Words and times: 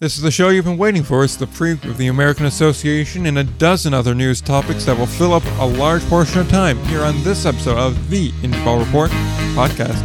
This 0.00 0.16
is 0.16 0.22
the 0.22 0.30
show 0.30 0.50
you've 0.50 0.64
been 0.64 0.78
waiting 0.78 1.02
for. 1.02 1.24
It's 1.24 1.34
the 1.34 1.46
preview 1.46 1.90
of 1.90 1.98
the 1.98 2.06
American 2.06 2.46
Association 2.46 3.26
and 3.26 3.36
a 3.36 3.42
dozen 3.42 3.92
other 3.92 4.14
news 4.14 4.40
topics 4.40 4.84
that 4.84 4.96
will 4.96 5.06
fill 5.06 5.32
up 5.32 5.42
a 5.58 5.66
large 5.66 6.04
portion 6.04 6.38
of 6.38 6.48
time 6.48 6.78
here 6.84 7.02
on 7.02 7.20
this 7.24 7.44
episode 7.44 7.76
of 7.76 8.08
the 8.08 8.30
Indie 8.30 8.64
Ball 8.64 8.78
Report 8.78 9.10
podcast. 9.56 9.98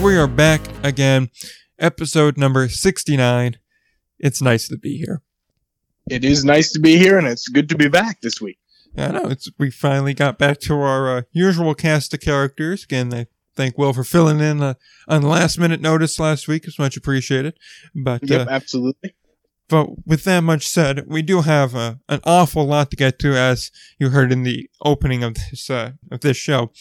We 0.00 0.16
are 0.16 0.28
back 0.28 0.60
again, 0.84 1.30
episode 1.80 2.38
number 2.38 2.68
69. 2.68 3.58
It's 4.20 4.40
nice 4.40 4.68
to 4.68 4.78
be 4.78 4.96
here. 4.96 5.22
It 6.08 6.24
is 6.24 6.44
nice 6.44 6.72
to 6.72 6.80
be 6.80 6.96
here, 6.96 7.18
and 7.18 7.26
it's 7.26 7.48
good 7.48 7.68
to 7.68 7.76
be 7.76 7.88
back 7.88 8.20
this 8.20 8.40
week. 8.40 8.58
I 8.96 9.12
know 9.12 9.26
it's 9.26 9.48
we 9.58 9.70
finally 9.70 10.14
got 10.14 10.38
back 10.38 10.58
to 10.60 10.74
our 10.74 11.18
uh, 11.18 11.22
usual 11.32 11.74
cast 11.74 12.12
of 12.14 12.20
characters. 12.20 12.84
Again, 12.84 13.14
I 13.14 13.26
thank 13.54 13.78
Will 13.78 13.92
for 13.92 14.04
filling 14.04 14.40
in 14.40 14.62
uh, 14.62 14.74
on 15.06 15.22
last 15.22 15.58
minute 15.58 15.80
notice 15.80 16.18
last 16.18 16.48
week. 16.48 16.64
It's 16.66 16.78
much 16.78 16.96
appreciated. 16.96 17.56
But 17.94 18.28
Yep, 18.28 18.48
uh, 18.48 18.50
absolutely. 18.50 19.14
but 19.68 20.06
with 20.06 20.24
that 20.24 20.40
much 20.40 20.66
said, 20.66 21.04
we 21.06 21.22
do 21.22 21.42
have 21.42 21.76
uh, 21.76 21.94
an 22.08 22.20
awful 22.24 22.64
lot 22.64 22.90
to 22.90 22.96
get 22.96 23.20
to, 23.20 23.36
as 23.36 23.70
you 23.98 24.08
heard 24.10 24.32
in 24.32 24.42
the 24.42 24.68
opening 24.84 25.22
of 25.22 25.34
this 25.34 25.70
uh, 25.70 25.92
of 26.10 26.20
this 26.20 26.36
show. 26.36 26.72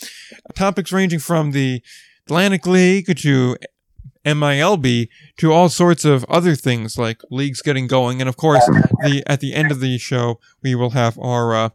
Topics 0.56 0.92
ranging 0.92 1.20
from 1.20 1.52
the 1.52 1.84
Atlantic 2.26 2.66
League 2.66 3.16
to 3.18 3.56
MILB 4.26 5.08
to 5.38 5.52
all 5.52 5.70
sorts 5.70 6.06
of 6.06 6.26
other 6.26 6.56
things 6.56 6.98
like 6.98 7.22
leagues 7.32 7.62
getting 7.62 7.88
going, 7.88 8.22
and 8.22 8.30
of 8.30 8.38
course, 8.38 8.66
the 9.04 9.24
at 9.26 9.40
the 9.40 9.54
end 9.54 9.72
of 9.72 9.80
the 9.80 9.98
show 9.98 10.40
we 10.62 10.76
will 10.76 10.92
have 10.92 11.18
our 11.20 11.56
uh, 11.56 11.70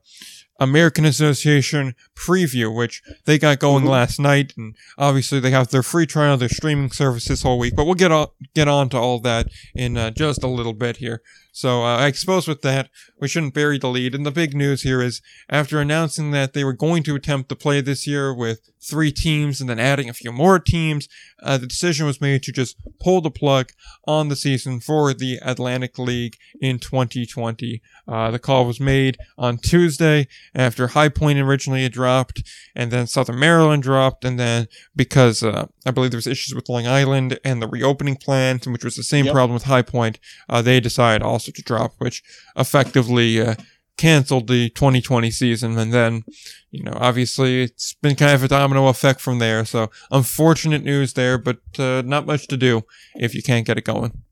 American 0.60 1.04
Association 1.04 1.94
preview, 2.14 2.74
which 2.74 3.02
they 3.24 3.38
got 3.38 3.58
going 3.58 3.84
last 3.84 4.20
night, 4.20 4.52
and 4.56 4.76
obviously 4.96 5.40
they 5.40 5.50
have 5.50 5.68
their 5.68 5.82
free 5.82 6.06
trial, 6.06 6.36
their 6.36 6.48
streaming 6.48 6.90
service 6.90 7.26
this 7.26 7.42
whole 7.42 7.58
week. 7.58 7.74
But 7.74 7.84
we'll 7.84 7.94
get 7.94 8.12
on 8.12 8.28
get 8.54 8.68
on 8.68 8.88
to 8.90 8.98
all 8.98 9.18
that 9.20 9.48
in 9.74 9.96
uh, 9.96 10.10
just 10.10 10.42
a 10.42 10.48
little 10.48 10.74
bit 10.74 10.98
here. 10.98 11.22
So 11.54 11.84
uh, 11.84 11.98
I 11.98 12.10
suppose 12.10 12.48
with 12.48 12.62
that, 12.62 12.90
we 13.20 13.28
shouldn't 13.28 13.54
bury 13.54 13.78
the 13.78 13.86
lead. 13.88 14.12
And 14.12 14.26
the 14.26 14.32
big 14.32 14.54
news 14.54 14.82
here 14.82 15.00
is 15.00 15.22
after 15.48 15.80
announcing 15.80 16.32
that 16.32 16.52
they 16.52 16.64
were 16.64 16.72
going 16.72 17.04
to 17.04 17.14
attempt 17.14 17.48
to 17.48 17.54
play 17.54 17.80
this 17.80 18.08
year 18.08 18.34
with 18.34 18.72
three 18.82 19.12
teams 19.12 19.60
and 19.60 19.70
then 19.70 19.78
adding 19.78 20.08
a 20.08 20.12
few 20.14 20.32
more 20.32 20.58
teams, 20.58 21.08
uh, 21.44 21.56
the 21.56 21.66
decision 21.68 22.06
was 22.06 22.20
made 22.20 22.42
to 22.42 22.50
just 22.52 22.76
pull 22.98 23.20
the 23.20 23.30
plug 23.30 23.70
on 24.04 24.28
the 24.28 24.36
season 24.36 24.80
for 24.80 25.14
the 25.14 25.38
Atlantic 25.42 25.96
League 25.96 26.36
in 26.60 26.80
2020. 26.80 27.80
Uh, 28.08 28.30
the 28.32 28.38
call 28.40 28.66
was 28.66 28.80
made 28.80 29.16
on 29.38 29.56
Tuesday 29.56 30.26
after 30.56 30.88
High 30.88 31.08
Point 31.08 31.38
originally 31.38 31.84
had 31.84 31.92
dropped, 31.92 32.42
and 32.74 32.90
then 32.90 33.06
Southern 33.06 33.38
Maryland 33.38 33.82
dropped, 33.84 34.24
and 34.24 34.38
then 34.40 34.66
because 34.96 35.42
uh, 35.42 35.66
I 35.86 35.90
believe 35.92 36.10
there 36.10 36.18
was 36.18 36.26
issues 36.26 36.54
with 36.54 36.68
Long 36.68 36.86
Island 36.86 37.38
and 37.44 37.62
the 37.62 37.68
reopening 37.68 38.16
plans, 38.16 38.66
which 38.66 38.84
was 38.84 38.96
the 38.96 39.02
same 39.04 39.26
Yep. 39.26 39.34
problem 39.34 39.54
with 39.54 39.64
High 39.64 39.82
Point, 39.82 40.18
uh, 40.48 40.60
they 40.60 40.80
decided 40.80 41.22
also 41.22 41.43
to 41.52 41.62
drop, 41.62 41.94
which 41.98 42.22
effectively 42.56 43.40
uh, 43.40 43.54
canceled 43.96 44.48
the 44.48 44.70
2020 44.70 45.30
season. 45.30 45.78
And 45.78 45.92
then, 45.92 46.24
you 46.70 46.82
know, 46.82 46.96
obviously 46.96 47.62
it's 47.62 47.94
been 47.94 48.16
kind 48.16 48.34
of 48.34 48.42
a 48.42 48.48
domino 48.48 48.88
effect 48.88 49.20
from 49.20 49.38
there. 49.38 49.64
So 49.64 49.90
unfortunate 50.10 50.82
news 50.82 51.14
there, 51.14 51.38
but 51.38 51.58
uh, 51.78 52.02
not 52.04 52.26
much 52.26 52.48
to 52.48 52.56
do 52.56 52.82
if 53.14 53.34
you 53.34 53.42
can't 53.42 53.66
get 53.66 53.78
it 53.78 53.84
going. 53.84 54.22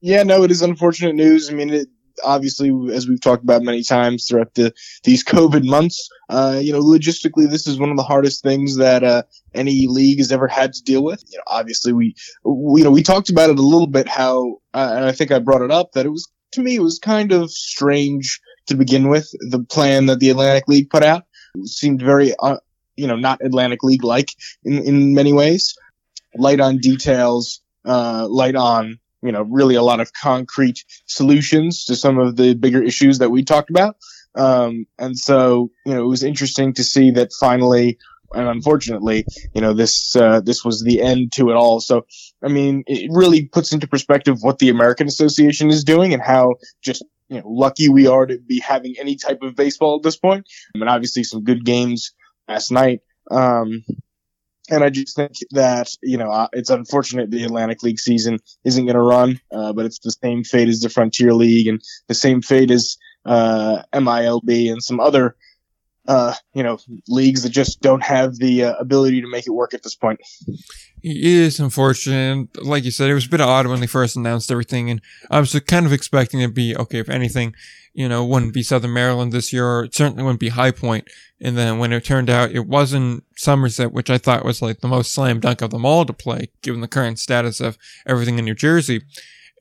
Yeah, 0.00 0.22
no, 0.22 0.42
it 0.42 0.50
is 0.50 0.62
unfortunate 0.62 1.14
news. 1.14 1.50
I 1.50 1.54
mean, 1.54 1.70
it, 1.70 1.88
obviously, 2.24 2.70
as 2.92 3.08
we've 3.08 3.20
talked 3.20 3.42
about 3.42 3.62
many 3.62 3.82
times 3.82 4.26
throughout 4.26 4.54
the 4.54 4.72
these 5.04 5.24
COVID 5.24 5.64
months, 5.64 6.08
uh, 6.28 6.60
you 6.62 6.72
know, 6.72 6.80
logistically, 6.80 7.48
this 7.48 7.66
is 7.66 7.78
one 7.78 7.90
of 7.90 7.96
the 7.96 8.02
hardest 8.02 8.42
things 8.42 8.76
that 8.76 9.02
uh, 9.02 9.22
any 9.54 9.86
league 9.88 10.18
has 10.18 10.32
ever 10.32 10.48
had 10.48 10.72
to 10.74 10.82
deal 10.82 11.02
with. 11.02 11.24
You 11.28 11.38
know, 11.38 11.44
obviously, 11.46 11.92
we, 11.92 12.14
we 12.44 12.80
you 12.80 12.84
know, 12.84 12.90
we 12.90 13.02
talked 13.02 13.30
about 13.30 13.50
it 13.50 13.58
a 13.58 13.62
little 13.62 13.86
bit. 13.86 14.08
How, 14.08 14.58
uh, 14.74 14.92
and 14.96 15.04
I 15.04 15.12
think 15.12 15.32
I 15.32 15.38
brought 15.38 15.62
it 15.62 15.70
up 15.70 15.92
that 15.92 16.06
it 16.06 16.10
was 16.10 16.28
to 16.56 16.62
me, 16.62 16.78
was 16.78 16.98
kind 16.98 17.32
of 17.32 17.50
strange 17.50 18.40
to 18.66 18.74
begin 18.74 19.08
with. 19.08 19.30
The 19.50 19.60
plan 19.60 20.06
that 20.06 20.20
the 20.20 20.30
Atlantic 20.30 20.68
League 20.68 20.90
put 20.90 21.02
out 21.02 21.24
seemed 21.64 22.02
very, 22.02 22.34
uh, 22.38 22.58
you 22.96 23.06
know, 23.06 23.16
not 23.16 23.44
Atlantic 23.44 23.82
League 23.82 24.04
like 24.04 24.30
in 24.64 24.82
in 24.82 25.14
many 25.14 25.32
ways. 25.32 25.76
Light 26.34 26.60
on 26.60 26.78
details, 26.78 27.62
uh, 27.84 28.26
light 28.28 28.56
on 28.56 28.98
you 29.22 29.32
know, 29.32 29.42
really 29.42 29.74
a 29.74 29.82
lot 29.82 30.00
of 30.00 30.12
concrete 30.12 30.84
solutions 31.06 31.84
to 31.86 31.96
some 31.96 32.18
of 32.18 32.36
the 32.36 32.54
bigger 32.54 32.82
issues 32.82 33.18
that 33.18 33.30
we 33.30 33.42
talked 33.42 33.70
about. 33.70 33.96
Um, 34.36 34.86
and 34.98 35.18
so, 35.18 35.70
you 35.84 35.94
know, 35.94 36.04
it 36.04 36.08
was 36.08 36.22
interesting 36.22 36.74
to 36.74 36.84
see 36.84 37.10
that 37.12 37.32
finally, 37.32 37.98
and 38.36 38.48
unfortunately, 38.48 39.24
you 39.54 39.60
know, 39.60 39.72
this, 39.72 40.14
uh, 40.14 40.40
this 40.40 40.64
was 40.64 40.82
the 40.82 41.00
end 41.00 41.32
to 41.32 41.50
it 41.50 41.54
all. 41.54 41.80
So, 41.80 42.06
I 42.42 42.48
mean, 42.48 42.84
it 42.86 43.10
really 43.12 43.46
puts 43.46 43.72
into 43.72 43.88
perspective 43.88 44.38
what 44.42 44.58
the 44.58 44.68
American 44.68 45.08
Association 45.08 45.70
is 45.70 45.84
doing 45.84 46.12
and 46.12 46.22
how 46.22 46.54
just, 46.82 47.04
you 47.28 47.40
know, 47.40 47.48
lucky 47.48 47.88
we 47.88 48.06
are 48.06 48.26
to 48.26 48.38
be 48.38 48.60
having 48.60 48.94
any 48.98 49.16
type 49.16 49.42
of 49.42 49.56
baseball 49.56 49.96
at 49.96 50.02
this 50.02 50.16
point. 50.16 50.46
I 50.74 50.78
mean, 50.78 50.88
obviously 50.88 51.24
some 51.24 51.42
good 51.42 51.64
games 51.64 52.12
last 52.46 52.70
night. 52.70 53.00
Um, 53.30 53.84
and 54.68 54.82
I 54.82 54.90
just 54.90 55.16
think 55.16 55.32
that, 55.52 55.88
you 56.02 56.18
know, 56.18 56.30
uh, 56.30 56.48
it's 56.52 56.70
unfortunate 56.70 57.30
the 57.30 57.44
Atlantic 57.44 57.82
League 57.82 58.00
season 58.00 58.38
isn't 58.64 58.84
going 58.84 58.96
to 58.96 59.02
run, 59.02 59.40
uh, 59.52 59.72
but 59.72 59.86
it's 59.86 60.00
the 60.00 60.10
same 60.10 60.44
fate 60.44 60.68
as 60.68 60.80
the 60.80 60.88
Frontier 60.88 61.32
League 61.32 61.68
and 61.68 61.80
the 62.08 62.14
same 62.14 62.42
fate 62.42 62.70
as, 62.70 62.96
uh, 63.24 63.82
MILB 63.92 64.70
and 64.70 64.82
some 64.82 65.00
other, 65.00 65.36
uh, 66.08 66.34
you 66.54 66.62
know, 66.62 66.78
leagues 67.08 67.42
that 67.42 67.50
just 67.50 67.80
don't 67.80 68.02
have 68.02 68.36
the 68.36 68.64
uh, 68.64 68.74
ability 68.74 69.20
to 69.20 69.28
make 69.28 69.46
it 69.46 69.50
work 69.50 69.74
at 69.74 69.82
this 69.82 69.94
point. 69.94 70.20
It 71.02 71.16
is 71.16 71.60
unfortunate. 71.60 72.64
Like 72.64 72.84
you 72.84 72.90
said, 72.90 73.10
it 73.10 73.14
was 73.14 73.26
a 73.26 73.30
bit 73.30 73.40
odd 73.40 73.66
when 73.66 73.80
they 73.80 73.86
first 73.86 74.16
announced 74.16 74.50
everything, 74.50 74.90
and 74.90 75.00
I 75.30 75.40
was 75.40 75.58
kind 75.66 75.86
of 75.86 75.92
expecting 75.92 76.40
it 76.40 76.48
to 76.48 76.52
be 76.52 76.76
okay. 76.76 76.98
If 76.98 77.08
anything, 77.08 77.54
you 77.92 78.08
know, 78.08 78.24
wouldn't 78.24 78.54
be 78.54 78.62
Southern 78.62 78.92
Maryland 78.92 79.32
this 79.32 79.52
year, 79.52 79.66
or 79.66 79.84
it 79.84 79.94
certainly 79.94 80.22
wouldn't 80.22 80.40
be 80.40 80.50
High 80.50 80.70
Point. 80.70 81.08
And 81.40 81.56
then 81.56 81.78
when 81.78 81.92
it 81.92 82.04
turned 82.04 82.30
out 82.30 82.50
it 82.50 82.66
wasn't 82.66 83.24
Somerset, 83.36 83.92
which 83.92 84.10
I 84.10 84.18
thought 84.18 84.44
was 84.44 84.62
like 84.62 84.80
the 84.80 84.88
most 84.88 85.12
slam 85.12 85.40
dunk 85.40 85.62
of 85.62 85.70
them 85.70 85.84
all 85.84 86.04
to 86.04 86.12
play, 86.12 86.50
given 86.62 86.80
the 86.80 86.88
current 86.88 87.18
status 87.18 87.60
of 87.60 87.76
everything 88.06 88.38
in 88.38 88.44
New 88.44 88.54
Jersey. 88.54 89.02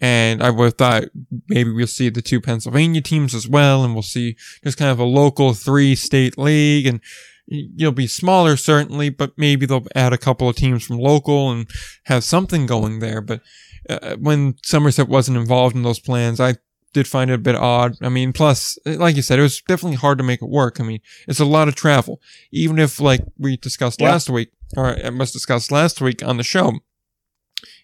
And 0.02 0.44
I 0.44 0.50
would 0.50 0.66
have 0.66 0.74
thought 0.78 1.04
maybe 1.48 1.72
we'll 1.72 1.88
see 1.88 2.10
the 2.10 2.22
two 2.22 2.42
Pennsylvania 2.42 3.02
teams 3.02 3.34
as 3.34 3.48
well, 3.48 3.84
and 3.84 3.94
we'll 3.94 4.04
see 4.04 4.36
just 4.64 4.78
kind 4.78 4.92
of 4.92 5.00
a 5.00 5.06
local 5.06 5.54
three 5.54 5.96
state 5.96 6.38
league, 6.38 6.86
and 6.86 7.00
you'll 7.48 7.92
be 7.92 8.08
smaller 8.08 8.58
certainly, 8.58 9.10
but 9.10 9.32
maybe 9.38 9.66
they'll 9.66 9.86
add 9.96 10.14
a 10.14 10.18
couple 10.18 10.50
of 10.50 10.56
teams 10.56 10.84
from 10.84 10.98
local 10.98 11.52
and 11.52 11.70
have 12.06 12.24
something 12.24 12.66
going 12.66 13.00
there. 13.00 13.22
But 13.22 13.42
uh, 13.90 14.00
uh 14.02 14.16
when 14.18 14.56
Somerset 14.64 15.08
wasn't 15.08 15.38
involved 15.38 15.76
in 15.76 15.84
those 15.84 16.00
plans, 16.00 16.40
I 16.40 16.56
did 16.96 17.08
find 17.08 17.30
it 17.30 17.36
a 17.36 17.38
bit 17.38 17.56
odd. 17.56 17.98
I 18.02 18.10
mean, 18.10 18.34
plus, 18.34 18.80
uh, 18.86 18.94
like 18.94 19.16
you 19.16 19.22
said, 19.22 19.38
it 19.38 19.44
was 19.44 19.62
definitely 19.62 19.98
hard 19.98 20.18
to 20.18 20.24
make 20.24 20.42
it 20.42 20.50
work. 20.50 20.80
I 20.80 20.84
mean, 20.84 21.02
it's 21.28 21.42
a 21.42 21.46
lot 21.46 21.68
of 21.68 21.76
travel. 21.76 22.22
Even 22.52 22.80
if, 22.80 23.00
like 23.00 23.22
we 23.38 23.58
discussed 23.58 24.02
Yeah. 24.02 24.12
last 24.12 24.30
week, 24.30 24.52
or 24.76 24.88
uh, 24.88 25.08
I 25.08 25.10
must 25.10 25.34
discuss 25.34 25.72
last 25.72 26.02
week 26.02 26.24
on 26.24 26.38
the 26.38 26.44
show, 26.44 26.80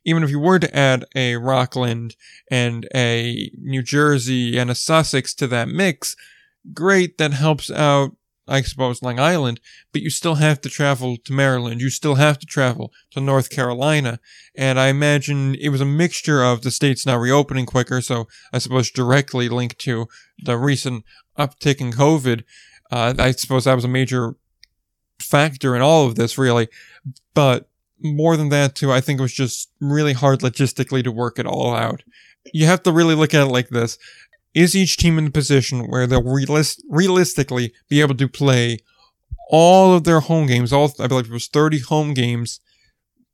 even 0.03 0.23
if 0.23 0.29
you 0.29 0.39
were 0.39 0.59
to 0.59 0.75
add 0.75 1.05
a 1.15 1.35
Rockland 1.35 2.15
and 2.49 2.87
a 2.95 3.51
New 3.57 3.83
Jersey 3.83 4.57
and 4.57 4.69
a 4.69 4.75
Sussex 4.75 5.33
to 5.35 5.47
that 5.47 5.67
mix, 5.67 6.15
great, 6.73 7.17
that 7.17 7.33
helps 7.33 7.69
out, 7.69 8.15
I 8.47 8.61
suppose, 8.61 9.01
Long 9.01 9.19
Island, 9.19 9.59
but 9.93 10.01
you 10.01 10.09
still 10.09 10.35
have 10.35 10.59
to 10.61 10.69
travel 10.69 11.17
to 11.17 11.33
Maryland. 11.33 11.81
You 11.81 11.89
still 11.89 12.15
have 12.15 12.39
to 12.39 12.45
travel 12.45 12.91
to 13.11 13.21
North 13.21 13.49
Carolina. 13.49 14.19
And 14.55 14.79
I 14.79 14.87
imagine 14.87 15.55
it 15.55 15.69
was 15.69 15.81
a 15.81 15.85
mixture 15.85 16.43
of 16.43 16.61
the 16.61 16.71
states 16.71 17.05
now 17.05 17.17
reopening 17.17 17.65
quicker, 17.65 18.01
so 18.01 18.27
I 18.51 18.57
suppose 18.57 18.89
directly 18.89 19.49
linked 19.49 19.79
to 19.79 20.07
the 20.39 20.57
recent 20.57 21.05
uptick 21.37 21.79
in 21.79 21.91
COVID. 21.91 22.43
Uh, 22.91 23.13
I 23.17 23.31
suppose 23.31 23.65
that 23.65 23.75
was 23.75 23.85
a 23.85 23.89
major 23.89 24.35
factor 25.21 25.75
in 25.75 25.81
all 25.81 26.07
of 26.07 26.15
this, 26.15 26.37
really. 26.37 26.67
But 27.33 27.69
more 28.03 28.37
than 28.37 28.49
that, 28.49 28.75
too, 28.75 28.91
I 28.91 29.01
think 29.01 29.19
it 29.19 29.23
was 29.23 29.33
just 29.33 29.71
really 29.79 30.13
hard 30.13 30.39
logistically 30.39 31.03
to 31.03 31.11
work 31.11 31.39
it 31.39 31.45
all 31.45 31.75
out. 31.75 32.03
You 32.53 32.65
have 32.65 32.83
to 32.83 32.91
really 32.91 33.15
look 33.15 33.33
at 33.33 33.41
it 33.47 33.51
like 33.51 33.69
this. 33.69 33.97
Is 34.53 34.75
each 34.75 34.97
team 34.97 35.17
in 35.17 35.25
the 35.25 35.31
position 35.31 35.87
where 35.89 36.07
they'll 36.07 36.23
realis- 36.23 36.81
realistically 36.89 37.73
be 37.89 38.01
able 38.01 38.15
to 38.15 38.27
play 38.27 38.79
all 39.49 39.93
of 39.93 40.03
their 40.03 40.21
home 40.21 40.47
games, 40.47 40.73
all, 40.73 40.93
I 40.99 41.07
believe 41.07 41.25
it 41.25 41.31
was 41.31 41.47
30 41.47 41.79
home 41.79 42.13
games 42.13 42.59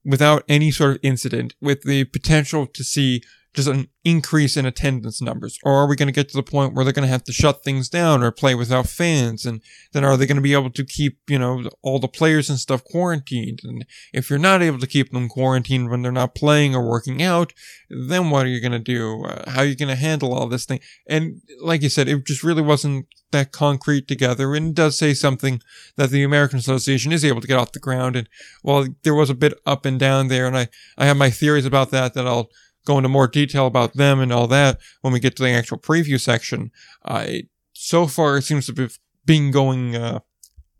without 0.03 0.43
any 0.47 0.71
sort 0.71 0.95
of 0.95 0.99
incident, 1.03 1.53
with 1.61 1.83
the 1.83 2.05
potential 2.05 2.65
to 2.65 2.83
see 2.83 3.21
just 3.57 3.68
an 3.68 3.88
increase 4.06 4.56
in 4.56 4.68
attendance 4.68 5.19
numbers? 5.19 5.57
Or 5.63 5.74
are 5.74 5.88
we 5.88 5.95
going 5.95 6.07
to 6.07 6.13
get 6.13 6.30
to 6.30 6.38
the 6.38 6.44
point 6.44 6.75
where 6.75 6.86
they're 6.86 6.94
going 6.94 7.07
to 7.07 7.12
have 7.12 7.24
to 7.24 7.33
shut 7.33 7.63
things 7.63 7.89
down 7.89 8.21
or 8.21 8.31
play 8.31 8.54
without 8.54 8.88
fans? 8.88 9.48
And 9.48 9.63
then 9.94 10.06
are 10.06 10.15
they 10.15 10.27
going 10.27 10.36
to 10.36 10.44
be 10.44 10.54
able 10.54 10.69
to 10.69 10.86
keep, 10.86 11.18
you 11.27 11.39
know, 11.39 11.68
all 11.81 11.98
the 11.98 12.07
players 12.07 12.51
and 12.51 12.59
stuff 12.59 12.83
quarantined? 12.83 13.62
And 13.63 13.83
if 14.13 14.30
you're 14.30 14.38
not 14.38 14.62
able 14.62 14.77
to 14.77 14.86
keep 14.86 15.12
them 15.12 15.27
quarantined 15.27 15.89
when 15.89 16.04
they're 16.04 16.12
not 16.12 16.36
playing 16.36 16.75
or 16.75 16.88
working 16.88 17.24
out, 17.24 17.51
then 17.89 18.30
what 18.30 18.45
are 18.45 18.50
you 18.50 18.62
going 18.62 18.74
to 18.74 18.80
do? 18.80 19.25
Uh, 19.25 19.50
how 19.50 19.62
are 19.62 19.65
you 19.65 19.75
going 19.75 19.89
to 19.89 19.95
handle 19.95 20.36
all 20.36 20.48
this 20.48 20.65
thing? 20.65 20.80
And 21.09 21.42
like 21.59 21.81
you 21.81 21.89
said, 21.89 22.07
it 22.07 22.27
just 22.27 22.44
really 22.44 22.62
wasn't 22.62 23.07
that 23.31 23.51
concrete 23.51 24.07
together 24.07 24.56
and 24.56 24.69
it 24.69 24.75
does 24.75 24.98
say 24.98 25.13
something 25.13 25.62
that 25.98 26.12
the 26.12 26.24
American 26.24 26.59
Association 26.59 27.12
is 27.12 27.25
able 27.25 27.42
to 27.42 27.48
get 27.48 27.57
off 27.57 27.74
the 27.74 27.80
ground. 27.80 28.15
And 28.15 28.30
while 28.62 28.88
there 29.04 29.15
was 29.15 29.30
a 29.30 29.36
bit 29.36 29.54
up 29.65 29.86
and 29.86 30.00
down 30.00 30.30
there, 30.30 30.48
and 30.48 30.57
I, 30.57 30.69
I 30.98 31.07
have 31.07 31.18
my 31.18 31.30
theories 31.30 31.65
about 31.65 31.92
that 31.92 32.13
that 32.13 32.25
I'll 32.25 32.50
go 32.87 32.97
into 32.97 33.09
more 33.09 33.27
detail 33.27 33.67
about 33.67 33.93
them 33.93 34.19
and 34.19 34.31
all 34.31 34.47
that 34.47 34.79
when 35.01 35.13
we 35.13 35.19
get 35.19 35.35
to 35.35 35.43
the 35.43 35.49
actual 35.49 35.77
preview 35.77 36.19
section. 36.19 36.71
Uh, 37.05 37.27
so 37.73 38.07
far, 38.07 38.37
it 38.37 38.43
seems 38.43 38.65
to 38.65 38.73
be 38.73 38.87
being 39.25 39.51
going 39.51 39.95
uh, 39.95 40.19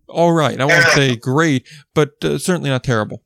all 0.10 0.32
right. 0.32 0.60
I 0.60 0.66
won't 0.66 0.86
say 0.88 1.16
great, 1.16 1.68
but 1.94 2.12
uh, 2.24 2.38
certainly 2.38 2.70
not 2.70 2.84
terrible. 2.84 3.24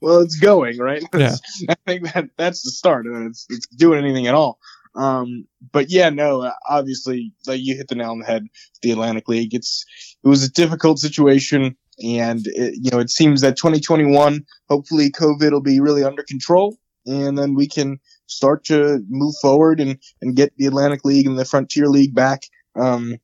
Well, 0.00 0.20
it's 0.20 0.38
going 0.38 0.78
right. 0.78 1.02
Yeah. 1.14 1.36
I 1.68 1.74
think 1.86 2.12
that 2.12 2.30
that's 2.36 2.62
the 2.62 2.70
start, 2.70 3.06
and 3.06 3.28
it's 3.28 3.46
it's 3.48 3.66
doing 3.68 4.02
anything 4.02 4.26
at 4.26 4.34
all. 4.34 4.58
Um, 4.94 5.46
but 5.72 5.90
yeah, 5.90 6.10
no, 6.10 6.50
obviously, 6.68 7.32
like 7.46 7.60
you 7.62 7.76
hit 7.76 7.88
the 7.88 7.94
nail 7.94 8.10
on 8.10 8.20
the 8.20 8.26
head. 8.26 8.46
The 8.82 8.92
Atlantic 8.92 9.28
League, 9.28 9.54
it's 9.54 9.84
it 10.24 10.28
was 10.28 10.42
a 10.44 10.50
difficult 10.50 10.98
situation, 10.98 11.76
and 12.02 12.46
it, 12.46 12.74
you 12.82 12.90
know, 12.90 12.98
it 12.98 13.10
seems 13.10 13.40
that 13.42 13.56
2021, 13.56 14.44
hopefully, 14.68 15.10
COVID 15.10 15.52
will 15.52 15.60
be 15.60 15.80
really 15.80 16.04
under 16.04 16.22
control, 16.22 16.78
and 17.08 17.36
then 17.36 17.54
we 17.54 17.66
can 17.66 17.98
start 18.26 18.64
to 18.66 19.02
move 19.08 19.34
forward 19.40 19.80
and 19.80 19.98
and 20.22 20.36
get 20.36 20.52
the 20.56 20.66
Atlantic 20.66 21.04
League 21.04 21.26
and 21.26 21.38
the 21.38 21.44
Frontier 21.44 21.86
League 21.86 22.14
back. 22.14 22.42
Um, 22.78 23.16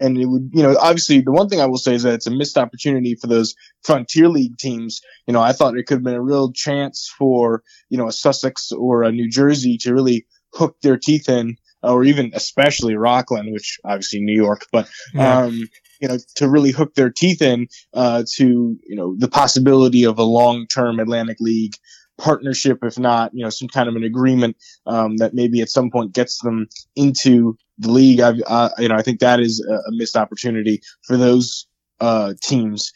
and 0.00 0.18
it 0.18 0.26
would, 0.26 0.50
you 0.52 0.62
know, 0.62 0.76
obviously 0.80 1.20
the 1.20 1.30
one 1.32 1.48
thing 1.48 1.60
I 1.60 1.66
will 1.66 1.78
say 1.78 1.94
is 1.94 2.02
that 2.02 2.14
it's 2.14 2.26
a 2.26 2.30
missed 2.30 2.58
opportunity 2.58 3.14
for 3.14 3.28
those 3.28 3.54
Frontier 3.82 4.28
League 4.28 4.58
teams. 4.58 5.00
You 5.26 5.32
know, 5.32 5.40
I 5.40 5.52
thought 5.52 5.76
it 5.76 5.86
could 5.86 5.98
have 5.98 6.04
been 6.04 6.14
a 6.14 6.22
real 6.22 6.52
chance 6.52 7.12
for, 7.16 7.62
you 7.90 7.98
know, 7.98 8.08
a 8.08 8.12
Sussex 8.12 8.72
or 8.72 9.02
a 9.02 9.12
New 9.12 9.30
Jersey 9.30 9.78
to 9.82 9.94
really 9.94 10.26
hook 10.52 10.76
their 10.82 10.96
teeth 10.96 11.28
in, 11.28 11.56
or 11.82 12.02
even 12.04 12.32
especially 12.34 12.96
Rockland, 12.96 13.52
which 13.52 13.78
obviously 13.84 14.20
New 14.20 14.34
York, 14.34 14.66
but, 14.72 14.88
Yeah. 15.14 15.44
um, 15.44 15.68
you 16.00 16.08
know, 16.08 16.18
to 16.36 16.48
really 16.48 16.72
hook 16.72 16.94
their 16.94 17.10
teeth 17.10 17.40
in, 17.40 17.68
uh, 17.92 18.24
to, 18.34 18.76
you 18.84 18.96
know, 18.96 19.14
the 19.16 19.28
possibility 19.28 20.04
of 20.04 20.18
a 20.18 20.24
long-term 20.24 20.98
Atlantic 20.98 21.36
League 21.40 21.74
partnership, 22.18 22.78
if 22.82 22.98
not, 22.98 23.32
you 23.34 23.42
know, 23.42 23.50
some 23.50 23.68
kind 23.68 23.88
of 23.88 23.96
an 23.96 24.04
agreement, 24.04 24.56
um, 24.86 25.16
that 25.18 25.34
maybe 25.34 25.60
at 25.60 25.68
some 25.68 25.90
point 25.90 26.12
gets 26.12 26.40
them 26.42 26.68
into 26.96 27.56
the 27.78 27.90
league. 27.90 28.20
I, 28.20 28.34
uh, 28.46 28.70
you 28.78 28.88
know, 28.88 28.94
I 28.94 29.02
think 29.02 29.20
that 29.20 29.40
is 29.40 29.64
a, 29.68 29.74
a 29.74 29.90
missed 29.90 30.16
opportunity 30.16 30.80
for 31.02 31.16
those, 31.16 31.66
uh, 32.00 32.34
teams. 32.42 32.92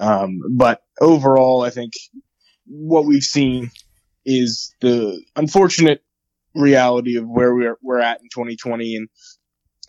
Um, 0.00 0.40
but 0.50 0.82
overall, 1.00 1.62
I 1.62 1.70
think 1.70 1.92
what 2.66 3.06
we've 3.06 3.22
seen 3.22 3.70
is 4.24 4.74
the 4.80 5.22
unfortunate 5.36 6.02
reality 6.54 7.16
of 7.16 7.28
where 7.28 7.54
we're 7.54 7.76
we're 7.82 8.00
at 8.00 8.20
in 8.20 8.28
2020 8.34 8.96
and 8.96 9.08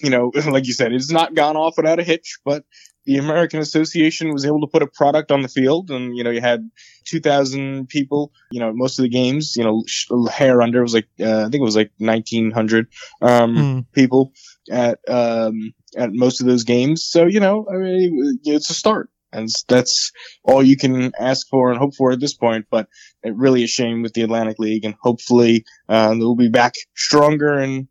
you 0.01 0.09
know 0.09 0.31
like 0.49 0.67
you 0.67 0.73
said 0.73 0.91
it's 0.91 1.11
not 1.11 1.33
gone 1.33 1.55
off 1.55 1.75
without 1.77 1.99
a 1.99 2.03
hitch 2.03 2.39
but 2.45 2.63
the 3.07 3.17
American 3.17 3.59
Association 3.59 4.31
was 4.31 4.45
able 4.45 4.61
to 4.61 4.67
put 4.67 4.83
a 4.83 4.87
product 4.87 5.31
on 5.31 5.41
the 5.41 5.47
field 5.47 5.89
and 5.89 6.15
you 6.15 6.23
know 6.23 6.29
you 6.29 6.41
had 6.41 6.69
2000 7.05 7.87
people 7.89 8.31
you 8.51 8.59
know 8.59 8.71
most 8.73 8.99
of 8.99 9.03
the 9.03 9.09
games 9.09 9.55
you 9.55 9.63
know 9.63 9.81
sh- 9.87 10.11
hair 10.31 10.61
under 10.61 10.81
was 10.83 10.93
like 10.93 11.07
uh, 11.19 11.39
I 11.39 11.49
think 11.49 11.55
it 11.55 11.61
was 11.71 11.75
like 11.75 11.91
1900 11.97 12.87
um 13.21 13.55
Hmm. 13.55 13.79
people 13.93 14.33
at 14.69 14.99
um 15.09 15.73
at 15.97 16.11
most 16.13 16.41
of 16.41 16.47
those 16.47 16.63
games 16.65 17.03
so 17.03 17.25
you 17.25 17.39
know 17.39 17.65
I 17.73 17.77
mean 17.77 18.39
it's 18.43 18.69
a 18.69 18.73
start 18.73 19.09
and 19.31 19.49
that's 19.67 20.11
all 20.43 20.61
you 20.63 20.77
can 20.77 21.11
ask 21.19 21.47
for 21.49 21.69
and 21.69 21.79
hope 21.79 21.95
for 21.95 22.11
at 22.11 22.19
this 22.19 22.33
point 22.33 22.65
but 22.69 22.87
it 23.23 23.35
really 23.35 23.63
a 23.63 23.67
shame 23.67 24.01
with 24.03 24.13
the 24.13 24.21
Atlantic 24.21 24.57
League, 24.59 24.85
and 24.85 24.95
hopefully 25.01 25.65
uh, 25.89 26.13
they'll 26.13 26.35
be 26.35 26.49
back 26.49 26.73
stronger 26.95 27.53
and 27.53 27.87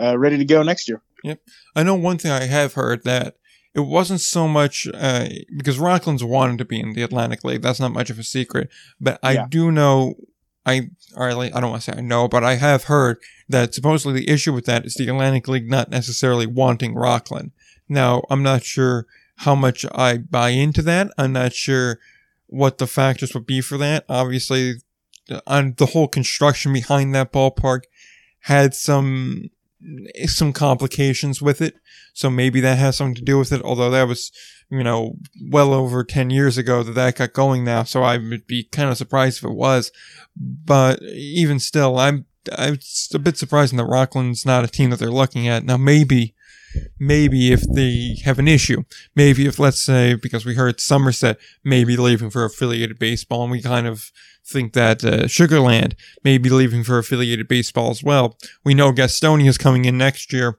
uh, 0.00 0.16
ready 0.16 0.38
to 0.38 0.44
go 0.44 0.62
next 0.62 0.88
year. 0.88 1.02
Yep, 1.24 1.40
I 1.74 1.82
know 1.82 1.94
one 1.96 2.18
thing 2.18 2.30
I 2.30 2.44
have 2.44 2.74
heard 2.74 3.02
that 3.04 3.36
it 3.76 3.80
wasn't 3.86 4.20
so 4.22 4.48
much 4.48 4.88
uh, 4.94 5.26
because 5.56 5.78
Rockland's 5.78 6.24
wanted 6.24 6.58
to 6.58 6.64
be 6.64 6.80
in 6.80 6.94
the 6.94 7.02
Atlantic 7.02 7.44
League. 7.44 7.62
That's 7.62 7.78
not 7.78 7.92
much 7.92 8.08
of 8.10 8.18
a 8.18 8.22
secret. 8.24 8.70
But 9.00 9.20
I 9.22 9.32
Yeah. 9.32 9.46
do 9.48 9.70
know, 9.70 10.14
I 10.64 10.88
or 11.14 11.28
I 11.28 11.48
don't 11.48 11.70
want 11.70 11.82
to 11.82 11.92
say 11.92 11.98
I 11.98 12.00
know, 12.00 12.26
but 12.26 12.42
I 12.42 12.56
have 12.56 12.84
heard 12.84 13.18
that 13.48 13.74
supposedly 13.74 14.18
the 14.20 14.30
issue 14.30 14.52
with 14.52 14.64
that 14.64 14.84
is 14.86 14.94
the 14.94 15.08
Atlantic 15.08 15.46
League 15.46 15.70
not 15.70 15.90
necessarily 15.90 16.46
wanting 16.46 16.94
Rockland. 16.94 17.52
Now 17.88 18.22
I'm 18.30 18.42
not 18.42 18.64
sure 18.64 19.06
how 19.40 19.54
much 19.54 19.84
I 19.94 20.16
buy 20.18 20.50
into 20.50 20.80
that. 20.82 21.10
I'm 21.18 21.32
not 21.34 21.52
sure 21.52 21.98
what 22.46 22.78
the 22.78 22.86
factors 22.86 23.34
would 23.34 23.46
be 23.46 23.60
for 23.60 23.76
that. 23.78 24.04
Obviously, 24.08 24.76
on 25.46 25.74
the 25.76 25.86
whole 25.86 26.08
construction 26.08 26.72
behind 26.72 27.14
that 27.14 27.32
ballpark 27.32 27.82
had 28.40 28.74
some 28.74 29.50
some 30.26 30.52
complications 30.52 31.42
with 31.42 31.60
it. 31.60 31.76
So 32.14 32.30
maybe 32.30 32.60
that 32.60 32.78
has 32.78 32.96
something 32.96 33.14
to 33.16 33.22
do 33.22 33.38
with 33.38 33.52
it. 33.52 33.62
Although 33.62 33.90
that 33.90 34.08
was, 34.08 34.32
you 34.70 34.82
know, 34.82 35.16
well 35.50 35.74
over 35.74 36.04
10 36.04 36.30
years 36.30 36.56
ago 36.56 36.82
that 36.82 36.92
that 36.92 37.16
got 37.16 37.32
going 37.32 37.64
now. 37.64 37.82
So 37.82 38.02
I 38.02 38.16
would 38.16 38.46
be 38.46 38.64
kind 38.64 38.90
of 38.90 38.96
surprised 38.96 39.38
if 39.38 39.44
it 39.44 39.54
was. 39.54 39.92
But 40.36 41.02
even 41.02 41.58
still, 41.58 41.98
I'm, 41.98 42.26
I'm 42.56 42.78
a 43.12 43.18
bit 43.18 43.36
surprising 43.36 43.76
that 43.78 43.86
Rockland's 43.86 44.46
not 44.46 44.64
a 44.64 44.68
team 44.68 44.90
that 44.90 44.98
they're 44.98 45.10
looking 45.10 45.48
at. 45.48 45.64
Now 45.64 45.76
maybe, 45.76 46.34
maybe 46.98 47.52
if 47.52 47.62
they 47.62 48.18
have 48.24 48.38
an 48.38 48.48
issue, 48.48 48.84
maybe 49.14 49.46
if 49.46 49.58
let's 49.58 49.80
say, 49.80 50.14
because 50.14 50.44
we 50.44 50.54
heard 50.54 50.80
Somerset 50.80 51.38
may 51.64 51.84
be 51.84 51.96
leaving 51.96 52.30
for 52.30 52.44
affiliated 52.44 52.98
baseball 52.98 53.42
and 53.42 53.52
we 53.52 53.62
kind 53.62 53.86
of 53.86 54.10
think 54.44 54.72
that 54.74 55.04
uh, 55.04 55.24
Sugarland 55.24 55.94
may 56.22 56.38
be 56.38 56.48
leaving 56.48 56.84
for 56.84 56.98
affiliated 56.98 57.48
baseball 57.48 57.90
as 57.90 58.02
well. 58.02 58.36
We 58.64 58.74
know 58.74 58.92
Gastonia 58.92 59.48
is 59.48 59.58
coming 59.58 59.84
in 59.84 59.98
next 59.98 60.32
year 60.32 60.58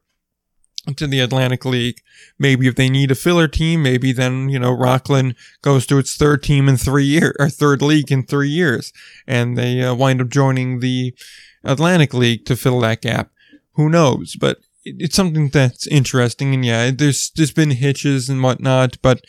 to 0.95 1.07
the 1.07 1.19
Atlantic 1.19 1.65
League. 1.65 2.01
Maybe 2.39 2.67
if 2.67 2.75
they 2.75 2.89
need 2.89 3.11
a 3.11 3.15
filler 3.15 3.47
team, 3.47 3.83
maybe 3.83 4.11
then, 4.11 4.49
you 4.49 4.59
know, 4.59 4.71
Rockland 4.71 5.35
goes 5.61 5.85
to 5.87 5.97
its 5.97 6.15
third 6.15 6.43
team 6.43 6.69
in 6.69 6.77
three 6.77 7.05
years, 7.05 7.35
or 7.39 7.49
third 7.49 7.81
league 7.81 8.11
in 8.11 8.25
three 8.25 8.49
years, 8.49 8.93
and 9.25 9.57
they 9.57 9.81
uh, 9.81 9.93
wind 9.95 10.21
up 10.21 10.29
joining 10.29 10.79
the 10.79 11.13
Atlantic 11.63 12.13
League 12.13 12.45
to 12.45 12.55
fill 12.55 12.79
that 12.81 13.01
gap. 13.01 13.31
Who 13.73 13.89
knows? 13.89 14.35
But 14.35 14.59
it's 14.99 15.15
something 15.15 15.49
that's 15.49 15.87
interesting, 15.87 16.53
and 16.53 16.65
yeah, 16.65 16.91
there's 16.91 17.31
there's 17.35 17.51
been 17.51 17.71
hitches 17.71 18.29
and 18.29 18.41
whatnot, 18.43 18.97
but 19.01 19.21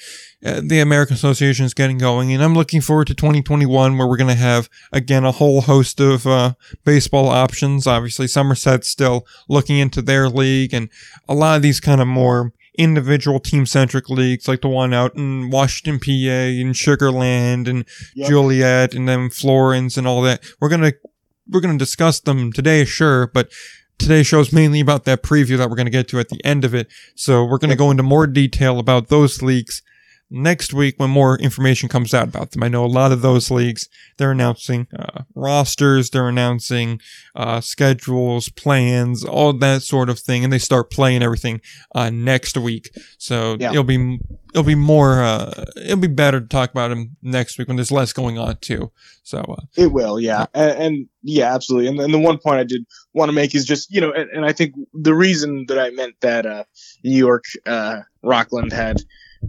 uh, 0.45 0.61
the 0.65 0.81
American 0.81 1.15
Association 1.15 1.65
is 1.67 1.75
getting 1.75 1.99
going, 1.99 2.33
and 2.33 2.43
I'm 2.43 2.55
looking 2.55 2.81
forward 2.81 3.09
to 3.09 3.15
2021, 3.15 3.99
where 3.99 4.07
we're 4.07 4.17
going 4.17 4.29
to 4.29 4.35
have 4.35 4.69
again 4.93 5.25
a 5.25 5.33
whole 5.33 5.63
host 5.63 6.01
of 6.01 6.27
uh, 6.27 6.55
baseball 6.85 7.29
options. 7.29 7.87
Obviously, 7.87 8.27
Somerset's 8.29 8.89
still 8.89 9.27
looking 9.49 9.79
into 9.79 10.01
their 10.03 10.29
league, 10.29 10.73
and 10.73 10.89
a 11.29 11.35
lot 11.35 11.57
of 11.57 11.63
these 11.63 11.81
kind 11.81 12.01
of 12.01 12.07
more 12.07 12.53
individual 12.79 13.41
team 13.41 13.67
centric 13.67 14.09
leagues, 14.09 14.47
like 14.47 14.61
the 14.61 14.69
one 14.69 14.95
out 14.95 15.17
in 15.17 15.51
Washington, 15.51 15.99
PA, 15.99 16.13
and 16.13 16.75
Sugarland, 16.75 17.69
and 17.69 17.85
Yep. 18.15 18.29
Joliet, 18.31 18.95
and 18.95 19.09
then 19.09 19.31
Florence, 19.31 19.97
and 19.97 20.07
all 20.07 20.23
that. 20.23 20.43
We're 20.61 20.69
gonna 20.69 20.93
we're 21.51 21.61
gonna 21.61 21.79
discuss 21.79 22.21
them 22.21 22.53
today, 22.53 22.85
sure, 22.85 23.27
but 23.27 23.51
today's 23.99 24.27
show 24.27 24.41
is 24.41 24.53
mainly 24.53 24.81
about 24.81 25.05
that 25.05 25.23
preview 25.23 25.59
that 25.59 25.69
we're 25.69 25.77
gonna 25.77 25.91
get 25.91 26.09
to 26.09 26.21
at 26.21 26.29
the 26.29 26.43
end 26.45 26.65
of 26.65 26.75
it. 26.75 26.89
So 27.15 27.45
we're 27.45 27.59
gonna 27.59 27.77
go 27.77 27.91
into 27.91 28.03
more 28.03 28.27
detail 28.27 28.79
about 28.79 29.09
those 29.09 29.43
leagues 29.43 29.83
next 30.31 30.75
week 30.75 30.95
when 30.99 31.11
more 31.11 31.39
information 31.39 31.89
comes 31.89 32.13
out 32.13 32.29
about 32.29 32.51
them. 32.51 32.63
I 32.63 32.69
know 32.69 32.85
a 32.85 32.87
lot 32.87 33.13
of 33.13 33.23
those 33.23 33.51
leagues, 33.51 33.89
they're 34.19 34.33
announcing 34.33 34.87
uh, 34.99 35.23
rosters, 35.35 36.11
they're 36.11 36.29
announcing 36.29 37.01
uh, 37.35 37.61
schedules, 37.61 38.49
plans, 38.51 39.25
all 39.25 39.53
that 39.55 39.83
sort 39.83 40.11
of 40.11 40.19
thing, 40.19 40.45
and 40.45 40.53
they 40.53 40.59
start 40.59 40.91
playing 40.91 41.23
everything 41.23 41.61
uh, 41.95 42.11
next 42.11 42.57
week. 42.57 42.91
So 43.19 43.57
Yeah. 43.59 43.71
it'll 43.71 43.85
be 43.85 44.19
it'll 44.55 44.65
be 44.65 44.75
more 44.75 45.23
uh, 45.23 45.65
it'll 45.77 45.97
be 45.99 46.07
better 46.09 46.41
to 46.41 46.47
talk 46.47 46.71
about 46.71 46.89
them 46.89 47.17
next 47.23 47.59
week 47.59 47.69
when 47.69 47.77
there's 47.77 47.93
less 47.93 48.13
going 48.13 48.39
on 48.39 48.59
too. 48.61 48.93
So 49.23 49.39
uh, 49.41 49.63
It 49.77 49.93
will, 49.93 50.19
yeah, 50.21 50.47
and, 50.55 50.83
and 50.83 51.07
yeah, 51.23 51.55
absolutely. 51.55 51.89
And, 51.89 52.01
and 52.01 52.13
the 52.15 52.19
one 52.19 52.39
point 52.39 52.61
I 52.61 52.65
did 52.65 52.85
want 53.15 53.29
to 53.29 53.35
make 53.35 53.55
is 53.55 53.65
just 53.65 53.91
you 53.91 54.01
know, 54.01 54.13
and, 54.13 54.29
and 54.31 54.45
I 54.45 54.53
think 54.53 54.75
the 54.95 55.15
reason 55.15 55.65
that 55.69 55.79
I 55.79 55.91
meant 55.91 56.15
that 56.21 56.47
uh, 56.47 56.65
New 57.05 57.17
York 57.17 57.45
uh, 57.67 58.01
Rockland 58.23 58.73
had 58.73 59.03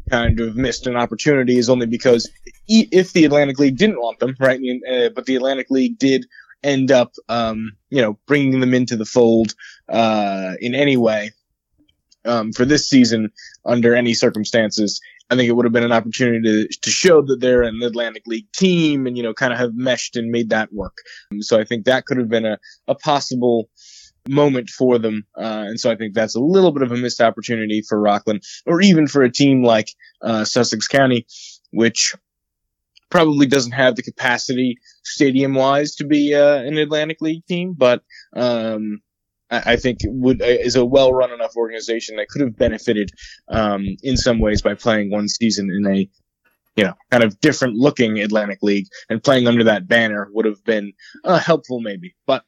kind 0.09 0.39
of 0.39 0.55
missed 0.55 0.87
an 0.87 0.95
opportunity 0.95 1.57
is 1.57 1.69
only 1.69 1.85
because 1.87 2.29
if 2.67 3.13
the 3.13 3.25
Atlantic 3.25 3.59
League 3.59 3.77
didn't 3.77 3.99
want 3.99 4.19
them, 4.19 4.35
right, 4.39 4.59
uh, 4.91 5.09
but 5.15 5.25
the 5.25 5.35
Atlantic 5.35 5.67
League 5.69 5.97
did 5.97 6.25
end 6.63 6.91
up, 6.91 7.13
um, 7.29 7.71
you 7.89 8.01
know, 8.01 8.17
bringing 8.27 8.59
them 8.59 8.73
into 8.73 8.97
the 8.97 9.05
fold 9.05 9.53
uh, 9.87 10.53
in 10.59 10.75
any 10.75 10.97
way. 10.97 11.31
um, 12.25 12.51
for 12.51 12.65
this 12.65 12.89
season 12.89 13.31
under 13.65 13.95
any 13.95 14.13
circumstances. 14.13 15.01
I 15.29 15.35
think 15.35 15.47
it 15.47 15.53
would 15.53 15.65
have 15.65 15.73
been 15.73 15.83
an 15.83 15.91
opportunity 15.91 16.41
to, 16.41 16.67
to 16.81 16.89
show 16.89 17.21
that 17.21 17.39
they're 17.39 17.61
an 17.61 17.81
Atlantic 17.83 18.23
League 18.25 18.51
team 18.51 19.05
and, 19.05 19.15
you 19.15 19.21
know, 19.21 19.33
kind 19.33 19.53
of 19.53 19.59
have 19.59 19.75
meshed 19.75 20.15
and 20.15 20.31
made 20.31 20.49
that 20.49 20.73
work. 20.73 20.97
So 21.41 21.59
I 21.59 21.65
think 21.65 21.85
that 21.85 22.05
could 22.05 22.17
have 22.17 22.29
been 22.29 22.45
a, 22.45 22.57
a 22.87 22.95
possible 22.95 23.69
moment 24.29 24.69
for 24.69 24.99
them. 24.99 25.25
Uh, 25.35 25.65
and 25.67 25.79
so 25.79 25.91
I 25.91 25.95
think 25.95 26.13
that's 26.13 26.35
a 26.35 26.39
little 26.39 26.71
bit 26.71 26.83
of 26.83 26.91
a 26.91 26.97
missed 26.97 27.21
opportunity 27.21 27.81
for 27.87 27.99
Rockland 27.99 28.43
or 28.65 28.81
even 28.81 29.07
for 29.07 29.23
a 29.23 29.31
team 29.31 29.63
like 29.63 29.89
uh, 30.21 30.45
Sussex 30.45 30.87
County, 30.87 31.25
which 31.71 32.15
probably 33.09 33.47
doesn't 33.47 33.71
have 33.71 33.95
the 33.95 34.03
capacity 34.03 34.77
stadium 35.03 35.55
wise 35.55 35.95
to 35.95 36.05
be 36.05 36.35
uh, 36.35 36.57
an 36.57 36.77
Atlantic 36.77 37.21
League 37.21 37.45
team, 37.45 37.73
but 37.77 38.03
um, 38.35 39.01
I, 39.49 39.73
I 39.73 39.75
think 39.75 39.99
would 40.03 40.41
uh, 40.41 40.45
is 40.45 40.75
a 40.75 40.85
well 40.85 41.11
run 41.11 41.31
enough 41.31 41.55
organization 41.55 42.17
that 42.17 42.29
could 42.29 42.41
have 42.41 42.57
benefited 42.57 43.11
um, 43.47 43.85
in 44.03 44.17
some 44.17 44.39
ways 44.39 44.61
by 44.61 44.75
playing 44.75 45.11
one 45.11 45.27
season 45.27 45.69
in 45.71 45.91
a 45.91 46.09
you 46.75 46.83
know 46.83 46.93
kind 47.11 47.23
of 47.23 47.39
different 47.39 47.75
looking 47.75 48.19
Atlantic 48.19 48.59
League 48.61 48.87
and 49.09 49.23
playing 49.23 49.47
under 49.47 49.65
that 49.65 49.87
banner 49.87 50.29
would 50.31 50.45
have 50.45 50.63
been 50.63 50.93
uh, 51.23 51.39
helpful 51.39 51.81
maybe, 51.81 52.15
but. 52.25 52.43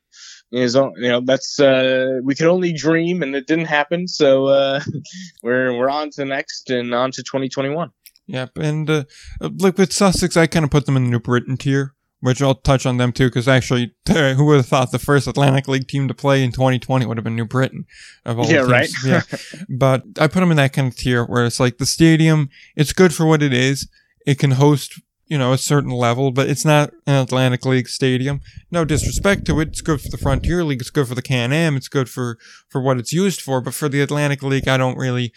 Is 0.52 0.76
you 0.76 0.94
know 0.98 1.22
that's 1.22 1.60
uh, 1.60 2.20
we 2.24 2.36
could 2.36 2.48
only 2.48 2.74
dream 2.74 3.24
and 3.24 3.36
it 3.36 3.48
didn't 3.48 3.66
happen 3.66 4.08
so 4.08 4.48
uh, 4.48 4.82
we're 5.44 5.78
we're 5.78 5.90
on 5.90 6.10
to 6.10 6.22
the 6.22 6.26
next 6.26 6.70
and 6.70 6.94
on 6.94 7.12
to 7.12 7.24
2021 7.24 7.92
Yep, 8.32 8.58
and 8.60 8.90
uh, 8.90 9.04
like 9.42 9.78
with 9.78 9.92
Sussex, 9.92 10.38
I 10.38 10.48
kind 10.48 10.64
of 10.64 10.72
put 10.72 10.86
them 10.86 10.96
in 10.96 11.04
the 11.04 11.10
New 11.10 11.20
Britain 11.20 11.58
tier, 11.58 11.96
which 12.22 12.42
I'll 12.42 12.56
touch 12.56 12.86
on 12.86 12.96
them 12.96 13.12
too, 13.12 13.28
because 13.28 13.48
actually, 13.48 13.94
who 14.08 14.46
would 14.46 14.58
have 14.58 14.68
thought 14.68 14.92
the 14.92 15.00
first 15.00 15.28
Atlantic 15.28 15.68
League 15.68 15.90
team 15.90 16.08
to 16.08 16.14
play 16.14 16.42
in 16.42 16.54
2020 16.54 17.06
would 17.06 17.18
have 17.18 17.26
been 17.26 17.36
New 17.36 17.46
Britain? 17.46 17.86
Of 18.26 18.40
all 18.40 18.50
yeah, 18.50 18.62
right. 18.62 18.90
yeah, 19.06 19.24
but 19.70 20.04
I 20.18 20.28
put 20.28 20.40
them 20.40 20.52
in 20.52 20.58
that 20.58 20.72
kind 20.72 20.88
of 20.88 20.96
tier 20.96 21.26
where 21.26 21.46
it's 21.46 21.60
like 21.60 21.78
the 21.78 21.86
stadium, 21.86 22.50
it's 22.76 22.94
good 22.94 23.14
for 23.14 23.26
what 23.26 23.44
it 23.44 23.54
is. 23.54 23.90
It 24.26 24.40
can 24.40 24.52
host, 24.52 25.02
you 25.32 25.38
know, 25.38 25.54
a 25.54 25.58
certain 25.58 25.92
level, 25.92 26.32
but 26.32 26.50
it's 26.50 26.66
not 26.66 26.92
an 27.08 27.16
Atlantic 27.16 27.66
League 27.66 27.88
stadium. 27.88 28.42
No 28.70 28.84
disrespect 28.84 29.46
to 29.46 29.62
it, 29.62 29.70
it's 29.70 29.80
good 29.80 30.02
for 30.02 30.10
the 30.10 30.18
Frontier 30.18 30.62
League, 30.66 30.82
it's 30.82 30.90
good 30.90 31.08
for 31.08 31.16
the 31.16 31.22
Can-Am, 31.22 31.78
it's 31.78 31.88
good 31.88 32.10
for 32.10 32.38
for 32.68 32.82
what 32.82 32.98
it's 32.98 33.14
used 33.14 33.40
for. 33.40 33.62
But 33.62 33.74
for 33.74 33.88
the 33.88 34.02
Atlantic 34.02 34.44
League, 34.44 34.68
I 34.68 34.76
don't 34.76 34.98
really 34.98 35.32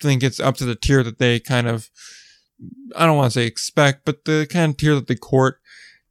think 0.00 0.24
it's 0.24 0.40
up 0.40 0.56
to 0.56 0.64
the 0.64 0.74
tier 0.74 1.04
that 1.04 1.20
they 1.20 1.38
kind 1.38 1.68
of 1.68 1.88
I 2.96 3.06
don't 3.06 3.16
want 3.16 3.32
to 3.32 3.38
say 3.38 3.46
expect, 3.46 4.04
but 4.04 4.24
the 4.24 4.44
kind 4.50 4.72
of 4.72 4.76
tier 4.76 4.96
that 4.96 5.06
they 5.06 5.14
court. 5.14 5.60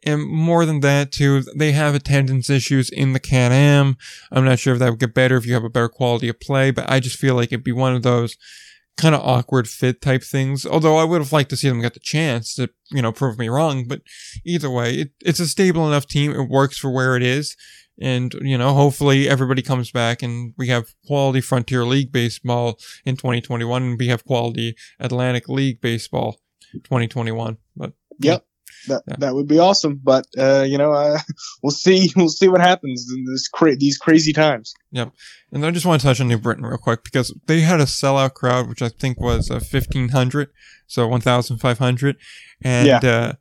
And 0.04 0.26
more 0.26 0.66
than 0.66 0.80
that, 0.80 1.12
too, 1.12 1.44
they 1.54 1.74
have 1.74 1.96
attendance 1.96 2.50
issues 2.50 2.90
in 2.90 3.12
the 3.12 3.20
Can 3.20 3.52
Am. 3.52 3.98
I'm 4.32 4.46
not 4.46 4.60
sure 4.60 4.72
if 4.72 4.80
that 4.80 4.92
would 4.92 5.02
get 5.02 5.14
better 5.14 5.36
if 5.36 5.46
you 5.46 5.54
have 5.54 5.66
a 5.66 5.70
better 5.70 5.90
quality 5.90 6.30
of 6.30 6.40
play, 6.40 6.72
but 6.72 6.90
I 6.90 7.02
just 7.02 7.20
feel 7.20 7.36
like 7.36 7.52
it'd 7.52 7.66
be 7.66 7.74
one 7.74 7.94
of 7.94 8.04
those 8.04 8.38
kind 8.98 9.16
of 9.16 9.22
awkward 9.22 9.68
fit 9.68 10.02
type 10.02 10.24
things. 10.24 10.66
Although 10.66 10.98
I 10.98 11.04
would 11.04 11.22
have 11.22 11.32
liked 11.32 11.50
to 11.52 11.58
see 11.58 11.70
them 11.70 11.82
get 11.82 11.94
the 11.94 12.00
chance 12.00 12.56
to, 12.56 12.70
you 12.92 13.02
know, 13.02 13.12
prove 13.12 13.38
me 13.38 13.48
wrong. 13.48 13.86
But 13.88 14.02
either 14.46 14.70
way, 14.70 14.96
it, 14.96 15.12
it's 15.22 15.40
a 15.40 15.48
stable 15.48 15.88
enough 15.88 16.08
team. 16.08 16.32
It 16.32 16.50
works 16.50 16.78
for 16.78 16.90
where 16.90 17.16
it 17.16 17.24
is. 17.24 17.56
And, 18.00 18.34
you 18.42 18.58
know, 18.58 18.74
hopefully 18.74 19.28
everybody 19.28 19.62
comes 19.62 19.92
back 19.92 20.22
and 20.22 20.54
we 20.58 20.68
have 20.68 20.94
quality 21.06 21.42
Frontier 21.42 21.84
League 21.84 22.12
baseball 22.12 22.80
in 23.06 23.16
2021 23.16 23.82
and 23.82 24.00
we 24.00 24.08
have 24.08 24.24
quality 24.24 24.76
Atlantic 25.00 25.50
League 25.50 25.82
baseball 25.82 26.40
2021. 26.74 27.58
But 27.76 27.94
yep. 28.20 28.46
That, 28.88 29.04
yeah. 29.08 29.16
that 29.20 29.36
would 29.36 29.48
be 29.48 29.60
awesome, 29.60 30.00
but 30.04 30.26
uh, 30.38 30.66
you 30.68 30.78
know, 30.78 30.92
uh, 30.92 31.20
we'll 31.64 31.72
see. 31.72 32.12
We'll 32.18 32.30
see 32.30 32.48
what 32.48 32.62
happens 32.62 33.12
in 33.12 33.26
this 33.26 33.48
cra- 33.48 33.76
these 33.76 33.98
crazy 33.98 34.34
times. 34.34 34.74
Yep. 34.92 35.12
And 35.52 35.66
I 35.66 35.72
just 35.72 35.86
want 35.86 36.02
to 36.02 36.08
touch 36.08 36.20
on 36.20 36.28
New 36.28 36.38
Britain 36.38 36.66
real 36.66 36.78
quick 36.78 37.04
because 37.04 37.34
they 37.46 37.62
had 37.62 37.80
a 37.80 37.86
sellout 37.86 38.34
crowd, 38.34 38.68
which 38.68 38.82
I 38.82 38.90
think 38.90 39.20
was 39.20 39.52
uh, 39.52 39.60
fifteen 39.60 40.10
hundred, 40.10 40.50
so 40.88 41.08
one 41.08 41.22
thousand 41.22 41.60
five 41.60 41.78
hundred, 41.78 42.18
and 42.62 42.88
yeah. 42.88 43.00
uh, 43.04 43.34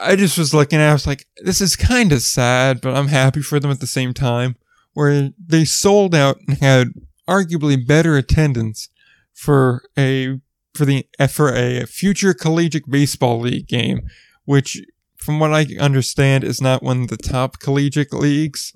I 0.00 0.16
just 0.16 0.38
was 0.38 0.54
looking 0.54 0.78
at. 0.78 0.86
it, 0.86 0.90
I 0.90 0.92
was 0.94 1.06
like, 1.06 1.26
this 1.44 1.60
is 1.60 1.76
kind 1.76 2.12
of 2.12 2.22
sad, 2.22 2.80
but 2.80 2.96
I'm 2.96 3.08
happy 3.08 3.42
for 3.42 3.60
them 3.60 3.70
at 3.70 3.80
the 3.80 3.86
same 3.86 4.14
time. 4.14 4.56
Where 4.94 5.30
they 5.38 5.64
sold 5.64 6.14
out 6.14 6.38
and 6.48 6.58
had 6.58 6.88
arguably 7.28 7.86
better 7.86 8.16
attendance 8.16 8.88
for 9.32 9.82
a 9.96 10.40
for 10.74 10.84
the 10.84 11.06
for 11.28 11.54
a 11.54 11.86
future 11.86 12.34
collegiate 12.34 12.88
baseball 12.88 13.40
league 13.40 13.66
game, 13.66 14.02
which, 14.44 14.80
from 15.16 15.38
what 15.38 15.52
I 15.52 15.66
understand, 15.78 16.44
is 16.44 16.60
not 16.60 16.82
one 16.82 17.02
of 17.02 17.08
the 17.08 17.16
top 17.16 17.58
collegiate 17.58 18.12
leagues. 18.12 18.72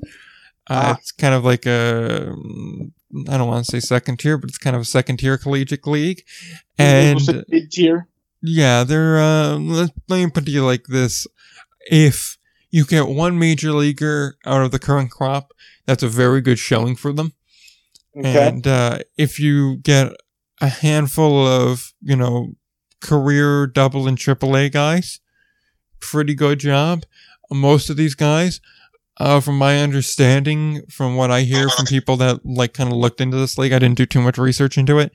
Uh, 0.69 0.95
ah. 0.95 0.99
It's 0.99 1.13
kind 1.13 1.35
of 1.35 1.45
like 1.45 1.67
a 1.67 2.35
I 3.29 3.39
don't 3.39 3.49
want 3.49 3.65
to 3.65 3.71
say 3.71 3.81
second 3.81 4.19
tier, 4.19 4.39
but 4.39 4.51
it's 4.51 4.59
kind 4.59 4.75
of 4.75 4.83
a 4.83 4.87
second 4.87 5.19
tier 5.19 5.39
collegiate 5.39 5.87
league, 5.87 6.23
and 6.79 7.21
mid 7.49 7.71
tier. 7.71 8.09
Yeah, 8.43 8.85
they're. 8.85 9.19
Uh, 9.19 9.57
let, 9.57 9.91
let 10.09 10.25
me 10.25 10.31
put 10.31 10.49
it 10.49 10.63
like 10.63 10.85
this: 10.89 11.27
if 11.91 12.39
you 12.71 12.85
get 12.85 13.07
one 13.07 13.39
major 13.39 13.73
leaguer 13.73 14.37
out 14.45 14.63
of 14.63 14.71
the 14.71 14.79
current 14.79 15.11
crop, 15.11 15.53
that's 15.87 16.03
a 16.03 16.09
very 16.09 16.41
good 16.41 16.59
showing 16.59 16.97
for 16.97 17.13
them. 17.13 17.33
Okay. 18.17 18.49
And 18.49 18.67
uh, 18.67 18.99
if 19.17 19.39
you 19.39 19.77
get 19.77 20.13
a 20.65 20.69
handful 20.69 21.47
of, 21.47 21.93
you 22.01 22.17
know, 22.17 22.55
career 23.03 23.67
double 23.67 24.09
and 24.09 24.17
triple 24.17 24.57
A 24.57 24.71
guys, 24.71 25.21
pretty 26.01 26.35
good 26.35 26.59
job. 26.59 27.05
Most 27.51 27.91
of 27.91 27.99
these 27.99 28.15
guys, 28.15 28.63
uh, 29.19 29.41
from 29.41 29.59
my 29.59 29.81
understanding, 29.81 30.83
from 30.91 31.17
what 31.17 31.31
I 31.31 31.43
hear 31.43 31.69
from 31.69 31.85
people 31.85 32.17
that 32.17 32.47
like 32.47 32.73
kind 32.73 32.91
of 32.91 32.97
looked 32.97 33.21
into 33.21 33.37
this 33.37 33.59
league, 33.59 33.75
I 33.75 33.79
didn't 33.79 33.99
do 33.99 34.07
too 34.07 34.23
much 34.23 34.39
research 34.39 34.79
into 34.79 34.99
it. 34.99 35.13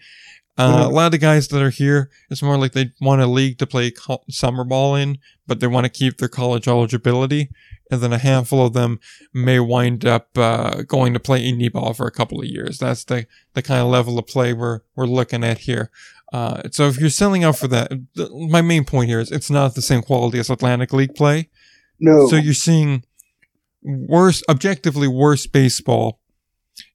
Uh, 0.55 0.71
mm-hmm. 0.71 0.81
A 0.83 0.89
lot 0.89 1.05
of 1.07 1.13
the 1.13 1.17
guys 1.17 1.47
that 1.47 1.63
are 1.63 1.71
here, 1.71 2.11
it's 2.29 2.43
more 2.43 2.57
like 2.57 2.73
they 2.73 2.91
want 3.01 3.21
a 3.21 3.27
league 3.27 3.57
to 3.57 3.65
play 3.65 3.89
co- 3.89 4.23
summer 4.29 4.63
ball 4.63 4.93
in, 4.93 5.17
but 5.47 5.59
they 5.59 5.67
want 5.67 5.85
to 5.85 5.89
keep 5.89 6.17
their 6.17 6.29
college 6.29 6.67
eligibility. 6.67 7.49
And 7.89 8.01
then 8.01 8.13
a 8.13 8.19
handful 8.19 8.65
of 8.65 8.73
them 8.73 8.99
may 9.33 9.59
wind 9.59 10.05
up 10.05 10.37
uh, 10.37 10.83
going 10.83 11.13
to 11.13 11.19
play 11.19 11.41
indie 11.41 11.71
ball 11.71 11.93
for 11.93 12.05
a 12.05 12.11
couple 12.11 12.39
of 12.39 12.45
years. 12.45 12.77
That's 12.77 13.03
the, 13.03 13.25
the 13.53 13.61
kind 13.63 13.81
of 13.81 13.87
level 13.87 14.19
of 14.19 14.27
play 14.27 14.53
we're, 14.53 14.81
we're 14.95 15.07
looking 15.07 15.43
at 15.43 15.59
here. 15.59 15.89
Uh, 16.31 16.61
so 16.71 16.87
if 16.87 16.99
you're 16.99 17.09
selling 17.09 17.43
out 17.43 17.57
for 17.57 17.67
that, 17.67 17.89
th- 18.15 18.29
my 18.49 18.61
main 18.61 18.85
point 18.85 19.09
here 19.09 19.19
is 19.19 19.31
it's 19.31 19.49
not 19.49 19.73
the 19.73 19.81
same 19.81 20.01
quality 20.01 20.37
as 20.37 20.49
Atlantic 20.49 20.93
League 20.93 21.15
play. 21.15 21.49
No. 21.99 22.27
So 22.27 22.35
you're 22.35 22.53
seeing 22.53 23.03
worse, 23.81 24.43
objectively 24.47 25.07
worse 25.07 25.47
baseball 25.47 26.19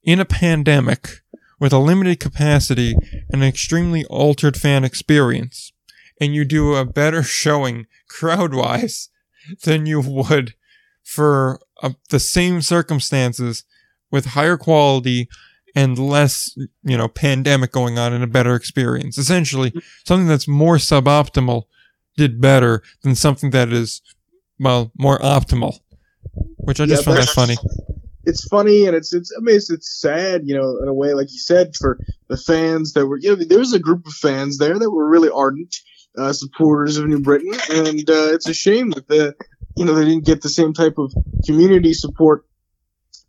in 0.02 0.20
a 0.20 0.24
pandemic 0.24 1.08
with 1.58 1.72
a 1.72 1.78
limited 1.78 2.20
capacity 2.20 2.94
and 3.30 3.42
an 3.42 3.48
extremely 3.48 4.04
altered 4.06 4.56
fan 4.56 4.84
experience, 4.84 5.72
and 6.20 6.34
you 6.34 6.44
do 6.44 6.74
a 6.74 6.84
better 6.84 7.22
showing 7.42 7.86
crowd 8.08 8.54
wise 8.54 9.08
than 9.64 9.86
you 9.86 10.00
would 10.00 10.54
for 11.04 11.60
uh, 11.82 11.90
the 12.10 12.20
same 12.20 12.60
circumstances 12.62 13.64
with 14.10 14.26
higher 14.26 14.56
quality 14.56 15.28
and 15.76 15.98
less, 15.98 16.56
you 16.82 16.96
know, 16.96 17.08
pandemic 17.08 17.72
going 17.72 17.98
on 17.98 18.12
and 18.12 18.24
a 18.24 18.28
better 18.28 18.54
experience. 18.54 19.18
Essentially, 19.18 19.72
something 20.04 20.28
that's 20.28 20.48
more 20.48 20.76
suboptimal 20.76 21.64
did 22.16 22.40
better 22.40 22.82
than 23.02 23.14
something 23.14 23.50
that 23.50 23.72
is, 23.72 24.00
well, 24.60 24.92
more 24.96 25.18
optimal, 25.18 25.80
which 26.56 26.80
I 26.80 26.86
just 26.86 27.06
yeah, 27.06 27.14
find 27.14 27.22
that 27.22 27.30
funny 27.30 27.56
it's 28.26 28.46
funny 28.48 28.86
and 28.86 28.96
it's 28.96 29.12
it's 29.12 29.32
I 29.36 29.40
mean 29.40 29.56
it's, 29.56 29.70
it's 29.70 30.00
sad, 30.00 30.42
you 30.44 30.56
know, 30.56 30.78
in 30.82 30.88
a 30.88 30.94
way, 30.94 31.14
like 31.14 31.30
you 31.30 31.38
said, 31.38 31.74
for 31.76 31.98
the 32.28 32.36
fans 32.36 32.92
that 32.92 33.06
were 33.06 33.18
you 33.18 33.30
know 33.30 33.44
there 33.44 33.58
was 33.58 33.72
a 33.72 33.78
group 33.78 34.06
of 34.06 34.12
fans 34.12 34.58
there 34.58 34.78
that 34.78 34.90
were 34.90 35.08
really 35.08 35.30
ardent 35.30 35.76
uh, 36.16 36.32
supporters 36.32 36.96
of 36.96 37.06
New 37.06 37.20
Britain, 37.20 37.52
and 37.70 38.08
uh, 38.08 38.32
it's 38.32 38.48
a 38.48 38.54
shame 38.54 38.90
that 38.90 39.08
the 39.08 39.34
you 39.76 39.84
know 39.84 39.94
they 39.94 40.04
didn't 40.04 40.24
get 40.24 40.42
the 40.42 40.48
same 40.48 40.72
type 40.72 40.98
of 40.98 41.12
community 41.46 41.92
support 41.92 42.46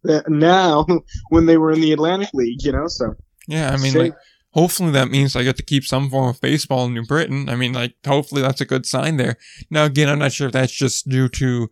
that 0.04 0.30
now 0.30 0.86
when 1.30 1.46
they 1.46 1.58
were 1.58 1.72
in 1.72 1.82
the 1.82 1.92
Atlantic 1.92 2.30
League, 2.34 2.64
you 2.64 2.72
know. 2.72 2.88
So 2.88 3.16
yeah, 3.48 3.72
I 3.72 3.78
mean, 3.78 3.94
like, 3.94 4.14
hopefully 4.52 4.92
that 4.92 5.10
means 5.10 5.36
I 5.36 5.44
get 5.44 5.58
to 5.58 5.64
keep 5.64 5.86
some 5.86 6.10
form 6.10 6.30
of 6.30 6.42
baseball 6.42 6.86
in 6.86 6.94
New 6.94 7.06
Britain. 7.06 7.50
I 7.50 7.56
mean, 7.56 7.74
like 7.74 7.96
hopefully 8.06 8.42
that's 8.42 8.62
a 8.62 8.66
good 8.66 8.86
sign 8.86 9.18
there. 9.18 9.38
Now 9.70 9.86
again, 9.86 10.10
I'm 10.10 10.20
not 10.20 10.32
sure 10.32 10.48
if 10.48 10.54
that's 10.54 10.74
just 10.74 11.10
due 11.10 11.30
to 11.30 11.70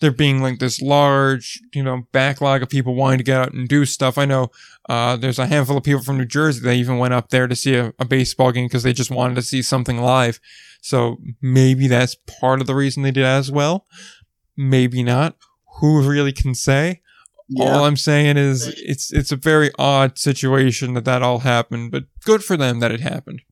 there 0.00 0.10
being 0.10 0.42
like 0.42 0.58
this 0.58 0.82
large, 0.82 1.60
you 1.74 1.82
know, 1.82 2.02
backlog 2.12 2.62
of 2.62 2.68
people 2.68 2.94
wanting 2.94 3.18
to 3.18 3.24
get 3.24 3.40
out 3.40 3.52
and 3.52 3.68
do 3.68 3.84
stuff. 3.86 4.18
I 4.18 4.26
know 4.26 4.50
uh, 4.88 5.16
there's 5.16 5.38
a 5.38 5.46
handful 5.46 5.78
of 5.78 5.84
people 5.84 6.02
from 6.02 6.18
New 6.18 6.26
Jersey 6.26 6.60
that 6.60 6.74
even 6.74 6.98
went 6.98 7.14
up 7.14 7.30
there 7.30 7.46
to 7.46 7.56
see 7.56 7.76
a, 7.76 7.94
a 7.98 8.04
baseball 8.04 8.52
game 8.52 8.66
because 8.66 8.82
they 8.82 8.92
just 8.92 9.10
wanted 9.10 9.36
to 9.36 9.42
see 9.42 9.62
something 9.62 9.98
live. 9.98 10.38
So 10.88 11.18
maybe 11.40 11.88
that's 11.88 12.14
part 12.40 12.60
of 12.60 12.66
the 12.66 12.74
reason 12.74 13.02
they 13.02 13.10
did 13.10 13.24
as 13.24 13.50
well. 13.50 13.86
Maybe 14.56 15.02
not. 15.02 15.36
Who 15.80 16.08
really 16.08 16.32
can 16.32 16.54
say? 16.54 17.02
Yeah. 17.48 17.64
All 17.64 17.84
I'm 17.84 17.96
saying 17.96 18.36
is 18.36 18.66
it's 18.78 19.12
it's 19.12 19.30
a 19.30 19.36
very 19.36 19.70
odd 19.78 20.18
situation 20.18 20.94
that 20.94 21.04
that 21.04 21.22
all 21.22 21.40
happened, 21.40 21.92
but 21.92 22.04
good 22.24 22.42
for 22.42 22.56
them 22.56 22.80
that 22.80 22.90
it 22.90 23.00
happened 23.00 23.42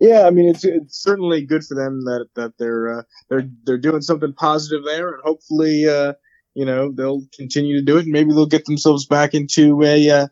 yeah, 0.00 0.26
I 0.26 0.30
mean 0.30 0.48
it's 0.48 0.64
it's 0.64 1.02
certainly 1.02 1.44
good 1.44 1.64
for 1.64 1.74
them 1.74 2.04
that 2.04 2.28
that 2.36 2.52
they're 2.58 2.98
uh, 2.98 3.02
they're 3.28 3.48
they're 3.64 3.78
doing 3.78 4.02
something 4.02 4.32
positive 4.32 4.84
there, 4.84 5.08
and 5.08 5.22
hopefully, 5.24 5.88
uh, 5.88 6.12
you 6.54 6.64
know, 6.64 6.92
they'll 6.92 7.22
continue 7.36 7.76
to 7.78 7.84
do 7.84 7.96
it, 7.96 8.04
and 8.04 8.12
maybe 8.12 8.32
they'll 8.32 8.46
get 8.46 8.64
themselves 8.66 9.06
back 9.06 9.34
into 9.34 9.82
a 9.82 10.10
uh, 10.10 10.26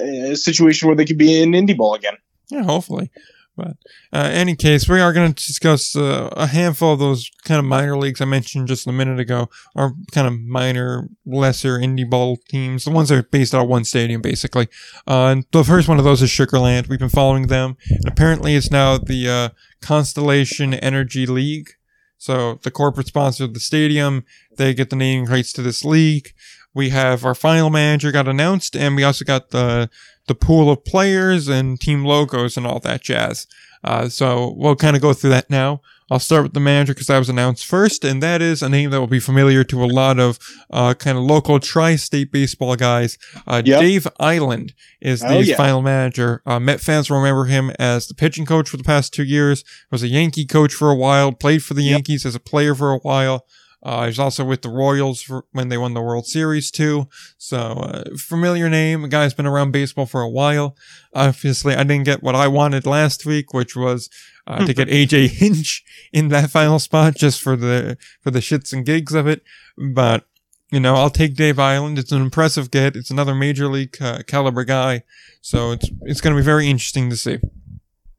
a 0.00 0.36
situation 0.36 0.86
where 0.86 0.96
they 0.96 1.04
could 1.04 1.18
be 1.18 1.40
in 1.40 1.52
indie 1.52 1.76
ball 1.76 1.94
again. 1.94 2.16
Yeah, 2.50 2.62
hopefully. 2.62 3.10
But 3.56 3.76
uh, 4.12 4.30
any 4.32 4.56
case, 4.56 4.88
we 4.88 5.00
are 5.00 5.12
going 5.12 5.32
to 5.32 5.46
discuss 5.46 5.94
uh, 5.94 6.28
a 6.32 6.48
handful 6.48 6.92
of 6.92 6.98
those 6.98 7.30
kind 7.44 7.58
of 7.58 7.64
minor 7.64 7.96
leagues 7.96 8.20
I 8.20 8.24
mentioned 8.24 8.66
just 8.66 8.86
a 8.86 8.92
minute 8.92 9.20
ago, 9.20 9.48
or 9.76 9.94
kind 10.12 10.26
of 10.26 10.40
minor, 10.40 11.08
lesser 11.24 11.78
indie 11.78 12.08
ball 12.08 12.38
teams, 12.48 12.84
the 12.84 12.90
ones 12.90 13.10
that 13.10 13.18
are 13.18 13.22
based 13.22 13.54
out 13.54 13.62
of 13.62 13.68
one 13.68 13.84
stadium, 13.84 14.20
basically. 14.20 14.68
Uh, 15.06 15.26
and 15.26 15.46
the 15.52 15.62
first 15.62 15.88
one 15.88 15.98
of 15.98 16.04
those 16.04 16.20
is 16.20 16.30
Sugarland. 16.30 16.88
We've 16.88 16.98
been 16.98 17.08
following 17.08 17.46
them, 17.46 17.76
and 17.88 18.08
apparently 18.08 18.56
it's 18.56 18.70
now 18.70 18.98
the 18.98 19.28
uh, 19.28 19.48
Constellation 19.80 20.74
Energy 20.74 21.26
League. 21.26 21.70
So 22.18 22.58
the 22.62 22.70
corporate 22.70 23.06
sponsor 23.06 23.44
of 23.44 23.54
the 23.54 23.60
stadium, 23.60 24.24
they 24.56 24.74
get 24.74 24.90
the 24.90 24.96
naming 24.96 25.26
rights 25.26 25.52
to 25.52 25.62
this 25.62 25.84
league. 25.84 26.30
We 26.74 26.88
have 26.88 27.24
our 27.24 27.34
final 27.36 27.70
manager 27.70 28.10
got 28.10 28.26
announced, 28.26 28.74
and 28.74 28.96
we 28.96 29.04
also 29.04 29.24
got 29.24 29.50
the 29.50 29.88
the 30.26 30.34
pool 30.34 30.70
of 30.70 30.84
players 30.84 31.48
and 31.48 31.80
team 31.80 32.04
logos 32.04 32.56
and 32.56 32.66
all 32.66 32.80
that 32.80 33.02
jazz. 33.02 33.46
Uh, 33.82 34.08
so 34.08 34.54
we'll 34.56 34.76
kind 34.76 34.96
of 34.96 35.02
go 35.02 35.12
through 35.12 35.30
that 35.30 35.50
now. 35.50 35.80
I'll 36.10 36.18
start 36.18 36.42
with 36.42 36.52
the 36.52 36.60
manager 36.60 36.92
because 36.92 37.06
that 37.06 37.18
was 37.18 37.30
announced 37.30 37.64
first, 37.64 38.04
and 38.04 38.22
that 38.22 38.42
is 38.42 38.62
a 38.62 38.68
name 38.68 38.90
that 38.90 39.00
will 39.00 39.06
be 39.06 39.20
familiar 39.20 39.64
to 39.64 39.82
a 39.82 39.86
lot 39.86 40.18
of 40.18 40.38
uh, 40.70 40.92
kind 40.94 41.16
of 41.16 41.24
local 41.24 41.58
tri-state 41.58 42.30
baseball 42.30 42.76
guys. 42.76 43.16
Uh, 43.46 43.62
Yep. 43.64 43.80
Dave 43.80 44.06
Eiland 44.20 44.72
is 45.00 45.20
the 45.20 45.28
Oh, 45.28 45.40
yeah. 45.40 45.56
final 45.56 45.80
manager. 45.80 46.42
Uh, 46.44 46.60
Met 46.60 46.80
fans 46.80 47.08
will 47.08 47.16
remember 47.18 47.46
him 47.46 47.70
as 47.78 48.06
the 48.06 48.14
pitching 48.14 48.44
coach 48.44 48.68
for 48.68 48.76
the 48.76 48.84
past 48.84 49.14
two 49.14 49.24
years. 49.24 49.64
Was 49.90 50.02
a 50.02 50.08
Yankee 50.08 50.44
coach 50.46 50.74
for 50.74 50.90
a 50.90 50.94
while. 50.94 51.32
Played 51.32 51.62
for 51.64 51.72
the 51.72 51.82
Yep. 51.82 51.90
Yankees 51.92 52.26
as 52.26 52.34
a 52.34 52.40
player 52.40 52.74
for 52.74 52.92
a 52.92 52.98
while. 52.98 53.46
Uh, 53.84 54.02
he 54.02 54.06
was 54.06 54.18
also 54.18 54.44
with 54.44 54.62
the 54.62 54.70
Royals 54.70 55.20
for 55.20 55.44
when 55.52 55.68
they 55.68 55.76
won 55.76 55.92
the 55.92 56.00
World 56.00 56.26
Series 56.26 56.70
too. 56.70 57.08
So 57.36 57.58
uh, 57.58 58.04
familiar 58.16 58.70
name. 58.70 59.04
A 59.04 59.08
guy's 59.08 59.34
been 59.34 59.46
around 59.46 59.72
baseball 59.72 60.06
for 60.06 60.22
a 60.22 60.30
while. 60.30 60.76
Obviously, 61.14 61.74
I 61.74 61.84
didn't 61.84 62.04
get 62.04 62.22
what 62.22 62.34
I 62.34 62.48
wanted 62.48 62.86
last 62.86 63.26
week, 63.26 63.52
which 63.52 63.76
was 63.76 64.08
uh, 64.46 64.64
to 64.64 64.72
get 64.72 64.88
AJ 64.88 65.28
Hinch 65.28 65.84
in 66.12 66.28
that 66.28 66.50
final 66.50 66.78
spot 66.78 67.14
just 67.14 67.42
for 67.42 67.56
the 67.56 67.98
for 68.22 68.30
the 68.30 68.40
shits 68.40 68.72
and 68.72 68.86
gigs 68.86 69.14
of 69.14 69.26
it. 69.26 69.42
But 69.76 70.24
you 70.70 70.80
know, 70.80 70.94
I'll 70.94 71.10
take 71.10 71.36
Dave 71.36 71.56
Eiland. 71.56 71.98
It's 71.98 72.10
an 72.10 72.22
impressive 72.22 72.70
get. 72.70 72.96
It's 72.96 73.10
another 73.10 73.34
major 73.34 73.68
league 73.68 74.00
uh, 74.00 74.22
caliber 74.26 74.64
guy. 74.64 75.02
So 75.42 75.72
it's 75.72 75.90
it's 76.02 76.20
going 76.22 76.34
to 76.34 76.40
be 76.40 76.44
very 76.44 76.68
interesting 76.68 77.10
to 77.10 77.16
see. 77.16 77.38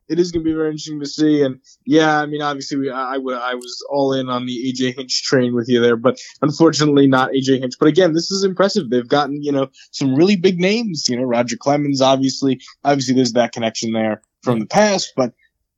It 0.08 0.20
is 0.20 0.32
going 0.32 0.44
to 0.44 0.50
be 0.50 0.54
very 0.54 0.68
interesting 0.68 1.00
to 1.00 1.06
see, 1.06 1.42
and 1.42 1.60
yeah, 1.86 2.22
I 2.22 2.28
mean, 2.28 2.42
obviously, 2.42 2.78
we, 2.78 2.92
I, 2.92 3.16
I, 3.16 3.18
was 3.18 3.86
all 3.90 4.14
in 4.14 4.30
on 4.30 4.46
the 4.46 4.72
AJ 4.72 4.96
Hinch 4.96 5.24
train 5.24 5.56
with 5.56 5.68
you 5.68 5.82
there, 5.82 5.98
but 5.98 6.20
unfortunately, 6.42 7.08
not 7.08 7.32
AJ 7.32 7.62
Hinch. 7.62 7.74
But 7.80 7.88
again, 7.88 8.14
this 8.14 8.30
is 8.30 8.44
impressive. 8.44 8.90
They've 8.90 9.08
gotten 9.08 9.42
you 9.42 9.52
know 9.52 9.70
some 9.92 10.14
really 10.14 10.36
big 10.36 10.60
names. 10.60 11.10
You 11.10 11.18
know, 11.18 11.24
Roger 11.24 11.58
Clemens, 11.58 12.02
obviously, 12.02 12.62
obviously, 12.84 13.16
there's 13.16 13.34
that 13.34 13.52
connection 13.52 13.94
there 13.94 14.22
from 14.44 14.60
the 14.60 14.68
past, 14.68 15.14
but 15.16 15.34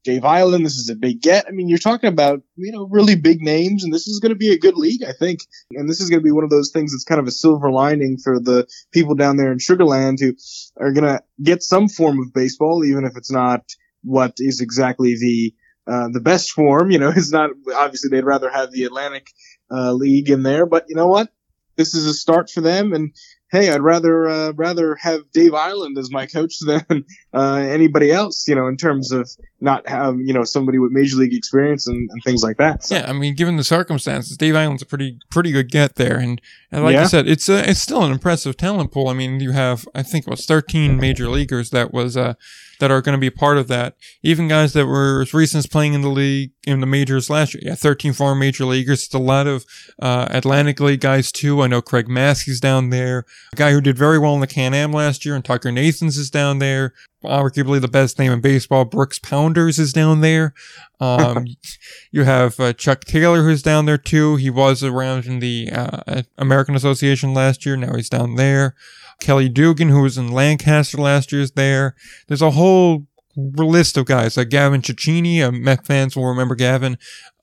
Dave 0.07 0.21
Eiland, 0.21 0.63
this 0.63 0.77
is 0.77 0.89
a 0.89 0.95
big 0.95 1.21
get. 1.21 1.47
I 1.47 1.51
mean, 1.51 1.67
you're 1.67 1.77
talking 1.77 2.07
about 2.07 2.41
you 2.55 2.71
know 2.71 2.87
really 2.89 3.15
big 3.15 3.41
names, 3.41 3.83
and 3.83 3.93
this 3.93 4.07
is 4.07 4.19
going 4.21 4.29
to 4.29 4.37
be 4.37 4.53
a 4.53 4.57
good 4.57 4.77
league, 4.77 5.03
I 5.03 5.11
think. 5.11 5.41
And 5.71 5.89
this 5.89 5.99
is 5.99 6.09
going 6.09 6.21
to 6.21 6.23
be 6.23 6.31
one 6.31 6.45
of 6.45 6.49
those 6.49 6.71
things 6.71 6.93
that's 6.93 7.03
kind 7.03 7.19
of 7.19 7.27
a 7.27 7.31
silver 7.31 7.71
lining 7.71 8.17
for 8.17 8.39
the 8.39 8.67
people 8.93 9.15
down 9.15 9.35
there 9.35 9.51
in 9.51 9.57
Sugarland 9.57 10.21
who 10.21 10.33
are 10.81 10.93
going 10.93 11.03
to 11.03 11.21
get 11.43 11.61
some 11.61 11.89
form 11.89 12.19
of 12.21 12.33
baseball, 12.33 12.85
even 12.85 13.03
if 13.03 13.17
it's 13.17 13.31
not 13.31 13.63
what 14.03 14.33
is 14.39 14.61
exactly 14.61 15.15
the 15.19 15.53
uh, 15.91 16.09
the 16.11 16.19
best 16.19 16.51
form. 16.51 16.91
You 16.91 16.99
know, 16.99 17.09
it's 17.15 17.31
not 17.31 17.51
obviously 17.75 18.09
they'd 18.09 18.25
rather 18.25 18.49
have 18.49 18.71
the 18.71 18.83
Atlantic 18.83 19.27
uh, 19.71 19.93
League 19.93 20.29
in 20.29 20.43
there, 20.43 20.65
but 20.65 20.85
you 20.89 20.95
know 20.95 21.07
what? 21.07 21.29
This 21.75 21.93
is 21.93 22.07
a 22.07 22.13
start 22.13 22.49
for 22.49 22.61
them, 22.61 22.91
and 22.91 23.13
hey, 23.51 23.69
I'd 23.69 23.81
rather 23.81 24.27
uh, 24.27 24.51
rather 24.53 24.95
have 24.95 25.31
Dave 25.31 25.51
Eiland 25.51 25.97
as 25.99 26.09
my 26.09 26.25
coach 26.25 26.55
than 26.65 27.05
uh, 27.33 27.53
anybody 27.53 28.11
else. 28.11 28.47
You 28.47 28.55
know, 28.55 28.65
in 28.67 28.77
terms 28.77 29.11
of 29.11 29.29
not 29.61 29.87
have 29.87 30.17
you 30.19 30.33
know 30.33 30.43
somebody 30.43 30.79
with 30.79 30.91
major 30.91 31.17
league 31.17 31.35
experience 31.35 31.87
and, 31.87 32.09
and 32.11 32.23
things 32.23 32.41
like 32.43 32.57
that. 32.57 32.83
So, 32.83 32.95
Yeah, 32.95 33.05
I 33.07 33.13
mean, 33.13 33.35
given 33.35 33.57
the 33.57 33.63
circumstances, 33.63 34.37
Dave 34.37 34.55
Eiland's 34.55 34.81
a 34.81 34.87
pretty 34.87 35.19
pretty 35.29 35.51
good 35.51 35.69
get 35.69 35.95
there, 35.95 36.17
and, 36.17 36.41
and 36.71 36.83
like 36.83 36.95
Yeah. 36.95 37.03
I 37.03 37.05
said, 37.05 37.27
it's 37.27 37.47
a, 37.47 37.69
it's 37.69 37.79
still 37.79 38.03
an 38.03 38.11
impressive 38.11 38.57
talent 38.57 38.91
pool. 38.91 39.07
I 39.07 39.13
mean, 39.13 39.39
you 39.39 39.51
have 39.51 39.87
I 39.93 40.01
think 40.01 40.25
it 40.25 40.31
was 40.31 40.47
13 40.47 40.97
major 40.97 41.29
leaguers 41.29 41.69
that 41.69 41.93
was 41.93 42.17
uh 42.17 42.33
that 42.79 42.91
are 42.91 43.01
going 43.01 43.17
to 43.17 43.19
be 43.19 43.29
part 43.29 43.57
of 43.57 43.67
that. 43.67 43.95
Even 44.23 44.47
guys 44.47 44.73
that 44.73 44.85
were 44.85 45.21
as 45.21 45.33
recent 45.33 45.59
as 45.59 45.67
playing 45.67 45.93
in 45.93 46.01
the 46.01 46.09
league 46.09 46.51
in 46.65 46.81
the 46.81 46.85
majors 46.85 47.29
last 47.29 47.53
year. 47.53 47.63
Yeah, 47.65 47.75
13 47.75 48.13
former 48.13 48.39
major 48.39 48.65
leaguers. 48.65 49.05
It's 49.05 49.13
a 49.13 49.19
lot 49.19 49.47
of 49.47 49.65
uh, 50.01 50.27
Atlantic 50.29 50.79
League 50.79 51.01
guys 51.01 51.31
too. 51.31 51.61
I 51.61 51.67
know 51.67 51.81
Craig 51.81 52.07
Maskey's 52.07 52.59
down 52.59 52.89
there, 52.89 53.25
a 53.53 53.55
guy 53.55 53.71
who 53.71 53.81
did 53.81 53.97
very 53.97 54.19
well 54.19 54.35
in 54.35 54.41
the 54.41 54.47
Can 54.47 54.73
Am 54.73 54.91
last 54.91 55.25
year, 55.25 55.35
and 55.35 55.43
Tucker 55.43 55.71
Nathans 55.71 56.17
is 56.17 56.29
down 56.29 56.59
there. 56.59 56.93
Arguably 57.23 57.81
the 57.81 57.87
best 57.87 58.19
name 58.19 58.31
in 58.31 58.41
baseball, 58.41 58.85
Brooks 58.85 59.17
Pounders 59.17 59.79
is 59.79 59.91
down 59.91 60.21
there. 60.21 60.53
Um, 60.99 61.47
you 62.11 62.23
have 62.23 62.59
uh, 62.59 62.73
Chuck 62.73 63.05
Taylor 63.05 63.43
who's 63.43 63.63
down 63.63 63.85
there 63.85 63.97
too. 63.97 64.35
He 64.35 64.49
was 64.49 64.83
around 64.83 65.25
in 65.25 65.39
the 65.39 65.69
uh, 65.71 66.21
American 66.37 66.75
Association 66.75 67.33
last 67.33 67.65
year. 67.65 67.75
Now 67.75 67.95
he's 67.95 68.09
down 68.09 68.35
there. 68.35 68.75
Kelly 69.19 69.49
Dugan, 69.49 69.89
who 69.89 70.01
was 70.01 70.17
in 70.17 70.31
Lancaster 70.31 70.97
last 70.97 71.31
year, 71.31 71.41
is 71.41 71.51
there. 71.51 71.95
There's 72.27 72.41
a 72.41 72.51
whole 72.51 73.07
list 73.35 73.97
of 73.97 74.05
guys 74.05 74.37
like 74.37 74.49
Gavin 74.49 74.81
Cecchini. 74.81 75.41
Uh, 75.41 75.51
Met 75.51 75.85
fans 75.85 76.15
will 76.15 76.25
remember 76.25 76.55
Gavin. 76.55 76.97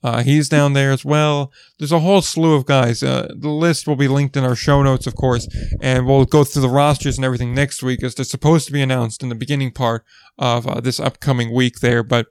Uh, 0.05 0.23
he's 0.23 0.51
down 0.51 0.75
there 0.75 0.93
as 0.93 1.03
well. 1.03 1.51
There's 1.79 1.91
a 1.91 2.01
whole 2.01 2.21
slew 2.21 2.55
of 2.55 2.67
guys. 2.67 3.03
Uh, 3.03 3.33
the 3.35 3.49
list 3.49 3.89
will 3.89 3.97
be 3.97 4.07
linked 4.07 4.37
in 4.37 4.45
our 4.45 4.55
show 4.55 4.83
notes, 4.83 5.07
of 5.07 5.17
course, 5.17 5.49
and 5.81 6.07
we'll 6.07 6.27
go 6.27 6.45
through 6.45 6.61
the 6.61 6.69
rosters 6.69 7.17
and 7.17 7.25
everything 7.25 7.55
next 7.55 7.83
week 7.83 8.03
as 8.03 8.15
they're 8.15 8.27
supposed 8.27 8.67
to 8.67 8.73
be 8.73 8.83
announced 8.83 9.23
in 9.23 9.31
the 9.31 9.35
beginning 9.35 9.73
part 9.73 10.05
of 10.39 10.67
uh, 10.67 10.79
this 10.79 11.01
upcoming 11.01 11.55
week 11.55 11.81
there. 11.81 12.03
But 12.03 12.27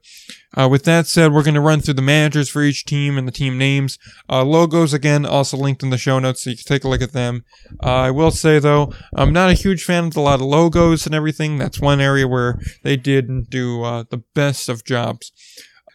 uh, 0.55 0.69
with 0.69 0.83
that 0.83 1.07
said, 1.07 1.33
we're 1.33 1.41
going 1.41 1.55
to 1.55 1.61
run 1.61 1.81
through 1.81 1.95
the 1.95 2.03
managers 2.03 2.47
for 2.47 2.61
each 2.61 2.85
team 2.85 3.17
and 3.17 3.27
the 3.27 3.31
team 3.31 3.57
names. 3.57 3.97
Uh, 4.29 4.43
logos, 4.43 4.93
again, 4.93 5.25
also 5.25 5.57
linked 5.57 5.81
in 5.81 5.89
the 5.89 5.97
show 5.97 6.19
notes, 6.19 6.43
so 6.43 6.51
you 6.51 6.57
can 6.57 6.65
take 6.65 6.83
a 6.83 6.87
look 6.87 7.01
at 7.01 7.13
them. 7.13 7.43
Uh, 7.81 7.87
I 7.87 8.11
will 8.11 8.29
say, 8.29 8.59
though, 8.59 8.93
I'm 9.15 9.33
not 9.33 9.49
a 9.49 9.53
huge 9.53 9.83
fan 9.83 10.05
of 10.05 10.15
a 10.15 10.21
lot 10.21 10.35
of 10.35 10.45
logos 10.45 11.07
and 11.07 11.15
everything. 11.15 11.57
That's 11.57 11.81
one 11.81 11.99
area 11.99 12.27
where 12.27 12.59
they 12.83 12.97
didn't 12.97 13.49
do 13.49 13.81
the 13.81 14.21
best 14.35 14.69
of 14.69 14.83
jobs. 14.83 15.31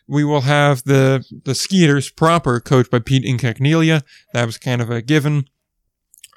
We 0.08 0.24
will 0.24 0.40
have 0.42 0.84
the 0.84 1.24
the 1.44 1.54
Skeeters 1.54 2.10
proper, 2.10 2.60
coached 2.60 2.90
by 2.90 2.98
Pete 2.98 3.24
Incaviglia. 3.24 4.02
That 4.32 4.46
was 4.46 4.58
kind 4.58 4.80
of 4.80 4.90
a 4.90 5.02
given. 5.02 5.44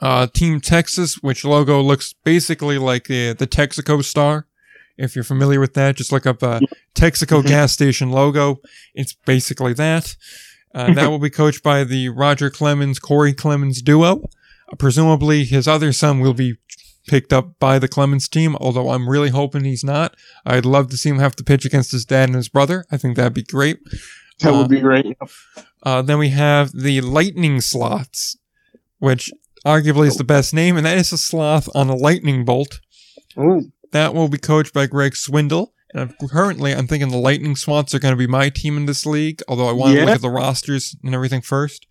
Uh, 0.01 0.27
Team 0.27 0.59
Texas, 0.59 1.15
which 1.21 1.45
logo 1.45 1.79
looks 1.81 2.13
basically 2.23 2.77
like 2.77 3.05
the 3.05 3.33
the 3.33 3.47
Texaco 3.47 4.03
star. 4.03 4.47
If 4.97 5.15
you're 5.15 5.23
familiar 5.23 5.59
with 5.59 5.73
that, 5.75 5.95
just 5.95 6.11
look 6.11 6.25
up 6.25 6.43
uh, 6.43 6.59
Texaco 6.95 7.45
gas 7.45 7.71
station 7.71 8.11
logo. 8.11 8.61
It's 8.93 9.13
basically 9.13 9.73
that. 9.73 10.15
Uh, 10.73 10.93
that 10.93 11.09
will 11.09 11.19
be 11.19 11.29
coached 11.29 11.63
by 11.63 11.83
the 11.83 12.09
Roger 12.09 12.49
Clemens 12.49 12.99
Corey 12.99 13.33
Clemens 13.33 13.81
duo. 13.81 14.29
Presumably, 14.79 15.43
his 15.43 15.67
other 15.67 15.91
son 15.91 16.19
will 16.19 16.33
be 16.33 16.55
picked 17.07 17.33
up 17.33 17.59
by 17.59 17.79
the 17.79 17.87
Clemens 17.87 18.27
team. 18.27 18.55
Although 18.57 18.89
I'm 18.91 19.09
really 19.09 19.29
hoping 19.29 19.63
he's 19.63 19.83
not. 19.83 20.15
I'd 20.45 20.65
love 20.65 20.89
to 20.89 20.97
see 20.97 21.09
him 21.09 21.19
have 21.19 21.35
to 21.37 21.43
pitch 21.43 21.65
against 21.65 21.91
his 21.91 22.05
dad 22.05 22.29
and 22.29 22.35
his 22.35 22.49
brother. 22.49 22.85
I 22.91 22.97
think 22.97 23.15
that'd 23.15 23.33
be 23.33 23.43
great. 23.43 23.79
that 24.39 24.53
Uh, 24.53 24.57
would 24.59 24.69
be 24.69 24.79
great. 24.79 25.17
uh, 25.83 26.01
then 26.01 26.17
we 26.17 26.29
have 26.29 26.71
the 26.71 27.01
Lightning 27.01 27.61
Sloths, 27.61 28.37
which 28.99 29.29
arguably 29.65 30.07
is 30.07 30.17
the 30.17 30.23
best 30.23 30.53
name, 30.53 30.77
and 30.77 30.85
that 30.85 30.97
is 30.97 31.11
a 31.11 31.17
sloth 31.17 31.69
on 31.75 31.89
a 31.89 31.95
lightning 31.95 32.43
bolt. 32.45 32.79
Ooh, 33.37 33.71
That 33.91 34.13
will 34.15 34.29
be 34.29 34.37
coached 34.37 34.73
by 34.73 34.85
Greg 34.87 35.13
Swindell. 35.13 35.73
And 35.93 35.99
I'm- 35.99 36.29
currently, 36.29 36.73
I'm 36.73 36.87
thinking 36.87 37.09
the 37.09 37.17
Lightning 37.17 37.55
Sloths 37.57 37.93
are 37.93 37.99
going 37.99 38.13
to 38.13 38.17
be 38.17 38.25
my 38.25 38.47
team 38.49 38.77
in 38.77 38.85
this 38.85 39.05
league, 39.05 39.41
although 39.49 39.67
I 39.67 39.73
want 39.73 39.93
to 39.95 39.99
look 40.05 40.09
at 40.15 40.21
the 40.21 40.29
rosters 40.29 40.95
and 41.03 41.13
everything 41.13 41.41
first. 41.41 41.85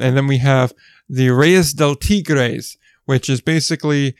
And 0.00 0.16
then 0.16 0.26
we 0.26 0.38
have 0.38 0.72
the 1.08 1.30
Reyes 1.30 1.72
del 1.72 1.94
Tigres, 1.94 2.76
which 3.04 3.30
is 3.30 3.40
basically 3.40 4.16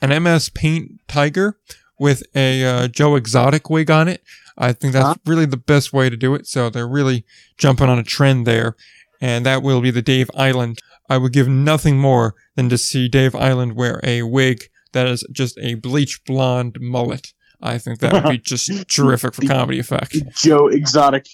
an 0.00 0.22
MS 0.22 0.50
Paint 0.50 1.00
Tiger 1.08 1.58
with 1.98 2.22
a 2.34 2.64
uh, 2.64 2.88
Joe 2.88 3.16
Exotic 3.16 3.68
wig 3.70 3.90
on 3.90 4.08
it. 4.08 4.22
I 4.56 4.72
think 4.72 4.92
that's 4.92 5.06
Huh? 5.06 5.14
really 5.26 5.46
the 5.46 5.56
best 5.56 5.92
way 5.92 6.10
to 6.10 6.16
do 6.16 6.34
it. 6.34 6.46
So 6.46 6.68
they're 6.70 6.88
really 6.88 7.24
jumping 7.56 7.88
on 7.88 7.98
a 7.98 8.04
trend 8.04 8.46
there. 8.46 8.76
And 9.20 9.44
that 9.46 9.62
will 9.62 9.80
be 9.80 9.90
the 9.90 10.02
Dave 10.02 10.28
Eiland. 10.34 10.78
I 11.08 11.16
would 11.18 11.32
give 11.32 11.48
nothing 11.48 11.98
more 11.98 12.34
than 12.54 12.68
to 12.68 12.78
see 12.78 13.08
Dave 13.08 13.32
Eiland 13.32 13.72
wear 13.74 14.00
a 14.04 14.22
wig 14.22 14.64
that 14.92 15.06
is 15.06 15.24
just 15.32 15.58
a 15.58 15.74
bleach 15.74 16.20
blonde 16.24 16.78
mullet. 16.80 17.32
I 17.60 17.78
think 17.78 17.98
that 18.00 18.12
would 18.12 18.30
be 18.30 18.38
just 18.38 18.70
terrific 18.88 19.34
for 19.34 19.42
comedy 19.42 19.78
effect. 19.80 20.16
Joe 20.36 20.68
Exotic 20.68 21.26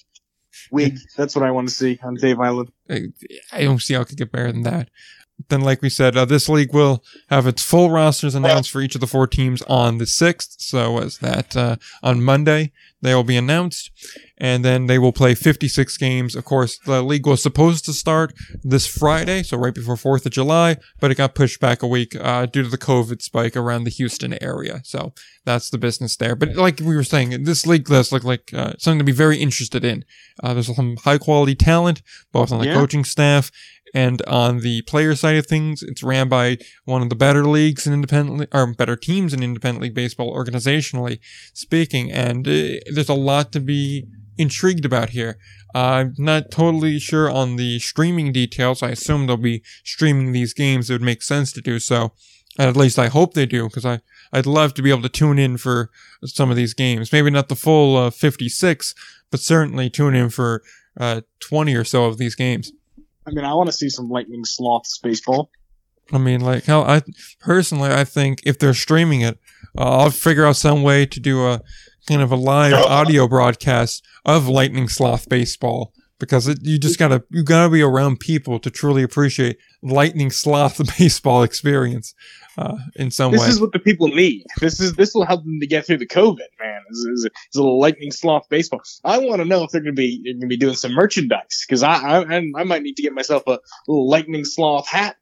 wig. 0.70 0.96
That's 1.16 1.34
what 1.36 1.44
I 1.44 1.50
want 1.50 1.68
to 1.68 1.74
see 1.74 1.98
on 2.02 2.14
Dave 2.14 2.36
Eiland. 2.36 2.68
I 2.88 3.00
I 3.52 3.64
don't 3.64 3.80
see 3.82 3.94
how 3.94 4.00
it 4.02 4.08
could 4.08 4.18
get 4.18 4.32
better 4.32 4.50
than 4.52 4.62
that. 4.62 4.88
Then, 5.48 5.60
like 5.60 5.82
we 5.82 5.88
said, 5.90 6.16
uh, 6.16 6.24
this 6.24 6.48
league 6.48 6.72
will 6.74 7.02
have 7.30 7.46
its 7.46 7.62
full 7.62 7.90
rosters 7.90 8.34
announced 8.34 8.70
for 8.70 8.80
each 8.80 8.94
of 8.94 9.00
the 9.00 9.06
four 9.06 9.26
teams 9.26 9.62
on 9.62 9.98
the 9.98 10.04
6th. 10.04 10.56
So, 10.60 10.98
as 10.98 11.18
that 11.18 11.56
uh, 11.56 11.76
on 12.02 12.22
Monday, 12.22 12.72
they 13.02 13.14
will 13.14 13.24
be 13.24 13.36
announced. 13.36 13.90
And 14.38 14.64
then 14.64 14.86
they 14.86 14.98
will 14.98 15.12
play 15.12 15.34
56 15.36 15.96
games. 15.96 16.34
Of 16.34 16.44
course, 16.44 16.78
the 16.78 17.02
league 17.02 17.26
was 17.26 17.40
supposed 17.42 17.84
to 17.84 17.92
start 17.92 18.34
this 18.64 18.84
Friday, 18.86 19.42
so 19.44 19.56
right 19.56 19.72
before 19.74 19.94
4th 19.94 20.26
of 20.26 20.32
July, 20.32 20.76
but 21.00 21.10
it 21.12 21.14
got 21.16 21.34
pushed 21.36 21.60
back 21.60 21.82
a 21.82 21.86
week 21.86 22.16
uh, 22.20 22.46
due 22.46 22.62
to 22.64 22.68
the 22.68 22.76
COVID 22.78 23.22
spike 23.22 23.56
around 23.56 23.84
the 23.84 23.90
Houston 23.90 24.36
area. 24.42 24.80
So, 24.84 25.12
that's 25.44 25.70
the 25.70 25.78
business 25.78 26.16
there. 26.16 26.34
But 26.34 26.56
like 26.56 26.80
we 26.80 26.96
were 26.96 27.04
saying, 27.04 27.44
this 27.44 27.66
league 27.66 27.84
does 27.84 28.10
look 28.10 28.24
like 28.24 28.50
uh, 28.54 28.72
something 28.78 28.98
to 28.98 29.04
be 29.04 29.12
very 29.12 29.38
interested 29.38 29.84
in. 29.84 30.04
Uh, 30.42 30.54
there's 30.54 30.74
some 30.74 30.96
high 30.96 31.18
quality 31.18 31.54
talent, 31.54 32.02
both 32.32 32.50
on 32.50 32.58
the 32.60 32.66
Yeah. 32.66 32.74
coaching 32.74 33.04
staff 33.04 33.50
and 33.94 34.20
on 34.22 34.58
the 34.58 34.82
player 34.82 35.14
side 35.14 35.36
of 35.36 35.46
things. 35.46 35.82
It's 35.82 36.02
ran 36.02 36.28
by 36.28 36.58
one 36.84 37.00
of 37.00 37.08
the 37.08 37.14
better 37.14 37.44
leagues 37.46 37.86
in 37.86 37.94
independent, 37.94 38.48
or 38.52 38.66
better 38.74 38.96
teams 38.96 39.32
in 39.32 39.42
independent 39.42 39.82
league 39.82 39.94
baseball, 39.94 40.36
organizationally 40.36 41.20
speaking. 41.54 42.10
And 42.10 42.46
uh, 42.46 42.80
there's 42.92 43.08
a 43.08 43.14
lot 43.14 43.52
to 43.52 43.60
be 43.60 44.06
intrigued 44.36 44.84
about 44.84 45.10
here. 45.10 45.38
I'm 45.74 46.14
not 46.18 46.50
totally 46.50 46.98
sure 46.98 47.30
on 47.30 47.56
the 47.56 47.78
streaming 47.78 48.32
details. 48.32 48.82
I 48.82 48.90
assume 48.90 49.26
they'll 49.26 49.36
be 49.36 49.62
streaming 49.84 50.32
these 50.32 50.52
games. 50.52 50.90
It 50.90 50.94
would 50.94 51.02
make 51.02 51.22
sense 51.22 51.52
to 51.52 51.60
do 51.60 51.78
so. 51.78 52.12
At 52.58 52.76
least 52.76 52.98
I 52.98 53.08
hope 53.08 53.34
they 53.34 53.46
do, 53.46 53.68
because 53.68 53.84
I, 53.84 54.00
I'd 54.32 54.46
love 54.46 54.74
to 54.74 54.82
be 54.82 54.90
able 54.90 55.02
to 55.02 55.08
tune 55.08 55.38
in 55.38 55.56
for 55.56 55.90
some 56.24 56.50
of 56.50 56.56
these 56.56 56.74
games. 56.74 57.12
Maybe 57.12 57.30
not 57.30 57.48
the 57.48 57.56
full 57.56 57.96
uh, 57.96 58.10
56, 58.10 58.94
but 59.30 59.40
certainly 59.40 59.90
tune 59.90 60.14
in 60.14 60.30
for 60.30 60.62
uh, 60.98 61.22
20 61.40 61.74
or 61.74 61.82
so 61.82 62.04
of 62.04 62.18
these 62.18 62.36
games. 62.36 62.70
I 63.26 63.30
mean, 63.30 63.44
I 63.44 63.54
want 63.54 63.68
to 63.68 63.72
see 63.72 63.88
some 63.88 64.08
lightning 64.08 64.44
sloths 64.44 64.98
baseball. 64.98 65.50
I 66.12 66.18
mean, 66.18 66.40
like, 66.40 66.64
hell, 66.64 66.82
I 66.82 67.02
personally, 67.40 67.90
I 67.90 68.04
think 68.04 68.42
if 68.44 68.58
they're 68.58 68.74
streaming 68.74 69.22
it, 69.22 69.38
uh, 69.78 69.98
I'll 69.98 70.10
figure 70.10 70.44
out 70.44 70.56
some 70.56 70.82
way 70.82 71.06
to 71.06 71.20
do 71.20 71.46
a 71.46 71.62
kind 72.06 72.20
of 72.20 72.30
a 72.30 72.36
live 72.36 72.74
audio 72.74 73.26
broadcast 73.26 74.04
of 74.24 74.46
Lightning 74.46 74.88
Sloth 74.88 75.28
baseball 75.28 75.92
because 76.18 76.46
it, 76.46 76.58
you 76.62 76.78
just 76.78 76.98
gotta, 76.98 77.24
you 77.30 77.42
gotta 77.42 77.70
be 77.70 77.80
around 77.80 78.20
people 78.20 78.58
to 78.58 78.70
truly 78.70 79.02
appreciate 79.02 79.56
Lightning 79.82 80.30
Sloth 80.30 80.78
baseball 80.98 81.42
experience, 81.42 82.14
uh, 82.56 82.76
in 82.96 83.10
some 83.10 83.32
This 83.32 83.42
way. 83.42 83.48
is 83.48 83.60
what 83.60 83.72
the 83.72 83.78
people 83.78 84.08
need. 84.08 84.44
This 84.60 84.80
is 84.80 84.94
this 84.94 85.14
will 85.14 85.24
help 85.24 85.44
them 85.44 85.58
to 85.60 85.66
get 85.66 85.86
through 85.86 85.98
the 85.98 86.06
COVID, 86.06 86.38
man. 86.60 86.80
This 86.88 86.98
is, 86.98 87.22
this 87.24 87.32
is 87.52 87.56
a 87.56 87.62
little 87.62 87.80
lightning 87.80 88.10
sloth 88.12 88.48
baseball. 88.48 88.80
I 89.04 89.18
want 89.18 89.40
to 89.40 89.44
know 89.44 89.64
if 89.64 89.70
they're 89.70 89.80
going 89.80 89.94
to 89.94 90.00
be 90.00 90.20
they're 90.24 90.34
going 90.34 90.42
to 90.42 90.46
be 90.46 90.56
doing 90.56 90.74
some 90.74 90.92
merchandise 90.92 91.64
because 91.66 91.82
I, 91.82 91.94
I 91.94 92.36
I 92.56 92.64
might 92.64 92.82
need 92.82 92.96
to 92.96 93.02
get 93.02 93.12
myself 93.12 93.42
a 93.46 93.58
little 93.88 94.08
lightning 94.08 94.44
sloth 94.44 94.88
hat. 94.88 95.16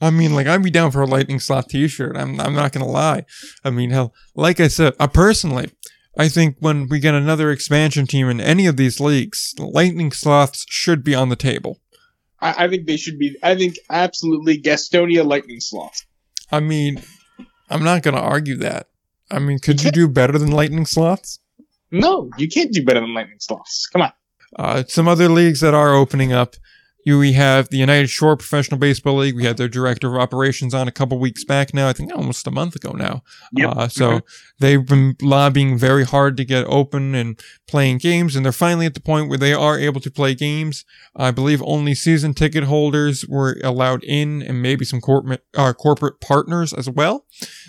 I 0.00 0.10
mean, 0.10 0.32
like, 0.32 0.46
I'd 0.46 0.62
be 0.62 0.70
down 0.70 0.92
for 0.92 1.02
a 1.02 1.06
Lightning 1.06 1.40
Sloth 1.40 1.66
t-shirt. 1.68 2.16
I'm, 2.16 2.40
I'm 2.40 2.54
not 2.54 2.70
gonna 2.70 2.86
lie. 2.86 3.24
I 3.64 3.70
mean, 3.70 3.90
hell, 3.90 4.14
like 4.36 4.60
I 4.60 4.68
said, 4.68 4.94
I 5.00 5.08
personally, 5.08 5.72
I 6.16 6.28
think 6.28 6.56
when 6.60 6.88
we 6.88 7.00
get 7.00 7.14
another 7.14 7.50
expansion 7.50 8.06
team 8.06 8.28
in 8.28 8.40
any 8.40 8.66
of 8.66 8.76
these 8.76 9.00
leagues, 9.00 9.54
Lightning 9.58 10.12
Sloths 10.12 10.66
should 10.68 11.02
be 11.02 11.16
on 11.16 11.30
the 11.30 11.36
table. 11.36 11.80
I, 12.40 12.66
I 12.66 12.68
think 12.68 12.86
they 12.86 12.96
should 12.96 13.18
be. 13.18 13.36
I 13.42 13.56
think 13.56 13.76
absolutely 13.90 14.60
Gastonia 14.60 15.26
lightning 15.26 15.60
sloth. 15.60 16.06
I 16.50 16.60
mean, 16.60 17.02
I'm 17.70 17.84
not 17.84 18.02
gonna 18.02 18.20
argue 18.20 18.56
that. 18.56 18.88
I 19.30 19.38
mean, 19.38 19.58
could 19.58 19.82
you 19.82 19.90
do 19.90 20.08
better 20.08 20.38
than 20.38 20.50
Lightning 20.50 20.86
Sloths? 20.86 21.40
No, 21.90 22.30
you 22.36 22.48
can't 22.48 22.72
do 22.72 22.84
better 22.84 23.00
than 23.00 23.14
lightning 23.14 23.38
sloths. 23.40 23.86
Come 23.86 24.02
on. 24.02 24.12
Uh, 24.58 24.84
some 24.88 25.08
other 25.08 25.28
leagues 25.28 25.60
that 25.60 25.74
are 25.74 25.94
opening 25.94 26.32
up. 26.32 26.54
You, 27.08 27.18
we 27.18 27.32
have 27.32 27.70
the 27.70 27.78
United 27.78 28.10
Shore 28.10 28.36
Professional 28.36 28.76
Baseball 28.78 29.16
League. 29.16 29.34
We 29.34 29.44
had 29.46 29.56
their 29.56 29.66
director 29.66 30.14
of 30.14 30.20
operations 30.20 30.74
on 30.74 30.88
a 30.88 30.92
couple 30.92 31.18
weeks 31.18 31.42
back 31.42 31.72
now. 31.72 31.88
I 31.88 31.94
think 31.94 32.12
almost 32.14 32.46
a 32.46 32.50
month 32.50 32.76
ago 32.76 32.90
now. 32.92 33.22
Yep. 33.56 33.70
Uh, 33.76 33.88
so 33.88 34.10
Mhm. 34.10 34.22
they've 34.60 34.84
been 34.84 35.16
lobbying 35.22 35.78
very 35.78 36.04
hard 36.04 36.36
to 36.36 36.44
get 36.44 36.66
open 36.66 37.14
and 37.14 37.40
playing 37.66 37.96
games, 37.96 38.36
and 38.36 38.44
they're 38.44 38.52
finally 38.52 38.84
at 38.84 38.92
the 38.92 39.00
point 39.00 39.30
where 39.30 39.38
they 39.38 39.54
are 39.54 39.78
able 39.78 40.02
to 40.02 40.10
play 40.10 40.34
games. 40.34 40.84
I 41.16 41.30
believe 41.30 41.62
only 41.64 41.94
season 41.94 42.34
ticket 42.34 42.64
holders 42.64 43.24
were 43.26 43.56
allowed 43.64 44.04
in, 44.04 44.42
and 44.42 44.60
maybe 44.60 44.84
some 44.84 45.00
corporate 45.00 45.44
uh, 45.56 45.72
corporate 45.72 46.20
partners 46.20 46.74
as 46.74 46.90
well. 46.90 47.24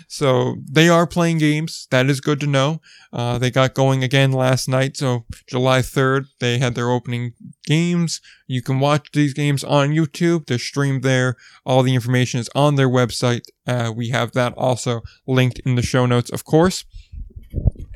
So 0.06 0.56
they 0.70 0.90
are 0.90 1.06
playing 1.06 1.38
games. 1.38 1.86
That 1.90 2.10
is 2.10 2.20
good 2.20 2.40
to 2.40 2.46
know. 2.46 2.82
Uh, 3.10 3.38
they 3.38 3.50
got 3.50 3.72
going 3.74 4.04
again 4.04 4.32
last 4.32 4.68
night, 4.68 4.98
so 4.98 5.24
July 5.48 5.80
3rd, 5.80 6.26
they 6.40 6.58
had 6.58 6.74
their 6.74 6.90
opening 6.90 7.32
games. 7.64 8.20
You 8.46 8.62
can 8.62 8.80
watch 8.80 9.12
these 9.12 9.34
games 9.34 9.64
on 9.64 9.90
YouTube. 9.90 10.46
They're 10.46 10.58
streamed 10.58 11.02
there. 11.02 11.36
All 11.64 11.82
the 11.82 11.94
information 11.94 12.40
is 12.40 12.50
on 12.54 12.76
their 12.76 12.88
website. 12.88 13.42
Uh, 13.66 13.92
we 13.94 14.08
have 14.10 14.32
that 14.32 14.54
also 14.56 15.02
linked 15.26 15.60
in 15.60 15.74
the 15.74 15.82
show 15.82 16.06
notes, 16.06 16.30
of 16.30 16.44
course. 16.44 16.84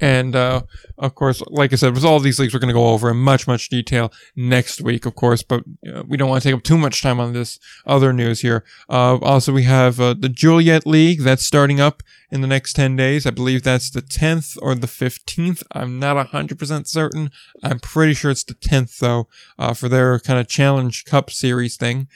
And, 0.04 0.36
uh, 0.36 0.64
of 0.98 1.14
course, 1.14 1.42
like 1.46 1.72
I 1.72 1.76
said, 1.76 1.94
with 1.94 2.04
all 2.04 2.20
these 2.20 2.38
leagues, 2.38 2.52
we're 2.52 2.60
going 2.60 2.68
to 2.68 2.74
go 2.74 2.88
over 2.88 3.10
in 3.10 3.16
much, 3.16 3.46
much 3.46 3.70
detail 3.70 4.12
next 4.36 4.82
week, 4.82 5.06
of 5.06 5.14
course, 5.14 5.42
but 5.42 5.64
uh, 5.90 6.02
we 6.06 6.18
don't 6.18 6.28
want 6.28 6.42
to 6.42 6.48
take 6.50 6.54
up 6.54 6.62
too 6.62 6.76
much 6.76 7.00
time 7.00 7.18
on 7.18 7.32
this 7.32 7.58
other 7.86 8.12
news 8.12 8.42
here. 8.42 8.66
Uh, 8.90 9.16
also, 9.22 9.50
we 9.50 9.62
have 9.62 9.98
uh, 9.98 10.12
the 10.12 10.28
Joliet 10.28 10.86
League 10.86 11.22
that's 11.22 11.42
starting 11.42 11.80
up 11.80 12.02
in 12.30 12.42
the 12.42 12.46
next 12.46 12.74
10 12.74 12.96
days. 12.96 13.24
I 13.24 13.30
believe 13.30 13.62
that's 13.62 13.88
the 13.88 14.02
10th 14.02 14.58
or 14.60 14.74
the 14.74 14.86
15th. 14.86 15.62
I'm 15.72 15.98
not 15.98 16.18
100% 16.32 16.86
certain. 16.86 17.30
I'm 17.62 17.80
pretty 17.80 18.12
sure 18.12 18.30
it's 18.30 18.44
the 18.44 18.52
10th, 18.52 18.98
though, 18.98 19.28
uh, 19.58 19.72
for 19.72 19.88
their 19.88 20.20
kind 20.20 20.38
of 20.38 20.48
Challenge 20.48 21.06
Cup 21.06 21.30
series 21.30 21.78
thing. 21.78 22.08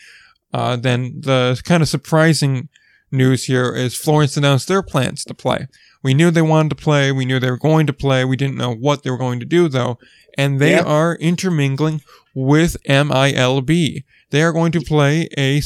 Uh, 0.52 0.76
then 0.76 1.22
the 1.22 1.58
kind 1.64 1.82
of 1.82 1.88
surprising 1.88 2.68
news 3.10 3.44
here 3.44 3.74
is 3.74 3.96
Florence 3.96 4.36
announced 4.36 4.68
their 4.68 4.82
plans 4.82 5.24
to 5.24 5.32
play. 5.32 5.66
We 6.02 6.14
knew 6.14 6.30
they 6.30 6.42
wanted 6.42 6.70
to 6.70 6.76
play. 6.76 7.10
We 7.12 7.24
knew 7.24 7.38
they 7.40 7.50
were 7.50 7.56
going 7.58 7.86
to 7.88 7.92
play. 7.92 8.24
We 8.24 8.36
didn't 8.36 8.56
know 8.56 8.72
what 8.74 9.02
they 9.02 9.10
were 9.10 9.18
going 9.18 9.40
to 9.40 9.46
do, 9.46 9.68
though. 9.68 9.98
And 10.36 10.60
they 10.60 10.72
Yep. 10.72 10.86
are 10.86 11.14
intermingling 11.16 12.02
with 12.34 12.76
MILB. 12.88 14.04
They 14.30 14.42
are 14.42 14.52
going 14.52 14.72
to 14.72 14.80
play 14.80 15.28
a 15.36 15.60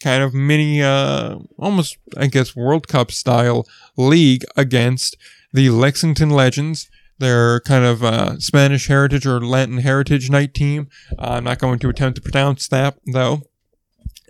kind 0.00 0.22
of 0.22 0.32
mini, 0.32 0.80
uh, 0.82 1.36
almost, 1.58 1.98
I 2.16 2.28
guess, 2.28 2.56
World 2.56 2.88
Cup 2.88 3.10
style 3.10 3.66
league 3.96 4.44
against 4.56 5.16
the 5.52 5.70
Lexington 5.70 6.30
Legends. 6.30 6.88
Their 7.18 7.60
kind 7.60 7.84
of 7.84 8.02
uh, 8.02 8.38
Spanish 8.40 8.88
heritage 8.88 9.26
or 9.26 9.40
Latin 9.40 9.78
heritage 9.78 10.30
night 10.30 10.52
team. 10.54 10.88
Uh, 11.18 11.32
I'm 11.36 11.44
not 11.44 11.58
going 11.58 11.78
to 11.80 11.88
attempt 11.88 12.16
to 12.16 12.22
pronounce 12.22 12.66
that, 12.68 12.96
though. 13.12 13.42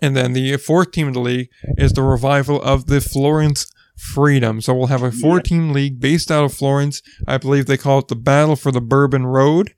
And 0.01 0.15
then 0.15 0.33
the 0.33 0.57
fourth 0.57 0.91
team 0.91 1.07
in 1.07 1.13
the 1.13 1.19
league 1.19 1.49
is 1.77 1.93
the 1.93 2.03
revival 2.03 2.61
of 2.61 2.85
the 2.87 2.99
Florence 3.01 3.71
Freedom. 3.95 4.61
So 4.61 4.73
we'll 4.73 4.87
have 4.87 5.03
a 5.03 5.11
four 5.11 5.39
team 5.39 5.71
league 5.71 5.99
based 5.99 6.29
out 6.29 6.43
of 6.43 6.53
Florence. 6.53 7.01
I 7.27 7.37
believe 7.37 7.65
they 7.65 7.77
call 7.77 7.99
it 7.99 8.09
the 8.09 8.15
Battle 8.15 8.55
for 8.55 8.71
the 8.71 8.81
Bourbon 8.81 9.25
Road. 9.25 9.73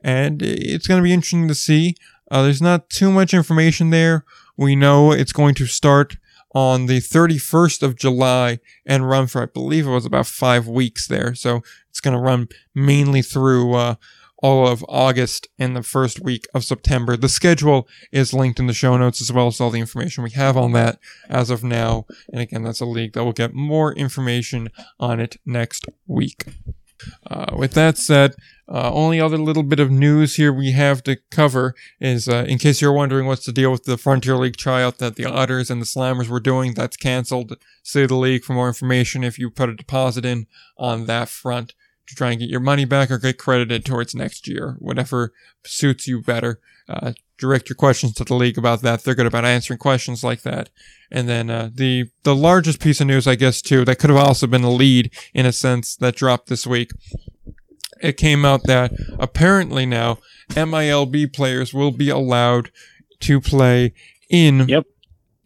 And 0.00 0.42
it's 0.42 0.86
going 0.86 1.00
to 1.00 1.04
be 1.04 1.12
interesting 1.12 1.48
to 1.48 1.54
see. 1.54 1.94
Uh, 2.30 2.42
there's 2.42 2.62
not 2.62 2.90
too 2.90 3.10
much 3.10 3.34
information 3.34 3.90
there. 3.90 4.24
We 4.56 4.76
know 4.76 5.12
it's 5.12 5.32
going 5.32 5.54
to 5.56 5.66
start 5.66 6.16
on 6.52 6.86
the 6.86 6.98
31st 6.98 7.82
of 7.82 7.96
July 7.96 8.58
and 8.84 9.08
run 9.08 9.26
for, 9.26 9.42
I 9.42 9.46
believe 9.46 9.86
it 9.86 9.90
was 9.90 10.04
about 10.04 10.26
five 10.26 10.66
weeks 10.66 11.06
there. 11.06 11.34
So 11.34 11.62
it's 11.88 12.00
going 12.00 12.16
to 12.16 12.22
run 12.22 12.48
mainly 12.74 13.22
through, 13.22 13.74
uh, 13.74 13.94
all 14.42 14.66
of 14.66 14.84
August 14.88 15.48
and 15.58 15.76
the 15.76 15.82
first 15.82 16.20
week 16.20 16.46
of 16.54 16.64
September. 16.64 17.16
The 17.16 17.28
schedule 17.28 17.88
is 18.12 18.34
linked 18.34 18.58
in 18.58 18.66
the 18.66 18.72
show 18.72 18.96
notes 18.96 19.20
as 19.20 19.32
well 19.32 19.46
as 19.46 19.60
all 19.60 19.70
the 19.70 19.80
information 19.80 20.24
we 20.24 20.30
have 20.30 20.56
on 20.56 20.72
that 20.72 20.98
as 21.28 21.50
of 21.50 21.62
now. 21.62 22.06
And 22.32 22.40
again, 22.40 22.62
that's 22.62 22.80
a 22.80 22.86
league 22.86 23.12
that 23.12 23.24
will 23.24 23.32
get 23.32 23.54
more 23.54 23.92
information 23.94 24.70
on 24.98 25.20
it 25.20 25.36
next 25.44 25.86
week. 26.06 26.44
Uh, 27.30 27.54
with 27.56 27.72
that 27.72 27.96
said, 27.96 28.34
uh, 28.68 28.92
only 28.92 29.20
other 29.20 29.38
little 29.38 29.62
bit 29.62 29.80
of 29.80 29.90
news 29.90 30.36
here 30.36 30.52
we 30.52 30.72
have 30.72 31.02
to 31.02 31.16
cover 31.30 31.74
is, 31.98 32.28
uh, 32.28 32.44
in 32.46 32.58
case 32.58 32.80
you're 32.80 32.92
wondering 32.92 33.26
what's 33.26 33.46
the 33.46 33.52
deal 33.52 33.72
with 33.72 33.84
the 33.84 33.96
Frontier 33.96 34.36
League 34.36 34.56
tryout 34.56 34.98
that 34.98 35.16
the 35.16 35.24
Otters 35.24 35.70
and 35.70 35.80
the 35.80 35.86
Slammers 35.86 36.28
were 36.28 36.40
doing, 36.40 36.74
that's 36.74 36.96
canceled. 36.96 37.56
See 37.82 38.06
the 38.06 38.14
league 38.14 38.44
for 38.44 38.52
more 38.52 38.68
information 38.68 39.24
if 39.24 39.38
you 39.38 39.50
put 39.50 39.70
a 39.70 39.74
deposit 39.74 40.24
in 40.24 40.46
on 40.76 41.06
that 41.06 41.28
front 41.28 41.74
to 42.10 42.14
try 42.14 42.30
and 42.30 42.40
get 42.40 42.50
your 42.50 42.60
money 42.60 42.84
back 42.84 43.10
or 43.10 43.18
get 43.18 43.38
credited 43.38 43.84
towards 43.84 44.14
next 44.14 44.46
year, 44.46 44.76
whatever 44.78 45.32
suits 45.64 46.06
you 46.06 46.22
better. 46.22 46.60
Uh, 46.88 47.12
direct 47.38 47.68
your 47.70 47.76
questions 47.76 48.12
to 48.14 48.24
the 48.24 48.34
league 48.34 48.58
about 48.58 48.82
that. 48.82 49.02
They're 49.02 49.14
good 49.14 49.26
about 49.26 49.44
answering 49.46 49.78
questions 49.78 50.22
like 50.22 50.42
that. 50.42 50.68
And 51.10 51.28
then 51.28 51.48
uh, 51.48 51.70
the 51.72 52.10
the 52.24 52.34
largest 52.36 52.80
piece 52.80 53.00
of 53.00 53.06
news, 53.06 53.26
I 53.26 53.34
guess, 53.36 53.62
too, 53.62 53.84
that 53.84 53.98
could 53.98 54.10
have 54.10 54.18
also 54.18 54.46
been 54.46 54.64
a 54.64 54.70
lead 54.70 55.12
in 55.32 55.46
a 55.46 55.52
sense 55.52 55.96
that 55.96 56.16
dropped 56.16 56.48
this 56.48 56.66
week. 56.66 56.90
It 58.02 58.16
came 58.16 58.44
out 58.44 58.64
that 58.64 58.92
apparently 59.18 59.86
now 59.86 60.18
MILB 60.50 61.32
players 61.32 61.72
will 61.72 61.90
be 61.92 62.08
allowed 62.10 62.70
to 63.20 63.40
play 63.40 63.92
in 64.28 64.68
Yep. 64.68 64.84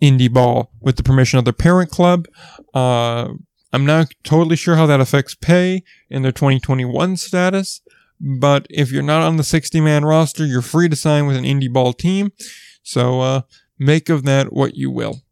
indie 0.01 0.33
ball 0.33 0.71
with 0.81 0.97
the 0.97 1.03
permission 1.03 1.39
of 1.39 1.45
their 1.45 1.53
parent 1.53 1.91
club. 1.91 2.27
Uh, 2.73 3.29
I'm 3.75 3.85
not 3.85 4.15
totally 4.23 4.55
sure 4.55 4.77
how 4.77 4.87
that 4.87 5.01
affects 5.01 5.35
pay 5.35 5.83
in 6.09 6.23
their 6.23 6.31
2021 6.31 7.17
status, 7.17 7.81
but 8.21 8.69
if 8.71 8.93
you're 8.93 9.03
not 9.03 9.23
on 9.23 9.37
the 9.37 9.43
60 9.43 9.81
man 9.81 10.05
roster, 10.05 10.47
you're 10.47 10.63
free 10.63 10.89
to 10.89 10.95
sign 10.95 11.27
with 11.27 11.37
an 11.37 11.43
indie 11.43 11.73
ball 11.73 11.93
team. 11.93 12.31
So, 12.85 13.21
uh, 13.21 13.41
make 13.77 14.09
of 14.09 14.23
that 14.27 14.53
what 14.53 14.77
you 14.77 14.93
will. 14.93 15.23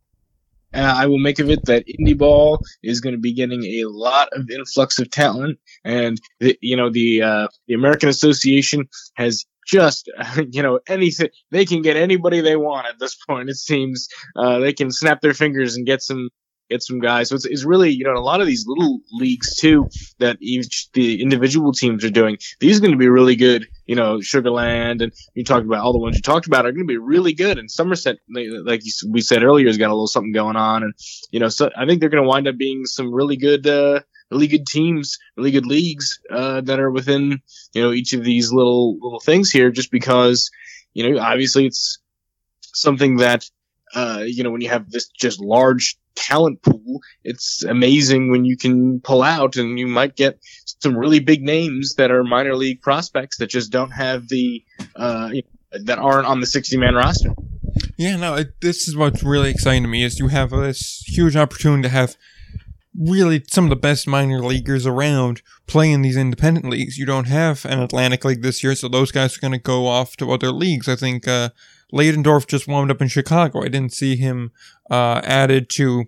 uh, 0.74 0.80
I 0.80 1.06
will 1.06 1.20
make 1.20 1.38
of 1.38 1.50
it 1.50 1.66
that 1.66 1.84
indie 1.86 2.18
ball 2.18 2.58
is 2.82 3.00
going 3.00 3.14
to 3.14 3.20
be 3.20 3.32
getting 3.32 3.62
a 3.62 3.84
lot 3.84 4.30
of 4.32 4.50
influx 4.50 4.98
of 4.98 5.08
talent, 5.08 5.60
and 5.84 6.20
the, 6.40 6.58
you 6.60 6.76
know 6.76 6.90
the 6.90 7.22
uh, 7.22 7.48
the 7.68 7.74
American 7.74 8.08
Association 8.08 8.88
has 9.14 9.46
just 9.68 10.10
you 10.50 10.64
know 10.64 10.80
anything 10.88 11.28
they 11.52 11.64
can 11.64 11.82
get 11.82 11.96
anybody 11.96 12.40
they 12.40 12.56
want 12.56 12.88
at 12.88 12.98
this 12.98 13.14
point. 13.14 13.50
It 13.50 13.56
seems 13.56 14.08
uh, 14.34 14.58
they 14.58 14.72
can 14.72 14.90
snap 14.90 15.20
their 15.20 15.34
fingers 15.34 15.76
and 15.76 15.86
get 15.86 16.02
some 16.02 16.30
get 16.72 16.82
some 16.82 17.00
guys. 17.00 17.28
So 17.28 17.36
it's, 17.36 17.44
it's 17.44 17.64
really, 17.64 17.90
you 17.90 18.04
know, 18.04 18.14
a 18.14 18.20
lot 18.20 18.40
of 18.40 18.46
these 18.46 18.66
little 18.66 19.00
leagues 19.12 19.56
too 19.56 19.88
that 20.18 20.38
each 20.40 20.90
the 20.92 21.20
individual 21.22 21.72
teams 21.72 22.04
are 22.04 22.10
doing. 22.10 22.38
These 22.60 22.78
are 22.78 22.80
going 22.80 22.92
to 22.92 22.98
be 22.98 23.08
really 23.08 23.36
good. 23.36 23.68
You 23.86 23.96
know, 23.96 24.18
Sugarland 24.18 25.02
and 25.02 25.12
you 25.34 25.44
talked 25.44 25.66
about 25.66 25.84
all 25.84 25.92
the 25.92 25.98
ones 25.98 26.16
you 26.16 26.22
talked 26.22 26.46
about 26.46 26.66
are 26.66 26.72
going 26.72 26.86
to 26.86 26.92
be 26.92 26.98
really 26.98 27.34
good. 27.34 27.58
And 27.58 27.70
Somerset, 27.70 28.18
like 28.28 28.82
we 29.08 29.20
said 29.20 29.42
earlier, 29.42 29.66
has 29.66 29.78
got 29.78 29.88
a 29.88 29.94
little 29.94 30.06
something 30.06 30.32
going 30.32 30.56
on. 30.56 30.82
And 30.82 30.94
you 31.30 31.40
know, 31.40 31.48
so 31.48 31.70
I 31.76 31.86
think 31.86 32.00
they're 32.00 32.08
going 32.08 32.22
to 32.22 32.28
wind 32.28 32.48
up 32.48 32.56
being 32.56 32.86
some 32.86 33.12
really 33.12 33.36
good. 33.36 33.66
Uh, 33.66 34.00
really 34.30 34.46
good 34.46 34.66
teams, 34.66 35.18
really 35.36 35.50
good 35.50 35.66
leagues 35.66 36.18
uh, 36.30 36.62
that 36.62 36.80
are 36.80 36.90
within 36.90 37.42
you 37.74 37.82
know 37.82 37.92
each 37.92 38.14
of 38.14 38.24
these 38.24 38.50
little 38.50 38.94
little 38.94 39.20
things 39.20 39.50
here. 39.50 39.70
Just 39.70 39.90
because 39.90 40.50
you 40.94 41.12
know 41.12 41.20
obviously 41.20 41.66
it's 41.66 41.98
something 42.72 43.16
that 43.16 43.44
uh, 43.94 44.22
you 44.24 44.42
know 44.42 44.50
when 44.50 44.60
you 44.60 44.68
have 44.68 44.90
this 44.90 45.08
just 45.08 45.40
large 45.40 45.96
talent 46.14 46.62
pool. 46.62 47.00
It's 47.24 47.62
amazing 47.64 48.30
when 48.30 48.44
you 48.44 48.56
can 48.56 49.00
pull 49.00 49.22
out 49.22 49.56
and 49.56 49.78
you 49.78 49.86
might 49.86 50.16
get 50.16 50.38
some 50.82 50.96
really 50.96 51.20
big 51.20 51.42
names 51.42 51.94
that 51.96 52.10
are 52.10 52.24
minor 52.24 52.54
league 52.54 52.82
prospects 52.82 53.38
that 53.38 53.48
just 53.48 53.70
don't 53.70 53.90
have 53.90 54.28
the, 54.28 54.62
uh, 54.96 55.30
you 55.32 55.42
know, 55.42 55.84
that 55.84 55.98
aren't 55.98 56.26
on 56.26 56.40
the 56.40 56.46
60 56.46 56.76
man 56.76 56.94
roster. 56.94 57.34
Yeah, 57.96 58.16
no, 58.16 58.34
it, 58.34 58.60
this 58.60 58.88
is 58.88 58.96
what's 58.96 59.22
really 59.22 59.50
exciting 59.50 59.82
to 59.82 59.88
me 59.88 60.04
is 60.04 60.18
you 60.18 60.28
have 60.28 60.50
this 60.50 61.02
huge 61.06 61.36
opportunity 61.36 61.84
to 61.84 61.88
have 61.88 62.16
really 62.98 63.42
some 63.50 63.64
of 63.64 63.70
the 63.70 63.76
best 63.76 64.06
minor 64.06 64.40
leaguers 64.40 64.86
around 64.86 65.40
playing 65.66 66.02
these 66.02 66.16
independent 66.16 66.68
leagues. 66.68 66.98
You 66.98 67.06
don't 67.06 67.28
have 67.28 67.64
an 67.64 67.80
Atlantic 67.80 68.24
League 68.24 68.42
this 68.42 68.62
year, 68.62 68.74
so 68.74 68.88
those 68.88 69.12
guys 69.12 69.36
are 69.36 69.40
going 69.40 69.52
to 69.52 69.58
go 69.58 69.86
off 69.86 70.16
to 70.18 70.30
other 70.30 70.52
leagues. 70.52 70.88
I 70.88 70.96
think 70.96 71.26
uh, 71.26 71.50
Ladendorf 71.92 72.46
just 72.46 72.66
wound 72.66 72.90
up 72.90 73.02
in 73.02 73.08
Chicago. 73.08 73.60
I 73.60 73.68
didn't 73.68 73.92
see 73.92 74.16
him 74.16 74.52
uh, 74.90 75.20
added 75.24 75.68
to 75.70 76.06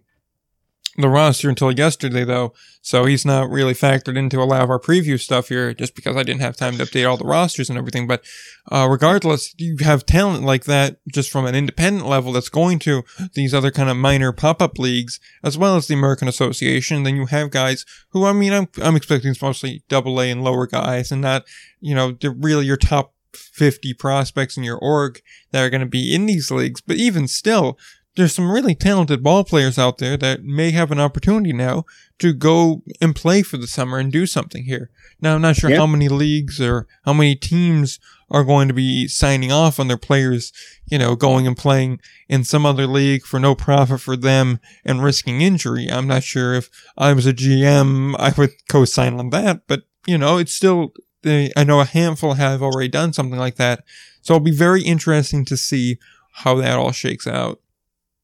the 0.96 1.08
roster 1.08 1.48
until 1.48 1.72
yesterday, 1.72 2.24
though, 2.24 2.54
so 2.80 3.04
he's 3.04 3.24
not 3.24 3.50
really 3.50 3.74
factored 3.74 4.16
into 4.16 4.40
a 4.40 4.44
lot 4.44 4.62
of 4.62 4.70
our 4.70 4.78
preview 4.78 5.18
stuff 5.18 5.48
here, 5.48 5.74
just 5.74 5.96
because 5.96 6.16
I 6.16 6.22
didn't 6.22 6.42
have 6.42 6.56
time 6.56 6.76
to 6.76 6.84
update 6.84 7.08
all 7.08 7.16
the 7.16 7.24
rosters 7.24 7.68
and 7.68 7.76
everything. 7.76 8.06
But 8.06 8.24
uh, 8.70 8.86
regardless, 8.88 9.54
you 9.58 9.78
have 9.80 10.06
talent 10.06 10.44
like 10.44 10.66
that 10.66 10.98
just 11.12 11.30
from 11.30 11.46
an 11.46 11.56
independent 11.56 12.06
level 12.06 12.30
that's 12.30 12.48
going 12.48 12.78
to 12.80 13.02
these 13.34 13.52
other 13.52 13.72
kind 13.72 13.90
of 13.90 13.96
minor 13.96 14.30
pop-up 14.30 14.78
leagues, 14.78 15.18
as 15.42 15.58
well 15.58 15.76
as 15.76 15.88
the 15.88 15.94
American 15.94 16.28
Association. 16.28 17.02
Then 17.02 17.16
you 17.16 17.26
have 17.26 17.50
guys 17.50 17.84
who, 18.10 18.24
I 18.24 18.32
mean, 18.32 18.52
I'm 18.52 18.68
I'm 18.80 18.94
expecting 18.94 19.34
mostly 19.42 19.82
Double 19.88 20.20
A 20.20 20.30
and 20.30 20.44
lower 20.44 20.68
guys, 20.68 21.10
and 21.10 21.22
not 21.22 21.44
you 21.80 21.94
know 21.94 22.16
really 22.22 22.66
your 22.66 22.76
top 22.76 23.13
50 23.36 23.94
prospects 23.94 24.56
in 24.56 24.64
your 24.64 24.78
org 24.78 25.20
that 25.50 25.62
are 25.62 25.70
going 25.70 25.80
to 25.80 25.86
be 25.86 26.14
in 26.14 26.26
these 26.26 26.50
leagues. 26.50 26.80
But 26.80 26.96
even 26.96 27.28
still, 27.28 27.78
there's 28.16 28.34
some 28.34 28.50
really 28.50 28.74
talented 28.74 29.22
ball 29.22 29.44
players 29.44 29.78
out 29.78 29.98
there 29.98 30.16
that 30.16 30.44
may 30.44 30.70
have 30.70 30.92
an 30.92 31.00
opportunity 31.00 31.52
now 31.52 31.84
to 32.18 32.32
go 32.32 32.82
and 33.00 33.14
play 33.14 33.42
for 33.42 33.56
the 33.56 33.66
summer 33.66 33.98
and 33.98 34.12
do 34.12 34.24
something 34.26 34.64
here. 34.64 34.90
Now, 35.20 35.34
I'm 35.34 35.42
not 35.42 35.56
sure 35.56 35.74
how 35.74 35.86
many 35.86 36.08
leagues 36.08 36.60
or 36.60 36.86
how 37.04 37.12
many 37.12 37.34
teams 37.34 37.98
are 38.30 38.44
going 38.44 38.68
to 38.68 38.74
be 38.74 39.08
signing 39.08 39.50
off 39.50 39.80
on 39.80 39.88
their 39.88 39.96
players, 39.96 40.52
you 40.86 40.98
know, 40.98 41.16
going 41.16 41.46
and 41.46 41.56
playing 41.56 42.00
in 42.28 42.44
some 42.44 42.64
other 42.64 42.86
league 42.86 43.24
for 43.24 43.40
no 43.40 43.54
profit 43.54 44.00
for 44.00 44.16
them 44.16 44.60
and 44.84 45.02
risking 45.02 45.40
injury. 45.40 45.90
I'm 45.90 46.06
not 46.06 46.22
sure 46.22 46.54
if 46.54 46.70
I 46.96 47.12
was 47.12 47.26
a 47.26 47.32
GM, 47.32 48.14
I 48.18 48.32
would 48.36 48.50
co-sign 48.68 49.14
on 49.14 49.30
that, 49.30 49.62
but 49.66 49.82
you 50.06 50.18
know, 50.18 50.38
it's 50.38 50.52
still 50.52 50.92
they, 51.24 51.50
I 51.56 51.64
know 51.64 51.80
a 51.80 51.84
handful 51.84 52.34
have 52.34 52.62
already 52.62 52.88
done 52.88 53.12
something 53.12 53.38
like 53.38 53.56
that. 53.56 53.84
So 54.22 54.34
it'll 54.34 54.44
be 54.44 54.56
very 54.56 54.82
interesting 54.82 55.44
to 55.46 55.56
see 55.56 55.98
how 56.32 56.54
that 56.56 56.78
all 56.78 56.92
shakes 56.92 57.26
out. 57.26 57.60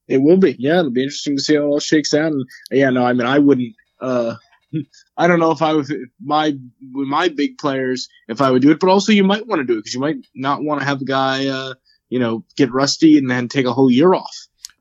It 0.07 0.19
will 0.19 0.37
be, 0.37 0.57
yeah. 0.59 0.79
It'll 0.79 0.91
be 0.91 1.03
interesting 1.03 1.37
to 1.37 1.43
see 1.43 1.57
how 1.57 1.63
it 1.63 1.67
all 1.67 1.81
shakes 1.81 2.15
out. 2.15 2.33
And 2.33 2.45
yeah, 2.71 2.91
no, 2.91 3.05
I 3.05 3.13
mean, 3.13 3.27
I 3.27 3.39
wouldn't. 3.39 3.75
Uh, 4.01 4.37
I 5.17 5.27
don't 5.27 5.41
know 5.41 5.51
if 5.51 5.63
I 5.63 5.73
was 5.73 5.93
my 6.25 6.57
with 6.93 7.09
my 7.09 7.29
big 7.29 7.59
players 7.59 8.09
if 8.29 8.41
I 8.41 8.51
would 8.51 8.63
do 8.63 8.71
it, 8.71 8.81
but 8.81 8.89
also 8.89 9.13
you 9.13 9.25
might 9.25 9.47
want 9.47 9.61
to 9.61 9.65
do 9.65 9.75
it 9.75 9.81
because 9.81 9.95
you 9.95 10.01
might 10.01 10.17
not 10.35 10.63
want 10.63 10.81
to 10.81 10.87
have 10.87 11.01
the 11.01 11.05
guy, 11.05 11.47
uh, 11.49 11.75
you 12.09 12.19
know, 12.19 12.45
get 12.57 12.73
rusty 12.73 13.19
and 13.19 13.29
then 13.29 13.49
take 13.49 13.67
a 13.67 13.73
whole 13.73 13.91
year 13.91 14.15
off. 14.15 14.35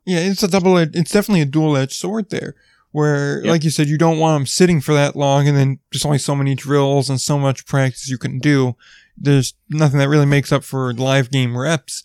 Yeah, 0.05 0.19
it's 0.19 0.43
a 0.43 0.47
double. 0.47 0.77
It's 0.77 1.11
definitely 1.11 1.41
a 1.41 1.45
dual 1.45 1.75
edged 1.75 1.93
sword 1.93 2.29
there 2.29 2.55
where, 2.91 3.43
yep. 3.43 3.51
like 3.51 3.63
you 3.63 3.69
said, 3.69 3.87
you 3.87 3.97
don't 3.97 4.19
want 4.19 4.39
them 4.39 4.45
sitting 4.45 4.81
for 4.81 4.93
that 4.93 5.15
long 5.15 5.47
and 5.47 5.57
then 5.57 5.79
there's 5.91 6.05
only 6.05 6.17
so 6.17 6.35
many 6.35 6.55
drills 6.55 7.09
and 7.09 7.21
so 7.21 7.37
much 7.37 7.65
practice 7.65 8.09
you 8.09 8.17
can 8.17 8.39
do. 8.39 8.75
There's 9.17 9.53
nothing 9.69 9.99
that 9.99 10.09
really 10.09 10.25
makes 10.25 10.51
up 10.51 10.63
for 10.63 10.93
live 10.93 11.29
game 11.29 11.57
reps. 11.57 12.03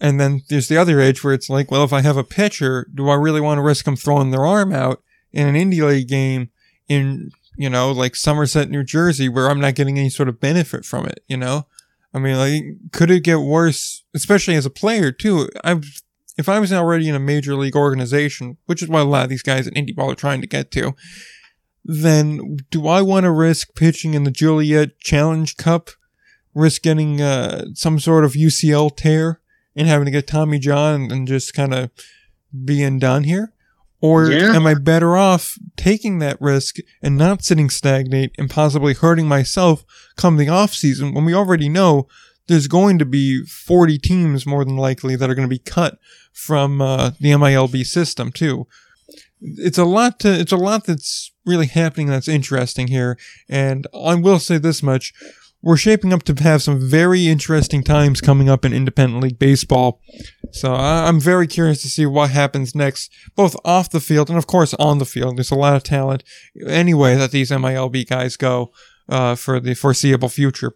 And 0.00 0.20
then 0.20 0.42
there's 0.48 0.68
the 0.68 0.76
other 0.76 1.00
edge 1.00 1.24
where 1.24 1.34
it's 1.34 1.48
like, 1.50 1.70
well, 1.70 1.84
if 1.84 1.92
I 1.92 2.02
have 2.02 2.16
a 2.16 2.24
pitcher, 2.24 2.86
do 2.94 3.08
I 3.08 3.14
really 3.14 3.40
want 3.40 3.58
to 3.58 3.62
risk 3.62 3.84
them 3.84 3.96
throwing 3.96 4.30
their 4.30 4.44
arm 4.44 4.72
out 4.72 5.02
in 5.32 5.46
an 5.46 5.54
indie 5.54 5.86
league 5.86 6.08
game 6.08 6.50
in, 6.88 7.30
you 7.56 7.70
know, 7.70 7.90
like 7.90 8.14
Somerset, 8.14 8.70
New 8.70 8.84
Jersey, 8.84 9.28
where 9.28 9.48
I'm 9.48 9.60
not 9.60 9.74
getting 9.74 9.98
any 9.98 10.10
sort 10.10 10.28
of 10.28 10.40
benefit 10.40 10.84
from 10.84 11.06
it, 11.06 11.22
you 11.28 11.36
know? 11.36 11.66
I 12.14 12.18
mean, 12.18 12.36
like, 12.36 12.92
could 12.92 13.10
it 13.10 13.24
get 13.24 13.40
worse, 13.40 14.04
especially 14.14 14.54
as 14.54 14.64
a 14.64 14.70
player 14.70 15.12
too? 15.12 15.48
I've 15.64 16.00
if 16.36 16.48
I 16.48 16.58
was 16.58 16.72
already 16.72 17.08
in 17.08 17.14
a 17.14 17.20
major 17.20 17.54
league 17.54 17.76
organization, 17.76 18.58
which 18.66 18.82
is 18.82 18.88
what 18.88 19.02
a 19.02 19.04
lot 19.04 19.24
of 19.24 19.30
these 19.30 19.42
guys 19.42 19.66
in 19.66 19.74
indie 19.74 19.94
ball 19.94 20.10
are 20.10 20.16
trying 20.16 20.40
to 20.40 20.46
get 20.46 20.70
to, 20.72 20.94
then 21.84 22.58
do 22.70 22.88
I 22.88 23.00
want 23.02 23.24
to 23.24 23.30
risk 23.30 23.74
pitching 23.74 24.14
in 24.14 24.24
the 24.24 24.30
Joliet 24.30 24.98
Challenge 24.98 25.56
Cup, 25.56 25.90
risk 26.54 26.82
getting 26.82 27.20
uh, 27.20 27.66
some 27.74 27.98
sort 27.98 28.24
of 28.24 28.32
UCL 28.32 28.96
tear 28.96 29.40
and 29.74 29.86
having 29.86 30.06
to 30.06 30.10
get 30.10 30.26
Tommy 30.26 30.58
John 30.58 31.10
and 31.12 31.28
just 31.28 31.54
kind 31.54 31.72
of 31.72 31.90
being 32.64 32.98
done 32.98 33.24
here? 33.24 33.52
Or 34.00 34.30
yeah. 34.30 34.54
am 34.54 34.66
I 34.66 34.74
better 34.74 35.16
off 35.16 35.56
taking 35.76 36.18
that 36.18 36.40
risk 36.40 36.76
and 37.02 37.16
not 37.16 37.44
sitting 37.44 37.70
stagnate 37.70 38.34
and 38.36 38.50
possibly 38.50 38.92
hurting 38.92 39.26
myself 39.26 39.84
come 40.16 40.36
the 40.36 40.48
off 40.48 40.74
season 40.74 41.14
when 41.14 41.24
we 41.24 41.34
already 41.34 41.68
know 41.68 42.06
there's 42.48 42.68
going 42.68 42.98
to 42.98 43.04
be 43.04 43.44
40 43.44 43.98
teams 43.98 44.46
more 44.46 44.64
than 44.64 44.76
likely 44.76 45.16
that 45.16 45.28
are 45.28 45.34
going 45.34 45.48
to 45.48 45.54
be 45.54 45.58
cut 45.58 45.98
from 46.32 46.80
uh, 46.80 47.10
the 47.20 47.30
MILB 47.30 47.84
system 47.84 48.30
too. 48.32 48.66
It's 49.40 49.78
a 49.78 49.84
lot 49.84 50.20
to, 50.20 50.32
it's 50.32 50.52
a 50.52 50.56
lot 50.56 50.84
that's 50.84 51.32
really 51.44 51.66
happening 51.66 52.08
that's 52.08 52.28
interesting 52.28 52.88
here. 52.88 53.18
And 53.48 53.86
I 53.94 54.14
will 54.14 54.38
say 54.38 54.58
this 54.58 54.82
much. 54.82 55.12
We're 55.62 55.76
shaping 55.76 56.12
up 56.12 56.22
to 56.24 56.42
have 56.44 56.62
some 56.62 56.78
very 56.78 57.26
interesting 57.26 57.82
times 57.82 58.20
coming 58.20 58.48
up 58.48 58.64
in 58.64 58.72
independent 58.72 59.22
league 59.22 59.38
baseball. 59.38 60.00
So 60.52 60.72
I'm 60.72 61.18
very 61.18 61.46
curious 61.48 61.82
to 61.82 61.88
see 61.88 62.06
what 62.06 62.30
happens 62.30 62.74
next, 62.74 63.12
both 63.34 63.56
off 63.64 63.90
the 63.90 64.00
field 64.00 64.28
and 64.28 64.38
of 64.38 64.46
course 64.46 64.74
on 64.74 64.98
the 64.98 65.04
field. 65.04 65.36
There's 65.36 65.50
a 65.50 65.56
lot 65.56 65.74
of 65.74 65.82
talent 65.82 66.22
anyway 66.66 67.16
that 67.16 67.32
these 67.32 67.50
MILB 67.50 68.08
guys 68.08 68.36
go 68.36 68.72
uh, 69.08 69.34
for 69.34 69.58
the 69.58 69.74
foreseeable 69.74 70.28
future. 70.28 70.74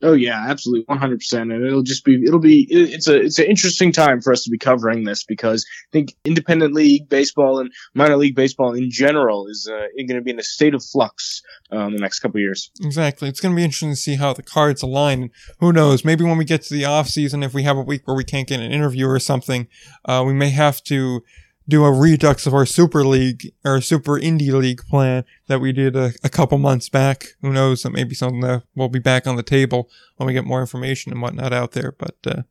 Oh 0.00 0.12
yeah, 0.12 0.44
absolutely, 0.48 0.84
one 0.86 0.98
hundred 0.98 1.18
percent, 1.18 1.50
and 1.50 1.66
it'll 1.66 1.82
just 1.82 2.04
be 2.04 2.22
it'll 2.24 2.38
be 2.38 2.66
it's 2.70 3.08
a 3.08 3.16
it's 3.16 3.38
an 3.38 3.46
interesting 3.46 3.90
time 3.90 4.20
for 4.20 4.32
us 4.32 4.44
to 4.44 4.50
be 4.50 4.58
covering 4.58 5.04
this 5.04 5.24
because 5.24 5.66
I 5.88 5.90
think 5.92 6.14
independent 6.24 6.72
league 6.72 7.08
baseball 7.08 7.58
and 7.58 7.72
minor 7.94 8.16
league 8.16 8.36
baseball 8.36 8.74
in 8.74 8.90
general 8.90 9.48
is 9.48 9.68
uh, 9.70 9.86
going 9.96 10.14
to 10.14 10.22
be 10.22 10.30
in 10.30 10.38
a 10.38 10.44
state 10.44 10.74
of 10.74 10.84
flux 10.84 11.42
um, 11.72 11.94
the 11.94 12.00
next 12.00 12.20
couple 12.20 12.40
years. 12.40 12.70
Exactly, 12.80 13.28
it's 13.28 13.40
going 13.40 13.54
to 13.54 13.56
be 13.56 13.64
interesting 13.64 13.90
to 13.90 13.96
see 13.96 14.14
how 14.14 14.32
the 14.32 14.42
cards 14.42 14.82
align. 14.82 15.30
Who 15.58 15.72
knows? 15.72 16.04
Maybe 16.04 16.24
when 16.24 16.38
we 16.38 16.44
get 16.44 16.62
to 16.62 16.74
the 16.74 16.84
off 16.84 17.08
season, 17.08 17.42
if 17.42 17.52
we 17.52 17.64
have 17.64 17.76
a 17.76 17.82
week 17.82 18.06
where 18.06 18.16
we 18.16 18.24
can't 18.24 18.46
get 18.46 18.60
an 18.60 18.70
interview 18.70 19.08
or 19.08 19.18
something, 19.18 19.66
uh, 20.04 20.22
we 20.24 20.32
may 20.32 20.50
have 20.50 20.82
to 20.84 21.24
do 21.68 21.84
a 21.84 21.92
redux 21.92 22.46
of 22.46 22.54
our 22.54 22.64
super 22.64 23.04
league 23.04 23.52
or 23.64 23.80
super 23.80 24.18
indie 24.18 24.52
league 24.52 24.80
plan 24.88 25.24
that 25.48 25.60
we 25.60 25.72
did 25.72 25.94
a, 25.94 26.12
a 26.24 26.28
couple 26.28 26.56
months 26.56 26.88
back. 26.88 27.26
Who 27.42 27.52
knows? 27.52 27.82
That 27.82 27.90
may 27.90 28.04
be 28.04 28.14
something 28.14 28.40
that 28.40 28.62
will 28.74 28.88
be 28.88 28.98
back 28.98 29.26
on 29.26 29.36
the 29.36 29.42
table 29.42 29.90
when 30.16 30.26
we 30.26 30.32
get 30.32 30.46
more 30.46 30.60
information 30.60 31.12
and 31.12 31.20
whatnot 31.20 31.52
out 31.52 31.72
there. 31.72 31.92
But, 31.92 32.16
uh, 32.26 32.42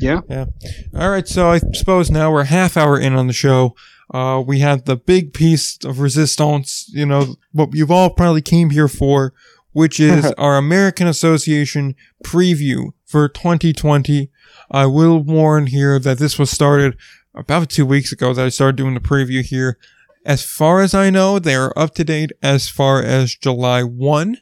yeah. 0.00 0.20
Yeah. 0.28 0.46
All 0.94 1.10
right. 1.10 1.26
So 1.28 1.50
I 1.50 1.58
suppose 1.58 2.10
now 2.10 2.32
we're 2.32 2.44
half 2.44 2.76
hour 2.76 2.98
in 2.98 3.14
on 3.14 3.28
the 3.28 3.32
show. 3.32 3.76
Uh, 4.12 4.42
we 4.44 4.58
had 4.60 4.86
the 4.86 4.96
big 4.96 5.34
piece 5.34 5.78
of 5.84 6.00
resistance, 6.00 6.90
you 6.92 7.04
know, 7.04 7.36
what 7.52 7.70
you've 7.74 7.90
all 7.90 8.10
probably 8.10 8.42
came 8.42 8.70
here 8.70 8.88
for, 8.88 9.34
which 9.72 10.00
is 10.00 10.32
our 10.32 10.56
American 10.56 11.06
Association 11.06 11.94
preview 12.24 12.90
for 13.06 13.28
2020. 13.28 14.30
I 14.70 14.86
will 14.86 15.22
warn 15.22 15.66
here 15.66 15.98
that 15.98 16.18
this 16.18 16.38
was 16.38 16.50
started 16.50 16.96
about 17.38 17.70
two 17.70 17.86
weeks 17.86 18.12
ago 18.12 18.34
that 18.34 18.44
I 18.44 18.48
started 18.48 18.76
doing 18.76 18.94
the 18.94 19.00
preview 19.00 19.42
here. 19.42 19.78
As 20.26 20.44
far 20.44 20.80
as 20.80 20.92
I 20.92 21.08
know, 21.08 21.38
they 21.38 21.54
are 21.54 21.72
up 21.76 21.94
to 21.94 22.04
date 22.04 22.32
as 22.42 22.68
far 22.68 23.00
as 23.02 23.34
July 23.34 23.82
1. 23.82 24.38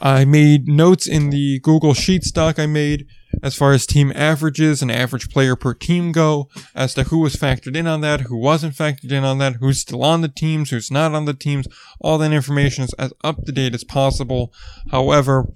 I 0.00 0.24
made 0.24 0.68
notes 0.68 1.08
in 1.08 1.30
the 1.30 1.58
Google 1.58 1.92
Sheets 1.92 2.30
doc 2.30 2.58
I 2.58 2.66
made 2.66 3.06
as 3.42 3.56
far 3.56 3.72
as 3.72 3.84
team 3.84 4.12
averages 4.14 4.80
and 4.80 4.92
average 4.92 5.28
player 5.28 5.56
per 5.56 5.74
team 5.74 6.12
go, 6.12 6.48
as 6.74 6.94
to 6.94 7.04
who 7.04 7.18
was 7.18 7.34
factored 7.34 7.76
in 7.76 7.86
on 7.86 8.00
that, 8.00 8.22
who 8.22 8.36
wasn't 8.36 8.74
factored 8.74 9.10
in 9.10 9.24
on 9.24 9.38
that, 9.38 9.56
who's 9.56 9.80
still 9.80 10.04
on 10.04 10.20
the 10.20 10.28
teams, 10.28 10.70
who's 10.70 10.90
not 10.90 11.14
on 11.14 11.24
the 11.24 11.34
teams. 11.34 11.66
All 12.00 12.16
that 12.18 12.32
information 12.32 12.84
is 12.84 12.94
as 12.94 13.12
up 13.24 13.44
to 13.44 13.52
date 13.52 13.74
as 13.74 13.84
possible. 13.84 14.52
However, 14.92 15.52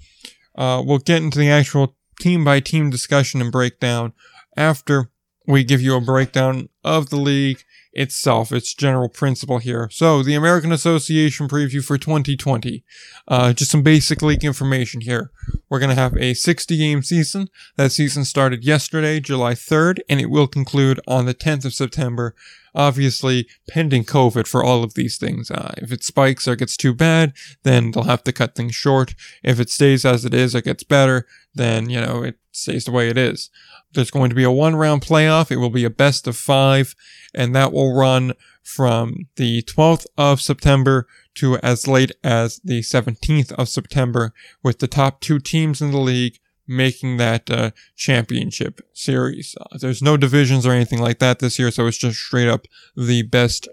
uh, 0.57 0.83
we'll 0.85 0.99
get 0.99 1.23
into 1.23 1.38
the 1.38 1.51
actual 1.51 1.97
team 2.21 2.45
by 2.45 2.61
team 2.61 2.90
discussion 2.90 3.40
and 3.40 3.53
breakdown 3.53 4.12
after 4.57 5.12
we 5.46 5.64
give 5.64 5.81
you 5.81 5.96
a 5.96 6.00
breakdown 6.00 6.68
of 6.85 7.11
the 7.11 7.16
league 7.16 7.64
itself, 7.92 8.52
its 8.52 8.74
general 8.74 9.09
principle 9.09 9.59
here. 9.59 9.88
So, 9.92 10.22
the 10.22 10.35
American 10.35 10.72
Association 10.72 11.48
preview 11.48 11.85
for 11.85 11.98
2020. 11.98 12.85
Uh, 13.28 13.52
just 13.52 13.70
some 13.70 13.83
basic 13.83 14.22
league 14.22 14.44
information 14.44 15.02
here. 15.02 15.31
We're 15.68 15.78
going 15.78 15.94
to 15.94 16.00
have 16.00 16.16
a 16.16 16.35
60 16.35 16.76
game 16.76 17.02
season. 17.02 17.48
That 17.76 17.92
season 17.92 18.24
started 18.24 18.64
yesterday, 18.64 19.20
July 19.20 19.55
3rd, 19.55 20.00
and 20.09 20.20
it 20.20 20.31
will 20.31 20.46
conclude 20.46 21.00
on 21.07 21.26
the 21.26 21.35
10th 21.35 21.64
of 21.64 21.74
September. 21.74 22.35
Obviously, 22.74 23.46
pending 23.68 24.05
COVID 24.05 24.46
for 24.46 24.64
all 24.64 24.83
of 24.83 24.94
these 24.94 25.18
things. 25.18 25.50
Uh, 25.50 25.74
if 25.76 25.92
it 25.92 26.02
spikes 26.02 26.48
or 26.48 26.57
gets 26.57 26.76
too 26.76 26.94
bad, 26.94 27.35
then 27.64 27.90
they'll 27.90 28.05
have 28.05 28.24
to 28.24 28.33
cut 28.33 28.55
things 28.55 28.74
short. 28.74 29.14
If 29.42 29.61
it 29.61 29.68
stays 29.68 30.07
as 30.07 30.24
it 30.24 30.33
is 30.33 30.55
or 30.55 30.62
gets 30.62 30.83
better, 30.83 31.26
then, 31.55 31.90
you 31.90 32.00
know, 32.00 32.22
it 32.22 32.38
stays 32.50 32.87
the 32.87 32.90
way 32.90 33.11
it 33.11 33.18
is. 33.18 33.50
There's 33.94 34.11
going 34.11 34.31
to 34.31 34.37
be 34.37 34.44
a 34.44 34.50
one 34.50 34.76
round 34.76 35.02
playoff. 35.02 35.50
It 35.50 35.57
will 35.57 35.70
be 35.70 35.85
a 35.85 35.90
best 35.90 36.26
of 36.26 36.37
five, 36.37 36.94
and 37.35 37.55
that 37.55 37.72
will 37.72 37.94
run 37.94 38.35
from 38.62 39.26
the 39.37 39.62
12th 39.62 40.07
of 40.16 40.40
September 40.40 41.07
to 41.35 41.57
as 41.59 41.88
late 41.88 42.12
as 42.22 42.61
the 42.62 42.81
17th 42.81 43.52
of 43.52 43.68
September, 43.68 44.33
with 44.62 44.78
the 44.78 44.87
top 44.87 45.20
two 45.20 45.38
teams 45.38 45.81
in 45.81 45.90
the 45.90 45.98
league 45.98 46.38
making 46.66 47.16
that 47.16 47.50
uh, 47.50 47.70
championship 47.96 48.81
series. 48.92 49.57
Uh, 49.61 49.78
there's 49.78 50.02
no 50.02 50.16
divisions 50.16 50.66
or 50.66 50.72
anything 50.72 51.00
like 51.00 51.18
that 51.18 51.38
this 51.38 51.59
year, 51.59 51.70
so 51.70 51.87
it's 51.87 51.98
just 51.98 52.18
straight 52.18 52.48
up 52.48 52.66
the 52.96 53.22
best 53.22 53.68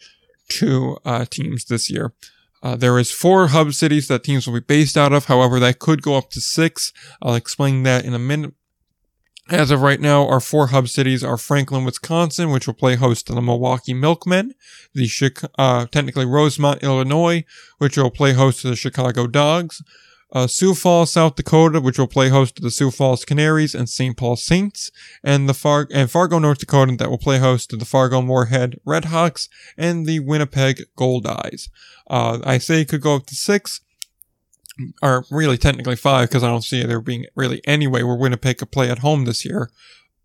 two 0.49 0.97
uh, 1.05 1.25
teams 1.25 1.65
this 1.65 1.89
year. 1.89 2.13
Uh, 2.62 2.75
there 2.75 2.99
is 2.99 3.12
four 3.12 3.47
hub 3.47 3.73
cities 3.73 4.08
that 4.08 4.23
teams 4.23 4.45
will 4.45 4.55
be 4.55 4.60
based 4.60 4.97
out 4.97 5.13
of. 5.13 5.25
However, 5.25 5.60
that 5.60 5.79
could 5.79 6.01
go 6.01 6.15
up 6.15 6.29
to 6.32 6.41
six. 6.41 6.91
I'll 7.21 7.36
explain 7.36 7.84
that 7.84 8.03
in 8.03 8.13
a 8.13 8.19
minute. 8.19 8.53
As 9.49 9.71
of 9.71 9.81
right 9.81 9.99
now, 9.99 10.27
our 10.27 10.39
four 10.39 10.67
hub 10.67 10.88
cities 10.88 11.23
are 11.23 11.38
Franklin, 11.38 11.83
Wisconsin, 11.83 12.51
which 12.51 12.67
will 12.67 12.75
play 12.75 12.95
host 12.95 13.25
to 13.27 13.33
the 13.33 13.41
Milwaukee 13.41 13.95
Milkmen, 13.95 14.53
the 14.93 15.09
uh, 15.57 15.88
technically 15.88 16.27
Rosemont, 16.27 16.83
Illinois, 16.83 17.43
which 17.79 17.97
will 17.97 18.12
play 18.12 18.33
host 18.33 18.62
to 18.62 18.69
the 18.69 18.75
Chicago 18.75 19.25
Dogs, 19.25 19.81
uh, 20.31 20.45
Sioux 20.45 20.75
Falls, 20.75 21.12
South 21.12 21.35
Dakota, 21.35 21.81
which 21.81 21.97
will 21.97 22.05
play 22.05 22.29
host 22.29 22.57
to 22.57 22.62
the 22.62 22.69
Sioux 22.69 22.91
Falls 22.91 23.25
Canaries 23.25 23.73
and 23.73 23.89
St. 23.89 24.15
Paul 24.15 24.35
Saints, 24.35 24.91
and 25.23 25.49
the 25.49 25.55
Far- 25.55 25.88
and 25.91 26.12
Fargo, 26.12 26.38
North 26.38 26.59
Dakota, 26.59 26.95
that 26.97 27.09
will 27.09 27.17
play 27.17 27.39
host 27.39 27.71
to 27.71 27.75
the 27.75 27.85
Fargo 27.85 28.21
Moorhead 28.21 28.79
Redhawks 28.85 29.49
and 29.75 30.05
the 30.05 30.19
Winnipeg 30.19 30.83
Goldeyes. 30.95 31.69
Uh, 32.07 32.38
I 32.43 32.59
say 32.59 32.81
it 32.81 32.89
could 32.89 33.01
go 33.01 33.15
up 33.15 33.25
to 33.25 33.35
six 33.35 33.81
or 35.01 35.25
really 35.29 35.57
technically 35.57 35.95
five 35.95 36.29
because 36.29 36.43
I 36.43 36.47
don't 36.47 36.63
see 36.63 36.83
there 36.83 37.01
being 37.01 37.25
really 37.35 37.61
any 37.65 37.87
way 37.87 38.03
where 38.03 38.15
Winnipeg 38.15 38.57
could 38.57 38.71
play 38.71 38.89
at 38.89 38.99
home 38.99 39.25
this 39.25 39.45
year. 39.45 39.69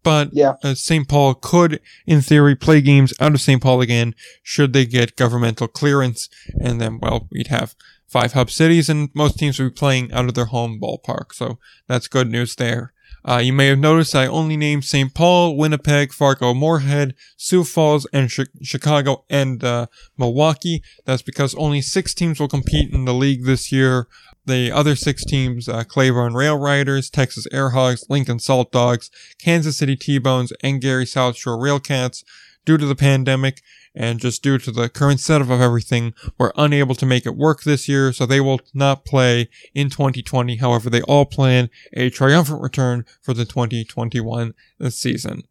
But 0.02 0.30
Yeah. 0.32 0.54
uh, 0.62 0.74
St. 0.74 1.08
Paul 1.08 1.34
could, 1.34 1.80
in 2.06 2.20
theory, 2.20 2.54
play 2.54 2.80
games 2.82 3.14
out 3.20 3.32
of 3.34 3.40
St. 3.40 3.62
Paul 3.62 3.80
again 3.80 4.14
should 4.42 4.72
they 4.72 4.84
get 4.84 5.16
governmental 5.16 5.66
clearance. 5.66 6.28
And 6.60 6.80
then, 6.80 6.98
well, 7.00 7.26
we'd 7.32 7.46
have 7.48 7.74
five 8.06 8.34
hub 8.34 8.50
cities 8.50 8.88
and 8.88 9.08
most 9.14 9.38
teams 9.38 9.58
would 9.58 9.74
be 9.74 9.78
playing 9.78 10.12
out 10.12 10.26
of 10.28 10.34
their 10.34 10.44
home 10.46 10.78
ballpark. 10.80 11.32
So 11.32 11.58
that's 11.88 12.06
good 12.08 12.30
news 12.30 12.54
there. 12.56 12.92
Uh, 13.26 13.38
you 13.38 13.52
may 13.52 13.68
have 13.68 13.78
noticed 13.78 14.14
I 14.14 14.26
only 14.26 14.56
named 14.56 14.84
St. 14.84 15.14
Paul, 15.14 15.56
Winnipeg, 15.56 16.12
Fargo, 16.12 16.52
Moorhead, 16.52 17.14
Sioux 17.36 17.64
Falls, 17.64 18.06
and 18.12 18.30
Chi- 18.30 18.44
Chicago 18.62 19.24
and 19.30 19.64
uh, 19.64 19.86
Milwaukee. 20.18 20.82
That's 21.06 21.22
because 21.22 21.54
only 21.54 21.80
six 21.80 22.12
teams 22.12 22.38
will 22.38 22.48
compete 22.48 22.92
in 22.92 23.06
the 23.06 23.14
league 23.14 23.44
this 23.44 23.72
year. 23.72 24.08
The 24.44 24.70
other 24.70 24.94
six 24.94 25.24
teams, 25.24 25.70
uh, 25.70 25.84
Cleburne 25.84 26.34
Railroaders, 26.34 27.08
Texas 27.08 27.46
Airhogs, 27.50 28.04
Lincoln 28.10 28.38
Salt 28.38 28.70
Dogs, 28.70 29.10
Kansas 29.40 29.78
City 29.78 29.96
T-Bones, 29.96 30.52
and 30.62 30.82
Gary 30.82 31.06
South 31.06 31.36
Shore 31.36 31.56
Railcats, 31.56 32.24
due 32.64 32.78
to 32.78 32.86
the 32.86 32.94
pandemic 32.94 33.62
and 33.94 34.18
just 34.18 34.42
due 34.42 34.58
to 34.58 34.72
the 34.72 34.88
current 34.88 35.20
setup 35.20 35.50
of 35.50 35.60
everything, 35.60 36.14
were 36.36 36.52
unable 36.56 36.94
to 36.96 37.06
make 37.06 37.26
it 37.26 37.36
work 37.36 37.62
this 37.62 37.88
year, 37.88 38.12
so 38.12 38.26
they 38.26 38.40
will 38.40 38.60
not 38.72 39.04
play 39.04 39.48
in 39.72 39.88
2020. 39.88 40.56
However, 40.56 40.90
they 40.90 41.02
all 41.02 41.24
plan 41.24 41.70
a 41.92 42.10
triumphant 42.10 42.60
return 42.60 43.04
for 43.22 43.34
the 43.34 43.44
2021 43.44 44.52
season. 44.88 45.44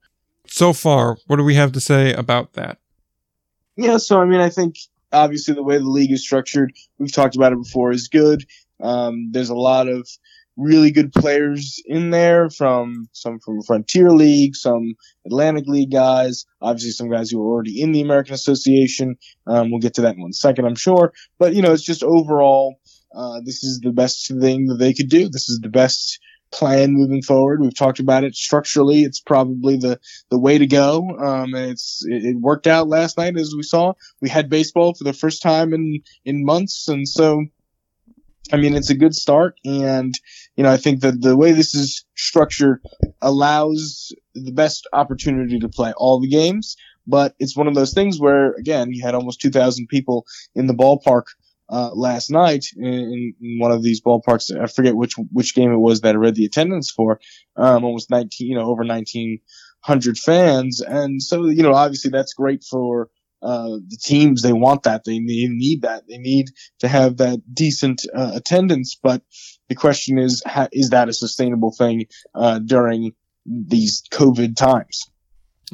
So 0.45 0.73
far, 0.73 1.17
what 1.27 1.37
do 1.37 1.43
we 1.43 1.55
have 1.55 1.71
to 1.71 1.79
say 1.79 2.13
about 2.13 2.53
that? 2.53 2.79
Yeah, 3.77 3.97
so 3.97 4.19
I 4.21 4.25
mean, 4.25 4.41
I 4.41 4.49
think 4.49 4.75
obviously 5.11 5.53
the 5.53 5.63
way 5.63 5.77
the 5.77 5.85
league 5.85 6.11
is 6.11 6.23
structured, 6.23 6.73
we've 6.97 7.13
talked 7.13 7.35
about 7.35 7.53
it 7.53 7.61
before, 7.63 7.91
is 7.91 8.07
good. 8.07 8.45
Um, 8.81 9.29
there's 9.31 9.49
a 9.49 9.55
lot 9.55 9.87
of 9.87 10.07
really 10.55 10.91
good 10.91 11.11
players 11.11 11.81
in 11.85 12.11
there 12.11 12.49
from 12.49 13.07
some 13.13 13.39
from 13.39 13.61
Frontier 13.63 14.11
League, 14.11 14.55
some 14.55 14.93
Atlantic 15.25 15.65
League 15.67 15.91
guys, 15.91 16.45
obviously 16.61 16.91
some 16.91 17.09
guys 17.09 17.31
who 17.31 17.41
are 17.41 17.51
already 17.51 17.81
in 17.81 17.91
the 17.91 18.01
American 18.01 18.33
Association. 18.33 19.15
Um, 19.47 19.71
we'll 19.71 19.79
get 19.79 19.95
to 19.95 20.01
that 20.01 20.15
in 20.15 20.21
one 20.21 20.33
second, 20.33 20.65
I'm 20.65 20.75
sure. 20.75 21.13
But, 21.39 21.55
you 21.55 21.61
know, 21.61 21.73
it's 21.73 21.83
just 21.83 22.03
overall, 22.03 22.75
uh, 23.15 23.41
this 23.45 23.63
is 23.63 23.79
the 23.81 23.91
best 23.91 24.27
thing 24.27 24.67
that 24.67 24.77
they 24.77 24.93
could 24.93 25.09
do. 25.09 25.29
This 25.29 25.49
is 25.49 25.59
the 25.61 25.69
best 25.69 26.19
plan 26.51 26.93
moving 26.93 27.23
forward. 27.23 27.59
We've 27.61 27.75
talked 27.75 27.99
about 27.99 28.23
it 28.23 28.35
structurally. 28.35 29.01
It's 29.01 29.19
probably 29.19 29.77
the, 29.77 29.99
the 30.29 30.39
way 30.39 30.59
to 30.59 30.67
go. 30.67 31.09
Um, 31.19 31.55
and 31.55 31.71
it's, 31.71 32.05
it, 32.05 32.23
it 32.23 32.37
worked 32.39 32.67
out 32.67 32.87
last 32.87 33.17
night 33.17 33.37
as 33.37 33.53
we 33.55 33.63
saw. 33.63 33.93
We 34.21 34.29
had 34.29 34.49
baseball 34.49 34.93
for 34.93 35.03
the 35.03 35.13
first 35.13 35.41
time 35.41 35.73
in, 35.73 36.01
in 36.25 36.45
months. 36.45 36.87
And 36.87 37.07
so, 37.07 37.43
I 38.51 38.57
mean, 38.57 38.75
it's 38.75 38.89
a 38.89 38.95
good 38.95 39.15
start. 39.15 39.55
And, 39.63 40.13
you 40.55 40.63
know, 40.63 40.71
I 40.71 40.77
think 40.77 41.01
that 41.01 41.21
the 41.21 41.37
way 41.37 41.53
this 41.53 41.73
is 41.75 42.05
structured 42.15 42.81
allows 43.21 44.11
the 44.35 44.51
best 44.51 44.87
opportunity 44.91 45.59
to 45.59 45.69
play 45.69 45.93
all 45.95 46.19
the 46.19 46.29
games. 46.29 46.75
But 47.05 47.35
it's 47.39 47.57
one 47.57 47.67
of 47.67 47.75
those 47.75 47.93
things 47.93 48.19
where, 48.19 48.53
again, 48.53 48.91
you 48.91 49.03
had 49.03 49.15
almost 49.15 49.41
2,000 49.41 49.87
people 49.87 50.25
in 50.55 50.67
the 50.67 50.73
ballpark 50.73 51.23
uh, 51.69 51.91
last 51.93 52.29
night 52.29 52.65
in, 52.75 53.33
in 53.41 53.59
one 53.59 53.71
of 53.71 53.83
these 53.83 54.01
ballparks. 54.01 54.55
I 54.55 54.67
forget 54.67 54.95
which 54.95 55.15
which 55.31 55.55
game 55.55 55.71
it 55.71 55.77
was 55.77 56.01
that 56.01 56.15
I 56.15 56.17
read 56.17 56.35
the 56.35 56.45
attendance 56.45 56.91
for. 56.91 57.19
Um, 57.55 57.83
almost 57.83 58.09
19, 58.09 58.47
you 58.47 58.55
know, 58.55 58.65
over 58.65 58.83
1,900 58.83 60.17
fans, 60.17 60.81
and 60.81 61.21
so 61.21 61.45
you 61.47 61.63
know, 61.63 61.73
obviously 61.73 62.11
that's 62.11 62.33
great 62.33 62.63
for 62.63 63.09
uh, 63.43 63.77
the 63.87 63.97
teams. 64.01 64.41
They 64.41 64.53
want 64.53 64.83
that. 64.83 65.03
They 65.03 65.19
need, 65.19 65.51
need 65.51 65.81
that. 65.81 66.03
They 66.07 66.17
need 66.17 66.47
to 66.79 66.87
have 66.87 67.17
that 67.17 67.41
decent 67.53 68.05
uh, 68.15 68.31
attendance. 68.35 68.97
But 69.01 69.21
the 69.69 69.75
question 69.75 70.17
is, 70.17 70.41
ha- 70.45 70.69
is 70.71 70.89
that 70.89 71.09
a 71.09 71.13
sustainable 71.13 71.73
thing 71.77 72.05
uh, 72.33 72.59
during 72.59 73.13
these 73.45 74.03
COVID 74.11 74.55
times? 74.55 75.09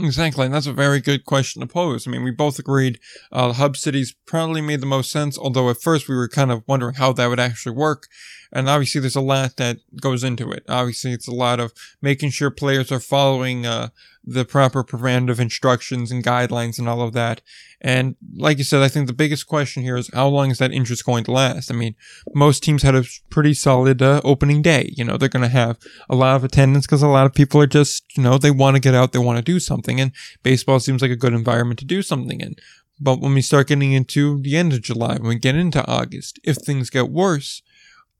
Exactly, 0.01 0.45
and 0.45 0.53
that's 0.53 0.65
a 0.65 0.71
very 0.71 1.01
good 1.01 1.25
question 1.25 1.59
to 1.59 1.67
pose. 1.67 2.07
I 2.07 2.11
mean, 2.11 2.23
we 2.23 2.31
both 2.31 2.57
agreed 2.57 2.99
uh, 3.33 3.51
hub 3.51 3.75
cities 3.75 4.15
probably 4.25 4.61
made 4.61 4.79
the 4.79 4.85
most 4.85 5.11
sense, 5.11 5.37
although 5.37 5.69
at 5.69 5.81
first 5.81 6.07
we 6.07 6.15
were 6.15 6.29
kind 6.29 6.51
of 6.51 6.63
wondering 6.67 6.95
how 6.95 7.11
that 7.13 7.27
would 7.27 7.39
actually 7.39 7.75
work. 7.75 8.07
And 8.51 8.69
obviously, 8.69 9.01
there's 9.01 9.17
a 9.17 9.21
lot 9.21 9.57
that 9.57 9.77
goes 10.01 10.23
into 10.23 10.51
it. 10.51 10.63
Obviously, 10.69 11.11
it's 11.11 11.27
a 11.27 11.33
lot 11.33 11.59
of 11.59 11.73
making 12.01 12.29
sure 12.31 12.49
players 12.49 12.91
are 12.91 12.99
following 12.99 13.65
uh, 13.65 13.89
the 14.23 14.45
proper 14.45 14.83
preventative 14.83 15.39
instructions 15.39 16.11
and 16.11 16.23
guidelines 16.23 16.77
and 16.77 16.87
all 16.87 17.01
of 17.01 17.13
that. 17.13 17.41
And 17.81 18.15
like 18.35 18.57
you 18.57 18.63
said, 18.63 18.81
I 18.81 18.89
think 18.89 19.07
the 19.07 19.13
biggest 19.13 19.47
question 19.47 19.83
here 19.83 19.95
is 19.95 20.09
how 20.13 20.27
long 20.27 20.51
is 20.51 20.57
that 20.57 20.71
interest 20.71 21.05
going 21.05 21.23
to 21.23 21.31
last? 21.31 21.71
I 21.71 21.75
mean, 21.75 21.95
most 22.35 22.61
teams 22.61 22.83
had 22.83 22.95
a 22.95 23.05
pretty 23.29 23.53
solid 23.53 24.01
uh, 24.01 24.19
opening 24.23 24.61
day. 24.61 24.93
You 24.95 25.05
know, 25.05 25.17
they're 25.17 25.29
going 25.29 25.43
to 25.43 25.49
have 25.49 25.77
a 26.09 26.15
lot 26.15 26.35
of 26.35 26.43
attendance 26.43 26.85
because 26.85 27.01
a 27.01 27.07
lot 27.07 27.25
of 27.25 27.33
people 27.33 27.61
are 27.61 27.67
just, 27.67 28.03
you 28.17 28.23
know, 28.23 28.37
they 28.37 28.51
want 28.51 28.75
to 28.75 28.81
get 28.81 28.95
out, 28.95 29.13
they 29.13 29.19
want 29.19 29.37
to 29.37 29.43
do 29.43 29.59
something. 29.59 29.88
And 29.97 30.11
baseball 30.43 30.81
seems 30.81 31.01
like 31.01 31.11
a 31.11 31.15
good 31.15 31.33
environment 31.33 31.79
to 31.79 31.85
do 31.85 32.01
something 32.01 32.41
in. 32.41 32.55
But 32.99 33.21
when 33.21 33.33
we 33.33 33.41
start 33.41 33.67
getting 33.67 33.93
into 33.93 34.41
the 34.41 34.57
end 34.57 34.73
of 34.73 34.81
July, 34.81 35.13
when 35.13 35.29
we 35.29 35.39
get 35.39 35.55
into 35.55 35.87
August, 35.87 36.37
if 36.43 36.57
things 36.57 36.89
get 36.89 37.09
worse, 37.09 37.61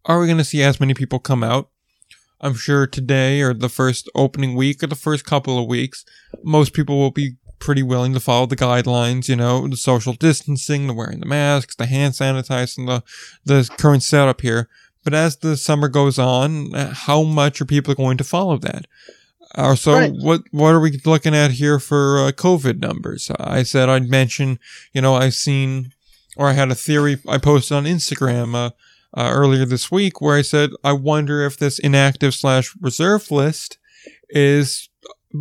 are 0.06 0.22
we 0.22 0.28
going 0.28 0.38
to 0.38 0.46
see 0.46 0.64
as 0.64 0.80
many 0.80 0.94
people 0.94 1.20
come 1.20 1.44
out? 1.44 1.70
I'm 2.40 2.54
sure 2.54 2.88
today 2.88 3.42
or 3.42 3.54
the 3.54 3.68
first 3.68 4.10
opening 4.16 4.56
week 4.56 4.82
or 4.82 4.88
the 4.88 4.96
first 4.96 5.26
couple 5.26 5.60
of 5.60 5.68
weeks, 5.68 6.06
most 6.42 6.74
people 6.74 6.98
will 6.98 7.12
be 7.12 7.36
pretty 7.60 7.84
willing 7.84 8.14
to 8.14 8.22
follow 8.22 8.46
the 8.46 8.56
guidelines, 8.56 9.28
you 9.28 9.36
know, 9.36 9.68
the 9.68 9.76
social 9.76 10.14
distancing, 10.14 10.88
the 10.88 10.94
wearing 10.94 11.20
the 11.20 11.26
masks, 11.26 11.76
the 11.76 11.86
hand 11.86 12.14
sanitizing, 12.14 12.88
the, 12.88 13.04
the 13.44 13.70
current 13.78 14.04
setup 14.04 14.40
here. 14.40 14.70
But 15.04 15.14
as 15.14 15.38
the 15.38 15.58
summer 15.58 15.90
goes 15.90 16.18
on, 16.18 16.72
how 16.74 17.24
much 17.24 17.60
are 17.60 17.66
people 17.66 17.94
going 17.96 18.18
to 18.18 18.24
follow 18.24 18.58
that? 18.60 18.86
Uh, 19.56 19.76
so 19.76 19.94
Right. 19.94 20.12
what 20.14 20.44
what 20.52 20.74
are 20.74 20.80
we 20.80 21.00
looking 21.06 21.34
at 21.36 21.52
here 21.52 21.80
for 21.80 22.20
uh, 22.20 22.32
COVID 22.32 22.80
numbers? 22.80 23.32
I 23.40 23.64
said 23.64 23.90
I'd 23.90 24.10
mention, 24.10 24.60
you 24.94 25.02
know, 25.02 25.16
I've 25.16 25.34
seen, 25.34 25.92
or 26.38 26.48
I 26.48 26.54
had 26.54 26.70
a 26.72 26.76
theory 26.76 27.18
I 27.28 27.38
posted 27.40 27.76
on 27.78 27.86
Instagram 27.86 28.54
uh, 28.56 28.70
uh, 29.18 29.32
earlier 29.34 29.66
this 29.66 29.92
week 29.92 30.22
where 30.22 30.38
I 30.38 30.44
said 30.44 30.70
I 30.84 30.94
wonder 30.94 31.42
if 31.46 31.58
this 31.58 31.80
inactive 31.80 32.34
slash 32.36 32.76
reserve 32.80 33.32
list 33.32 33.78
is 34.30 34.90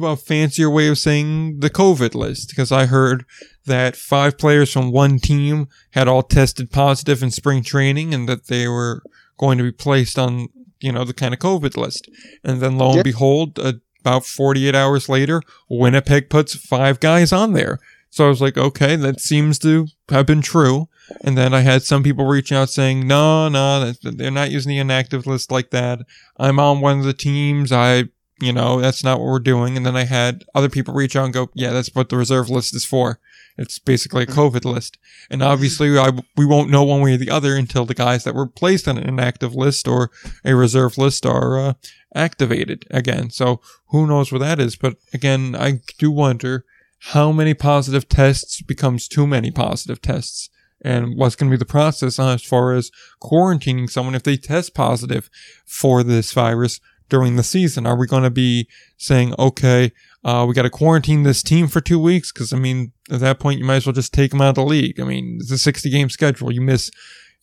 a 0.03 0.16
fancier 0.16 0.71
way 0.71 0.88
of 0.88 0.99
saying 0.99 1.61
the 1.61 1.71
COVID 1.71 2.14
list 2.14 2.49
because 2.51 2.71
I 2.73 2.87
heard 2.87 3.25
that 3.66 3.97
five 3.97 4.37
players 4.38 4.73
from 4.73 4.90
one 4.92 5.19
team 5.19 5.69
had 5.90 6.09
all 6.09 6.23
tested 6.23 6.71
positive 6.71 7.23
in 7.23 7.31
spring 7.31 7.63
training 7.63 8.13
and 8.15 8.29
that 8.29 8.46
they 8.48 8.69
were 8.69 9.02
going 9.38 9.56
to 9.59 9.65
be 9.65 9.73
placed 9.73 10.19
on, 10.19 10.48
you 10.81 10.92
know, 10.92 11.04
the 11.04 11.15
kind 11.15 11.33
of 11.35 11.40
COVID 11.40 11.77
list. 11.77 12.09
And 12.44 12.61
then 12.61 12.77
lo 12.79 12.88
and 12.88 12.96
Yeah. 12.96 13.02
behold, 13.02 13.59
uh, 13.59 13.75
about 14.01 14.25
48 14.25 14.75
hours 14.75 15.09
later, 15.09 15.42
Winnipeg 15.69 16.31
puts 16.31 16.55
five 16.55 17.01
guys 17.01 17.33
on 17.33 17.53
there. 17.53 17.79
So 18.11 18.25
I 18.25 18.29
was 18.29 18.40
like, 18.40 18.57
okay, 18.57 18.96
that 18.96 19.21
seems 19.21 19.59
to 19.61 19.87
have 20.09 20.27
been 20.27 20.42
true. 20.42 20.88
And 21.23 21.37
then 21.37 21.55
I 21.55 21.61
had 21.61 21.83
some 21.83 22.03
people 22.03 22.27
reaching 22.27 22.57
out 22.57 22.71
saying, 22.71 23.07
no, 23.07 23.49
no, 23.49 23.92
they're 24.03 24.31
not 24.31 24.51
using 24.51 24.71
the 24.71 24.79
inactive 24.79 25.27
list 25.27 25.51
like 25.51 25.71
that. 25.71 26.01
I'm 26.37 26.59
on 26.59 26.81
one 26.81 26.99
of 26.99 27.05
the 27.05 27.13
teams. 27.13 27.73
I, 27.73 28.05
you 28.40 28.53
know, 28.53 28.81
that's 28.81 29.05
not 29.05 29.19
what 29.19 29.27
we're 29.27 29.38
doing. 29.40 29.77
And 29.77 29.85
then 29.85 29.96
I 29.96 30.05
had 30.05 30.44
other 30.55 30.69
people 30.69 30.94
reach 30.94 31.17
out 31.17 31.25
and 31.25 31.35
go, 31.35 31.51
yeah, 31.55 31.71
that's 31.71 31.94
what 31.94 32.09
the 32.09 32.17
reserve 32.17 32.49
list 32.49 32.75
is 32.75 32.85
for. 32.85 33.21
It's 33.57 33.79
basically 33.79 34.23
a 34.23 34.27
COVID 34.27 34.65
list. 34.65 34.99
And 35.31 35.42
obviously, 35.42 35.99
I, 35.99 36.13
we 36.37 36.46
won't 36.46 36.71
know 36.71 36.85
one 36.85 37.03
way 37.03 37.15
or 37.15 37.17
the 37.17 37.31
other 37.31 37.57
until 37.57 37.85
the 37.85 37.94
guys 37.94 38.23
that 38.25 38.35
were 38.35 38.46
placed 38.46 38.87
on 38.87 38.96
an 38.96 39.09
inactive 39.09 39.55
list 39.55 39.88
or 39.88 40.11
a 40.44 40.55
reserve 40.55 40.96
list 40.96 41.27
are 41.27 41.59
uh, 41.59 41.73
activated 42.15 42.87
again. 42.90 43.31
So 43.31 43.61
who 43.88 44.06
knows 44.06 44.33
where 44.33 44.38
that 44.38 44.61
is? 44.61 44.77
But 44.77 44.96
again, 45.13 45.54
I 45.59 45.81
do 45.98 46.11
wonder 46.11 46.65
how 46.98 47.33
many 47.33 47.54
positive 47.54 48.09
tests 48.09 48.61
becomes 48.63 49.09
too 49.09 49.27
many 49.27 49.50
positive 49.50 50.02
tests 50.02 50.50
and 50.81 51.17
what's 51.17 51.37
going 51.37 51.50
to 51.50 51.56
be 51.56 51.59
the 51.59 51.65
process 51.65 52.19
as 52.19 52.44
far 52.44 52.73
as 52.73 52.90
quarantining 53.21 53.90
someone 53.90 54.15
if 54.15 54.23
they 54.23 54.37
test 54.37 54.75
positive 54.75 55.29
for 55.67 56.02
this 56.02 56.33
virus 56.33 56.81
during 57.09 57.37
the 57.37 57.42
season. 57.42 57.87
Are 57.87 57.96
we 57.96 58.06
going 58.06 58.23
to 58.23 58.31
be 58.31 58.69
saying, 58.96 59.35
okay, 59.38 59.92
uh, 60.25 60.44
we 60.46 60.54
got 60.54 60.63
to 60.63 60.71
quarantine 60.71 61.23
this 61.23 61.42
team 61.42 61.69
for 61.69 61.81
two 61.81 61.98
weeks? 61.98 62.33
Because, 62.33 62.52
I 62.52 62.59
mean, 62.59 62.92
at 63.11 63.21
that 63.21 63.40
point, 63.40 63.59
you 63.59 63.65
might 63.65 63.77
as 63.77 63.87
well 63.87 63.92
just 63.92 64.13
take 64.15 64.31
them 64.31 64.40
out 64.40 64.50
of 64.50 64.54
the 64.56 64.65
league. 64.65 65.00
I 65.00 65.04
mean, 65.04 65.38
it's 65.40 65.50
a 65.50 65.59
60 65.59 65.90
game 65.90 66.11
schedule. 66.11 66.52
You 66.52 66.61
miss 66.61 66.90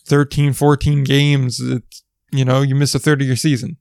13, 0.06 0.54
14 0.54 1.04
games. 1.04 1.60
It's, 1.60 2.04
you 2.32 2.46
know, 2.46 2.62
you 2.62 2.76
miss 2.76 2.96
a 2.96 3.00
third 3.00 3.22
of 3.22 3.28
your 3.28 3.36
season. 3.36 3.78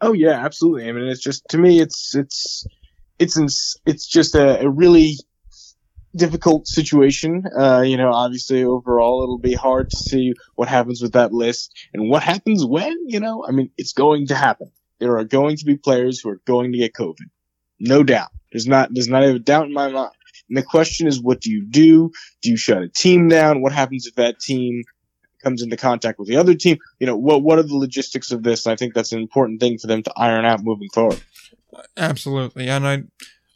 Oh 0.00 0.12
yeah, 0.12 0.44
absolutely. 0.44 0.88
I 0.88 0.92
mean, 0.92 1.08
it's 1.08 1.20
just 1.20 1.46
to 1.50 1.58
me, 1.58 1.80
it's 1.80 2.14
it's 2.14 2.66
it's 3.18 3.76
it's 3.84 4.06
just 4.06 4.34
a, 4.34 4.62
a 4.62 4.68
really 4.68 5.16
difficult 6.16 6.66
situation. 6.66 7.44
Uh, 7.56 7.82
you 7.82 7.96
know, 7.96 8.12
obviously 8.12 8.64
overall, 8.64 9.22
it'll 9.22 9.38
be 9.38 9.54
hard 9.54 9.90
to 9.90 9.96
see 9.96 10.34
what 10.54 10.68
happens 10.68 11.02
with 11.02 11.12
that 11.12 11.32
list 11.32 11.72
and 11.92 12.08
what 12.08 12.22
happens 12.22 12.64
when. 12.64 12.96
You 13.06 13.20
know, 13.20 13.44
I 13.46 13.52
mean, 13.52 13.70
it's 13.76 13.92
going 13.92 14.28
to 14.28 14.34
happen. 14.34 14.70
There 14.98 15.18
are 15.18 15.24
going 15.24 15.56
to 15.56 15.64
be 15.64 15.76
players 15.76 16.20
who 16.20 16.30
are 16.30 16.40
going 16.46 16.72
to 16.72 16.78
get 16.78 16.94
COVID, 16.94 17.28
no 17.78 18.02
doubt. 18.02 18.30
There's 18.52 18.66
not 18.66 18.88
there's 18.92 19.08
not 19.08 19.22
a 19.22 19.38
doubt 19.38 19.66
in 19.66 19.72
my 19.72 19.88
mind. 19.88 20.12
And 20.48 20.56
the 20.56 20.62
question 20.62 21.06
is, 21.06 21.20
what 21.20 21.40
do 21.40 21.50
you 21.50 21.64
do? 21.64 22.10
Do 22.42 22.50
you 22.50 22.56
shut 22.56 22.82
a 22.82 22.88
team 22.88 23.28
down? 23.28 23.62
What 23.62 23.72
happens 23.72 24.06
if 24.06 24.16
that 24.16 24.40
team 24.40 24.82
comes 25.42 25.62
into 25.62 25.76
contact 25.76 26.18
with 26.18 26.28
the 26.28 26.36
other 26.36 26.54
team? 26.54 26.78
You 26.98 27.06
know, 27.06 27.16
what 27.16 27.42
what 27.42 27.58
are 27.58 27.62
the 27.62 27.76
logistics 27.76 28.30
of 28.30 28.42
this? 28.42 28.66
I 28.66 28.76
think 28.76 28.94
that's 28.94 29.12
an 29.12 29.20
important 29.20 29.60
thing 29.60 29.78
for 29.78 29.86
them 29.86 30.02
to 30.02 30.12
iron 30.16 30.44
out 30.44 30.62
moving 30.62 30.88
forward. 30.90 31.20
Absolutely. 31.96 32.68
And 32.68 32.86
I, 32.86 33.02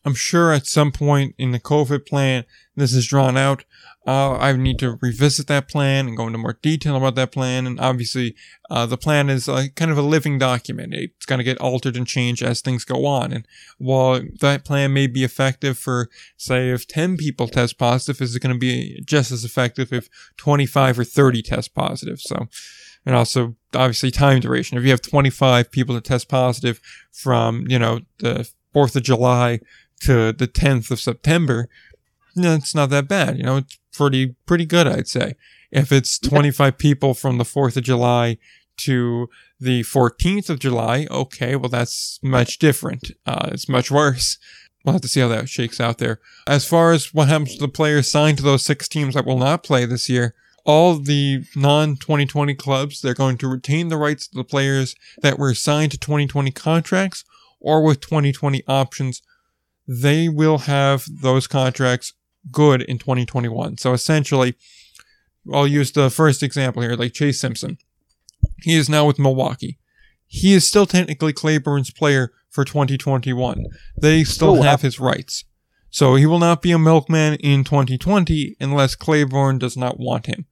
I'm 0.05 0.15
sure 0.15 0.53
at 0.53 0.67
some 0.67 0.93
point 0.93 1.35
in 1.39 1.53
the 1.53 1.61
COVID 1.61 2.07
plan, 2.07 2.45
this 2.77 2.93
is 2.93 3.07
drawn 3.07 3.37
out. 3.37 3.65
Uh, 4.07 4.37
I 4.37 4.53
need 4.53 4.79
to 4.81 4.99
revisit 5.01 5.47
that 5.47 5.69
plan 5.69 6.07
and 6.07 6.17
go 6.17 6.27
into 6.27 6.39
more 6.39 6.59
detail 6.61 6.97
about 6.97 7.15
that 7.15 7.33
plan. 7.33 7.67
And 7.67 7.81
obviously, 7.81 8.35
uh, 8.69 8.85
the 8.85 8.99
plan 8.99 9.31
is 9.31 9.49
uh, 9.49 9.67
kind 9.77 9.91
of 9.91 9.97
a 9.97 10.03
living 10.03 10.39
document. 10.39 10.93
It's 10.93 11.25
going 11.25 11.39
to 11.39 11.45
get 11.45 11.59
altered 11.59 11.97
and 11.97 12.07
changed 12.07 12.43
as 12.43 12.61
things 12.61 12.85
go 12.85 13.07
on. 13.07 13.33
And 13.33 13.47
while 13.79 14.21
that 14.41 14.65
plan 14.65 14.93
may 14.93 15.07
be 15.07 15.25
effective 15.25 15.79
for, 15.79 16.11
say, 16.37 16.71
if 16.71 16.87
10 16.87 17.17
people 17.17 17.49
test 17.49 17.79
positive, 17.79 18.21
is 18.21 18.37
it 18.37 18.41
going 18.41 18.55
to 18.55 18.59
be 18.59 19.03
just 19.07 19.33
as 19.33 19.43
effective 19.43 19.91
if 19.91 20.11
25 20.37 20.99
or 20.99 21.05
30 21.05 21.41
test 21.41 21.75
positive? 21.75 22.21
So, 22.21 22.49
and 23.07 23.15
also 23.15 23.57
obviously 23.75 24.11
time 24.11 24.41
duration. 24.41 24.77
If 24.77 24.85
you 24.85 24.91
have 24.91 25.03
25 25.03 25.71
people 25.71 25.95
that 25.95 26.05
test 26.05 26.29
positive 26.29 26.79
from, 27.11 27.65
you 27.69 27.79
know, 27.79 28.01
the 28.19 28.51
4th 28.75 28.97
of 28.97 29.03
July 29.03 29.61
to 30.01 30.33
the 30.33 30.49
10th 30.49 30.91
of 30.91 31.01
September, 31.01 31.69
no, 32.37 32.55
it's 32.55 32.75
not 32.75 32.91
that 32.91 33.09
bad. 33.09 33.39
You 33.39 33.45
know, 33.45 33.57
it's 33.59 33.79
pretty, 33.97 34.37
pretty 34.47 34.67
good, 34.67 34.87
I'd 34.87 35.09
say. 35.09 35.35
If 35.71 35.91
it's 35.91 36.19
25 36.19 36.79
people 36.79 37.15
from 37.15 37.39
the 37.39 37.45
4th 37.45 37.77
of 37.77 37.85
July 37.85 38.39
to 38.79 39.29
the 39.59 39.83
14th 39.83 40.51
of 40.51 40.59
July, 40.59 41.07
okay, 41.11 41.57
well, 41.57 41.69
that's 41.69 42.19
much 42.23 42.59
different. 42.59 43.11
Uh, 43.27 43.51
it's 43.53 43.69
much 43.69 43.91
worse. 43.91 44.39
We'll 44.85 44.93
have 44.93 45.03
to 45.03 45.09
see 45.09 45.21
how 45.21 45.29
that 45.29 45.49
shakes 45.49 45.81
out 45.81 45.99
there. 45.99 46.21
As 46.47 46.67
far 46.67 46.93
as 46.93 47.15
what 47.15 47.29
happens 47.29 47.55
to 47.55 47.61
the 47.61 47.69
players 47.69 48.11
signed 48.11 48.37
to 48.39 48.45
those 48.45 48.63
six 48.63 48.87
teams 48.87 49.15
that 49.15 49.25
will 49.25 49.39
not 49.39 49.63
play 49.63 49.87
this 49.87 50.09
year, 50.09 50.35
all 50.65 50.99
the 50.99 51.45
non 51.57 51.97
2020 51.97 52.55
clubs, 52.55 53.01
they're 53.01 53.15
going 53.15 53.39
to 53.39 53.49
retain 53.49 53.89
the 53.89 53.97
rights 53.97 54.29
to 54.29 54.37
the 54.37 54.45
players 54.45 54.95
that 55.23 55.39
were 55.39 55.55
signed 55.55 55.93
to 55.93 55.99
2020 55.99 56.51
contracts 56.51 57.25
or 57.61 57.83
with 57.83 58.01
2020 58.01 58.63
options. 58.67 59.23
They 59.87 60.29
will 60.29 60.59
have 60.59 61.05
those 61.11 61.47
contracts 61.47 62.15
good 62.51 62.83
in 62.83 62.99
2021. 62.99 63.79
So 63.79 63.93
essentially, 63.93 64.55
I'll 65.53 65.67
use 65.67 65.93
the 65.93 66.11
first 66.11 66.43
example 66.43 66.83
here, 66.83 66.95
like 66.95 67.13
Chase 67.13 67.41
Simpson. 67.41 67.79
He 68.63 68.75
is 68.75 68.89
now 68.89 69.07
with 69.07 69.19
Milwaukee. 69.19 69.79
He 70.27 70.55
is 70.55 70.67
still 70.67 70.87
technically 70.87 71.33
Cleburne's 71.33 71.91
player 71.91 72.33
for 72.51 72.65
2021. 72.65 73.65
They 74.01 74.25
still 74.25 74.59
Oh, 74.59 74.63
have 74.63 74.83
his 74.83 74.99
rights. 75.01 75.45
So 75.91 76.17
he 76.17 76.27
will 76.27 76.39
not 76.41 76.61
be 76.61 76.73
a 76.73 76.79
milkman 76.79 77.35
in 77.35 77.63
2020 77.63 78.57
unless 78.59 78.97
Cleburne 78.97 79.59
does 79.59 79.77
not 79.77 79.99
want 80.01 80.27
him. 80.27 80.47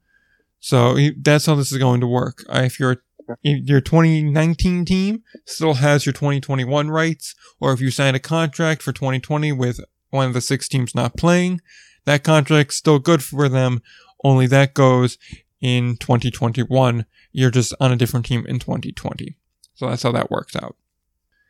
So 0.61 0.95
he, 0.95 1.11
that's 1.21 1.47
how 1.47 1.57
this 1.57 1.73
is 1.73 1.79
going 1.79 2.01
to 2.01 2.07
work. 2.07 2.45
Uh, 2.49 2.63
if 2.65 2.79
your 2.79 3.03
if 3.43 3.69
your 3.69 3.81
2019 3.81 4.85
team 4.85 5.23
still 5.47 5.75
has 5.75 6.05
your 6.07 6.13
2021 6.13 6.91
rights, 6.91 7.35
or 7.61 7.73
if 7.73 7.81
you 7.81 7.91
sign 7.91 8.15
a 8.15 8.21
contract 8.21 8.83
for 8.83 8.93
2020 8.93 9.53
with 9.53 9.81
one 10.13 10.29
of 10.29 10.35
the 10.35 10.41
six 10.41 10.69
teams 10.69 10.95
not 10.95 11.17
playing, 11.17 11.61
that 12.05 12.23
contract's 12.23 12.77
still 12.77 12.99
good 12.99 13.23
for 13.23 13.49
them. 13.49 13.83
Only 14.23 14.47
that 14.47 14.75
goes 14.75 15.19
in 15.61 15.97
2021. 15.97 17.07
You're 17.33 17.51
just 17.51 17.75
on 17.81 17.93
a 17.93 17.97
different 17.97 18.27
team 18.27 18.47
in 18.47 18.59
2020. 18.59 19.37
So 19.75 19.89
that's 19.89 20.03
how 20.03 20.13
that 20.13 20.31
works 20.31 20.55
out. 20.55 20.77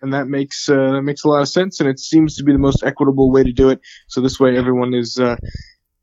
and 0.01 0.13
that 0.15 0.27
makes 0.27 0.69
uh, 0.69 0.93
that 0.93 1.03
makes 1.03 1.25
a 1.25 1.29
lot 1.29 1.43
of 1.43 1.49
sense, 1.49 1.81
and 1.81 1.89
it 1.89 1.99
seems 1.99 2.37
to 2.37 2.45
be 2.45 2.53
the 2.53 2.59
most 2.59 2.83
equitable 2.83 3.31
way 3.31 3.45
to 3.45 3.53
do 3.53 3.71
it. 3.71 3.81
So 4.09 4.21
this 4.21 4.41
way, 4.41 4.57
everyone 4.57 4.95
is 4.95 5.19
uh, 5.19 5.37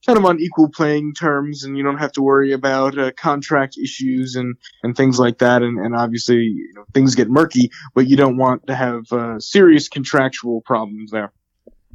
kind 0.06 0.18
of 0.18 0.26
on 0.26 0.40
equal 0.40 0.70
playing 0.70 1.14
terms, 1.14 1.64
and 1.64 1.78
you 1.78 1.84
don't 1.84 1.98
have 1.98 2.14
to 2.14 2.22
worry 2.22 2.54
about 2.54 2.98
uh, 2.98 3.12
contract 3.12 3.78
issues 3.78 4.36
and, 4.36 4.56
and 4.84 4.96
things 4.96 5.20
like 5.20 5.40
that. 5.40 5.62
And, 5.62 5.78
and 5.78 5.96
obviously, 5.96 6.38
you 6.38 6.72
know, 6.76 6.86
things 6.94 7.16
get 7.16 7.30
murky, 7.30 7.72
but 7.94 8.08
you 8.08 8.16
don't 8.16 8.38
want 8.38 8.68
to 8.68 8.76
have 8.76 9.12
uh, 9.12 9.40
serious 9.40 9.90
contractual 9.90 10.62
problems 10.62 11.12
there. 11.12 11.32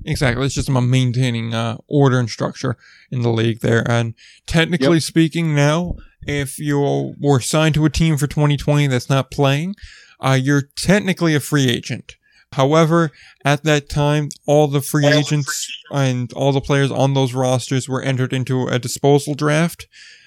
Exactly. 0.04 0.44
It's 0.44 0.54
just 0.54 0.68
about 0.68 0.80
maintaining 0.80 1.54
uh, 1.54 1.78
order 1.88 2.18
and 2.18 2.28
structure 2.28 2.76
in 3.10 3.22
the 3.22 3.30
league 3.30 3.60
there. 3.60 3.88
And 3.88 4.14
technically 4.46 5.00
speaking, 5.00 5.54
now, 5.54 5.94
if 6.26 6.58
you 6.58 7.14
were 7.20 7.40
signed 7.40 7.74
to 7.76 7.84
a 7.84 7.90
team 7.90 8.16
for 8.16 8.26
2020 8.26 8.86
that's 8.86 9.08
not 9.08 9.30
playing, 9.30 9.74
uh, 10.20 10.38
you're 10.40 10.68
technically 10.76 11.34
a 11.34 11.40
free 11.40 11.68
agent. 11.68 12.16
However, 12.52 13.10
at 13.44 13.64
that 13.64 13.88
time, 13.88 14.28
all 14.46 14.68
the 14.68 14.80
free 14.80 15.06
agents 15.06 15.70
and 15.90 16.32
all 16.34 16.52
the 16.52 16.60
players 16.60 16.90
on 16.90 17.14
those 17.14 17.34
rosters 17.34 17.88
were 17.88 18.02
entered 18.02 18.32
into 18.32 18.68
a 18.68 18.78
dispersal 18.78 19.34
draft. 19.34 19.86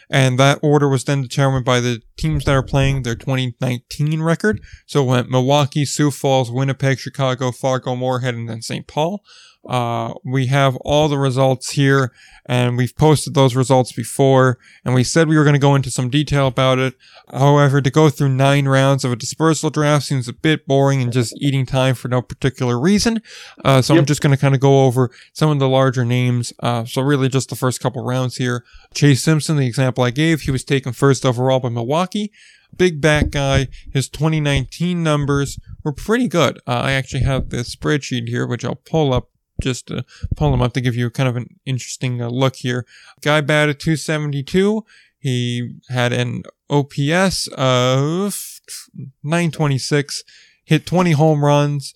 And 0.10 0.40
that 0.40 0.60
order 0.62 0.88
was 0.88 1.04
then 1.04 1.22
determined 1.22 1.66
by 1.66 1.82
the 1.82 2.02
teams 2.18 2.46
that 2.46 2.56
are 2.56 2.64
playing 2.64 3.04
their 3.04 3.16
2019 3.16 4.22
record. 4.22 4.62
So 4.86 5.04
it 5.04 5.08
went 5.08 5.30
Milwaukee, 5.30 5.86
Sioux 5.86 6.12
Falls, 6.12 6.50
Winnipeg, 6.50 7.00
Chicago, 7.00 7.52
Fargo, 7.52 7.96
Moorhead, 7.96 8.34
and 8.34 8.48
then 8.48 8.62
St. 8.62 8.88
Paul. 8.88 9.22
Uh, 9.68 10.14
we 10.24 10.48
have 10.48 10.78
all 10.78 11.10
the 11.10 11.18
results 11.18 11.72
here 11.72 12.14
and 12.46 12.78
we've 12.78 12.96
posted 12.96 13.34
those 13.34 13.56
results 13.56 13.92
before 13.92 14.58
and 14.86 14.96
we 14.96 15.04
said 15.04 15.28
we 15.28 15.38
were 15.38 15.44
going 15.44 15.54
to 15.54 15.60
go 15.60 15.76
into 15.76 15.92
some 15.92 16.10
detail 16.10 16.48
about 16.48 16.80
it. 16.80 16.94
However, 17.32 17.82
to 17.82 17.92
go 17.92 18.10
through 18.10 18.30
nine 18.30 18.68
rounds 18.68 19.04
of 19.04 19.12
a 19.12 19.18
dispersal 19.18 19.70
draft 19.70 20.06
seems 20.06 20.30
a 20.30 20.34
bit 20.34 20.66
boring 20.66 21.02
and 21.02 21.12
just 21.12 21.36
eating 21.42 21.66
time 21.66 21.96
for 21.96 22.08
no 22.08 22.22
particular 22.22 22.80
reason. 22.80 23.22
Uh, 23.66 23.82
so 23.82 23.98
I'm 23.98 24.06
just 24.06 24.22
going 24.22 24.36
to 24.36 24.40
kind 24.40 24.56
of 24.56 24.62
go 24.62 24.86
over 24.86 25.12
some 25.34 25.50
of 25.50 25.60
the 25.60 25.68
larger 25.68 26.06
names. 26.06 26.54
Uh, 26.60 26.86
so 26.86 27.02
really 27.02 27.28
just 27.28 27.50
the 27.50 27.56
first 27.56 27.82
couple 27.82 28.04
rounds 28.04 28.38
here. 28.38 28.64
Chase 28.94 29.24
Simpson, 29.24 29.58
the 29.58 29.68
example 29.68 30.04
I 30.04 30.12
gave, 30.12 30.42
he 30.42 30.52
was 30.52 30.64
taken 30.64 30.94
first 30.94 31.26
overall 31.26 31.60
by 31.60 31.70
Milwaukee. 31.70 32.32
Big 32.76 33.02
back 33.02 33.32
guy. 33.32 33.68
His 33.92 34.08
2019 34.10 35.04
numbers 35.04 35.60
were 35.84 35.94
pretty 35.94 36.28
good. 36.28 36.58
Uh, 36.68 36.72
I 36.72 36.92
actually 36.94 37.24
have 37.24 37.50
the 37.50 37.58
spreadsheet 37.58 38.28
here, 38.28 38.46
which 38.46 38.64
I'll 38.66 38.76
pull 38.76 39.14
up 39.14 39.30
just 39.62 39.88
to 39.88 40.06
pull 40.36 40.52
them 40.52 40.62
up 40.62 40.74
to 40.74 40.82
give 40.82 40.96
you 40.96 41.10
kind 41.10 41.30
of 41.30 41.36
an 41.36 41.60
interesting 41.66 42.22
uh, 42.22 42.30
look 42.30 42.58
here. 42.58 42.86
Guy 43.22 43.42
batted 43.42 43.80
272. 43.80 44.84
He 45.20 45.80
had 45.90 46.14
an 46.14 46.44
OPS 46.70 47.48
of 47.50 48.60
926, 49.24 50.24
hit 50.64 50.86
20 50.86 51.12
home 51.12 51.44
runs. 51.44 51.94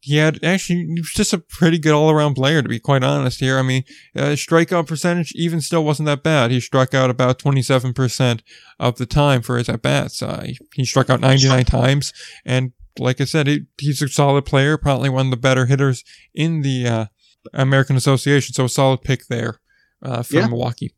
he 0.00 0.16
had 0.16 0.42
actually 0.44 0.86
he 0.86 1.00
was 1.00 1.12
just 1.12 1.32
a 1.32 1.38
pretty 1.38 1.78
good 1.78 1.92
all 1.92 2.10
around 2.10 2.34
player 2.34 2.62
to 2.62 2.68
be 2.68 2.80
quite 2.80 3.04
honest 3.04 3.40
here. 3.40 3.58
I 3.58 3.62
mean, 3.62 3.84
uh, 4.16 4.34
strikeout 4.34 4.86
percentage 4.86 5.32
even 5.34 5.60
still 5.60 5.84
wasn't 5.84 6.06
that 6.06 6.22
bad. 6.22 6.50
He 6.50 6.60
struck 6.60 6.92
out 6.94 7.10
about 7.10 7.38
27% 7.38 8.42
of 8.78 8.96
the 8.96 9.06
time 9.06 9.42
for 9.42 9.58
his 9.58 9.68
at 9.68 9.82
bats. 9.82 10.22
Uh, 10.22 10.42
he, 10.44 10.58
he 10.74 10.84
struck 10.84 11.08
out 11.08 11.20
99 11.20 11.64
times. 11.64 12.12
And 12.44 12.72
like 13.00 13.20
I 13.20 13.24
said, 13.24 13.46
he, 13.46 13.60
he's 13.80 14.02
a 14.02 14.08
solid 14.08 14.44
player, 14.44 14.76
probably 14.76 15.08
one 15.08 15.26
of 15.26 15.30
the 15.30 15.36
better 15.36 15.66
hitters 15.66 16.04
in 16.34 16.62
the 16.62 16.86
uh, 16.86 17.04
American 17.52 17.96
Association. 17.96 18.54
So 18.54 18.64
a 18.66 18.68
solid 18.68 19.02
pick 19.02 19.26
there 19.28 19.60
uh, 20.02 20.22
for 20.22 20.36
Yeah. 20.36 20.46
Milwaukee. 20.46 20.94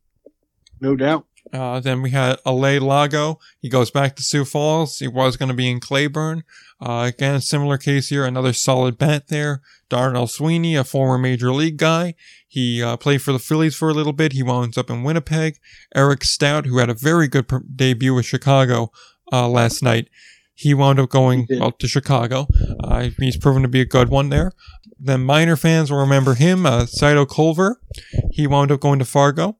No 0.79 0.95
doubt. 0.95 1.25
Uh, 1.51 1.79
then 1.79 2.01
we 2.01 2.09
had 2.09 2.39
Alay 2.45 2.81
Lago. 2.81 3.37
He 3.59 3.69
goes 3.69 3.91
back 3.91 4.15
to 4.15 4.23
Sioux 4.23 4.43
Falls. 4.43 4.97
He 4.99 5.07
was 5.07 5.37
going 5.37 5.49
to 5.49 5.55
be 5.55 5.69
in 5.69 5.79
Cleburne. 5.79 6.43
Uh, 6.81 7.11
again, 7.13 7.39
similar 7.41 7.77
case 7.77 8.09
here. 8.09 8.25
Another 8.25 8.53
solid 8.53 8.97
bat 8.97 9.27
there. 9.27 9.61
Darnell 9.87 10.25
Sweeney, 10.25 10.75
a 10.75 10.83
former 10.83 11.17
major 11.19 11.51
league 11.53 11.77
guy. 11.77 12.15
He 12.47 12.81
uh, 12.81 12.97
played 12.97 13.21
for 13.21 13.31
the 13.31 13.39
Phillies 13.39 13.75
for 13.75 13.89
a 13.89 13.93
little 13.93 14.13
bit. 14.13 14.33
He 14.33 14.41
winds 14.41 14.77
up 14.77 14.89
in 14.89 15.03
Winnipeg. 15.03 15.57
Eric 15.95 16.23
Stout, 16.23 16.65
who 16.65 16.79
had 16.79 16.89
a 16.89 16.95
very 16.95 17.27
good 17.27 17.47
per- 17.47 17.63
debut 17.75 18.15
with 18.15 18.25
Chicago 18.25 18.91
uh, 19.31 19.47
last 19.47 19.83
night. 19.83 20.07
He 20.55 20.73
wound 20.73 20.99
up 20.99 21.09
going 21.09 21.45
did. 21.45 21.59
well, 21.59 21.71
to 21.71 21.87
Chicago. 21.87 22.47
Uh, 22.83 23.09
he's 23.19 23.37
proven 23.37 23.63
to 23.63 23.67
be 23.67 23.81
a 23.81 23.85
good 23.85 24.09
one 24.09 24.29
there. 24.29 24.51
Then 24.99 25.23
minor 25.23 25.55
fans 25.55 25.91
will 25.91 25.99
remember 25.99 26.35
him, 26.35 26.65
uh, 26.65 26.85
Cito 26.85 27.25
Culver. 27.25 27.79
He 28.31 28.45
wound 28.47 28.71
up 28.71 28.79
going 28.79 28.99
to 28.99 29.05
Fargo. 29.05 29.57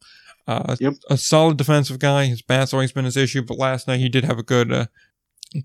Uh, 0.48 0.76
Yep. 0.80 0.94
a 1.10 1.18
solid 1.18 1.58
defensive 1.58 2.00
guy. 2.00 2.26
His 2.26 2.41
bat's 2.41 2.74
always 2.74 2.91
been 2.91 3.06
his 3.06 3.18
issue, 3.18 3.41
but 3.41 3.58
last 3.58 3.88
night 3.88 4.00
he 4.02 4.10
did 4.10 4.24
have 4.26 4.38
a 4.38 4.44
good, 4.44 4.72
uh, 4.72 4.86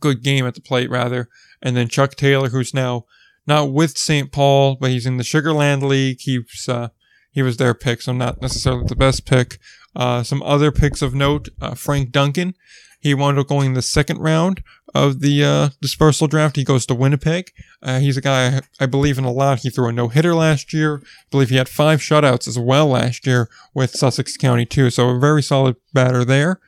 good 0.01 0.22
game 0.22 0.47
at 0.47 0.55
the 0.55 0.61
plate 0.61 0.89
rather. 0.91 1.29
And 1.62 1.76
then 1.76 1.89
Chuck 1.89 2.14
Taylor, 2.14 2.49
who's 2.49 2.72
now 2.72 3.05
not 3.47 3.72
with 3.72 3.99
St. 3.99 4.31
Paul, 4.33 4.76
but 4.81 4.91
he's 4.91 5.07
in 5.07 5.16
the 5.16 5.24
Sugarland 5.24 5.83
League. 5.83 6.18
He's 6.20 6.68
uh, 6.68 6.89
he 7.31 7.43
was 7.43 7.57
their 7.57 7.74
pick, 7.74 8.03
so 8.03 8.12
not 8.12 8.41
necessarily 8.41 8.85
the 8.87 8.97
best 8.97 9.26
pick. 9.26 9.59
Uh, 9.97 10.22
some 10.22 10.43
other 10.43 10.70
picks 10.70 11.03
of 11.03 11.14
note: 11.14 11.49
uh, 11.61 11.74
Frank 11.74 12.12
Duncan. 12.12 12.55
He 13.01 13.14
wound 13.14 13.38
up 13.38 13.46
going 13.49 13.74
the 13.74 13.82
second 13.82 14.18
round 14.18 14.62
of 14.94 15.20
the 15.20 15.44
uh, 15.44 15.68
dispersal 15.80 16.26
draft. 16.26 16.57
He 16.57 16.64
goes 16.64 16.84
to 16.86 16.94
Winnipeg. 16.94 17.53
Uh, 17.82 18.01
he's 18.01 18.16
a 18.16 18.20
guy 18.20 18.57
I, 18.57 18.61
I 18.80 18.86
believe 18.86 19.18
in 19.18 19.24
a 19.24 19.30
lot. 19.30 19.61
He 19.61 19.70
threw 19.70 19.88
a 19.88 19.92
no 19.92 20.09
hitter 20.09 20.34
last 20.34 20.72
year. 20.72 20.96
I 21.05 21.07
believe 21.30 21.51
he 21.51 21.57
had 21.57 21.68
five 21.68 22.01
shutouts 22.01 22.49
as 22.49 22.59
well 22.59 22.88
last 22.88 23.26
year 23.26 23.49
with 23.74 23.90
Sussex 23.92 24.36
County 24.36 24.66
too. 24.66 24.90
So 24.90 25.11
a 25.11 25.18
very 25.20 25.42
solid 25.42 25.76
batter 25.92 26.24
there, 26.24 26.59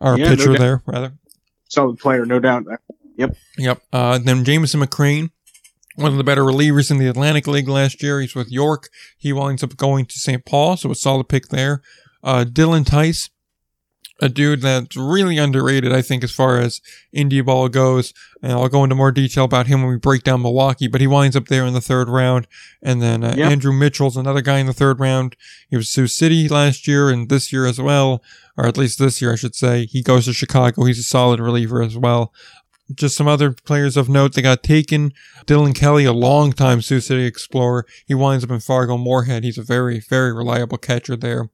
or 0.00 0.18
Yeah, 0.18 0.28
pitcher 0.30 0.52
doubt. 0.52 0.58
there 0.58 0.82
rather. 0.86 1.12
Solid 1.68 1.98
player, 1.98 2.26
no 2.26 2.38
doubt. 2.40 2.64
Yep. 3.16 3.80
Uh, 3.92 4.18
then 4.18 4.44
Jameson 4.44 4.80
McGrane, 4.80 5.30
one 5.94 6.10
of 6.12 6.18
the 6.18 6.24
better 6.24 6.42
relievers 6.42 6.90
in 6.90 6.98
the 6.98 7.06
Atlantic 7.08 7.46
League 7.46 7.68
last 7.68 8.02
year. 8.02 8.20
He's 8.20 8.34
with 8.34 8.50
York. 8.50 8.88
He 9.16 9.32
winds 9.32 9.62
up 9.62 9.76
going 9.76 10.06
to 10.06 10.18
St. 10.18 10.44
Paul, 10.44 10.76
so 10.76 10.90
a 10.90 10.94
solid 10.94 11.28
pick 11.28 11.48
there. 11.48 11.80
Uh, 12.22 12.44
Dylan 12.44 12.84
Tice, 12.84 13.30
a 14.20 14.28
dude 14.28 14.62
that's 14.62 14.96
really 14.96 15.36
underrated, 15.36 15.92
I 15.92 16.02
think, 16.02 16.24
as 16.24 16.32
far 16.32 16.58
as 16.58 16.80
indie 17.14 17.44
ball 17.44 17.68
goes. 17.68 18.14
And 18.42 18.52
I'll 18.52 18.68
go 18.68 18.82
into 18.82 18.94
more 18.94 19.12
detail 19.12 19.44
about 19.44 19.66
him 19.66 19.82
when 19.82 19.90
we 19.90 19.98
break 19.98 20.22
down 20.22 20.42
Milwaukee, 20.42 20.88
but 20.88 21.00
he 21.00 21.06
winds 21.06 21.36
up 21.36 21.46
there 21.46 21.66
in 21.66 21.74
the 21.74 21.80
third 21.80 22.08
round. 22.08 22.46
And 22.82 23.02
then 23.02 23.24
uh, 23.24 23.34
Yeah. 23.36 23.48
Andrew 23.48 23.72
Mitchell's 23.72 24.16
another 24.16 24.40
guy 24.40 24.58
in 24.58 24.66
the 24.66 24.72
third 24.72 25.00
round. 25.00 25.36
He 25.68 25.76
was 25.76 25.88
Sioux 25.88 26.06
City 26.06 26.48
last 26.48 26.86
year 26.86 27.10
and 27.10 27.28
this 27.28 27.52
year 27.52 27.66
as 27.66 27.80
well, 27.80 28.22
or 28.56 28.66
at 28.66 28.78
least 28.78 28.98
this 28.98 29.20
year, 29.20 29.32
I 29.32 29.36
should 29.36 29.54
say. 29.54 29.86
He 29.86 30.02
goes 30.02 30.24
to 30.26 30.32
Chicago. 30.32 30.84
He's 30.84 30.98
a 30.98 31.02
solid 31.02 31.40
reliever 31.40 31.82
as 31.82 31.96
well 31.96 32.32
just 32.94 33.16
some 33.16 33.26
other 33.26 33.52
players 33.52 33.96
of 33.96 34.08
note 34.08 34.34
that 34.34 34.42
got 34.42 34.62
taken. 34.62 35.12
Dylan 35.46 35.74
Kelly, 35.74 36.04
a 36.04 36.12
longtime 36.12 36.82
Sioux 36.82 37.00
City 37.00 37.24
Explorer. 37.24 37.86
He 38.06 38.14
winds 38.14 38.44
up 38.44 38.50
in 38.50 38.60
Fargo 38.60 38.96
Moorhead. 38.96 39.44
He's 39.44 39.58
a 39.58 39.62
very, 39.62 40.00
very 40.00 40.32
reliable 40.32 40.78
catcher 40.78 41.16
there. 41.16 41.50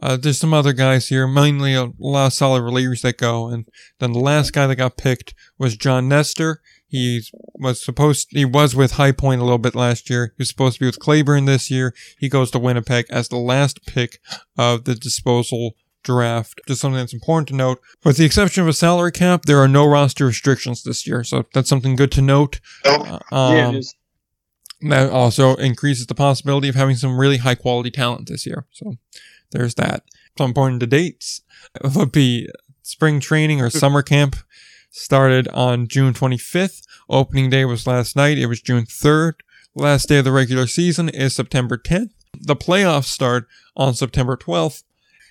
Uh, 0.00 0.16
there's 0.16 0.38
some 0.38 0.54
other 0.54 0.72
guys 0.72 1.08
here, 1.08 1.26
mainly 1.26 1.74
a 1.74 1.92
lot 1.98 2.28
of 2.28 2.32
solid 2.32 2.62
relievers 2.62 3.02
that 3.02 3.18
go. 3.18 3.48
And 3.48 3.68
then 3.98 4.12
the 4.12 4.18
last 4.18 4.52
guy 4.52 4.66
that 4.66 4.76
got 4.76 4.96
picked 4.96 5.34
was 5.58 5.76
John 5.76 6.08
Nestor. 6.08 6.60
He 6.86 7.22
was 7.54 7.82
supposed, 7.82 8.28
he 8.30 8.44
was 8.44 8.74
with 8.74 8.92
High 8.92 9.12
Point 9.12 9.40
a 9.40 9.44
little 9.44 9.58
bit 9.58 9.74
last 9.74 10.10
year. 10.10 10.34
He 10.36 10.42
was 10.42 10.48
supposed 10.48 10.74
to 10.74 10.80
be 10.80 10.86
with 10.86 10.98
Cleburne 10.98 11.46
this 11.46 11.70
year. 11.70 11.94
He 12.18 12.28
goes 12.28 12.50
to 12.50 12.58
Winnipeg 12.58 13.06
as 13.10 13.28
the 13.28 13.36
last 13.38 13.86
pick 13.86 14.18
of 14.58 14.84
the 14.84 14.94
dispersal 14.94 15.74
draft. 16.02 16.60
Just 16.66 16.80
something 16.80 16.98
that's 16.98 17.14
important 17.14 17.48
to 17.48 17.54
note. 17.54 17.80
With 18.04 18.16
the 18.16 18.24
exception 18.24 18.62
of 18.62 18.68
a 18.68 18.72
salary 18.72 19.12
cap, 19.12 19.44
there 19.46 19.58
are 19.58 19.68
no 19.68 19.86
roster 19.86 20.26
restrictions 20.26 20.82
this 20.82 21.06
year, 21.06 21.24
so 21.24 21.44
that's 21.54 21.68
something 21.68 21.96
good 21.96 22.12
to 22.12 22.22
note. 22.22 22.60
Uh, 22.84 23.20
yeah, 23.32 23.66
um, 23.66 23.74
it 23.74 23.78
is. 23.78 23.94
that 24.82 25.10
also 25.10 25.54
increases 25.56 26.06
the 26.06 26.14
possibility 26.14 26.68
of 26.68 26.74
having 26.74 26.96
some 26.96 27.16
really 27.16 27.38
high 27.38 27.54
quality 27.54 27.90
talent 27.90 28.28
this 28.28 28.44
year. 28.46 28.66
So 28.72 28.96
there's 29.52 29.74
that. 29.76 30.04
So 30.36 30.44
important 30.44 30.80
to 30.80 30.86
dates 30.86 31.42
would 31.94 32.12
be 32.12 32.48
spring 32.82 33.20
training 33.20 33.60
or 33.60 33.70
summer 33.70 34.02
camp 34.14 34.36
started 34.90 35.48
on 35.48 35.88
June 35.88 36.14
25th. 36.14 36.82
Opening 37.08 37.50
day 37.50 37.64
was 37.64 37.86
last 37.86 38.16
night. 38.16 38.38
It 38.38 38.46
was 38.46 38.60
June 38.60 38.84
3rd. 38.84 39.34
Last 39.74 40.08
day 40.08 40.18
of 40.18 40.24
the 40.24 40.32
regular 40.32 40.66
season 40.66 41.08
is 41.08 41.34
September 41.34 41.78
10th. 41.78 42.10
The 42.38 42.56
playoffs 42.56 43.04
start 43.04 43.48
on 43.76 43.94
September 43.94 44.36
12th. 44.36 44.84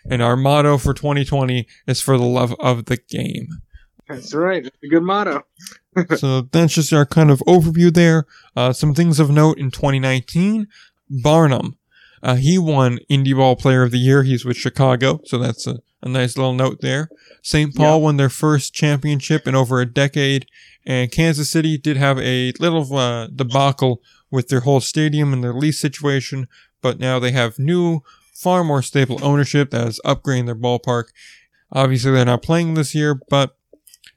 And 0.10 0.22
our 0.22 0.36
motto 0.36 0.80
for 0.80 0.96
2020 0.96 1.68
is 1.86 2.02
for 2.02 2.18
the 2.18 2.26
love 2.26 2.56
of 2.60 2.86
the 2.86 2.98
game. 2.98 3.62
That's 4.08 4.34
right. 4.34 4.64
That's 4.64 4.78
a 4.84 4.88
good 4.88 5.04
motto. 5.04 5.44
so 6.18 6.42
that's 6.42 6.74
just 6.74 6.92
our 6.92 7.06
kind 7.06 7.30
of 7.30 7.40
overview 7.42 7.94
there. 7.94 8.26
Uh, 8.56 8.74
some 8.74 8.96
things 8.96 9.20
of 9.20 9.30
note 9.30 9.60
in 9.60 9.70
2019. 9.70 10.68
Barnum, 11.10 11.78
uh, 12.24 12.36
he 12.36 12.58
won 12.58 13.00
Indie 13.10 13.36
Ball 13.36 13.56
Player 13.56 13.84
of 13.84 13.92
the 13.92 13.98
Year. 14.00 14.24
He's 14.24 14.46
with 14.46 14.58
Chicago, 14.58 15.20
so 15.26 15.38
that's 15.38 15.66
a, 15.68 15.80
a 16.02 16.10
nice 16.10 16.38
little 16.38 16.54
note 16.54 16.80
there. 16.82 17.10
St. 17.42 17.76
Paul 17.76 17.98
Yeah. 17.98 18.04
won 18.04 18.18
their 18.18 18.30
first 18.30 18.74
championship 18.74 19.48
in 19.48 19.56
over 19.56 19.82
a 19.82 19.86
decade, 19.86 20.46
and 20.86 21.12
Kansas 21.12 21.50
City 21.50 21.78
did 21.78 21.98
have 21.98 22.18
a 22.20 22.54
little 22.60 22.96
uh, 22.98 23.28
debacle 23.28 24.02
with 24.30 24.48
their 24.50 24.62
whole 24.62 24.82
stadium 24.82 25.34
and 25.34 25.44
their 25.44 25.54
lease 25.54 25.80
situation, 25.80 26.48
but 26.82 27.00
now 27.00 27.20
they 27.20 27.32
have 27.32 27.60
new, 27.60 28.02
far 28.34 28.64
more 28.64 28.82
stable 28.82 29.20
ownership 29.24 29.72
that 29.72 29.88
is 29.88 30.00
upgrading 30.06 30.46
their 30.46 30.56
ballpark. 30.56 31.06
Obviously, 31.72 32.12
they're 32.12 32.26
not 32.26 32.42
playing 32.42 32.74
this 32.74 32.94
year, 32.96 33.20
but 33.30 33.56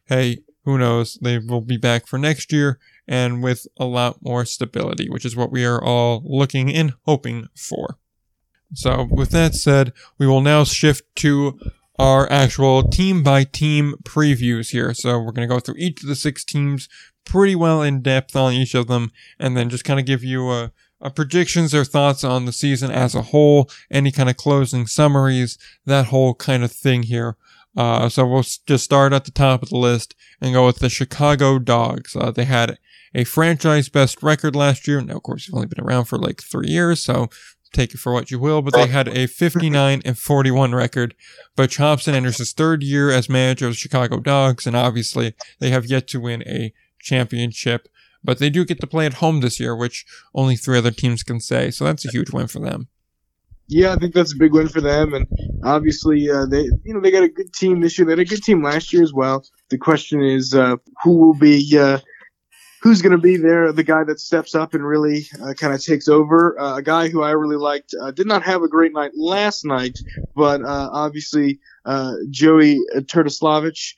hey, 0.06 0.38
who 0.64 0.78
knows? 0.78 1.18
They 1.20 1.38
will 1.38 1.60
be 1.60 1.76
back 1.76 2.06
for 2.06 2.18
next 2.18 2.52
year 2.52 2.78
and 3.06 3.42
with 3.42 3.66
a 3.78 3.84
lot 3.84 4.22
more 4.22 4.44
stability, 4.44 5.08
which 5.08 5.24
is 5.24 5.36
what 5.36 5.52
we 5.52 5.64
are 5.64 5.82
all 5.82 6.22
looking 6.24 6.72
and 6.72 6.94
hoping 7.02 7.48
for. 7.56 7.98
So, 8.72 9.06
with 9.10 9.30
that 9.30 9.54
said, 9.54 9.92
we 10.18 10.26
will 10.26 10.40
now 10.40 10.64
shift 10.64 11.04
to 11.16 11.58
our 11.98 12.30
actual 12.30 12.82
team 12.88 13.22
by 13.22 13.44
team 13.44 13.94
previews 14.02 14.70
here. 14.70 14.94
So, 14.94 15.18
we're 15.18 15.32
going 15.32 15.48
to 15.48 15.54
go 15.54 15.60
through 15.60 15.76
each 15.78 16.02
of 16.02 16.08
the 16.08 16.16
six 16.16 16.44
teams 16.44 16.88
pretty 17.24 17.54
well 17.54 17.82
in 17.82 18.02
depth 18.02 18.36
on 18.36 18.52
each 18.52 18.74
of 18.74 18.86
them 18.86 19.10
and 19.38 19.56
then 19.56 19.70
just 19.70 19.84
kind 19.84 20.00
of 20.00 20.06
give 20.06 20.22
you 20.22 20.50
a, 20.50 20.72
a 21.00 21.10
predictions 21.10 21.74
or 21.74 21.84
thoughts 21.84 22.24
on 22.24 22.44
the 22.44 22.52
season 22.52 22.90
as 22.90 23.14
a 23.14 23.22
whole, 23.22 23.70
any 23.90 24.10
kind 24.10 24.28
of 24.28 24.36
closing 24.36 24.86
summaries, 24.86 25.58
that 25.86 26.06
whole 26.06 26.34
kind 26.34 26.64
of 26.64 26.72
thing 26.72 27.04
here. 27.04 27.36
Uh, 27.76 28.08
so 28.08 28.26
we'll 28.26 28.44
just 28.66 28.84
start 28.84 29.12
at 29.12 29.24
the 29.24 29.30
top 29.30 29.62
of 29.62 29.68
the 29.68 29.76
list 29.76 30.14
and 30.40 30.54
go 30.54 30.66
with 30.66 30.78
the 30.78 30.88
Chicago 30.88 31.58
Dogs. 31.58 32.14
Uh, 32.14 32.30
they 32.30 32.44
had 32.44 32.78
a 33.14 33.24
franchise 33.24 33.88
best 33.88 34.22
record 34.22 34.56
last 34.56 34.88
year. 34.88 35.00
Now, 35.00 35.16
of 35.16 35.22
course, 35.22 35.46
they've 35.46 35.54
only 35.54 35.66
been 35.66 35.84
around 35.84 36.06
for 36.06 36.18
like 36.18 36.42
three 36.42 36.68
years, 36.68 37.02
so 37.02 37.28
take 37.72 37.92
it 37.92 37.98
for 37.98 38.12
what 38.12 38.30
you 38.30 38.38
will. 38.38 38.62
But 38.62 38.74
they 38.74 38.86
had 38.86 39.08
a 39.08 39.26
59 39.26 40.02
and 40.04 40.18
41 40.18 40.74
record. 40.74 41.14
Butch 41.56 41.76
Hobson 41.76 42.14
enters 42.14 42.38
his 42.38 42.52
third 42.52 42.82
year 42.82 43.10
as 43.10 43.28
manager 43.28 43.66
of 43.66 43.72
the 43.72 43.76
Chicago 43.76 44.20
Dogs, 44.20 44.66
and 44.66 44.76
obviously 44.76 45.34
they 45.60 45.70
have 45.70 45.86
yet 45.86 46.08
to 46.08 46.20
win 46.20 46.42
a 46.46 46.72
championship. 47.00 47.88
But 48.22 48.38
they 48.38 48.48
do 48.48 48.64
get 48.64 48.80
to 48.80 48.86
play 48.86 49.04
at 49.04 49.14
home 49.14 49.40
this 49.40 49.60
year, 49.60 49.76
which 49.76 50.06
only 50.34 50.56
three 50.56 50.78
other 50.78 50.90
teams 50.90 51.22
can 51.22 51.40
say. 51.40 51.70
So 51.70 51.84
that's 51.84 52.06
a 52.06 52.10
huge 52.10 52.30
win 52.30 52.46
for 52.46 52.58
them. 52.58 52.88
Yeah, 53.66 53.94
I 53.94 53.96
think 53.96 54.14
that's 54.14 54.34
a 54.34 54.36
big 54.36 54.52
win 54.52 54.68
for 54.68 54.82
them, 54.82 55.14
and 55.14 55.26
obviously 55.64 56.28
uh, 56.28 56.44
they, 56.44 56.64
you 56.84 56.92
know, 56.92 57.00
they 57.00 57.10
got 57.10 57.22
a 57.22 57.28
good 57.28 57.52
team 57.54 57.80
this 57.80 57.98
year. 57.98 58.04
They 58.04 58.12
had 58.12 58.18
a 58.18 58.24
good 58.26 58.42
team 58.42 58.62
last 58.62 58.92
year 58.92 59.02
as 59.02 59.12
well. 59.14 59.42
The 59.70 59.78
question 59.78 60.22
is, 60.22 60.54
uh, 60.54 60.76
who 61.02 61.16
will 61.16 61.34
be, 61.34 61.78
uh, 61.78 61.98
who's 62.84 63.00
going 63.00 63.12
to 63.12 63.18
be 63.18 63.38
there? 63.38 63.72
The 63.72 63.82
guy 63.82 64.04
that 64.04 64.20
steps 64.20 64.54
up 64.54 64.74
and 64.74 64.86
really 64.86 65.26
uh, 65.42 65.54
kind 65.54 65.72
of 65.72 65.82
takes 65.82 66.06
over. 66.06 66.60
Uh, 66.60 66.76
a 66.76 66.82
guy 66.82 67.08
who 67.08 67.22
I 67.22 67.30
really 67.30 67.56
liked 67.56 67.94
uh, 67.98 68.10
did 68.10 68.26
not 68.26 68.42
have 68.42 68.62
a 68.62 68.68
great 68.68 68.92
night 68.92 69.12
last 69.16 69.64
night, 69.64 69.98
but 70.36 70.60
uh, 70.60 70.90
obviously 70.92 71.60
uh, 71.86 72.12
Joey 72.28 72.78
Terdoslavich, 72.94 73.94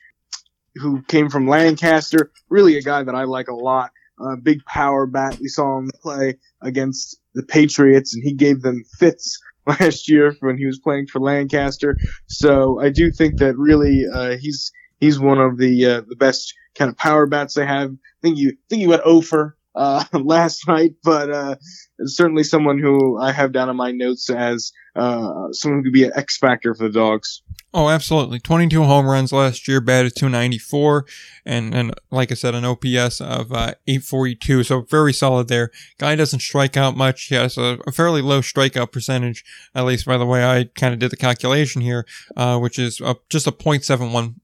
who 0.77 1.03
came 1.03 1.29
from 1.29 1.49
Lancaster, 1.49 2.31
really 2.49 2.79
a 2.79 2.83
guy 2.83 3.03
that 3.03 3.15
I 3.17 3.25
like 3.25 3.49
a 3.49 3.55
lot. 3.55 3.91
Uh, 4.21 4.37
big 4.37 4.65
power 4.67 5.05
bat. 5.05 5.37
We 5.41 5.49
saw 5.49 5.79
him 5.79 5.91
play 6.01 6.37
against 6.63 7.21
the 7.35 7.43
Patriots, 7.43 8.15
and 8.15 8.23
he 8.23 8.35
gave 8.35 8.63
them 8.63 8.85
fits 8.99 9.37
last 9.67 10.09
year 10.09 10.37
when 10.41 10.57
he 10.57 10.65
was 10.65 10.79
playing 10.79 11.09
for 11.09 11.21
Lancaster. 11.21 11.97
So 12.29 12.81
I 12.81 12.91
do 12.91 13.11
think 13.11 13.41
that 13.41 13.59
really 13.59 14.05
he's 14.39 14.71
he's 15.01 15.19
one 15.19 15.41
of 15.41 15.59
the 15.59 16.05
the 16.09 16.17
best 16.17 16.55
kind 16.77 16.91
of 16.91 16.97
power 16.97 17.27
bats 17.27 17.55
they 17.55 17.67
have. 17.67 17.91
I 17.91 18.21
think 18.23 18.39
you 18.39 18.57
think 18.69 18.83
you 18.83 18.89
went 18.89 19.03
over 19.03 19.57
uh, 19.77 20.05
last 20.13 20.67
night, 20.67 20.95
but 21.05 21.31
uh, 21.31 21.57
certainly 22.05 22.43
someone 22.43 22.79
who 22.79 23.19
I 23.19 23.33
have 23.33 23.53
down 23.53 23.69
in 23.69 23.77
my 23.77 23.93
notes 23.93 24.31
as 24.31 24.73
uh, 24.97 25.53
someone 25.53 25.81
who 25.81 25.85
could 25.85 25.93
be 25.93 26.05
an 26.05 26.13
X 26.17 26.39
factor 26.39 26.75
for 26.75 26.85
the 26.85 26.93
dogs. 26.93 27.43
Oh, 27.75 27.91
absolutely. 27.91 28.41
22 28.41 28.85
home 28.85 29.07
runs 29.07 29.33
last 29.33 29.69
year, 29.69 29.83
batted 29.83 30.17
294, 30.17 31.05
and, 31.45 31.75
and 31.75 31.95
like 32.11 32.33
I 32.33 32.35
said, 32.35 32.55
an 32.55 32.65
OPS 32.65 33.21
of 33.21 33.53
uh, 33.53 33.75
842. 33.87 34.65
So 34.65 34.81
very 34.83 35.13
solid 35.13 35.49
there. 35.49 35.71
Guy 35.99 36.17
doesn't 36.17 36.41
strike 36.41 36.79
out 36.79 36.97
much. 36.97 37.25
He 37.25 37.35
has 37.35 37.59
a, 37.59 37.79
a 37.87 37.93
fairly 37.93 38.23
low 38.23 38.41
strikeout 38.41 38.93
percentage, 38.93 39.45
at 39.75 39.85
least 39.85 40.07
by 40.07 40.17
the 40.17 40.25
way 40.25 40.43
I 40.43 40.71
kind 40.75 40.95
of 40.95 41.01
did 41.01 41.11
the 41.11 41.19
calculation 41.19 41.83
here, 41.83 42.07
uh, 42.35 42.59
which 42.59 42.79
is 42.79 42.99
a, 43.03 43.17
just 43.29 43.47
a 43.47 43.53
0.71 43.53 44.37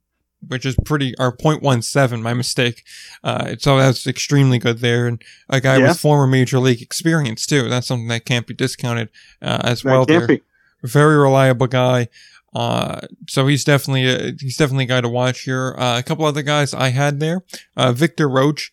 which 0.48 0.64
is 0.66 0.76
pretty, 0.84 1.14
or 1.18 1.36
0.17, 1.36 2.22
my 2.22 2.34
mistake. 2.34 2.82
Uh, 3.24 3.54
so 3.58 3.78
that's 3.78 4.06
extremely 4.06 4.58
good 4.58 4.78
there. 4.78 5.06
And 5.06 5.22
a 5.48 5.60
guy 5.60 5.76
Yeah. 5.78 5.88
with 5.88 6.00
former 6.00 6.26
major 6.26 6.58
league 6.58 6.82
experience 6.82 7.46
too. 7.46 7.68
That's 7.68 7.86
something 7.86 8.08
that 8.08 8.24
can't 8.24 8.46
be 8.46 8.54
discounted, 8.54 9.08
uh, 9.40 9.58
as 9.62 9.82
That 9.82 9.90
well 9.90 10.04
there 10.06 10.26
be. 10.26 10.42
very 10.82 11.16
reliable 11.16 11.66
guy. 11.68 12.08
Uh, 12.54 13.00
so 13.28 13.46
he's 13.46 13.64
definitely 13.64 14.06
a, 14.06 14.32
he's 14.38 14.56
definitely 14.58 14.84
a 14.84 14.88
guy 14.88 15.00
to 15.00 15.08
watch 15.08 15.42
here. 15.42 15.74
Uh, 15.78 15.98
a 15.98 16.02
couple 16.02 16.24
other 16.26 16.42
guys 16.42 16.74
I 16.74 16.90
had 16.90 17.18
there, 17.18 17.44
uh, 17.76 17.92
Victor 17.92 18.28
Roache. 18.28 18.70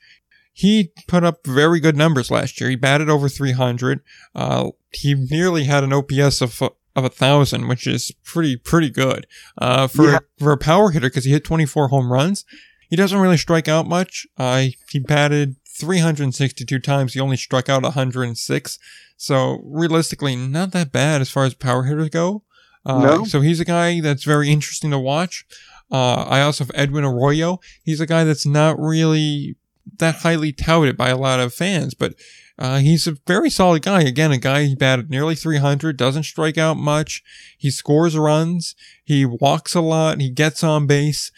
He 0.52 0.92
put 1.08 1.24
up 1.24 1.48
very 1.48 1.80
good 1.80 1.96
numbers 1.96 2.30
last 2.30 2.60
year. 2.60 2.70
He 2.70 2.76
batted 2.76 3.10
over 3.10 3.30
300. 3.30 4.02
Uh, 4.36 4.72
he 4.92 5.14
nearly 5.16 5.64
had 5.64 5.86
an 5.86 5.94
OPS 5.94 6.42
of 6.42 6.62
of 7.00 7.06
a 7.06 7.10
thousand, 7.10 7.68
which 7.68 7.88
is 7.88 8.12
pretty 8.24 8.56
pretty 8.56 8.90
good. 8.92 9.26
Uh, 9.58 9.88
for 9.88 10.12
Yeah. 10.12 10.20
for 10.38 10.52
a 10.52 10.58
power 10.58 10.92
hitter 10.92 11.10
because 11.10 11.26
he 11.26 11.32
hit 11.32 11.44
24 11.44 11.88
home 11.88 12.12
runs. 12.12 12.46
He 12.90 12.96
doesn't 12.96 13.20
really 13.20 13.38
strike 13.38 13.68
out 13.68 13.88
much. 13.88 14.26
Uh, 14.38 14.68
he 14.92 15.00
batted 15.00 15.56
362 15.80 16.80
times. 16.80 17.14
He 17.14 17.20
only 17.20 17.38
struck 17.38 17.70
out 17.70 17.84
106. 17.84 18.80
So 19.18 19.60
realistically, 19.64 20.36
not 20.36 20.72
that 20.72 20.92
bad 20.92 21.22
as 21.22 21.30
far 21.30 21.46
as 21.46 21.54
power 21.54 21.84
hitters 21.84 22.10
go. 22.10 22.44
Uh, 22.86 23.00
No. 23.00 23.24
So 23.26 23.42
he's 23.42 23.60
a 23.60 23.66
guy 23.66 24.00
that's 24.02 24.24
very 24.24 24.50
interesting 24.50 24.92
to 24.92 25.00
watch. 25.00 25.46
Uh, 25.92 26.24
I 26.24 26.42
also 26.42 26.64
have 26.64 26.72
Edwin 26.76 27.04
Arroyo. 27.04 27.60
He's 27.84 28.00
a 28.00 28.06
guy 28.06 28.24
that's 28.24 28.46
not 28.46 28.80
really 28.80 29.56
that 29.98 30.16
highly 30.18 30.52
touted 30.54 30.96
by 30.96 31.10
a 31.10 31.18
lot 31.18 31.40
of 31.40 31.54
fans, 31.54 31.94
but 31.96 32.14
uh, 32.60 32.80
he's 32.80 33.08
a 33.08 33.16
very 33.26 33.50
solid 33.50 33.82
guy. 33.84 34.02
Again, 34.02 34.34
a 34.34 34.38
guy 34.38 34.66
he 34.66 34.76
batted 34.76 35.10
nearly 35.10 35.34
300, 35.34 35.96
doesn't 35.96 36.24
strike 36.24 36.58
out 36.58 36.76
much. 36.76 37.24
He 37.58 37.72
scores 37.72 38.18
runs. 38.18 38.76
He 39.06 39.26
walks 39.26 39.76
a 39.76 39.82
lot. 39.82 40.20
He 40.20 40.30
gets 40.30 40.62
on 40.62 40.86
base. 40.86 41.32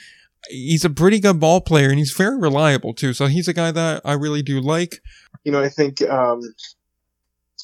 He's 0.49 0.83
a 0.83 0.89
pretty 0.89 1.19
good 1.19 1.39
ball 1.39 1.61
player 1.61 1.89
and 1.89 1.99
he's 1.99 2.13
very 2.13 2.39
reliable 2.39 2.95
too. 2.95 3.13
So 3.13 3.27
he's 3.27 3.47
a 3.47 3.53
guy 3.53 3.69
that 3.69 4.01
I 4.03 4.13
really 4.13 4.41
do 4.41 4.59
like. 4.59 4.95
You 5.43 5.51
know, 5.51 5.61
I 5.61 5.69
think 5.69 6.01
um, 6.01 6.41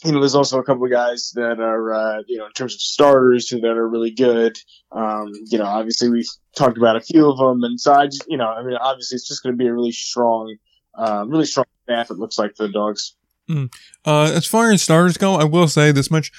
you 0.06 0.12
know 0.12 0.20
there's 0.20 0.36
also 0.36 0.60
a 0.60 0.64
couple 0.64 0.86
of 0.86 0.92
guys 0.92 1.32
that 1.34 1.60
are 1.60 1.94
uh, 1.94 2.22
you 2.28 2.38
know 2.38 2.46
in 2.46 2.52
terms 2.52 2.76
of 2.76 2.82
starters 2.82 3.50
that 3.50 3.66
are 3.66 3.90
really 3.90 4.12
good. 4.12 4.56
Um, 4.92 5.32
you 5.48 5.58
know, 5.58 5.66
obviously 5.66 6.10
we've 6.10 6.30
talked 6.56 6.78
about 6.78 6.96
a 6.96 7.02
few 7.02 7.28
of 7.28 7.40
them, 7.40 7.64
and 7.64 7.82
so 7.82 7.92
I 7.94 8.06
just 8.06 8.26
you 8.28 8.38
know 8.38 8.48
I 8.48 8.64
mean 8.64 8.78
obviously 8.80 9.16
it's 9.16 9.28
just 9.28 9.42
going 9.42 9.58
to 9.58 9.58
be 9.58 9.68
a 9.68 9.74
really 9.74 9.92
strong, 9.92 10.56
uh, 10.94 11.26
really 11.28 11.46
strong 11.46 11.66
staff. 11.86 12.12
It 12.12 12.20
looks 12.20 12.38
like 12.38 12.56
for 12.56 12.68
the 12.68 12.74
dogs. 12.74 13.17
Uh, 13.50 14.32
as 14.34 14.46
far 14.46 14.72
as 14.72 14.82
starters 14.82 15.18
go, 15.18 15.36
I 15.36 15.44
will 15.46 15.68
say 15.68 15.92
this 15.92 16.12
much. 16.12 16.32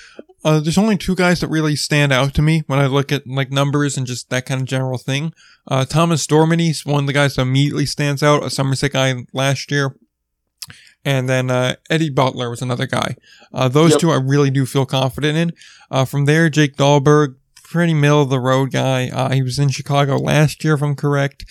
Uh, 0.44 0.60
there's 0.60 0.78
only 0.78 0.96
two 0.96 1.14
guys 1.16 1.40
that 1.40 1.48
really 1.48 1.74
stand 1.74 2.12
out 2.12 2.32
to 2.34 2.42
me 2.42 2.62
when 2.66 2.78
I 2.78 2.86
look 2.86 3.10
at 3.10 3.26
like 3.26 3.50
numbers 3.50 3.96
and 3.96 4.06
just 4.06 4.30
that 4.30 4.46
kind 4.46 4.60
of 4.60 4.66
general 4.66 4.98
thing. 4.98 5.32
Uh, 5.66 5.84
Thomas 5.84 6.26
Dorminy's 6.26 6.86
one 6.86 7.04
of 7.04 7.06
the 7.06 7.12
guys 7.12 7.34
that 7.34 7.42
immediately 7.42 7.86
stands 7.86 8.22
out, 8.22 8.44
a 8.44 8.50
Somerset 8.50 8.92
guy 8.92 9.14
last 9.32 9.70
year. 9.70 9.96
And 11.04 11.28
then, 11.28 11.50
uh, 11.50 11.76
Eddie 11.90 12.10
Butler 12.10 12.50
was 12.50 12.60
another 12.60 12.86
guy. 12.86 13.16
Uh, 13.52 13.68
those 13.68 13.92
Yep. 13.92 14.00
two 14.00 14.10
I 14.10 14.16
really 14.16 14.50
do 14.50 14.66
feel 14.66 14.84
confident 14.84 15.38
in. 15.38 15.52
Uh, 15.90 16.04
from 16.04 16.24
there, 16.26 16.50
Jake 16.50 16.76
Dahlberg, 16.76 17.36
pretty 17.62 17.94
middle 17.94 18.22
of 18.22 18.30
the 18.30 18.40
road 18.40 18.72
guy. 18.72 19.08
Uh, 19.08 19.30
he 19.30 19.42
was 19.42 19.58
in 19.58 19.70
Chicago 19.70 20.16
last 20.16 20.62
year, 20.64 20.74
if 20.74 20.82
I'm 20.82 20.94
correct. 20.96 21.44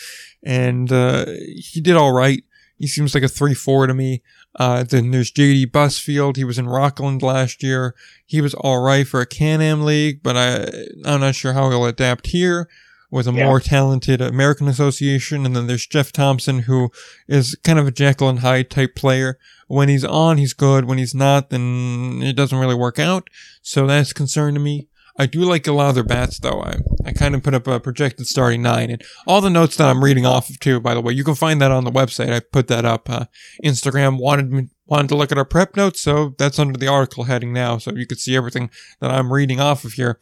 And, 0.43 0.91
uh, 0.91 1.25
he 1.55 1.81
did 1.81 1.95
all 1.95 2.11
right. 2.13 2.43
He 2.77 2.87
seems 2.87 3.13
like 3.15 3.23
a 3.23 3.27
3-4 3.27 3.87
to 3.87 3.93
me. 3.93 4.21
Uh, 4.57 4.83
then 4.83 5.11
there's 5.11 5.31
JD 5.31 5.67
Busfield. 5.71 6.35
He 6.35 6.43
was 6.43 6.57
in 6.57 6.67
Rockland 6.67 7.21
last 7.21 7.61
year. 7.61 7.93
He 8.25 8.41
was 8.41 8.53
all 8.55 8.81
right 8.81 9.07
for 9.07 9.21
a 9.21 9.25
Can-Am 9.25 9.83
league, 9.83 10.23
but 10.23 10.35
I, 10.35 10.65
I'm 11.05 11.21
not 11.21 11.35
sure 11.35 11.53
how 11.53 11.69
he'll 11.69 11.85
adapt 11.85 12.27
here 12.27 12.67
with 13.11 13.27
a 13.27 13.31
Yeah. 13.31 13.45
more 13.45 13.59
talented 13.59 14.19
American 14.19 14.67
Association. 14.67 15.45
And 15.45 15.55
then 15.55 15.67
there's 15.67 15.85
Jeff 15.85 16.11
Thompson, 16.11 16.59
who 16.61 16.89
is 17.27 17.55
kind 17.63 17.77
of 17.79 17.87
a 17.87 17.91
Jekyll 17.91 18.29
and 18.29 18.39
Hyde 18.39 18.69
type 18.69 18.95
player. 18.95 19.37
When 19.67 19.89
he's 19.89 20.03
on, 20.03 20.37
he's 20.37 20.53
good. 20.53 20.85
When 20.85 20.97
he's 20.97 21.13
not, 21.15 21.49
then 21.49 22.21
it 22.23 22.35
doesn't 22.35 22.57
really 22.57 22.75
work 22.75 22.97
out. 22.99 23.29
So 23.61 23.85
that's 23.85 24.11
concern 24.11 24.55
to 24.55 24.59
me. 24.59 24.87
I 25.17 25.25
do 25.25 25.41
like 25.41 25.65
a 25.67 25.71
lot 25.71 25.89
of 25.89 25.95
their 25.95 26.03
bats, 26.03 26.39
though. 26.39 26.61
I, 26.61 26.77
I 27.05 27.11
kind 27.11 27.33
of 27.33 27.43
put 27.43 27.53
up 27.53 27.67
a 27.67 27.79
projected 27.79 28.27
starting 28.27 28.61
nine, 28.61 28.91
and 28.91 29.03
all 29.25 29.41
the 29.41 29.49
notes 29.49 29.75
that 29.77 29.89
I'm 29.89 30.03
reading 30.03 30.25
off 30.25 30.49
of 30.49 30.59
too. 30.59 30.79
By 30.79 30.93
the 30.93 31.01
way, 31.01 31.13
you 31.13 31.23
can 31.23 31.35
find 31.35 31.59
that 31.61 31.71
on 31.71 31.85
the 31.85 31.91
website. 31.91 32.31
I 32.31 32.39
put 32.39 32.67
that 32.67 32.85
up. 32.85 33.09
Uh, 33.09 33.25
Instagram 33.63 34.19
wanted 34.19 34.51
me 34.51 34.69
wanted 34.85 35.09
to 35.09 35.15
look 35.15 35.31
at 35.31 35.37
our 35.37 35.45
prep 35.45 35.75
notes, 35.75 36.01
so 36.01 36.33
that's 36.37 36.59
under 36.59 36.77
the 36.77 36.87
article 36.87 37.25
heading 37.25 37.51
now, 37.51 37.77
so 37.77 37.91
you 37.91 38.05
could 38.05 38.19
see 38.19 38.35
everything 38.35 38.69
that 39.01 39.11
I'm 39.11 39.33
reading 39.33 39.59
off 39.59 39.83
of 39.83 39.93
here. 39.93 40.19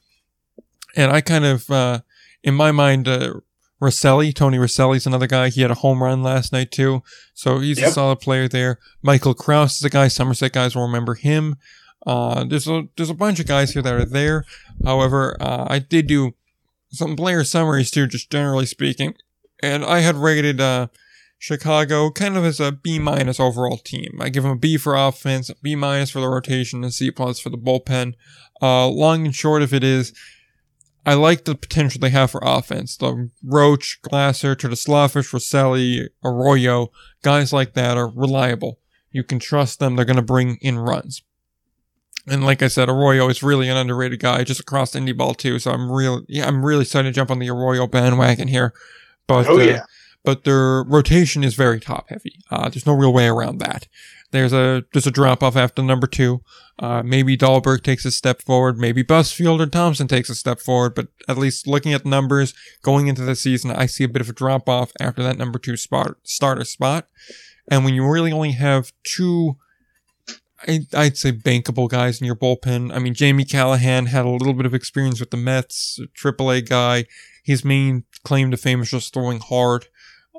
And 0.96 1.12
I 1.12 1.22
kind 1.22 1.46
of, 1.46 1.70
uh, 1.70 2.00
in 2.43 2.56
my 2.56 2.72
mind, 2.72 3.08
uh, 3.08 3.36
Rosselli, 3.82 4.34
Tony 4.34 4.58
Rosselli's 4.58 5.06
another 5.06 5.28
guy. 5.28 5.50
He 5.50 5.62
had 5.62 5.70
a 5.70 5.76
home 5.76 6.02
run 6.02 6.24
last 6.24 6.52
night 6.52 6.72
too, 6.72 7.04
so 7.34 7.60
he's 7.60 7.82
a 7.82 7.91
solid 7.91 8.22
player 8.22 8.48
there. 8.48 8.80
Michael 9.04 9.34
Kraus 9.34 9.78
is 9.78 9.84
a 9.84 9.89
guy. 9.89 10.08
Somerset 10.08 10.54
guys 10.54 10.76
will 10.76 10.84
remember 10.84 11.16
him. 11.16 11.58
Uh, 12.06 12.43
there's 12.43 12.68
a 12.68 12.88
there's 12.95 13.10
a 13.10 13.16
bunch 13.16 13.39
of 13.39 13.47
guys 13.47 13.72
here 13.72 13.82
that 13.82 13.93
are 13.93 14.06
there. 14.06 14.45
However, 14.84 15.36
uh, 15.39 15.66
I 15.68 15.80
did 15.80 16.08
do 16.08 16.36
some 16.89 17.16
player 17.16 17.43
summaries 17.43 17.91
too, 17.91 18.08
just 18.08 18.32
generally 18.32 18.66
speaking, 18.66 19.16
and 19.62 19.84
I 19.84 19.99
had 19.99 20.16
rated 20.16 20.62
uh, 20.62 20.88
Chicago 21.38 22.12
kind 22.12 22.38
of 22.38 22.45
as 22.45 22.60
a 22.60 22.72
B 22.72 22.99
minus 22.99 23.39
overall 23.39 23.78
team. 23.78 24.20
I 24.22 24.30
give 24.30 24.43
them 24.43 24.53
a 24.53 24.58
B 24.58 24.78
for 24.78 24.95
offense, 24.95 25.51
B 25.62 25.76
minus 25.76 26.12
for 26.12 26.20
the 26.20 26.30
rotation, 26.30 26.84
and 26.84 26.93
C 26.93 27.12
plus 27.12 27.39
for 27.39 27.49
the 27.49 27.58
bullpen. 27.58 28.14
Uh, 28.62 28.88
long 28.88 29.26
and 29.26 29.36
short 29.36 29.62
of 29.62 29.74
it 29.74 29.84
is, 29.84 30.14
I 31.06 31.14
like 31.14 31.45
the 31.45 31.56
potential 31.56 31.99
they 31.99 32.10
have 32.10 32.32
for 32.32 32.41
offense. 32.43 32.97
The 32.97 33.30
Roache, 33.45 34.01
Glasser, 34.01 34.56
Terdoslavich, 34.56 35.34
Rosselli, 35.34 36.08
Arroyo, 36.24 36.91
guys 37.22 37.51
like 37.51 37.74
that 37.74 37.97
are 37.97 38.10
reliable. 38.10 38.80
You 39.12 39.24
can 39.24 39.39
trust 39.39 39.80
them. 39.80 39.95
They're 39.95 40.06
going 40.06 40.16
to 40.16 40.22
bring 40.22 40.58
in 40.62 40.80
runs. 40.80 41.22
And 42.28 42.43
like 42.43 42.63
I 42.63 42.67
said, 42.67 42.89
Arroyo 42.89 43.30
is 43.30 43.43
really 43.43 43.69
an 43.69 43.78
underrated 43.78 44.19
guy 44.19 44.43
just 44.43 44.59
across 44.59 44.93
indie 44.93 45.15
ball 45.15 45.34
too. 45.34 45.59
So 45.59 45.71
I'm 45.71 45.91
real, 45.91 46.23
yeah, 46.28 46.47
I'm 46.47 46.65
really 46.65 46.86
starting 46.86 47.11
to 47.11 47.15
jump 47.15 47.30
on 47.30 47.39
the 47.39 47.49
Arroyo 47.49 47.88
bandwagon 47.88 48.47
here. 48.47 48.73
But 49.28 49.47
Oh 49.47 49.59
uh, 49.59 49.63
yeah, 49.63 49.84
but 50.23 50.43
their 50.43 50.84
rotation 50.84 51.43
is 51.43 51.55
very 51.55 51.80
top 51.80 52.09
heavy. 52.09 52.39
Uh, 52.49 52.69
there's 52.69 52.86
no 52.86 52.93
real 52.93 53.13
way 53.13 53.28
around 53.28 53.59
that. 53.59 53.88
There's 54.32 54.53
a 54.53 54.84
there's 54.91 55.07
a 55.07 55.11
drop 55.11 55.43
off 55.43 55.55
after 55.55 55.82
number 55.82 56.07
two. 56.07 56.41
Uh, 56.78 57.01
maybe 57.03 57.38
Dahlberg 57.38 57.84
takes 57.84 58.03
a 58.03 58.11
step 58.11 58.41
forward. 58.41 58.78
Maybe 58.78 59.03
Busfield 59.03 59.61
or 59.61 59.67
Thompson 59.67 60.07
takes 60.07 60.30
a 60.30 60.36
step 60.36 60.59
forward. 60.59 60.93
But 60.93 61.07
at 61.30 61.38
least 61.38 61.67
looking 61.67 61.93
at 61.93 62.03
the 62.03 62.09
numbers 62.09 62.53
going 62.82 63.07
into 63.07 63.21
the 63.21 63.36
season, 63.36 63.71
I 63.71 63.86
see 63.86 64.03
a 64.03 64.09
bit 64.09 64.21
of 64.21 64.30
a 64.30 64.34
drop 64.34 64.67
off 64.67 64.91
after 64.99 65.23
that 65.23 65.38
number 65.38 65.57
two 65.57 65.78
spot 65.78 66.15
starter 66.23 66.65
spot. 66.65 67.07
And 67.69 67.86
when 67.86 67.93
you 67.93 68.05
really 68.05 68.32
only 68.32 68.51
have 68.51 68.91
two, 69.03 69.57
I, 70.68 70.80
I'd 70.93 71.18
say 71.18 71.32
bankable 71.32 71.89
guys 71.89 72.20
in 72.20 72.26
your 72.26 72.36
bullpen. 72.36 72.93
I 72.93 72.99
mean, 72.99 73.13
Jamie 73.13 73.45
Callahan 73.45 74.07
had 74.07 74.26
a 74.26 74.30
little 74.30 74.53
bit 74.53 74.66
of 74.66 74.74
experience 74.74 75.20
with 75.20 75.32
the 75.32 75.38
Mets, 75.38 75.99
a 76.01 76.07
AAA 76.07 76.68
guy. 76.68 77.05
His 77.43 77.63
main 77.63 78.05
claim 78.24 78.51
to 78.51 78.57
fame 78.57 78.82
is 78.82 78.91
just 78.91 79.13
throwing 79.13 79.39
hard. 79.39 79.88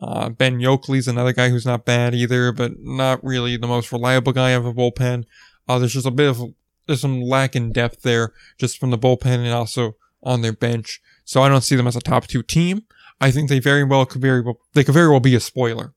Uh, 0.03 0.29
ben 0.29 0.59
Yokley's 0.59 1.09
another 1.09 1.33
guy 1.33 1.49
who's 1.49 1.64
not 1.64 1.87
bad 1.87 2.14
either, 2.14 2.53
but 2.53 2.72
not 2.79 3.22
really 3.24 3.57
the 3.57 3.66
most 3.66 3.93
reliable 3.93 4.33
guy 4.33 4.51
of 4.51 4.66
a 4.66 4.74
bullpen. 4.74 5.24
Uh, 5.68 5.79
there's 5.79 5.95
just 5.95 6.07
a 6.07 6.11
bit 6.11 6.29
of, 6.29 6.43
there's 6.87 7.01
some 7.01 7.22
lack 7.22 7.57
in 7.57 7.72
depth 7.72 8.03
there 8.03 8.33
just 8.59 8.79
from 8.79 8.91
the 8.91 8.99
bullpen 8.99 9.39
and 9.39 9.53
also 9.53 9.97
on 10.22 10.43
their 10.43 10.53
bench. 10.53 11.01
So 11.24 11.43
I 11.43 11.49
don't 11.49 11.62
see 11.62 11.77
them 11.77 11.87
as 11.87 11.97
a 11.97 12.01
top 12.01 12.27
two 12.27 12.43
team. 12.43 12.83
I 13.20 13.31
think 13.31 13.49
they 13.49 13.59
very 13.59 13.85
well 13.85 14.05
could 14.05 14.20
very 14.20 14.43
well, 14.43 14.59
they 14.74 14.85
could 14.85 14.95
very 14.95 15.09
well 15.09 15.20
be 15.20 15.35
a 15.35 15.41
spoiler. 15.41 15.95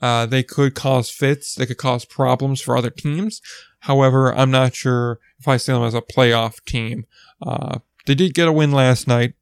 Uh, 0.00 0.26
they 0.26 0.42
could 0.42 0.74
cause 0.74 1.10
fits. 1.10 1.54
They 1.54 1.66
could 1.66 1.78
cause 1.78 2.04
problems 2.04 2.60
for 2.60 2.76
other 2.76 2.90
teams. 2.90 3.40
However, 3.80 4.34
I'm 4.34 4.50
not 4.50 4.74
sure 4.74 5.18
if 5.38 5.48
I 5.48 5.56
see 5.56 5.72
them 5.72 5.82
as 5.82 5.94
a 5.94 6.00
playoff 6.02 6.64
team. 6.64 7.06
Uh, 7.42 7.78
they 8.06 8.14
did 8.14 8.34
get 8.34 8.48
a 8.48 8.52
win 8.52 8.72
last 8.72 9.06
night. 9.08 9.34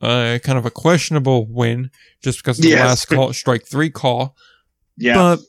Uh, 0.00 0.38
kind 0.44 0.58
of 0.58 0.66
a 0.66 0.70
questionable 0.70 1.46
win 1.46 1.90
just 2.22 2.38
because 2.38 2.58
of 2.58 2.64
the 2.64 2.70
Yes. 2.70 2.86
last 2.86 3.04
call, 3.06 3.32
strike 3.32 3.64
three 3.66 3.88
call. 3.90 4.36
yeah. 4.96 5.14
But, 5.14 5.40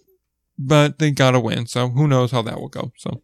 but 0.57 0.99
they 0.99 1.11
got 1.11 1.35
a 1.35 1.39
win. 1.39 1.67
So 1.67 1.89
who 1.89 2.07
knows 2.07 2.31
how 2.31 2.41
that 2.43 2.59
will 2.59 2.69
go. 2.69 2.91
So 2.97 3.21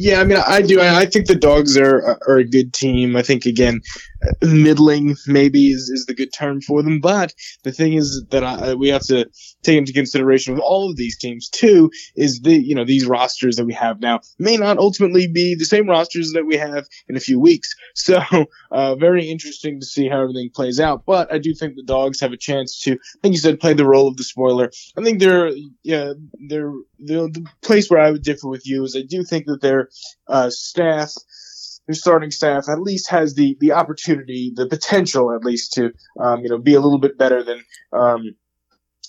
Yeah, 0.00 0.20
I 0.20 0.24
mean, 0.24 0.38
I 0.38 0.62
do. 0.62 0.80
I 0.80 1.06
think 1.06 1.26
the 1.26 1.34
dogs 1.34 1.76
are 1.76 2.20
are 2.28 2.36
a 2.36 2.44
good 2.44 2.72
team. 2.72 3.16
I 3.16 3.22
think 3.22 3.46
again, 3.46 3.80
middling 4.42 5.16
maybe 5.26 5.70
is, 5.72 5.90
is 5.90 6.06
the 6.06 6.14
good 6.14 6.32
term 6.32 6.60
for 6.60 6.84
them. 6.84 7.00
But 7.00 7.34
the 7.64 7.72
thing 7.72 7.94
is 7.94 8.24
that 8.30 8.44
I, 8.44 8.74
we 8.74 8.90
have 8.90 9.02
to 9.06 9.28
take 9.64 9.76
into 9.76 9.92
consideration 9.92 10.54
with 10.54 10.62
all 10.62 10.88
of 10.88 10.96
these 10.96 11.18
teams 11.18 11.48
too 11.48 11.90
is 12.14 12.40
the 12.42 12.54
you 12.54 12.76
know 12.76 12.84
these 12.84 13.06
rosters 13.06 13.56
that 13.56 13.64
we 13.64 13.74
have 13.74 14.00
now 14.00 14.20
may 14.38 14.56
not 14.56 14.78
ultimately 14.78 15.26
be 15.26 15.56
the 15.56 15.64
same 15.64 15.88
rosters 15.88 16.30
that 16.32 16.46
we 16.46 16.56
have 16.56 16.86
in 17.08 17.16
a 17.16 17.20
few 17.20 17.40
weeks. 17.40 17.74
So 18.08 18.22
uh, 18.70 18.94
very 18.94 19.28
interesting 19.28 19.80
to 19.80 19.86
see 19.86 20.08
how 20.08 20.22
everything 20.22 20.50
plays 20.54 20.80
out. 20.80 21.04
But 21.04 21.32
I 21.32 21.38
do 21.38 21.52
think 21.52 21.74
the 21.74 21.82
dogs 21.82 22.20
have 22.20 22.32
a 22.32 22.38
chance 22.38 22.80
to, 22.82 22.92
I 22.92 23.18
think 23.20 23.34
you 23.34 23.40
said, 23.40 23.60
play 23.60 23.74
the 23.74 23.84
role 23.84 24.08
of 24.08 24.16
the 24.16 24.24
spoiler. 24.24 24.70
I 24.96 25.02
think 25.02 25.20
they're 25.20 25.50
yeah 25.82 26.12
they're, 26.48 26.72
they're 26.98 27.28
the 27.28 27.44
place 27.60 27.90
where 27.90 28.00
I 28.00 28.12
would 28.12 28.22
differ 28.22 28.48
with 28.48 28.66
you 28.66 28.84
is 28.84 28.96
I 28.96 29.02
do 29.02 29.24
think 29.24 29.44
that 29.46 29.87
uh, 30.28 30.50
staff 30.50 31.12
their 31.88 31.94
starting 31.94 32.30
staff 32.30 32.68
at 32.68 32.82
least 32.82 33.08
has 33.10 33.34
the 33.34 33.56
the 33.60 33.72
opportunity, 33.72 34.52
the 34.54 34.66
potential 34.66 35.34
at 35.34 35.44
least 35.44 35.72
to 35.72 35.90
um, 36.20 36.42
you 36.42 36.50
know 36.50 36.58
be 36.58 36.74
a 36.74 36.80
little 36.80 36.98
bit 36.98 37.16
better 37.16 37.42
than 37.42 37.64
um, 37.92 38.34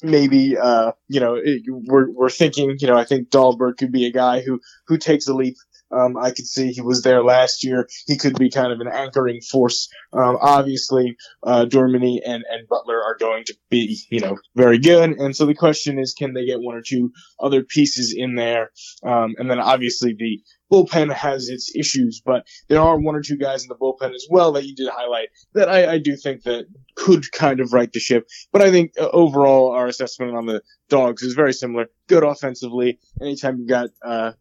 maybe 0.02 0.58
uh, 0.58 0.94
you 1.10 1.20
know 1.20 1.36
it, 1.36 1.62
we're 1.68 2.10
we're 2.12 2.30
thinking 2.30 2.78
you 2.80 2.88
know 2.88 2.98
I 2.98 3.04
think 3.04 3.30
Dahlberg 3.30 3.78
could 3.78 3.92
be 3.92 4.06
a 4.06 4.12
guy 4.12 4.42
who 4.42 4.62
who 4.88 4.98
takes 4.98 5.28
a 5.28 5.34
leap. 5.34 5.56
Um, 5.92 6.18
I 6.18 6.32
could 6.32 6.48
see 6.48 6.72
he 6.72 6.82
was 6.82 7.02
there 7.02 7.24
last 7.24 7.64
year. 7.64 7.88
He 8.08 8.18
could 8.18 8.38
be 8.38 8.50
kind 8.50 8.72
of 8.72 8.80
an 8.80 8.88
anchoring 8.88 9.42
force. 9.42 9.90
Um, 10.14 10.38
obviously, 10.42 11.18
uh, 11.44 11.66
and, 11.72 12.44
and 12.50 12.68
Butler 12.70 13.02
are 13.04 13.18
going 13.20 13.44
to 13.46 13.56
be, 13.70 14.00
you 14.10 14.20
know, 14.20 14.38
very 14.56 14.80
good. 14.80 15.12
And 15.12 15.36
so 15.36 15.46
the 15.46 15.56
question 15.56 16.00
is, 16.00 16.14
can 16.14 16.34
they 16.34 16.46
get 16.46 16.62
one 16.62 16.76
or 16.76 16.82
two 16.82 17.12
other 17.40 17.64
pieces 17.64 18.14
in 18.16 18.36
there? 18.36 18.72
Um, 19.04 19.36
and 19.38 19.50
then 19.50 19.60
obviously 19.60 20.16
the, 20.18 20.42
bullpen 20.72 21.14
has 21.14 21.50
its 21.50 21.76
issues, 21.76 22.22
but 22.24 22.48
there 22.68 22.82
are 22.82 22.98
one 22.98 23.16
or 23.16 23.22
two 23.22 23.38
guys 23.38 23.64
in 23.64 23.70
the 23.70 23.76
bullpen 23.76 24.14
as 24.14 24.28
well 24.30 24.52
that 24.54 24.66
you 24.66 24.76
did 24.76 24.90
highlight 24.90 25.30
that 25.54 25.70
I, 25.70 25.94
I 25.94 25.98
do 25.98 26.16
think 26.16 26.44
that 26.44 26.66
could 26.96 27.32
kind 27.32 27.60
of 27.60 27.74
right 27.74 27.92
the 27.92 28.00
ship. 28.00 28.28
But 28.52 28.62
I 28.62 28.72
think 28.72 28.94
uh, 29.00 29.10
overall 29.10 29.72
our 29.72 29.88
assessment 29.88 30.36
on 30.36 30.46
the 30.46 30.62
dogs 30.90 31.24
is 31.24 31.34
very 31.34 31.54
similar. 31.54 31.88
Good 32.08 32.24
offensively. 32.24 33.00
Anytime 33.22 33.60
you've 33.60 33.70
got 33.70 33.90
uh, 34.06 34.34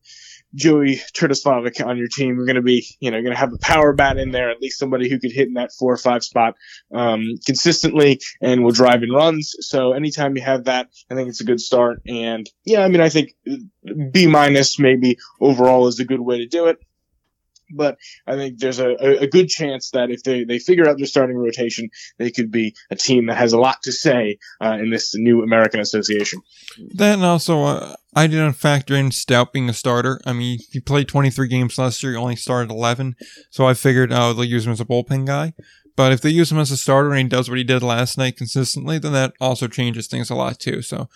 Joey 0.55 1.01
Terdoslavich 1.15 1.85
on 1.85 1.99
your 1.99 2.09
team, 2.09 2.37
you're 2.37 2.47
going 2.47 2.57
to 2.57 2.63
be, 2.63 2.87
you 3.01 3.11
know, 3.11 3.21
going 3.21 3.33
to 3.33 3.39
have 3.39 3.53
a 3.53 3.59
power 3.59 3.93
bat 3.93 4.19
in 4.19 4.31
there, 4.31 4.51
at 4.51 4.61
least 4.61 4.79
somebody 4.79 5.09
who 5.09 5.19
could 5.19 5.33
hit 5.33 5.49
in 5.49 5.55
that 5.55 5.73
four 5.73 5.93
or 5.93 5.99
five 5.99 6.25
spot 6.25 6.55
um, 6.95 7.23
consistently 7.45 8.21
and 8.41 8.65
will 8.65 8.73
drive 8.73 9.03
in 9.03 9.11
runs. 9.11 9.55
So 9.61 9.93
anytime 9.93 10.37
you 10.37 10.43
have 10.43 10.65
that, 10.65 10.89
I 11.11 11.15
think 11.15 11.29
it's 11.29 11.41
a 11.41 11.45
good 11.45 11.61
start. 11.61 12.01
And 12.07 12.49
yeah, 12.65 12.83
I 12.83 12.89
mean, 12.89 13.01
I 13.01 13.09
think 13.09 13.35
B 14.13 14.27
minus 14.27 14.79
maybe 14.79 15.19
overall 15.41 15.87
is 15.87 16.01
a 16.01 16.05
good 16.05 16.21
way 16.21 16.39
to 16.39 16.47
do 16.47 16.67
it. 16.67 16.79
But 17.71 17.99
I 18.27 18.37
think 18.37 18.59
there's 18.59 18.79
a, 18.79 18.91
a 19.23 19.27
good 19.27 19.49
chance 19.49 19.91
that 19.91 20.11
if 20.11 20.23
they, 20.23 20.45
they 20.45 20.59
figure 20.59 20.89
out 20.89 20.97
their 20.97 21.07
starting 21.07 21.37
rotation, 21.37 21.91
they 22.19 22.31
could 22.31 22.51
be 22.51 22.75
a 22.91 22.97
team 22.97 23.27
that 23.27 23.37
has 23.37 23.53
a 23.53 23.59
lot 23.59 23.83
to 23.83 23.93
say 23.93 24.39
uh, 24.63 24.79
in 24.81 24.91
this 24.91 25.15
new 25.15 25.43
American 25.43 25.81
Association. 25.81 26.41
Then 26.79 27.23
also, 27.23 27.63
uh, 27.63 27.97
I 28.15 28.27
didn't 28.27 28.55
factor 28.55 28.95
in 28.95 29.11
Stout 29.11 29.53
being 29.53 29.69
a 29.69 29.75
starter. 29.75 30.21
I 30.25 30.33
mean, 30.33 30.59
he 30.71 30.81
played 30.81 31.09
23 31.09 31.49
games 31.49 31.79
last 31.79 32.03
year. 32.03 32.13
He 32.13 32.19
only 32.19 32.37
started 32.37 32.71
11. 32.71 33.17
So 33.51 33.67
I 33.67 33.75
figured, 33.75 34.13
oh, 34.13 34.33
they'll 34.33 34.45
use 34.45 34.67
him 34.67 34.73
as 34.73 34.81
a 34.81 34.85
bullpen 34.85 35.27
guy. 35.27 35.53
But 35.99 36.13
if 36.13 36.21
they 36.21 36.31
use 36.31 36.53
him 36.53 36.59
as 36.59 36.71
a 36.71 36.77
starter 36.77 37.11
and 37.11 37.19
he 37.19 37.25
does 37.25 37.49
what 37.49 37.59
he 37.59 37.65
did 37.65 37.83
last 37.83 38.17
night 38.17 38.37
consistently, 38.37 39.01
then 39.01 39.13
that 39.15 39.33
also 39.41 39.67
changes 39.67 40.07
things 40.07 40.31
a 40.31 40.37
lot 40.37 40.61
too. 40.61 40.81
So 40.81 41.09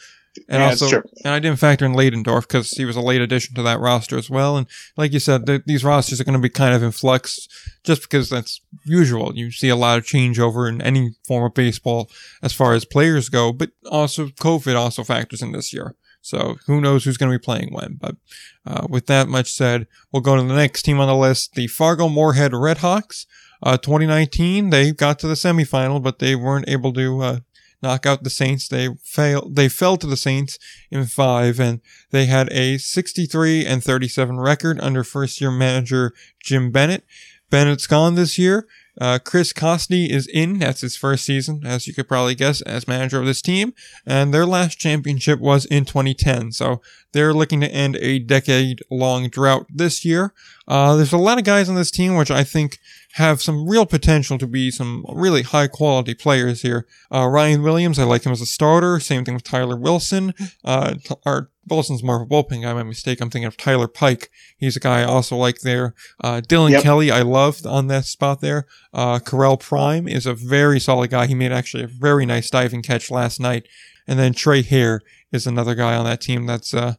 and 0.49 0.61
yeah, 0.61 0.71
also, 0.71 1.03
and 1.25 1.35
I 1.35 1.39
didn't 1.39 1.59
factor 1.59 1.85
in 1.85 1.93
Ladendorf 1.93 2.43
because 2.43 2.71
he 2.71 2.85
was 2.85 2.97
a 2.97 3.03
late 3.03 3.21
addition 3.21 3.55
to 3.55 3.63
that 3.63 3.81
roster 3.81 4.17
as 4.17 4.31
well. 4.31 4.57
And 4.57 4.67
like 4.97 5.13
you 5.13 5.21
said, 5.21 5.47
th- 5.47 5.63
these 5.67 5.85
rosters 5.85 6.21
are 6.21 6.25
going 6.25 6.39
to 6.39 6.43
be 6.43 6.49
kind 6.49 6.75
of 6.75 6.83
in 6.83 6.91
flux 6.91 7.49
just 7.85 8.03
because 8.03 8.31
that's 8.31 8.61
usual. 8.85 9.37
You 9.37 9.51
see 9.51 9.69
a 9.69 9.77
lot 9.77 9.99
of 9.99 10.05
changeover 10.05 10.69
in 10.69 10.81
any 10.81 11.11
form 11.27 11.45
of 11.45 11.55
baseball 11.55 12.11
as 12.43 12.55
far 12.55 12.73
as 12.73 12.87
players 12.87 13.29
go, 13.29 13.53
but 13.53 13.71
also 13.91 14.29
COVID 14.29 14.75
also 14.75 15.05
factors 15.05 15.43
in 15.43 15.53
this 15.53 15.73
year. 15.73 15.97
So 16.23 16.57
who 16.67 16.81
knows 16.81 17.05
who's 17.05 17.19
going 17.19 17.31
to 17.31 17.39
be 17.39 17.43
playing 17.43 17.75
when. 17.75 17.99
But 18.01 18.17
uh, 18.65 18.87
with 18.89 19.07
that 19.07 19.29
much 19.29 19.53
said, 19.53 19.87
we'll 20.13 20.23
go 20.23 20.37
to 20.37 20.43
the 20.43 20.55
next 20.55 20.83
team 20.83 20.99
on 21.01 21.09
the 21.09 21.17
list, 21.17 21.55
the 21.55 21.67
Fargo 21.67 22.09
Moorhead 22.09 22.53
Redhawks. 22.53 23.27
Uh, 23.63 23.77
2019, 23.77 24.71
they 24.71 24.93
got 24.93 25.19
to 25.21 25.29
the 25.29 25.35
semifinal, 25.35 26.03
but 26.03 26.19
they 26.19 26.35
weren't 26.35 26.69
able 26.69 26.93
to 26.93 27.21
uh, 27.21 27.39
knock 27.83 28.07
out 28.07 28.23
the 28.23 28.31
Saints. 28.31 28.69
They 28.69 28.89
failed. 29.03 29.57
They 29.57 29.69
fell 29.69 29.97
to 29.97 30.07
the 30.07 30.17
Saints 30.17 30.59
in 30.91 31.07
five, 31.07 31.61
and 31.61 31.81
they 32.11 32.27
had 32.27 32.51
a 32.53 32.79
63 32.79 33.67
and 33.67 33.83
37 33.83 34.39
record 34.39 34.81
under 34.81 35.05
first-year 35.05 35.51
manager 35.51 36.13
Jim 36.43 36.71
Bennett. 36.71 37.05
Bennett's 37.51 37.87
gone 37.87 38.15
this 38.15 38.39
year. 38.39 38.67
Uh, 39.01 39.19
Chris 39.19 39.53
Coste 39.53 39.91
is 39.91 40.27
in. 40.27 40.59
That's 40.59 40.83
his 40.83 40.97
first 40.97 41.25
season, 41.25 41.63
as 41.65 41.87
you 41.87 41.95
could 41.95 42.09
probably 42.09 42.35
guess, 42.35 42.61
as 42.63 42.87
manager 42.87 43.19
of 43.19 43.27
this 43.27 43.41
team. 43.41 43.73
And 44.07 44.33
their 44.33 44.45
last 44.45 44.79
championship 44.79 45.41
was 45.41 45.65
in 45.65 45.85
2010. 45.85 46.53
So 46.53 46.83
they're 47.13 47.33
looking 47.33 47.61
to 47.63 47.73
end 47.73 47.97
a 47.97 48.19
decade 48.19 48.83
long 48.91 49.29
drought 49.29 49.67
this 49.71 50.05
year. 50.05 50.35
Uh, 50.69 50.97
there's 50.97 51.13
a 51.13 51.19
lot 51.19 51.39
of 51.39 51.45
guys 51.45 51.69
on 51.69 51.75
this 51.75 51.91
team, 51.91 52.17
which 52.17 52.31
I 52.31 52.45
think 52.45 52.79
have 53.15 53.43
some 53.43 53.69
real 53.69 53.85
potential 53.85 54.39
to 54.39 54.47
be 54.47 54.71
some 54.71 55.05
really 55.09 55.43
high 55.43 55.67
quality 55.67 56.15
players 56.15 56.63
here. 56.63 56.87
Uh, 57.13 57.27
Ryan 57.27 57.63
Williams, 57.63 57.99
I 57.99 58.05
like 58.05 58.25
him 58.25 58.33
as 58.33 58.41
a 58.41 58.47
starter. 58.47 58.99
Same 59.01 59.25
thing 59.25 59.35
with 59.35 59.45
Tyler 59.45 59.77
Wilson. 59.77 60.33
Uh, 60.65 60.95
our 61.27 61.51
Wilson's 61.69 62.03
more 62.03 62.17
of 62.17 62.23
a 62.23 62.27
bullpen 62.27 62.63
guy. 62.63 62.73
My 62.73 62.83
mistake. 62.83 63.21
I'm 63.21 63.31
thinking 63.31 63.47
of 63.47 63.57
Tyler 63.57 63.87
Pike. 63.87 64.31
He's 64.57 64.77
a 64.77 64.81
guy 64.81 65.01
I 65.01 65.05
also 65.05 65.37
like 65.37 65.61
there. 65.61 65.95
Uh, 66.23 66.41
Dylan 66.41 66.71
yep. 66.71 66.83
Kelly, 66.83 67.11
I 67.11 67.23
love 67.23 67.65
on 67.67 67.87
that 67.89 68.07
spot 68.07 68.41
there. 68.41 68.67
Uh, 68.93 69.19
Correlle 69.19 69.61
Prime 69.61 70.09
is 70.09 70.27
a 70.27 70.35
very 70.35 70.81
solid 70.81 71.11
guy. 71.11 71.27
He 71.27 71.35
made 71.35 71.53
actually 71.53 71.85
a 71.85 71.89
very 71.89 72.27
nice 72.27 72.51
diving 72.51 72.83
catch 72.83 73.11
last 73.11 73.39
night. 73.39 73.69
And 74.09 74.19
then 74.19 74.33
Trey 74.33 74.63
Hare 74.63 75.03
is 75.31 75.47
another 75.47 75.75
guy 75.75 75.95
on 75.95 76.05
that 76.07 76.21
team 76.21 76.47
that's, 76.47 76.75
uh, 76.75 76.95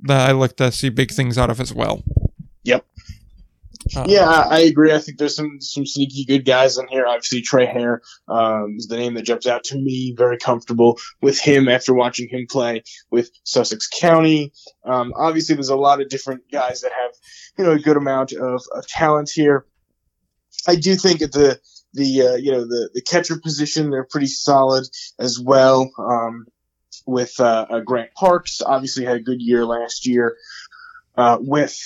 that 0.00 0.28
I 0.28 0.32
look 0.32 0.56
to 0.56 0.72
see 0.72 0.88
big 0.88 1.12
things 1.12 1.38
out 1.38 1.50
of 1.50 1.60
as 1.60 1.72
well. 1.72 2.02
Yep. 2.64 2.84
Uh, 3.96 4.04
yeah, 4.06 4.28
I 4.28 4.60
agree. 4.60 4.92
I 4.92 4.98
think 4.98 5.18
there's 5.18 5.34
some 5.34 5.60
some 5.60 5.86
sneaky 5.86 6.24
good 6.24 6.44
guys 6.44 6.78
in 6.78 6.86
here. 6.88 7.06
Obviously, 7.06 7.40
Trey 7.40 7.66
Hare 7.66 8.02
um, 8.28 8.76
is 8.78 8.86
the 8.86 8.96
name 8.96 9.14
that 9.14 9.22
jumps 9.22 9.46
out 9.46 9.64
to 9.64 9.78
me. 9.78 10.14
Very 10.16 10.38
comfortable 10.38 10.98
with 11.22 11.40
him 11.40 11.68
after 11.68 11.94
watching 11.94 12.28
him 12.28 12.46
play 12.48 12.82
with 13.10 13.30
Sussex 13.44 13.88
County. 13.88 14.52
Um, 14.84 15.12
obviously, 15.16 15.54
there's 15.54 15.70
a 15.70 15.76
lot 15.76 16.00
of 16.00 16.08
different 16.08 16.42
guys 16.52 16.82
that 16.82 16.92
have 16.92 17.12
you 17.58 17.64
know 17.64 17.72
a 17.72 17.78
good 17.78 17.96
amount 17.96 18.32
of, 18.32 18.62
of 18.74 18.86
talent 18.86 19.30
here. 19.32 19.66
I 20.68 20.76
do 20.76 20.94
think 20.94 21.22
at 21.22 21.32
the 21.32 21.58
the 21.94 22.22
uh, 22.22 22.34
you 22.34 22.52
know 22.52 22.64
the 22.64 22.90
the 22.94 23.02
catcher 23.02 23.40
position 23.40 23.90
they're 23.90 24.04
pretty 24.04 24.28
solid 24.28 24.86
as 25.18 25.40
well. 25.40 25.90
Um, 25.98 26.46
with 27.06 27.40
uh, 27.40 27.66
uh, 27.70 27.80
Grant 27.80 28.12
Parks, 28.14 28.60
obviously 28.60 29.04
had 29.04 29.16
a 29.16 29.20
good 29.20 29.40
year 29.40 29.64
last 29.64 30.06
year. 30.06 30.36
Uh, 31.16 31.38
with 31.40 31.76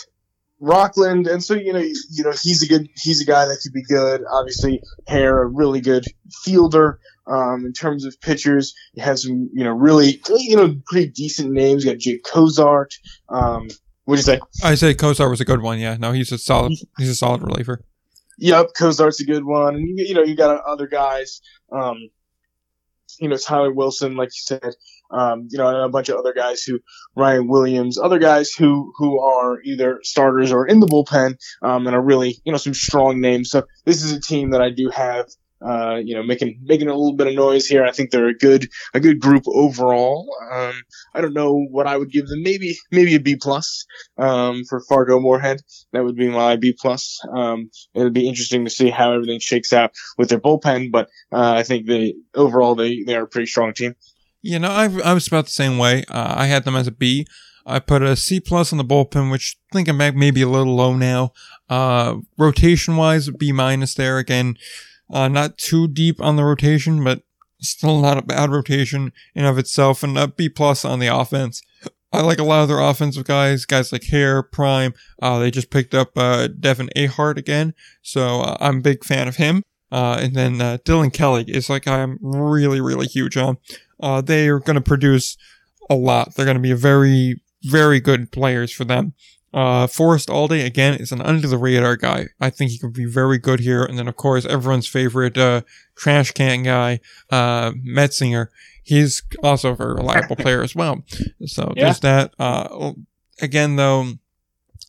Rockland, 0.60 1.26
and 1.26 1.42
so 1.42 1.54
you 1.54 1.72
know, 1.72 1.80
you 1.80 2.24
know, 2.24 2.32
he's 2.32 2.62
a 2.62 2.66
good, 2.66 2.88
he's 2.96 3.20
a 3.20 3.24
guy 3.24 3.46
that 3.46 3.58
could 3.62 3.72
be 3.72 3.82
good. 3.82 4.22
Obviously, 4.30 4.80
Hare, 5.06 5.42
a 5.42 5.46
really 5.46 5.80
good 5.80 6.04
fielder. 6.42 7.00
Um, 7.26 7.64
in 7.64 7.72
terms 7.72 8.04
of 8.04 8.20
pitchers, 8.20 8.74
he 8.92 9.00
has 9.00 9.22
some, 9.22 9.48
you 9.54 9.64
know, 9.64 9.72
really, 9.72 10.20
you 10.28 10.56
know, 10.56 10.76
pretty 10.86 11.08
decent 11.08 11.52
names. 11.52 11.84
You 11.84 11.92
got 11.92 11.98
Jake 11.98 12.22
Cosart. 12.22 12.94
Um, 13.30 13.68
what 14.04 14.16
do 14.16 14.18
you 14.18 14.22
say? 14.22 14.40
I 14.62 14.74
say 14.74 14.94
Cosart 14.94 15.30
was 15.30 15.40
a 15.40 15.46
good 15.46 15.62
one. 15.62 15.78
Yeah, 15.78 15.96
no, 15.98 16.12
he's 16.12 16.30
a 16.32 16.38
solid, 16.38 16.74
he's 16.98 17.08
a 17.08 17.14
solid 17.14 17.42
reliever. 17.42 17.82
Yep, 18.38 18.74
Cosart's 18.78 19.20
a 19.20 19.24
good 19.24 19.44
one, 19.44 19.76
and 19.76 19.88
you, 19.88 20.04
you 20.08 20.14
know, 20.14 20.22
you 20.22 20.36
got 20.36 20.62
other 20.64 20.86
guys. 20.86 21.40
Um, 21.72 22.10
you 23.20 23.28
know, 23.28 23.36
Tyler 23.36 23.72
Wilson, 23.72 24.16
like 24.16 24.28
you 24.28 24.58
said, 24.58 24.74
um, 25.14 25.48
you 25.50 25.58
know, 25.58 25.84
a 25.84 25.88
bunch 25.88 26.08
of 26.08 26.16
other 26.16 26.34
guys 26.34 26.62
who, 26.62 26.80
Ryan 27.16 27.48
Williams, 27.48 27.98
other 27.98 28.18
guys 28.18 28.52
who, 28.52 28.92
who 28.96 29.20
are 29.20 29.62
either 29.62 30.00
starters 30.02 30.52
or 30.52 30.66
in 30.66 30.80
the 30.80 30.86
bullpen, 30.86 31.36
um, 31.62 31.86
and 31.86 31.94
are 31.94 32.02
really, 32.02 32.36
you 32.44 32.52
know, 32.52 32.58
some 32.58 32.74
strong 32.74 33.20
names. 33.20 33.50
So 33.50 33.64
this 33.84 34.02
is 34.02 34.12
a 34.12 34.20
team 34.20 34.50
that 34.50 34.60
I 34.60 34.70
do 34.70 34.90
have 34.90 35.26
uh, 35.64 35.96
you 36.04 36.14
know, 36.14 36.22
making 36.22 36.60
making 36.62 36.88
a 36.88 36.94
little 36.94 37.16
bit 37.16 37.26
of 37.26 37.34
noise 37.34 37.66
here. 37.66 37.84
I 37.84 37.90
think 37.90 38.10
they're 38.10 38.28
a 38.28 38.36
good 38.36 38.68
a 38.92 39.00
good 39.00 39.18
group 39.18 39.44
overall. 39.46 40.28
Um, 40.52 40.74
I 41.14 41.20
don't 41.20 41.32
know 41.32 41.64
what 41.70 41.86
I 41.86 41.96
would 41.96 42.10
give 42.10 42.26
them. 42.26 42.42
Maybe 42.42 42.76
maybe 42.90 43.14
a 43.14 43.20
B 43.20 43.36
plus 43.36 43.86
um, 44.18 44.64
for 44.68 44.82
Fargo 44.88 45.20
Moorhead. 45.20 45.62
That 45.92 46.04
would 46.04 46.16
be 46.16 46.28
my 46.28 46.56
B 46.56 46.76
plus. 46.78 47.20
Um, 47.34 47.70
it'll 47.94 48.10
be 48.10 48.28
interesting 48.28 48.64
to 48.64 48.70
see 48.70 48.90
how 48.90 49.12
everything 49.12 49.40
shakes 49.40 49.72
out 49.72 49.92
with 50.18 50.28
their 50.28 50.40
bullpen, 50.40 50.92
but 50.92 51.08
uh, 51.32 51.54
I 51.56 51.62
think 51.62 51.86
they 51.86 52.14
overall 52.34 52.74
they 52.74 53.02
they 53.02 53.16
are 53.16 53.24
a 53.24 53.28
pretty 53.28 53.46
strong 53.46 53.72
team. 53.72 53.94
You 54.44 54.58
know, 54.58 54.68
I, 54.68 54.84
I 55.02 55.14
was 55.14 55.26
about 55.26 55.46
the 55.46 55.50
same 55.50 55.78
way. 55.78 56.04
Uh, 56.06 56.34
I 56.36 56.46
had 56.46 56.64
them 56.64 56.76
as 56.76 56.86
a 56.86 56.92
B. 56.92 57.26
I 57.64 57.78
put 57.78 58.02
a 58.02 58.14
C 58.14 58.40
plus 58.40 58.72
on 58.72 58.76
the 58.76 58.84
bullpen, 58.84 59.30
which 59.30 59.56
thinking 59.72 59.96
back 59.96 60.14
maybe 60.14 60.42
a 60.42 60.48
little 60.48 60.76
low 60.76 60.94
now. 60.94 61.32
Uh, 61.70 62.16
rotation 62.36 62.98
wise, 62.98 63.30
B 63.30 63.52
minus 63.52 63.94
there 63.94 64.18
again. 64.18 64.58
Uh, 65.10 65.28
not 65.28 65.56
too 65.56 65.88
deep 65.88 66.20
on 66.20 66.36
the 66.36 66.44
rotation, 66.44 67.02
but 67.02 67.22
still 67.58 68.02
not 68.02 68.18
a 68.18 68.22
bad 68.22 68.50
rotation 68.50 69.12
in 69.34 69.46
of 69.46 69.56
itself, 69.56 70.02
and 70.02 70.18
a 70.18 70.28
B 70.28 70.50
plus 70.50 70.84
on 70.84 70.98
the 70.98 71.06
offense. 71.06 71.62
I 72.12 72.20
like 72.20 72.38
a 72.38 72.44
lot 72.44 72.60
of 72.60 72.68
their 72.68 72.80
offensive 72.80 73.24
guys, 73.24 73.64
guys 73.64 73.92
like 73.92 74.04
Hare, 74.04 74.42
Prime. 74.42 74.92
Uh, 75.22 75.38
they 75.38 75.50
just 75.50 75.70
picked 75.70 75.94
up 75.94 76.18
uh, 76.18 76.48
Devin 76.48 76.90
Ahart 76.94 77.38
again, 77.38 77.72
so 78.02 78.42
uh, 78.42 78.58
I'm 78.60 78.78
a 78.78 78.82
big 78.82 79.04
fan 79.04 79.26
of 79.26 79.36
him. 79.36 79.62
Uh, 79.90 80.18
and 80.20 80.34
then 80.34 80.60
uh, 80.60 80.78
Dylan 80.84 81.12
Kelly 81.12 81.44
is 81.46 81.70
like 81.70 81.86
I'm 81.86 82.18
really, 82.20 82.80
really 82.80 83.06
huge 83.06 83.36
on. 83.36 83.58
Uh, 84.00 84.20
they 84.20 84.48
are 84.48 84.60
going 84.60 84.74
to 84.76 84.80
produce 84.82 85.36
a 85.90 85.94
lot. 85.94 86.34
They're 86.34 86.44
going 86.46 86.56
to 86.56 86.62
be 86.62 86.72
very, 86.72 87.40
very 87.62 88.00
good 88.00 88.30
players 88.32 88.72
for 88.72 88.84
them. 88.84 89.14
Uh, 89.52 89.86
Forrest 89.86 90.28
Alday, 90.28 90.64
again, 90.66 90.94
is 90.94 91.12
an 91.12 91.22
under 91.22 91.46
the 91.46 91.56
radar 91.58 91.96
guy. 91.96 92.26
I 92.40 92.50
think 92.50 92.72
he 92.72 92.78
could 92.78 92.92
be 92.92 93.04
very 93.04 93.38
good 93.38 93.60
here. 93.60 93.84
And 93.84 93.96
then, 93.98 94.08
of 94.08 94.16
course, 94.16 94.44
everyone's 94.46 94.88
favorite, 94.88 95.38
uh, 95.38 95.60
trash 95.96 96.32
can 96.32 96.64
guy, 96.64 96.98
uh, 97.30 97.70
Metzinger. 97.72 98.48
He's 98.82 99.22
also 99.44 99.70
a 99.70 99.76
very 99.76 99.94
reliable 99.94 100.34
player 100.44 100.62
as 100.62 100.74
well. 100.74 101.02
So 101.46 101.72
Yeah. 101.76 101.84
there's 101.84 102.00
that. 102.00 102.34
Uh, 102.38 102.92
again, 103.40 103.76
though, 103.76 104.00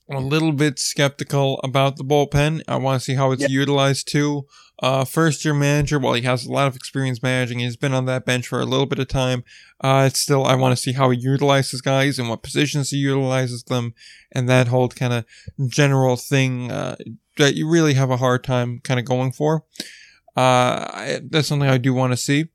I'm 0.10 0.16
a 0.16 0.20
little 0.20 0.52
bit 0.52 0.80
skeptical 0.80 1.60
about 1.64 1.98
the 1.98 2.04
bullpen. 2.04 2.64
I 2.68 2.78
want 2.78 3.00
to 3.00 3.06
see 3.06 3.14
how 3.16 3.32
it's 3.32 3.42
Yep. 3.44 3.52
utilized 3.52 4.08
too. 4.08 4.48
Uh, 4.80 5.06
first 5.06 5.46
year 5.46 5.54
manager, 5.54 5.98
while 5.98 6.14
he 6.14 6.24
has 6.24 6.46
a 6.46 6.52
lot 6.52 6.68
of 6.68 6.76
experience 6.76 7.24
managing, 7.24 7.60
he's 7.60 7.78
been 7.78 7.94
on 7.94 8.06
that 8.06 8.26
bench 8.26 8.48
for 8.48 8.60
a 8.60 8.66
little 8.66 8.86
bit 8.86 9.00
of 9.00 9.08
time. 9.08 9.44
Uh, 9.80 10.10
still, 10.10 10.46
I 10.46 10.56
want 10.56 10.76
to 10.76 10.82
see 10.82 10.92
how 10.92 11.10
he 11.12 11.18
utilizes 11.18 11.82
guys 11.82 12.20
and 12.20 12.30
what 12.30 12.44
positions 12.44 12.90
he 12.90 12.98
utilizes 12.98 13.64
them 13.64 13.94
and 14.34 14.50
that 14.50 14.68
whole 14.68 14.90
kind 14.90 15.14
of 15.14 15.26
general 15.70 16.18
thing, 16.18 16.72
uh, 16.72 16.98
that 17.38 17.56
you 17.56 17.70
really 17.70 17.94
have 17.94 18.12
a 18.12 18.18
hard 18.18 18.44
time 18.44 18.80
kind 18.84 19.00
of 19.00 19.06
going 19.06 19.32
for. 19.32 19.64
Uh, 20.36 20.84
I, 20.92 21.22
that's 21.30 21.48
something 21.48 21.70
I 21.70 21.78
do 21.78 21.94
want 21.94 22.12
to 22.12 22.18
see. 22.18 22.50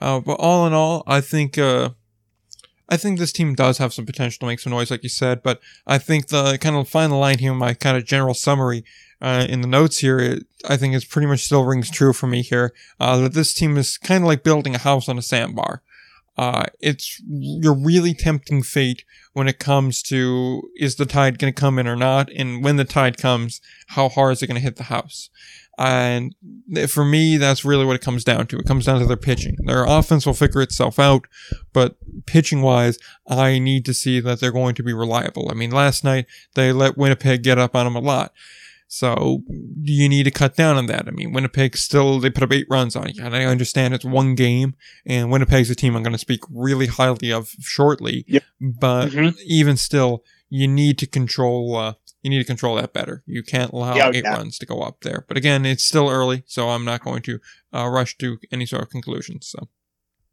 Uh, 0.00 0.20
but 0.20 0.34
all 0.34 0.66
in 0.66 0.72
all, 0.72 1.02
I 1.06 1.20
think, 1.20 1.58
uh, 1.58 1.90
I 2.88 2.96
think 2.96 3.18
this 3.18 3.32
team 3.32 3.54
does 3.54 3.78
have 3.78 3.92
some 3.92 4.06
potential 4.06 4.38
to 4.40 4.46
make 4.46 4.60
some 4.60 4.70
noise, 4.72 4.90
like 4.90 5.02
you 5.02 5.08
said, 5.08 5.42
but 5.42 5.60
I 5.86 5.98
think 5.98 6.28
the 6.28 6.58
kind 6.58 6.76
of 6.76 6.88
final 6.88 7.18
line 7.18 7.38
here, 7.38 7.54
my 7.54 7.74
kind 7.74 7.96
of 7.96 8.04
general 8.04 8.34
summary, 8.34 8.84
uh, 9.24 9.46
in 9.48 9.62
the 9.62 9.66
notes 9.66 9.98
here, 9.98 10.18
it, 10.18 10.46
I 10.68 10.76
think 10.76 10.94
it's 10.94 11.06
pretty 11.06 11.26
much 11.26 11.40
still 11.40 11.64
rings 11.64 11.90
true 11.90 12.12
for 12.12 12.26
me 12.26 12.42
here, 12.42 12.74
uh, 13.00 13.16
that 13.22 13.32
this 13.32 13.54
team 13.54 13.78
is 13.78 13.96
kind 13.96 14.22
of 14.22 14.28
like 14.28 14.44
building 14.44 14.74
a 14.74 14.78
house 14.78 15.08
on 15.08 15.16
a 15.16 15.22
sandbar. 15.22 15.82
Uh, 16.36 16.66
it's, 16.80 17.22
you're 17.26 17.74
really 17.90 18.12
tempting 18.12 18.62
fate 18.62 19.04
when 19.32 19.48
it 19.48 19.58
comes 19.58 20.02
to, 20.02 20.68
is 20.76 20.96
the 20.96 21.06
tide 21.06 21.38
going 21.38 21.52
to 21.52 21.60
come 21.60 21.78
in 21.78 21.86
or 21.86 21.96
not? 21.96 22.28
And 22.36 22.62
when 22.62 22.76
the 22.76 22.84
tide 22.84 23.16
comes, 23.16 23.62
how 23.88 24.10
hard 24.10 24.32
is 24.32 24.42
it 24.42 24.48
going 24.48 24.60
to 24.60 24.68
hit 24.68 24.76
the 24.76 24.84
house? 24.84 25.30
And 25.78 26.34
for 26.88 27.04
me, 27.04 27.38
that's 27.38 27.64
really 27.64 27.86
what 27.86 27.96
it 27.96 28.02
comes 28.02 28.24
down 28.24 28.46
to. 28.48 28.58
It 28.58 28.66
comes 28.66 28.84
down 28.84 29.00
to 29.00 29.06
their 29.06 29.16
pitching. 29.16 29.56
Their 29.64 29.84
offense 29.84 30.26
will 30.26 30.34
figure 30.34 30.60
itself 30.60 30.98
out, 30.98 31.26
but 31.72 31.96
pitching 32.26 32.62
wise, 32.62 32.98
I 33.26 33.58
need 33.58 33.84
to 33.86 33.94
see 33.94 34.20
that 34.20 34.38
they're 34.38 34.52
going 34.52 34.74
to 34.74 34.82
be 34.82 34.92
reliable. 34.92 35.48
I 35.50 35.54
mean, 35.54 35.70
last 35.70 36.04
night 36.04 36.26
they 36.54 36.72
let 36.72 36.98
Winnipeg 36.98 37.42
get 37.42 37.58
up 37.58 37.74
on 37.74 37.86
them 37.86 37.96
a 37.96 38.00
lot. 38.00 38.32
So 38.94 39.42
you 39.82 40.08
need 40.08 40.22
to 40.22 40.30
cut 40.30 40.54
down 40.54 40.76
on 40.76 40.86
that. 40.86 41.08
I 41.08 41.10
mean, 41.10 41.32
Winnipeg 41.32 41.76
still, 41.76 42.20
they 42.20 42.30
put 42.30 42.44
up 42.44 42.52
eight 42.52 42.68
runs 42.70 42.94
on 42.94 43.08
you. 43.12 43.24
And 43.24 43.34
I 43.34 43.44
understand 43.44 43.92
it's 43.92 44.04
one 44.04 44.36
game 44.36 44.76
and 45.04 45.32
Winnipeg's 45.32 45.68
a 45.68 45.74
team 45.74 45.96
I'm 45.96 46.04
going 46.04 46.12
to 46.12 46.18
speak 46.18 46.42
really 46.48 46.86
highly 46.86 47.32
of 47.32 47.48
shortly. 47.60 48.24
Yep. 48.28 48.42
But 48.60 49.08
Mhm. 49.08 49.36
even 49.44 49.76
still, 49.76 50.22
you 50.48 50.68
need 50.68 50.96
to 50.98 51.08
control, 51.08 51.74
uh, 51.74 51.94
you 52.22 52.30
need 52.30 52.38
to 52.38 52.44
control 52.44 52.76
that 52.76 52.92
better. 52.92 53.24
You 53.26 53.42
can't 53.42 53.72
allow 53.72 53.96
Yeah, 53.96 54.10
eight 54.14 54.22
yeah. 54.22 54.34
runs 54.36 54.58
to 54.58 54.66
go 54.66 54.80
up 54.82 55.00
there. 55.00 55.24
But 55.26 55.36
again, 55.38 55.66
it's 55.66 55.82
still 55.84 56.08
early, 56.08 56.44
so 56.46 56.68
I'm 56.70 56.84
not 56.84 57.02
going 57.02 57.22
to 57.22 57.40
uh, 57.74 57.88
rush 57.88 58.16
to 58.18 58.38
any 58.52 58.64
sort 58.64 58.82
of 58.82 58.90
conclusions. 58.90 59.48
So 59.48 59.68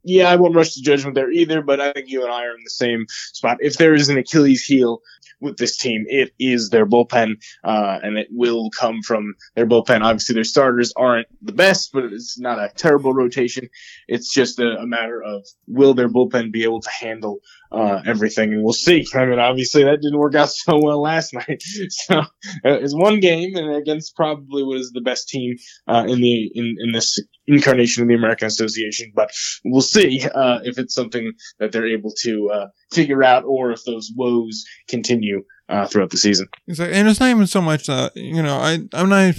Yeah, 0.03 0.29
I 0.29 0.35
won't 0.35 0.55
rush 0.55 0.73
to 0.75 0.81
judgment 0.83 1.15
there 1.15 1.31
either, 1.31 1.63
but 1.63 1.79
I 1.81 1.93
think 1.93 2.09
you 2.09 2.23
and 2.23 2.31
I 2.31 2.45
are 2.45 2.55
in 2.55 2.63
the 2.63 2.69
same 2.69 3.05
spot. 3.33 3.57
If 3.59 3.77
there 3.77 3.95
is 3.95 4.09
an 4.09 4.17
Achilles 4.19 4.63
heel 4.65 5.01
with 5.41 5.57
this 5.57 5.77
team, 5.77 6.05
it 6.07 6.31
is 6.39 6.69
their 6.69 6.85
bullpen, 6.85 7.41
uh, 7.63 7.99
and 8.01 8.17
it 8.17 8.27
will 8.31 8.69
come 8.69 9.01
from 9.01 9.35
their 9.55 9.65
bullpen. 9.65 10.01
Obviously, 10.01 10.35
their 10.35 10.43
starters 10.43 10.93
aren't 10.95 11.27
the 11.41 11.51
best, 11.51 11.91
but 11.91 12.05
it's 12.05 12.39
not 12.39 12.59
a 12.59 12.71
terrible 12.75 13.13
rotation. 13.13 13.67
It's 14.07 14.31
just 14.31 14.59
a, 14.59 14.77
a 14.77 14.85
matter 14.85 15.21
of 15.21 15.45
will 15.67 15.93
their 15.93 16.09
bullpen 16.09 16.51
be 16.51 16.63
able 16.63 16.81
to 16.81 16.89
handle 16.89 17.39
uh, 17.71 18.01
everything, 18.05 18.51
and 18.53 18.63
we'll 18.63 18.73
see. 18.73 19.05
I 19.13 19.25
mean, 19.25 19.39
obviously, 19.39 19.83
that 19.83 20.01
didn't 20.01 20.19
work 20.19 20.35
out 20.35 20.49
so 20.51 20.79
well 20.81 21.01
last 21.01 21.33
night. 21.33 21.63
So 21.89 22.19
uh, 22.19 22.25
it's 22.63 22.95
one 22.95 23.19
game, 23.19 23.55
and 23.55 23.75
against 23.75 24.15
probably 24.15 24.63
was 24.63 24.91
the 24.91 25.01
best 25.01 25.29
team 25.29 25.55
uh, 25.87 26.05
in 26.07 26.21
the 26.21 26.51
in, 26.53 26.75
in 26.79 26.91
this 26.91 27.19
incarnation 27.47 28.03
of 28.03 28.09
the 28.09 28.15
American 28.15 28.47
Association, 28.47 29.11
but 29.15 29.31
we'll 29.65 29.81
see 29.81 30.23
uh, 30.33 30.59
if 30.63 30.77
it's 30.77 30.93
something 30.93 31.33
that 31.59 31.71
they're 31.71 31.87
able 31.87 32.11
to 32.21 32.49
uh, 32.49 32.67
figure 32.91 33.23
out 33.23 33.43
or 33.45 33.71
if 33.71 33.83
those 33.85 34.11
woes 34.15 34.63
continue 34.87 35.43
uh, 35.69 35.87
throughout 35.87 36.09
the 36.11 36.17
season. 36.17 36.47
And 36.67 37.07
it's 37.07 37.19
not 37.19 37.29
even 37.29 37.47
so 37.47 37.61
much 37.61 37.87
that 37.87 38.15
you 38.15 38.41
know 38.41 38.57
I 38.57 38.79
I'm 38.93 39.09
not. 39.09 39.35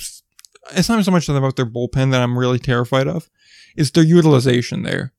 It's 0.72 0.88
not 0.88 1.04
so 1.04 1.10
much 1.10 1.28
about 1.28 1.56
their 1.56 1.66
bullpen 1.66 2.12
that 2.12 2.22
I'm 2.22 2.38
really 2.38 2.58
terrified 2.58 3.08
of. 3.08 3.28
It's 3.76 3.90
their 3.90 4.04
utilization 4.04 4.82
there. 4.82 5.12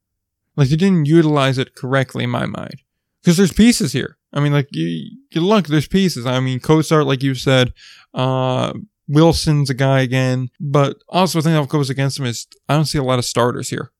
Like 0.56 0.70
they 0.70 0.76
didn't 0.76 1.06
utilize 1.06 1.58
it 1.58 1.76
correctly 1.76 2.24
in 2.24 2.30
my 2.30 2.46
mind. 2.46 2.83
Because 3.24 3.38
there's 3.38 3.54
pieces 3.54 3.94
here. 3.94 4.18
I 4.34 4.42
mean, 4.42 4.52
like 4.52 4.68
you, 4.72 5.18
you 5.32 5.42
look, 5.42 5.68
there's 5.68 5.88
pieces. 5.88 6.26
I 6.26 6.40
mean, 6.40 6.60
Cosart, 6.60 7.06
like 7.06 7.24
you 7.24 7.36
said, 7.36 7.74
uh, 8.14 8.74
Wilson's 9.08 9.70
a 9.70 9.74
guy 9.74 10.02
again, 10.02 10.50
but 10.60 10.98
also 11.08 11.40
the 11.40 11.44
thing 11.44 11.54
that 11.54 11.70
goes 11.70 11.90
against 11.90 12.20
him 12.20 12.26
is 12.26 12.48
I 12.68 12.76
don't 12.76 12.86
see 12.86 12.98
a 12.98 13.04
lot 13.04 13.20
of 13.20 13.26
starters 13.26 13.70
here. 13.70 13.92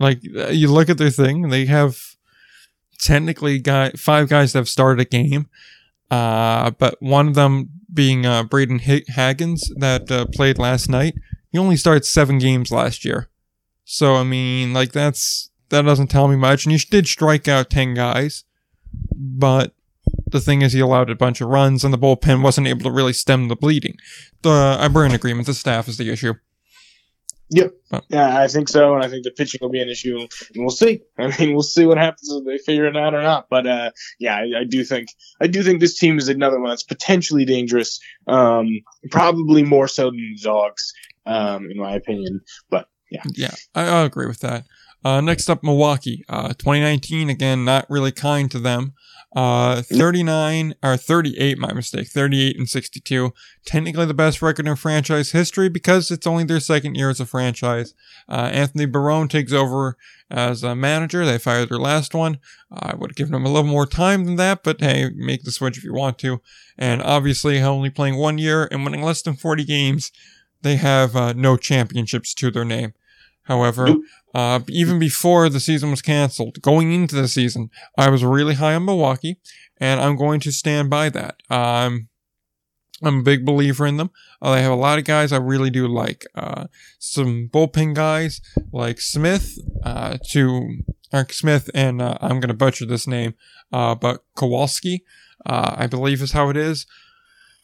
Like 0.00 0.20
uh, 0.36 0.48
you 0.48 0.68
look 0.68 0.88
at 0.88 0.98
their 0.98 1.10
thing, 1.10 1.50
they 1.50 1.66
have 1.66 1.98
technically 2.98 3.58
guy 3.60 3.90
five 3.90 4.28
guys 4.28 4.52
that 4.52 4.60
have 4.60 4.68
started 4.68 5.00
a 5.00 5.08
game. 5.08 5.48
Uh, 6.10 6.70
but 6.70 6.96
one 7.00 7.28
of 7.28 7.34
them 7.34 7.68
being 7.92 8.26
uh, 8.26 8.42
Braden 8.42 8.80
Haggins 8.80 9.72
that 9.76 10.10
uh, 10.10 10.26
played 10.26 10.58
last 10.58 10.88
night. 10.88 11.14
He 11.50 11.58
only 11.58 11.76
started 11.76 12.04
seven 12.04 12.38
games 12.38 12.70
last 12.70 13.04
year. 13.04 13.28
So, 13.84 14.16
I 14.16 14.24
mean, 14.24 14.74
like, 14.74 14.92
that's, 14.92 15.50
that 15.70 15.82
doesn't 15.82 16.08
tell 16.08 16.28
me 16.28 16.36
much. 16.36 16.64
And 16.64 16.72
he 16.72 16.78
did 16.78 17.06
strike 17.06 17.48
out 17.48 17.70
10 17.70 17.94
guys. 17.94 18.44
But 19.14 19.74
the 20.26 20.40
thing 20.40 20.62
is, 20.62 20.72
he 20.72 20.80
allowed 20.80 21.10
a 21.10 21.14
bunch 21.14 21.40
of 21.40 21.48
runs, 21.48 21.84
and 21.84 21.92
the 21.92 21.98
bullpen 21.98 22.42
wasn't 22.42 22.66
able 22.66 22.82
to 22.82 22.90
really 22.90 23.12
stem 23.12 23.48
the 23.48 23.56
bleeding. 23.56 23.96
The, 24.42 24.76
I'm 24.80 24.96
in 24.96 25.12
agreement. 25.12 25.46
The 25.46 25.54
staff 25.54 25.88
is 25.88 25.96
the 25.96 26.10
issue. 26.10 26.34
Yep. 27.50 27.72
Oh. 27.92 28.00
Yeah, 28.08 28.38
I 28.38 28.46
think 28.48 28.68
so, 28.68 28.94
and 28.94 29.02
I 29.02 29.08
think 29.08 29.24
the 29.24 29.30
pitching 29.30 29.60
will 29.62 29.70
be 29.70 29.80
an 29.80 29.88
issue, 29.88 30.18
and 30.18 30.28
we'll 30.56 30.70
see. 30.70 31.00
I 31.18 31.34
mean, 31.38 31.54
we'll 31.54 31.62
see 31.62 31.86
what 31.86 31.96
happens 31.96 32.30
if 32.30 32.44
they 32.44 32.58
figure 32.58 32.86
it 32.86 32.96
out 32.96 33.14
or 33.14 33.22
not. 33.22 33.48
But 33.48 33.66
uh, 33.66 33.90
yeah, 34.18 34.36
I, 34.36 34.60
I 34.60 34.64
do 34.64 34.84
think 34.84 35.08
I 35.40 35.46
do 35.46 35.62
think 35.62 35.80
this 35.80 35.98
team 35.98 36.18
is 36.18 36.28
another 36.28 36.60
one 36.60 36.68
that's 36.68 36.82
potentially 36.82 37.46
dangerous. 37.46 38.00
Um, 38.26 38.80
probably 39.10 39.62
more 39.62 39.88
so 39.88 40.06
than 40.06 40.16
the 40.16 40.42
Dogs, 40.42 40.92
um, 41.24 41.70
in 41.70 41.78
my 41.78 41.94
opinion. 41.94 42.42
But 42.68 42.88
yeah, 43.10 43.22
Yeah, 43.34 43.54
I, 43.74 43.86
I 43.86 44.02
agree 44.02 44.26
with 44.26 44.40
that. 44.40 44.66
Uh, 45.08 45.22
next 45.22 45.48
up, 45.48 45.64
Milwaukee. 45.64 46.22
Uh, 46.28 46.48
2019, 46.48 47.30
again, 47.30 47.64
not 47.64 47.88
really 47.88 48.12
kind 48.12 48.50
to 48.50 48.58
them. 48.58 48.92
Uh, 49.34 49.80
39, 49.80 50.74
or 50.82 50.98
38, 50.98 51.56
my 51.56 51.72
mistake, 51.72 52.08
38 52.08 52.58
and 52.58 52.68
62. 52.68 53.32
Technically 53.64 54.04
the 54.04 54.12
best 54.12 54.42
record 54.42 54.68
in 54.68 54.76
franchise 54.76 55.30
history 55.30 55.70
because 55.70 56.10
it's 56.10 56.26
only 56.26 56.44
their 56.44 56.60
second 56.60 56.94
year 56.94 57.08
as 57.08 57.20
a 57.20 57.26
franchise. 57.26 57.94
Uh, 58.28 58.50
Anthony 58.52 58.84
Barone 58.84 59.28
takes 59.28 59.52
over 59.52 59.96
as 60.30 60.62
a 60.62 60.74
manager. 60.74 61.24
They 61.24 61.38
fired 61.38 61.70
their 61.70 61.78
last 61.78 62.14
one. 62.14 62.38
I 62.70 62.94
would 62.94 63.12
have 63.12 63.16
given 63.16 63.34
him 63.34 63.46
a 63.46 63.50
little 63.50 63.70
more 63.70 63.86
time 63.86 64.26
than 64.26 64.36
that, 64.36 64.62
but 64.62 64.78
hey, 64.78 65.08
make 65.14 65.42
the 65.42 65.52
switch 65.52 65.78
if 65.78 65.84
you 65.84 65.94
want 65.94 66.18
to. 66.18 66.42
And 66.76 67.02
obviously, 67.02 67.62
only 67.62 67.88
playing 67.88 68.16
one 68.16 68.36
year 68.36 68.68
and 68.70 68.84
winning 68.84 69.02
less 69.02 69.22
than 69.22 69.36
40 69.36 69.64
games, 69.64 70.12
they 70.60 70.76
have 70.76 71.16
uh, 71.16 71.32
no 71.32 71.56
championships 71.56 72.34
to 72.34 72.50
their 72.50 72.66
name. 72.66 72.92
However, 73.48 73.86
Nope. 73.86 74.02
uh, 74.34 74.60
even 74.68 74.98
before 74.98 75.48
the 75.48 75.58
season 75.58 75.90
was 75.90 76.02
canceled, 76.02 76.60
going 76.60 76.92
into 76.92 77.16
the 77.16 77.28
season, 77.28 77.70
I 77.96 78.10
was 78.10 78.22
really 78.22 78.54
high 78.54 78.74
on 78.74 78.84
Milwaukee, 78.84 79.40
and 79.78 80.00
I'm 80.00 80.16
going 80.16 80.40
to 80.40 80.52
stand 80.52 80.90
by 80.90 81.08
that. 81.08 81.42
Um, 81.50 82.08
I'm 83.02 83.20
a 83.20 83.22
big 83.22 83.46
believer 83.46 83.86
in 83.86 83.96
them. 83.96 84.10
Uh, 84.42 84.54
they 84.54 84.62
have 84.62 84.72
a 84.72 84.76
lot 84.76 84.98
of 84.98 85.04
guys 85.04 85.32
I 85.32 85.38
really 85.38 85.70
do 85.70 85.88
like. 85.88 86.26
Uh, 86.34 86.66
some 86.98 87.48
bullpen 87.50 87.94
guys 87.94 88.40
like 88.70 89.00
Smith, 89.00 89.58
uh, 89.82 90.18
to 90.30 90.78
Eric 91.12 91.32
Smith, 91.32 91.70
and 91.74 92.02
uh, 92.02 92.18
I'm 92.20 92.40
going 92.40 92.48
to 92.48 92.54
butcher 92.54 92.84
this 92.84 93.06
name, 93.06 93.34
uh, 93.72 93.94
but 93.94 94.24
Kowalski, 94.36 95.04
uh, 95.46 95.74
I 95.76 95.86
believe 95.86 96.20
is 96.20 96.32
how 96.32 96.50
it 96.50 96.56
is. 96.56 96.86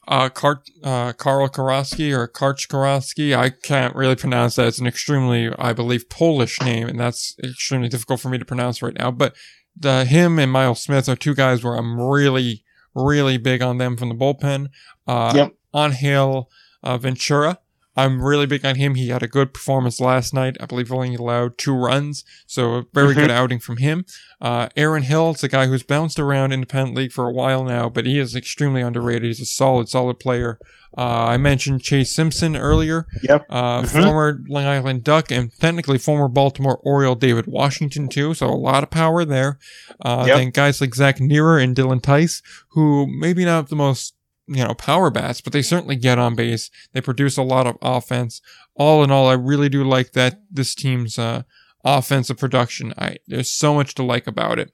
Uh, 0.06 0.28
Kar- 0.28 0.62
uh, 0.82 1.12
Karl 1.14 1.48
Karowski 1.48 2.12
or 2.16 2.28
Karch 2.28 2.68
Karowski. 2.68 3.36
I 3.36 3.50
can't 3.50 3.94
really 3.96 4.16
pronounce 4.16 4.56
that. 4.56 4.66
It's 4.66 4.78
an 4.78 4.86
extremely, 4.86 5.50
I 5.58 5.72
believe, 5.72 6.08
Polish 6.10 6.60
name, 6.60 6.88
and 6.88 7.00
that's 7.00 7.34
extremely 7.42 7.88
difficult 7.88 8.20
for 8.20 8.28
me 8.28 8.38
to 8.38 8.44
pronounce 8.44 8.82
right 8.82 8.96
now. 8.98 9.10
But 9.10 9.34
the 9.76 10.04
him 10.04 10.38
and 10.38 10.52
Miles 10.52 10.82
Smith 10.82 11.08
are 11.08 11.16
two 11.16 11.34
guys 11.34 11.64
where 11.64 11.74
I'm 11.74 11.98
really, 12.00 12.64
really 12.94 13.38
big 13.38 13.62
on 13.62 13.78
them 13.78 13.96
from 13.96 14.10
the 14.10 14.14
bullpen. 14.14 14.68
Uh, 15.06 15.32
Yep. 15.34 15.54
Angel 15.74 16.50
uh, 16.82 16.98
Ventura. 16.98 17.58
I'm 17.96 18.20
really 18.22 18.46
big 18.46 18.64
on 18.64 18.74
him. 18.76 18.94
He 18.96 19.08
had 19.08 19.22
a 19.22 19.28
good 19.28 19.54
performance 19.54 20.00
last 20.00 20.34
night. 20.34 20.56
I 20.60 20.66
believe 20.66 20.90
only 20.92 21.14
allowed 21.14 21.58
two 21.58 21.74
runs, 21.74 22.24
so 22.46 22.74
a 22.74 22.84
very 22.92 23.14
Mhm. 23.14 23.16
good 23.18 23.30
outing 23.30 23.60
from 23.60 23.76
him. 23.76 24.04
Uh, 24.40 24.68
Aaron 24.76 25.04
Hill, 25.04 25.30
it's 25.30 25.44
a 25.44 25.48
guy 25.48 25.66
who's 25.66 25.82
bounced 25.84 26.18
around 26.18 26.52
independent 26.52 26.96
league 26.96 27.12
for 27.12 27.26
a 27.28 27.32
while 27.32 27.64
now, 27.64 27.88
but 27.88 28.04
he 28.06 28.18
is 28.18 28.34
extremely 28.34 28.82
underrated. 28.82 29.24
He's 29.24 29.40
a 29.40 29.44
solid, 29.46 29.88
solid 29.88 30.18
player. 30.18 30.58
Uh, 30.96 31.24
I 31.26 31.36
mentioned 31.38 31.82
Chase 31.82 32.14
Simpson 32.14 32.54
earlier. 32.56 33.06
Yep. 33.22 33.46
Uh, 33.50 33.82
Mhm. 33.82 33.88
Former 34.04 34.40
Long 34.48 34.64
Island 34.64 35.02
Duck 35.02 35.32
and 35.32 35.50
technically 35.60 35.98
former 35.98 36.28
Baltimore 36.28 36.78
Oriole 36.84 37.16
David 37.16 37.46
Washington 37.48 38.08
too. 38.08 38.32
So 38.34 38.46
a 38.48 38.54
lot 38.54 38.84
of 38.84 38.90
power 38.90 39.24
there. 39.24 39.58
Uh, 40.04 40.24
Yep. 40.26 40.36
Then 40.36 40.50
guys 40.50 40.80
like 40.80 40.94
Zach 40.94 41.18
Nehrir 41.18 41.62
and 41.62 41.74
Dylan 41.74 42.00
Tice, 42.00 42.42
who 42.70 43.06
maybe 43.08 43.44
not 43.44 43.70
the 43.70 43.76
most 43.76 44.13
you 44.46 44.64
know 44.64 44.74
power 44.74 45.10
bats, 45.10 45.40
but 45.40 45.52
they 45.52 45.62
certainly 45.62 45.96
get 45.96 46.18
on 46.18 46.34
base. 46.34 46.70
They 46.92 47.00
produce 47.00 47.36
a 47.36 47.42
lot 47.42 47.66
of 47.66 47.76
offense. 47.82 48.40
All 48.74 49.02
in 49.04 49.10
all, 49.10 49.28
I 49.28 49.34
really 49.34 49.68
do 49.68 49.84
like 49.84 50.12
that 50.12 50.40
this 50.50 50.74
team's 50.74 51.18
uh, 51.18 51.42
offensive 51.84 52.38
production. 52.38 52.94
I 52.98 53.16
there's 53.26 53.50
so 53.50 53.74
much 53.74 53.94
to 53.94 54.02
like 54.02 54.26
about 54.26 54.58
it. 54.58 54.72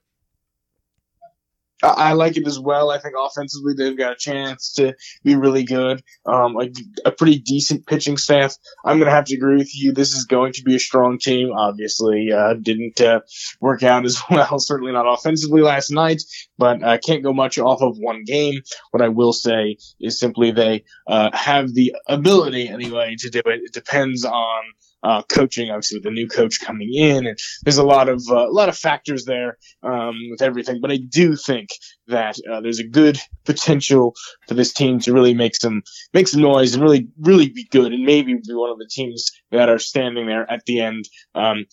I, 1.83 2.13
like 2.13 2.37
it 2.37 2.47
as 2.47 2.59
well. 2.59 2.91
I 2.91 2.99
think 2.99 3.15
offensively 3.17 3.73
they've 3.75 3.97
got 3.97 4.13
a 4.13 4.15
chance 4.15 4.73
to 4.73 4.93
be 5.23 5.35
really 5.35 5.63
good. 5.63 6.03
Um, 6.25 6.53
like 6.53 6.73
a 7.05 7.11
pretty 7.11 7.39
decent 7.39 7.85
pitching 7.87 8.17
staff. 8.17 8.55
I'm 8.85 8.99
gonna 8.99 9.11
have 9.11 9.25
to 9.25 9.35
agree 9.35 9.57
with 9.57 9.75
you. 9.75 9.93
This 9.93 10.13
is 10.13 10.25
going 10.25 10.53
to 10.53 10.63
be 10.63 10.75
a 10.75 10.79
strong 10.79 11.17
team. 11.17 11.51
Obviously, 11.51 12.31
uh, 12.31 12.53
didn't 12.53 13.01
uh, 13.01 13.21
work 13.59 13.83
out 13.83 14.05
as 14.11 14.21
well. 14.29 14.59
Certainly 14.59 14.93
not 14.93 15.11
offensively 15.11 15.61
last 15.61 15.91
night, 15.91 16.21
but 16.57 16.83
I 16.83 16.97
can't 16.97 17.23
go 17.23 17.33
much 17.33 17.57
off 17.57 17.81
of 17.81 17.97
one 17.97 18.23
game. 18.23 18.61
What 18.91 19.01
I 19.01 19.09
will 19.09 19.33
say 19.33 19.77
is 19.99 20.19
simply 20.19 20.51
they 20.51 20.83
uh, 21.07 21.29
have 21.33 21.73
the 21.73 21.95
ability 22.07 22.67
anyway 22.67 23.15
to 23.19 23.29
do 23.29 23.39
it. 23.45 23.61
It 23.63 23.73
depends 23.73 24.25
on. 24.25 24.61
Uh, 25.03 25.23
coaching, 25.23 25.71
obviously, 25.71 25.97
with 25.97 26.03
the 26.03 26.11
new 26.11 26.27
coach 26.27 26.59
coming 26.61 26.93
in, 26.93 27.25
and 27.25 27.37
there's 27.63 27.79
a 27.79 27.83
lot 27.83 28.07
of 28.07 28.21
uh, 28.29 28.47
a 28.47 28.53
lot 28.53 28.69
of 28.69 28.77
factors 28.77 29.25
there 29.25 29.57
um, 29.81 30.15
with 30.29 30.41
everything. 30.41 30.79
But 30.79 30.91
I 30.91 30.97
do 30.97 31.35
think 31.35 31.69
that 32.07 32.37
uh, 32.51 32.61
there's 32.61 32.79
a 32.79 32.87
good 32.87 33.17
potential 33.45 34.13
for 34.47 34.53
this 34.53 34.73
team 34.73 34.99
to 34.99 35.13
really 35.13 35.33
make 35.33 35.55
some 35.55 35.81
make 36.13 36.27
some 36.27 36.41
noise 36.41 36.75
and 36.75 36.83
really 36.83 37.07
really 37.19 37.49
be 37.49 37.67
good 37.71 37.93
and 37.93 38.05
maybe 38.05 38.35
be 38.35 38.53
one 38.53 38.69
of 38.69 38.77
the 38.77 38.89
teams 38.89 39.31
that 39.51 39.69
are 39.69 39.79
standing 39.79 40.27
there 40.27 40.49
at 40.51 40.65
the 40.65 40.81
end. 40.81 41.09
Um, 41.33 41.65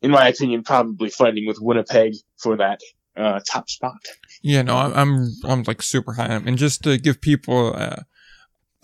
in 0.00 0.10
my 0.10 0.28
opinion, 0.28 0.62
probably 0.62 1.10
fighting 1.10 1.46
with 1.46 1.58
Winnipeg 1.60 2.14
for 2.38 2.56
that 2.56 2.80
uh, 3.16 3.40
top 3.50 3.68
spot. 3.68 3.96
Yeah, 4.42 4.62
no, 4.62 4.76
I'm 4.76 4.92
I'm, 4.94 5.32
I'm 5.44 5.62
like 5.66 5.82
super 5.82 6.12
high. 6.12 6.26
And 6.26 6.58
just 6.58 6.82
to 6.84 6.98
give 6.98 7.20
people 7.20 7.74
uh, 7.74 8.02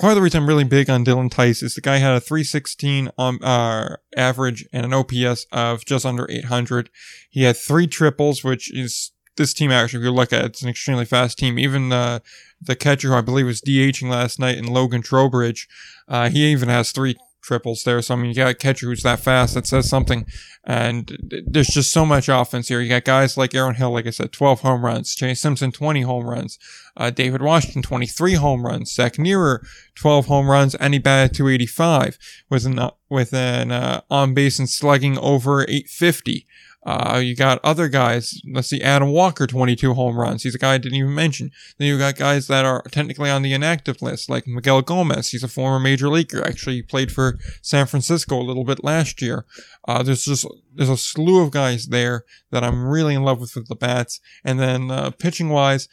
part 0.03 0.11
of 0.11 0.17
the 0.17 0.23
reason 0.23 0.43
I'm 0.43 0.49
really 0.49 0.65
big 0.65 0.91
on 0.91 1.05
Dylan 1.05 1.31
Tice 1.31 1.63
is 1.63 1.77
the 1.77 1.81
guy 1.81 1.99
had 1.99 2.17
a 2.17 2.21
316 2.21 3.11
um, 3.19 3.39
uh, 3.41 3.95
average 4.17 4.67
and 4.73 4.85
an 4.85 4.93
OPS 4.93 5.47
of 5.53 5.85
just 5.85 6.05
under 6.05 6.29
800. 6.29 6.91
He 7.31 7.45
had 7.45 7.57
three 7.57 7.87
triples, 7.87 8.43
which 8.43 8.69
is 8.75 9.13
this 9.37 9.55
team 9.55 9.71
actually, 9.71 10.01
if 10.01 10.05
you 10.05 10.11
look 10.11 10.33
at 10.33 10.45
it, 10.45 10.47
it's 10.47 10.63
an 10.63 10.69
extremely 10.69 11.05
fast 11.05 11.39
team. 11.39 11.57
Even 11.57 11.93
uh, 11.93 12.19
the 12.61 12.75
catcher 12.75 13.11
who 13.11 13.15
I 13.15 13.21
believe 13.21 13.47
was 13.47 13.61
DHing 13.61 14.11
last 14.11 14.41
night 14.41 14.59
in 14.59 14.67
Logan 14.67 15.03
Trowbridge, 15.03 15.69
uh, 16.09 16.31
he 16.31 16.47
even 16.47 16.69
has 16.69 16.91
three 16.91 17.15
triples 17.43 17.85
there. 17.85 18.01
So 18.01 18.15
I 18.15 18.17
mean, 18.17 18.31
you 18.31 18.35
got 18.35 18.51
a 18.51 18.55
catcher 18.55 18.87
who's 18.87 19.03
that 19.03 19.21
fast. 19.21 19.55
That 19.55 19.67
says 19.67 19.89
something. 19.89 20.27
And 20.65 21.19
there's 21.47 21.69
just 21.69 21.93
so 21.93 22.07
much 22.07 22.29
offense 22.29 22.69
here. 22.69 22.81
You 22.81 22.89
got 22.89 23.05
guys 23.05 23.37
like 23.37 23.55
Aaron 23.55 23.75
Hill, 23.75 23.91
like 23.91 24.07
I 24.07 24.11
said, 24.11 24.33
12 24.33 24.61
home 24.61 24.85
runs. 24.85 25.15
Chase 25.15 25.41
Simpson, 25.41 25.73
20 25.73 26.03
home 26.03 26.25
runs. 26.25 26.59
Uh, 26.97 27.11
David 27.11 27.43
Washington, 27.43 27.83
23 27.83 28.35
home 28.35 28.65
runs. 28.65 28.93
Zach 28.93 29.15
Nehrir, 29.15 29.67
12 29.97 30.27
home 30.27 30.49
runs, 30.49 30.77
and 30.77 30.95
he 30.95 31.01
batted 31.01 31.37
285 31.37 32.17
with 32.49 32.65
an, 32.65 32.79
uh, 32.79 32.91
with 33.11 33.35
an, 33.35 33.73
uh, 33.73 34.03
on 34.09 34.35
base 34.35 34.61
and 34.61 34.69
slugging 34.69 35.19
over 35.19 35.63
850. 35.63 36.47
Uh, 36.85 37.21
you 37.23 37.37
got 37.37 37.61
other 37.63 37.89
guys. 37.89 38.41
Let's 38.53 38.69
see, 38.69 38.83
Adam 38.83 39.11
Walker, 39.11 39.47
22 39.47 39.95
home 39.95 40.19
runs. 40.19 40.43
He's 40.43 40.55
a 40.55 40.59
guy 40.59 40.75
I 40.75 40.79
didn't 40.79 40.99
even 40.99 41.15
mention. 41.15 41.51
Then 41.79 41.89
you 41.89 41.97
got 41.97 42.17
guys 42.17 42.49
that 42.49 42.65
are 42.65 42.83
technically 42.91 43.31
on 43.31 43.43
the 43.43 43.53
inactive 43.53 44.03
list, 44.03 44.29
like 44.29 44.47
Miguel 44.47 44.83
Gomez. 44.83 45.29
He's 45.29 45.45
a 45.45 45.49
former 45.49 45.79
major 45.79 46.09
leaguer. 46.09 46.45
Actually, 46.45 46.83
played 46.83 47.13
for 47.13 47.39
San 47.63 47.87
Francisco 47.87 48.41
a 48.41 48.43
little 48.43 48.65
bit 48.65 48.83
last 48.83 49.23
year. 49.23 49.45
Uh, 49.87 50.03
there's 50.03 50.25
just, 50.25 50.47
there's 50.75 50.89
a 50.89 50.97
slew 50.97 51.43
of 51.43 51.53
guys 51.53 51.87
there 51.87 52.25
that 52.51 52.65
I'm 52.65 52.85
really 52.85 53.15
in 53.15 53.23
love 53.23 53.41
with 53.41 53.55
with 53.55 53.69
the 53.69 53.77
bats. 53.77 54.21
And 54.45 54.59
then, 54.59 54.91
uh, 54.91 55.11
pitching 55.11 55.51
wise, 55.51 55.89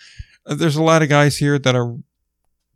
uh, 0.45 0.55
there's 0.55 0.75
a 0.75 0.83
lot 0.83 1.03
of 1.03 1.09
guys 1.09 1.37
here 1.37 1.59
that 1.59 1.75
are, 1.75 1.97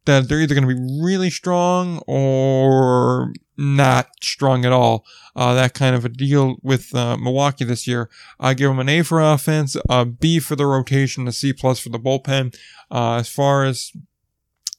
that 0.06 0.28
they're 0.28 0.42
either 0.42 0.56
going 0.56 0.68
to 0.68 0.76
be 0.76 1.02
really 1.02 1.30
strong 1.30 2.02
or 2.08 3.34
not 3.58 4.08
strong 4.22 4.66
at 4.66 4.72
all. 4.72 5.06
Uh, 5.36 5.54
that 5.54 5.74
kind 5.74 5.96
of 5.96 6.06
a 6.06 6.10
deal 6.10 6.58
with 6.62 6.94
uh, 6.96 7.18
Milwaukee 7.18 7.66
this 7.66 7.88
year. 7.88 8.10
I 8.40 8.54
give 8.54 8.70
them 8.70 8.80
an 8.80 8.90
A 8.90 9.02
for 9.04 9.22
offense, 9.22 9.76
a 9.90 10.06
B 10.06 10.40
for 10.40 10.56
the 10.56 10.66
rotation, 10.66 11.28
a 11.28 11.32
C 11.32 11.54
plus 11.54 11.80
for 11.80 11.90
the 11.90 12.00
bullpen. 12.00 12.56
Uh, 12.92 13.16
as 13.16 13.30
far 13.30 13.64
as 13.64 13.92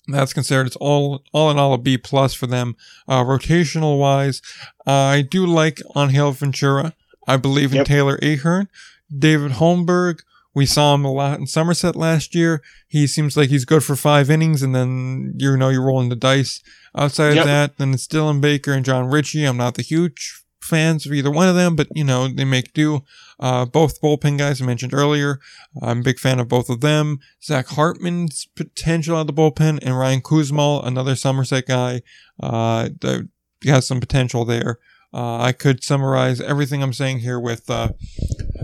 that's 0.06 0.32
considered, 0.34 0.66
it's 0.66 0.76
all 0.76 1.22
all 1.32 1.50
in 1.50 1.58
all 1.58 1.72
a 1.72 1.78
B 1.78 1.96
plus 1.96 2.34
for 2.34 2.46
them. 2.46 2.76
Uh, 3.08 3.24
rotational 3.24 3.98
wise, 3.98 4.42
I 4.86 5.22
do 5.28 5.46
like 5.46 5.80
Angel 5.96 6.32
Ventura. 6.32 6.94
I 7.26 7.38
believe 7.38 7.72
in 7.72 7.78
Yep. 7.78 7.86
Taylor 7.86 8.18
Ahern, 8.22 8.68
David 9.16 9.52
Holmberg. 9.52 10.20
We 10.54 10.66
saw 10.66 10.94
him 10.94 11.04
a 11.04 11.12
lot 11.12 11.40
in 11.40 11.46
Somerset 11.46 11.96
last 11.96 12.34
year. 12.34 12.62
He 12.86 13.06
seems 13.06 13.36
like 13.36 13.50
he's 13.50 13.64
good 13.64 13.82
for 13.82 13.96
five 13.96 14.30
innings, 14.30 14.62
and 14.62 14.74
then 14.74 15.34
you 15.36 15.56
know 15.56 15.68
you're 15.68 15.82
rolling 15.84 16.08
the 16.10 16.16
dice. 16.16 16.62
Outside 16.96 17.34
Yep. 17.34 17.38
of 17.38 17.46
that, 17.46 17.78
then 17.78 17.92
it's 17.92 18.06
Dylan 18.06 18.40
Baker 18.40 18.72
and 18.72 18.84
John 18.84 19.08
Ritchie. 19.10 19.44
I'm 19.44 19.56
not 19.56 19.74
the 19.74 19.82
huge 19.82 20.42
fans 20.60 21.04
of 21.04 21.12
either 21.12 21.30
one 21.30 21.48
of 21.48 21.56
them, 21.56 21.74
but 21.76 21.88
you 21.94 22.04
know 22.04 22.28
they 22.28 22.44
make 22.44 22.72
do. 22.72 23.02
Uh, 23.40 23.64
both 23.64 24.00
bullpen 24.00 24.38
guys 24.38 24.62
I 24.62 24.64
mentioned 24.64 24.94
earlier. 24.94 25.40
I'm 25.82 25.98
a 26.00 26.02
big 26.02 26.20
fan 26.20 26.38
of 26.38 26.46
both 26.48 26.70
of 26.70 26.80
them. 26.80 27.18
Zach 27.42 27.66
Hartman's 27.66 28.46
potential 28.54 29.16
out 29.16 29.22
of 29.22 29.26
the 29.26 29.32
bullpen, 29.32 29.80
and 29.82 29.98
Ryan 29.98 30.20
Kuzmal, 30.22 30.86
another 30.86 31.16
Somerset 31.16 31.66
guy. 31.66 32.02
Uh, 32.40 32.90
the, 33.00 33.28
has 33.64 33.86
some 33.86 33.98
potential 33.98 34.44
there. 34.44 34.78
Uh, 35.12 35.38
I 35.38 35.52
could 35.52 35.82
summarize 35.82 36.40
everything 36.40 36.82
I'm 36.82 36.92
saying 36.92 37.20
here 37.20 37.40
with 37.40 37.68
uh, 37.70 37.88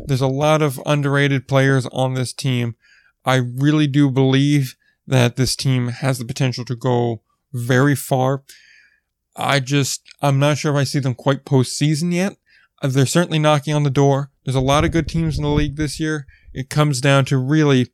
there's 0.06 0.20
a 0.20 0.26
lot 0.26 0.62
of 0.62 0.80
underrated 0.86 1.48
players 1.48 1.86
on 1.86 2.14
this 2.14 2.32
team. 2.32 2.76
I 3.24 3.36
really 3.36 3.86
do 3.86 4.10
believe 4.10 4.76
that 5.06 5.36
this 5.36 5.56
team 5.56 5.88
has 5.88 6.18
the 6.18 6.24
potential 6.24 6.64
to 6.64 6.76
go 6.76 7.22
very 7.52 7.96
far. 7.96 8.44
I 9.36 9.60
just, 9.60 10.02
I'm 10.20 10.38
not 10.38 10.58
sure 10.58 10.72
if 10.72 10.78
I 10.78 10.84
see 10.84 10.98
them 10.98 11.14
quite 11.14 11.44
postseason 11.44 12.12
yet. 12.12 12.36
Uh, 12.82 12.88
They're 12.88 13.06
certainly 13.06 13.38
knocking 13.38 13.74
on 13.74 13.82
the 13.82 13.90
door. 13.90 14.30
There's 14.44 14.54
a 14.54 14.60
lot 14.60 14.84
of 14.84 14.92
good 14.92 15.08
teams 15.08 15.36
in 15.36 15.44
the 15.44 15.50
league 15.50 15.76
this 15.76 16.00
year. 16.00 16.26
It 16.52 16.70
comes 16.70 17.00
down 17.00 17.24
to 17.26 17.38
really, 17.38 17.88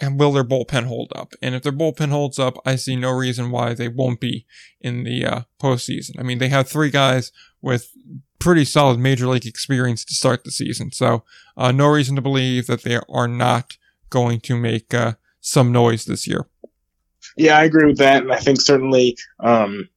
and 0.00 0.18
will 0.18 0.32
their 0.32 0.44
bullpen 0.44 0.86
hold 0.86 1.12
up? 1.14 1.32
And 1.42 1.54
if 1.54 1.62
their 1.62 1.72
bullpen 1.72 2.10
holds 2.10 2.38
up, 2.38 2.56
I 2.64 2.76
see 2.76 2.96
no 2.96 3.10
reason 3.10 3.50
why 3.50 3.74
they 3.74 3.88
won't 3.88 4.20
be 4.20 4.46
in 4.80 5.04
the 5.04 5.24
uh, 5.24 5.40
postseason. 5.60 6.18
I 6.18 6.22
mean, 6.22 6.38
they 6.38 6.48
have 6.48 6.68
three 6.68 6.90
guys 6.90 7.30
with 7.62 7.90
pretty 8.38 8.64
solid 8.64 8.98
major 8.98 9.26
league 9.26 9.46
experience 9.46 10.04
to 10.04 10.14
start 10.14 10.44
the 10.44 10.50
season. 10.50 10.92
So, 10.92 11.24
uh, 11.56 11.72
no 11.72 11.86
reason 11.86 12.16
to 12.16 12.22
believe 12.22 12.66
that 12.66 12.82
they 12.82 12.98
are 13.08 13.28
not 13.28 13.76
going 14.08 14.40
to 14.40 14.56
make 14.56 14.92
uh, 14.92 15.14
some 15.40 15.72
noise 15.72 16.04
this 16.04 16.26
year. 16.26 16.46
Yeah, 17.36 17.56
I 17.56 17.64
agree 17.64 17.86
with 17.86 17.98
that, 17.98 18.22
and 18.22 18.32
I 18.32 18.38
think 18.38 18.60
certainly 18.60 19.16
um, 19.38 19.88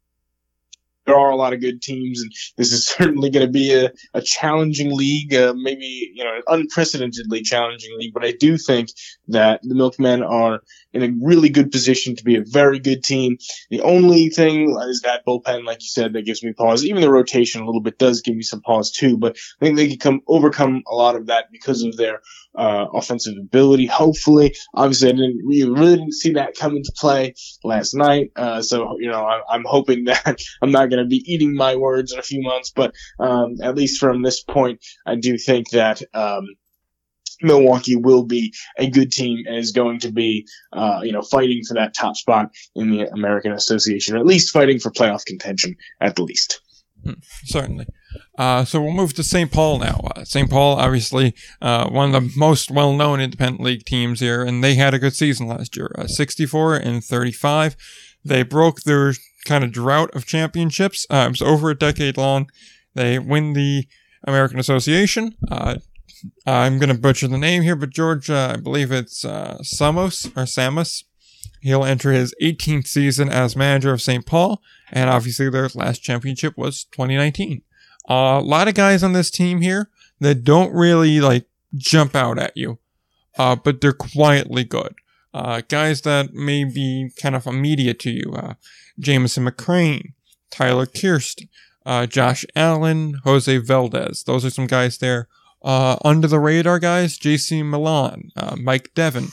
there 1.06 1.18
are 1.18 1.32
a 1.32 1.36
lot 1.36 1.54
of 1.54 1.62
good 1.62 1.82
teams, 1.82 2.22
and 2.22 2.32
this 2.58 2.72
is 2.72 2.88
certainly 2.98 3.30
going 3.30 3.46
to 3.46 3.52
be 3.52 3.74
a, 3.74 3.92
a 4.14 4.22
challenging 4.22 4.96
league, 4.96 5.34
uh, 5.34 5.54
maybe 5.56 6.12
you 6.14 6.24
know, 6.24 6.36
an 6.36 6.44
unprecedentedly 6.48 7.42
challenging 7.42 7.98
league. 7.98 8.14
But 8.14 8.26
I 8.26 8.34
do 8.40 8.58
think 8.58 8.90
that 9.28 9.62
the 9.64 9.76
Milkmen 9.76 10.24
are 10.24 10.62
in 10.94 11.04
a 11.04 11.14
really 11.22 11.50
good 11.50 11.72
position 11.72 12.16
to 12.16 12.24
be 12.24 12.36
a 12.36 12.44
very 12.44 12.80
good 12.80 13.04
team. 13.04 13.38
The 13.70 13.82
only 13.82 14.30
thing 14.30 14.76
is 14.82 15.02
that 15.02 15.26
bullpen, 15.26 15.66
like 15.66 15.82
you 15.82 15.88
said, 15.88 16.14
that 16.14 16.26
gives 16.26 16.44
me 16.44 16.54
pause. 16.54 16.86
Even 16.86 17.02
the 17.02 17.10
rotation 17.10 17.62
a 17.62 17.66
little 17.66 17.82
bit 17.82 17.98
does 17.98 18.22
give 18.22 18.36
me 18.36 18.44
some 18.44 18.62
pause 18.62 18.92
too. 18.92 19.18
But 19.18 19.38
I 19.62 19.66
think 19.66 19.78
they 19.78 19.88
can 19.88 20.00
come 20.00 20.22
overcome 20.28 20.84
a 20.88 20.96
lot 20.96 21.16
of 21.16 21.28
that 21.28 21.52
because 21.52 21.84
of 21.84 21.98
their 21.98 22.22
uh, 22.56 22.86
offensive 22.94 23.36
ability. 23.40 23.86
Hopefully, 23.86 24.56
obviously, 24.74 25.10
I 25.10 25.14
didn't 25.14 25.42
we 25.46 25.64
really 25.64 25.98
didn't 25.98 26.14
see 26.14 26.34
that 26.34 26.56
come 26.56 26.76
into 26.76 26.94
play 26.96 27.34
last 27.64 27.94
night. 27.94 28.32
Uh, 28.36 28.62
so 28.62 28.98
you 29.00 29.10
know, 29.10 29.26
I, 29.26 29.42
I'm 29.50 29.66
hoping 29.66 30.04
that 30.06 30.42
I'm 30.62 30.72
not 30.72 30.90
going 30.90 31.04
to 31.04 31.10
be 31.10 31.24
eating 31.32 31.56
my 31.56 31.76
words 31.76 32.14
in 32.14 32.20
a 32.20 32.24
few 32.24 32.42
months. 32.42 32.72
But 32.76 32.94
um, 33.20 33.56
at 33.62 33.76
least 33.76 34.00
from 34.00 34.22
this 34.22 34.44
point, 34.44 34.84
I 35.06 35.16
do 35.16 35.38
think 35.38 35.70
that. 35.72 36.02
Um, 36.14 36.48
Milwaukee 37.42 37.96
will 37.96 38.24
be 38.24 38.54
a 38.78 38.90
good 38.90 39.12
team 39.12 39.46
and 39.48 39.56
is 39.56 39.72
going 39.72 40.00
to 40.00 40.12
be, 40.12 40.48
uh, 40.72 41.02
you 41.04 41.12
know, 41.12 41.22
fighting 41.22 41.62
for 41.68 41.74
that 41.76 41.94
top 41.94 42.16
spot 42.16 42.52
in 42.76 42.92
the 42.92 43.10
American 43.10 43.52
Association, 43.52 44.16
or 44.16 44.20
at 44.20 44.26
least 44.26 44.54
fighting 44.54 44.80
for 44.80 44.92
playoff 44.92 45.26
contention 45.26 45.76
at 46.02 46.16
the 46.16 46.24
least. 46.24 46.62
Certainly. 47.46 47.86
Uh, 48.38 48.66
so 48.66 48.82
we'll 48.82 48.94
move 48.94 49.14
to 49.14 49.24
St. 49.24 49.52
Paul 49.52 49.80
now. 49.80 50.00
Uh, 50.16 50.24
St. 50.24 50.50
Paul, 50.50 50.78
obviously, 50.78 51.36
uh, 51.62 51.90
one 51.90 52.14
of 52.14 52.24
the 52.24 52.34
most 52.38 52.72
well-known 52.72 53.20
independent 53.20 53.62
league 53.62 53.86
teams 53.86 54.20
here, 54.20 54.44
and 54.44 54.64
they 54.64 54.76
had 54.76 54.94
a 54.94 55.00
good 55.00 55.16
season 55.16 55.48
last 55.48 55.76
year. 55.76 55.94
Uh, 55.98 56.08
64 56.08 56.76
and 56.76 57.04
35. 57.04 57.76
They 58.24 58.44
broke 58.44 58.82
their 58.82 59.14
kind 59.46 59.64
of 59.64 59.72
drought 59.72 60.12
of 60.16 60.26
championships. 60.26 61.06
Uh, 61.10 61.26
it 61.28 61.30
was 61.30 61.42
over 61.42 61.70
a 61.70 61.78
decade 61.78 62.18
long. 62.18 62.50
They 62.96 63.20
win 63.20 63.54
the 63.54 63.88
American 64.26 64.60
Association. 64.60 65.36
Uh, 66.46 66.52
I'm 66.52 66.80
going 66.80 66.94
to 66.94 67.00
butcher 67.00 67.28
the 67.28 67.38
name 67.38 67.64
here, 67.64 67.76
but 67.76 67.90
George, 67.90 68.30
uh, 68.30 68.54
I 68.54 68.58
believe 68.58 68.92
it's 68.92 69.26
uh, 69.26 69.62
Samos 69.64 70.26
or 70.28 70.46
Samus. 70.46 71.04
He'll 71.62 71.86
enter 71.86 72.12
his 72.12 72.36
18th 72.42 72.88
season 72.88 73.30
as 73.30 73.56
manager 73.56 73.94
of 73.94 74.02
St. 74.02 74.26
Paul, 74.26 74.62
and 74.92 75.10
obviously 75.10 75.50
their 75.50 75.70
last 75.74 76.04
championship 76.04 76.58
was 76.58 76.84
2019. 76.86 77.62
Uh, 78.10 78.14
a 78.14 78.42
lot 78.42 78.68
of 78.68 78.74
guys 78.74 79.02
on 79.02 79.14
this 79.14 79.32
team 79.32 79.62
here 79.62 79.90
that 80.20 80.44
don't 80.44 80.74
really 80.74 81.22
like 81.22 81.46
jump 81.76 82.16
out 82.16 82.38
at 82.38 82.56
you, 82.56 82.80
uh, 83.38 83.56
but 83.56 83.80
they're 83.80 83.94
quietly 83.94 84.64
good. 84.64 84.96
Uh, 85.34 85.62
guys 85.68 86.02
that 86.02 86.34
may 86.34 86.64
be 86.64 87.10
kind 87.20 87.36
of 87.36 87.48
immediate 87.48 88.00
to 88.00 88.12
you. 88.12 88.34
Uh, 88.36 88.54
Jameson 89.00 89.46
McGrane, 89.46 90.14
Tyler 90.52 90.86
Kirst, 90.86 91.48
uh, 91.86 92.06
Josh 92.06 92.46
Allen, 92.56 93.20
Jose 93.24 93.58
Valdez. 93.58 94.24
Those 94.24 94.46
are 94.46 94.50
some 94.50 94.68
guys 94.68 94.98
there. 94.98 95.28
Uh, 95.64 95.98
under 96.04 96.28
the 96.28 96.40
radar 96.40 96.80
guys, 96.80 97.18
JC 97.18 97.66
Milan, 97.66 98.32
uh, 98.36 98.56
Mike 98.60 98.92
Devon. 98.96 99.30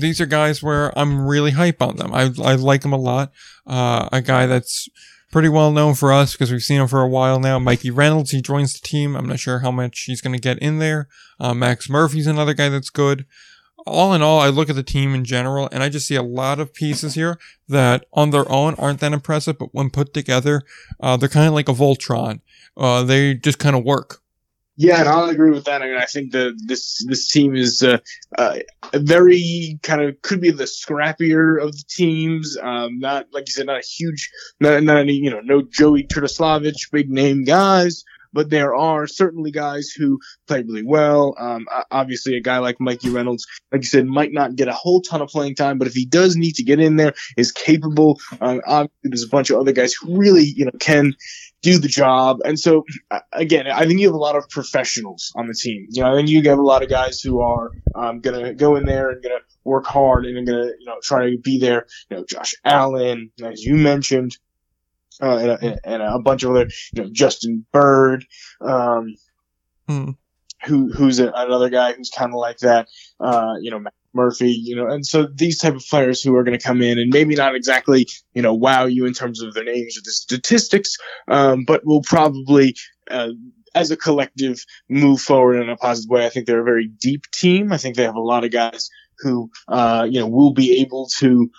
these 0.00 0.20
are 0.20 0.26
guys 0.26 0.62
where 0.62 0.96
I'm 0.98 1.26
really 1.26 1.52
hype 1.52 1.80
on 1.80 1.96
them. 1.96 2.12
I, 2.12 2.30
I 2.42 2.54
like 2.54 2.82
them 2.82 2.92
a 2.92 2.98
lot. 2.98 3.32
Uh, 3.66 4.08
a 4.12 4.20
guy 4.20 4.46
that's 4.46 4.88
pretty 5.30 5.48
well 5.48 5.70
known 5.70 5.94
for 5.94 6.12
us 6.12 6.32
because 6.32 6.50
we've 6.50 6.62
seen 6.62 6.80
him 6.80 6.88
for 6.88 7.02
a 7.02 7.08
while 7.08 7.38
now. 7.38 7.58
Mikey 7.58 7.90
Reynolds, 7.90 8.30
he 8.30 8.42
joins 8.42 8.72
the 8.72 8.86
team. 8.86 9.14
I'm 9.14 9.26
not 9.26 9.38
sure 9.38 9.60
how 9.60 9.70
much 9.70 10.04
he's 10.06 10.20
going 10.20 10.34
to 10.34 10.40
get 10.40 10.58
in 10.58 10.78
there. 10.78 11.08
Uh, 11.38 11.54
Max 11.54 11.88
Murphy's 11.88 12.26
another 12.26 12.54
guy 12.54 12.68
that's 12.68 12.90
good 12.90 13.26
all 13.88 14.12
in 14.14 14.22
all, 14.22 14.40
I 14.40 14.48
look 14.48 14.70
at 14.70 14.76
the 14.76 14.82
team 14.82 15.14
in 15.14 15.24
general 15.24 15.68
and 15.72 15.82
I 15.82 15.88
just 15.88 16.06
see 16.06 16.14
a 16.14 16.22
lot 16.22 16.60
of 16.60 16.74
pieces 16.74 17.14
here 17.14 17.38
that 17.68 18.04
on 18.12 18.30
their 18.30 18.50
own 18.50 18.74
aren't 18.74 19.00
that 19.00 19.12
impressive, 19.12 19.58
but 19.58 19.74
when 19.74 19.90
put 19.90 20.14
together, 20.14 20.62
uh, 21.00 21.16
they're 21.16 21.28
kind 21.28 21.48
of 21.48 21.54
like 21.54 21.68
a 21.68 21.72
Voltron. 21.72 22.40
Uh, 22.76 23.02
they 23.02 23.34
just 23.34 23.58
kind 23.58 23.74
of 23.74 23.84
work. 23.84 24.20
Yeah, 24.80 25.00
and 25.00 25.08
I'll 25.08 25.28
agree 25.28 25.50
with 25.50 25.64
that. 25.64 25.82
I 25.82 25.86
mean, 25.86 25.98
I 25.98 26.04
think 26.04 26.30
that 26.32 26.56
this 26.64 27.04
this 27.04 27.28
team 27.28 27.56
is 27.56 27.82
uh, 27.82 27.98
uh, 28.38 28.58
very 28.94 29.80
kind 29.82 30.00
of 30.00 30.22
could 30.22 30.40
be 30.40 30.52
the 30.52 30.64
scrappier 30.64 31.60
of 31.60 31.72
the 31.72 31.84
teams. 31.88 32.56
Um, 32.62 33.00
not 33.00 33.26
like 33.32 33.48
you 33.48 33.52
said, 33.52 33.66
not 33.66 33.78
a 33.78 33.84
huge, 33.84 34.30
not, 34.60 34.80
not 34.84 34.98
any 34.98 35.14
you 35.14 35.30
know, 35.30 35.40
no 35.40 35.62
Joey 35.62 36.04
Terdoslavich, 36.04 36.92
big 36.92 37.10
name 37.10 37.42
guys, 37.42 38.04
but 38.32 38.50
there 38.50 38.72
are 38.72 39.08
certainly 39.08 39.50
guys 39.50 39.90
who 39.90 40.20
play 40.46 40.62
really 40.62 40.84
well. 40.84 41.34
Um, 41.40 41.66
obviously, 41.90 42.36
a 42.36 42.40
guy 42.40 42.58
like 42.58 42.76
Mikey 42.78 43.10
Reynolds, 43.10 43.48
like 43.72 43.82
you 43.82 43.88
said, 43.88 44.06
might 44.06 44.32
not 44.32 44.54
get 44.54 44.68
a 44.68 44.72
whole 44.72 45.00
ton 45.00 45.22
of 45.22 45.28
playing 45.28 45.56
time, 45.56 45.78
but 45.78 45.88
if 45.88 45.94
he 45.94 46.06
does 46.06 46.36
need 46.36 46.52
to 46.52 46.62
get 46.62 46.78
in 46.78 46.94
there, 46.94 47.14
is 47.36 47.50
capable. 47.50 48.20
Um, 48.40 48.60
obviously, 48.64 49.10
there's 49.10 49.24
a 49.24 49.28
bunch 49.28 49.50
of 49.50 49.58
other 49.58 49.72
guys 49.72 49.92
who 49.92 50.16
really, 50.16 50.44
you 50.44 50.66
know, 50.66 50.70
can 50.78 51.14
do 51.62 51.78
the 51.78 51.88
job. 51.88 52.38
And 52.44 52.58
so, 52.58 52.84
again, 53.32 53.66
I 53.66 53.86
think 53.86 54.00
you 54.00 54.06
have 54.06 54.14
a 54.14 54.18
lot 54.18 54.36
of 54.36 54.48
professionals 54.48 55.32
on 55.36 55.46
the 55.46 55.54
team. 55.54 55.86
You 55.90 56.02
know, 56.02 56.16
and 56.16 56.28
you 56.28 56.42
have 56.48 56.58
a 56.58 56.62
lot 56.62 56.82
of 56.82 56.88
guys 56.88 57.20
who 57.20 57.40
are 57.40 57.70
um, 57.94 58.20
going 58.20 58.44
to 58.44 58.54
go 58.54 58.76
in 58.76 58.84
there 58.84 59.10
and 59.10 59.22
going 59.22 59.38
to 59.38 59.44
work 59.64 59.86
hard 59.86 60.24
and 60.26 60.34
going 60.34 60.46
to, 60.46 60.74
you 60.78 60.86
know, 60.86 60.98
try 61.02 61.30
to 61.30 61.38
be 61.38 61.58
there. 61.58 61.86
You 62.10 62.18
know, 62.18 62.24
Josh 62.28 62.54
Allen, 62.64 63.30
as 63.42 63.62
you 63.62 63.74
mentioned, 63.74 64.36
uh, 65.20 65.36
and, 65.36 65.50
a, 65.50 65.78
and, 65.84 66.02
a, 66.02 66.18
bunch 66.20 66.44
of 66.44 66.50
other, 66.50 66.68
you 66.92 67.02
know, 67.02 67.08
Justin 67.10 67.66
Bird, 67.72 68.24
um, 68.60 69.14
hmm. 69.88 70.10
who 70.64 70.92
who's 70.92 71.18
a, 71.18 71.32
another 71.34 71.70
guy 71.70 71.92
who's 71.92 72.10
kind 72.10 72.32
of 72.32 72.38
like 72.38 72.58
that, 72.58 72.88
uh, 73.18 73.54
you 73.60 73.72
know, 73.72 73.80
Matt 73.80 73.94
Murphy, 74.18 74.50
you 74.50 74.76
know, 74.76 74.86
and 74.86 75.06
so 75.06 75.26
these 75.44 75.58
type 75.58 75.76
of 75.76 75.84
players 75.92 76.22
who 76.22 76.34
are 76.36 76.44
going 76.44 76.58
to 76.58 76.68
come 76.70 76.82
in 76.82 76.98
and 76.98 77.12
maybe 77.12 77.34
not 77.34 77.54
exactly, 77.54 78.06
you 78.34 78.42
know, 78.42 78.54
wow 78.66 78.84
you 78.86 79.06
in 79.06 79.14
terms 79.14 79.42
of 79.42 79.54
their 79.54 79.64
names 79.64 79.96
or 79.96 80.02
the 80.04 80.10
statistics, 80.10 80.90
um, 81.28 81.64
but 81.64 81.86
will 81.86 82.02
probably. 82.02 82.74
Uh, 83.10 83.30
as 83.74 83.90
a 83.90 83.96
collective, 83.96 84.58
move 84.88 85.20
forward 85.20 85.60
in 85.62 85.68
a 85.68 85.76
positive 85.76 86.10
way. 86.10 86.26
I 86.26 86.30
think 86.30 86.46
they're 86.46 86.66
a 86.66 86.72
very 86.74 86.88
deep 86.88 87.22
team. 87.32 87.72
I 87.72 87.78
think 87.78 87.94
they 87.94 88.08
have 88.10 88.16
a 88.16 88.30
lot 88.32 88.44
of 88.44 88.50
guys 88.50 88.90
who, 89.20 89.50
uh, 89.68 90.06
you 90.10 90.18
know, 90.18 90.26
will 90.26 90.52
be 90.52 90.80
able 90.80 91.08
to, 91.18 91.50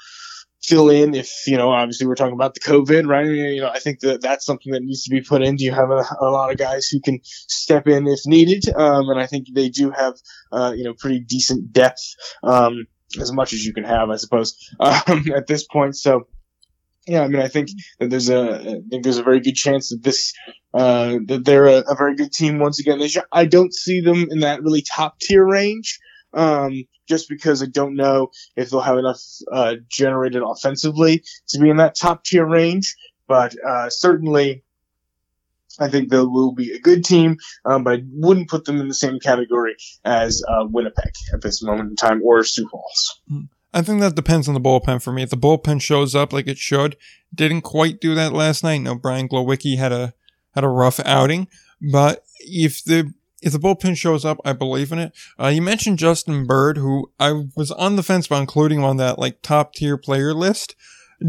fill 0.69 0.89
in 0.89 1.15
if 1.15 1.31
you 1.47 1.57
know 1.57 1.71
obviously 1.71 2.05
we're 2.07 2.15
talking 2.15 2.33
about 2.33 2.53
the 2.53 2.59
covid 2.59 3.07
right? 3.07 3.25
You 3.25 3.61
know 3.61 3.69
i 3.69 3.79
think 3.79 3.99
that 4.01 4.21
that's 4.21 4.45
something 4.45 4.71
that 4.73 4.83
needs 4.83 5.03
to 5.03 5.09
be 5.09 5.21
put 5.21 5.41
in. 5.41 5.55
Do 5.55 5.65
you 5.65 5.73
have 5.73 5.89
a, 5.89 6.05
a 6.21 6.29
lot 6.29 6.51
of 6.51 6.57
guys 6.57 6.87
who 6.87 7.01
can 7.01 7.19
step 7.23 7.87
in 7.87 8.07
if 8.07 8.19
needed? 8.25 8.63
Um, 8.75 9.09
and 9.09 9.19
i 9.19 9.25
think 9.25 9.47
they 9.53 9.69
do 9.69 9.91
have 9.91 10.13
uh, 10.51 10.73
you 10.75 10.83
know 10.83 10.93
pretty 10.93 11.19
decent 11.19 11.73
depth 11.73 12.03
um, 12.43 12.85
as 13.19 13.31
much 13.31 13.53
as 13.53 13.65
you 13.65 13.73
can 13.73 13.83
have 13.83 14.09
i 14.09 14.15
suppose 14.15 14.55
um, 14.79 15.25
at 15.35 15.47
this 15.47 15.65
point. 15.65 15.95
So 15.95 16.27
yeah, 17.07 17.21
I 17.21 17.27
mean, 17.27 17.41
I 17.41 17.47
think 17.47 17.69
that 17.99 18.09
there's 18.09 18.29
a, 18.29 18.59
I 18.59 18.81
think 18.89 19.03
there's 19.03 19.17
a 19.17 19.23
very 19.23 19.39
good 19.39 19.55
chance 19.55 19.89
that 19.89 20.03
this, 20.03 20.33
uh, 20.73 21.17
that 21.25 21.43
they're 21.43 21.65
a, 21.65 21.83
a 21.87 21.95
very 21.95 22.15
good 22.15 22.31
team 22.31 22.59
once 22.59 22.79
again. 22.79 23.01
I 23.31 23.45
don't 23.45 23.73
see 23.73 24.01
them 24.01 24.27
in 24.29 24.41
that 24.41 24.61
really 24.61 24.83
top 24.83 25.19
tier 25.19 25.45
range, 25.45 25.99
um, 26.33 26.83
just 27.07 27.29
because 27.29 27.63
I 27.63 27.67
don't 27.67 27.95
know 27.95 28.29
if 28.55 28.69
they'll 28.69 28.81
have 28.81 28.97
enough 28.97 29.21
uh, 29.51 29.75
generated 29.89 30.43
offensively 30.45 31.23
to 31.49 31.59
be 31.59 31.69
in 31.69 31.77
that 31.77 31.95
top 31.95 32.23
tier 32.23 32.45
range. 32.45 32.95
But 33.27 33.55
uh, 33.63 33.89
certainly, 33.89 34.63
I 35.79 35.87
think 35.87 36.09
they 36.09 36.17
will 36.17 36.53
be 36.53 36.73
a 36.73 36.79
good 36.79 37.05
team, 37.05 37.37
um, 37.65 37.83
but 37.83 37.99
I 37.99 38.03
wouldn't 38.11 38.49
put 38.49 38.65
them 38.65 38.79
in 38.81 38.87
the 38.87 38.93
same 38.93 39.19
category 39.19 39.75
as 40.03 40.43
uh, 40.47 40.65
Winnipeg 40.67 41.13
at 41.33 41.41
this 41.41 41.63
moment 41.63 41.91
in 41.91 41.95
time 41.95 42.21
or 42.23 42.43
Sioux 42.43 42.67
Falls. 42.69 43.21
Hmm. 43.27 43.41
I 43.71 43.83
think 43.83 44.01
that 44.01 44.15
depends 44.15 44.47
on 44.47 44.55
the 44.55 44.61
bullpen 44.61 45.01
for 45.01 45.13
me. 45.13 45.21
If 45.21 45.29
the 45.29 45.37
bullpen 45.37 45.79
shows 45.81 46.15
up 46.15 46.33
like 46.33 46.47
it 46.47 46.57
should, 46.57 46.97
didn't 47.33 47.61
quite 47.61 48.01
do 48.01 48.15
that 48.15 48.33
last 48.33 48.63
night. 48.63 48.79
No, 48.79 48.95
Brian 48.95 49.29
Glowicki 49.29 49.77
had 49.77 49.91
a 49.91 50.13
had 50.55 50.63
a 50.63 50.67
rough 50.69 50.99
outing, 51.05 51.47
but 51.79 52.23
if 52.39 52.83
the 52.83 53.13
if 53.41 53.53
the 53.53 53.59
bullpen 53.59 53.95
shows 53.95 54.25
up, 54.25 54.39
I 54.43 54.53
believe 54.53 54.91
in 54.91 54.99
it. 54.99 55.13
Uh, 55.39 55.47
you 55.47 55.61
mentioned 55.61 55.97
Justin 55.97 56.45
Bird, 56.45 56.77
who 56.77 57.11
I 57.19 57.45
was 57.55 57.71
on 57.71 57.95
the 57.95 58.03
fence 58.03 58.27
about 58.27 58.41
including 58.41 58.83
on 58.83 58.97
that 58.97 59.19
like 59.19 59.41
top 59.41 59.73
tier 59.73 59.97
player 59.97 60.33
list, 60.33 60.75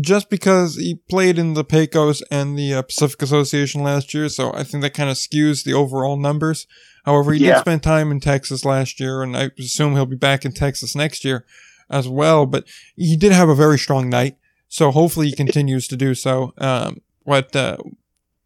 just 0.00 0.30
because 0.30 0.76
he 0.76 0.96
played 1.08 1.38
in 1.38 1.54
the 1.54 1.64
Pecos 1.64 2.22
and 2.30 2.58
the 2.58 2.74
uh, 2.74 2.82
Pacific 2.82 3.22
Association 3.22 3.82
last 3.82 4.12
year. 4.14 4.28
So 4.28 4.52
I 4.52 4.64
think 4.64 4.82
that 4.82 4.94
kind 4.94 5.10
of 5.10 5.16
skews 5.16 5.64
the 5.64 5.74
overall 5.74 6.16
numbers. 6.16 6.66
However, 7.04 7.32
he 7.32 7.44
yeah. 7.44 7.54
did 7.54 7.60
spend 7.60 7.82
time 7.82 8.10
in 8.10 8.20
Texas 8.20 8.64
last 8.64 9.00
year, 9.00 9.22
and 9.22 9.36
I 9.36 9.50
assume 9.58 9.94
he'll 9.94 10.06
be 10.06 10.16
back 10.16 10.44
in 10.44 10.52
Texas 10.52 10.94
next 10.94 11.24
year 11.24 11.44
as 11.88 12.08
well. 12.08 12.46
But 12.46 12.64
he 12.96 13.16
did 13.16 13.32
have 13.32 13.48
a 13.48 13.54
very 13.54 13.78
strong 13.78 14.08
night, 14.08 14.36
so 14.68 14.90
hopefully 14.90 15.28
he 15.28 15.34
continues 15.34 15.88
to 15.88 15.96
do 15.96 16.14
so. 16.14 16.52
Um, 16.58 17.00
what 17.22 17.54
uh, 17.54 17.78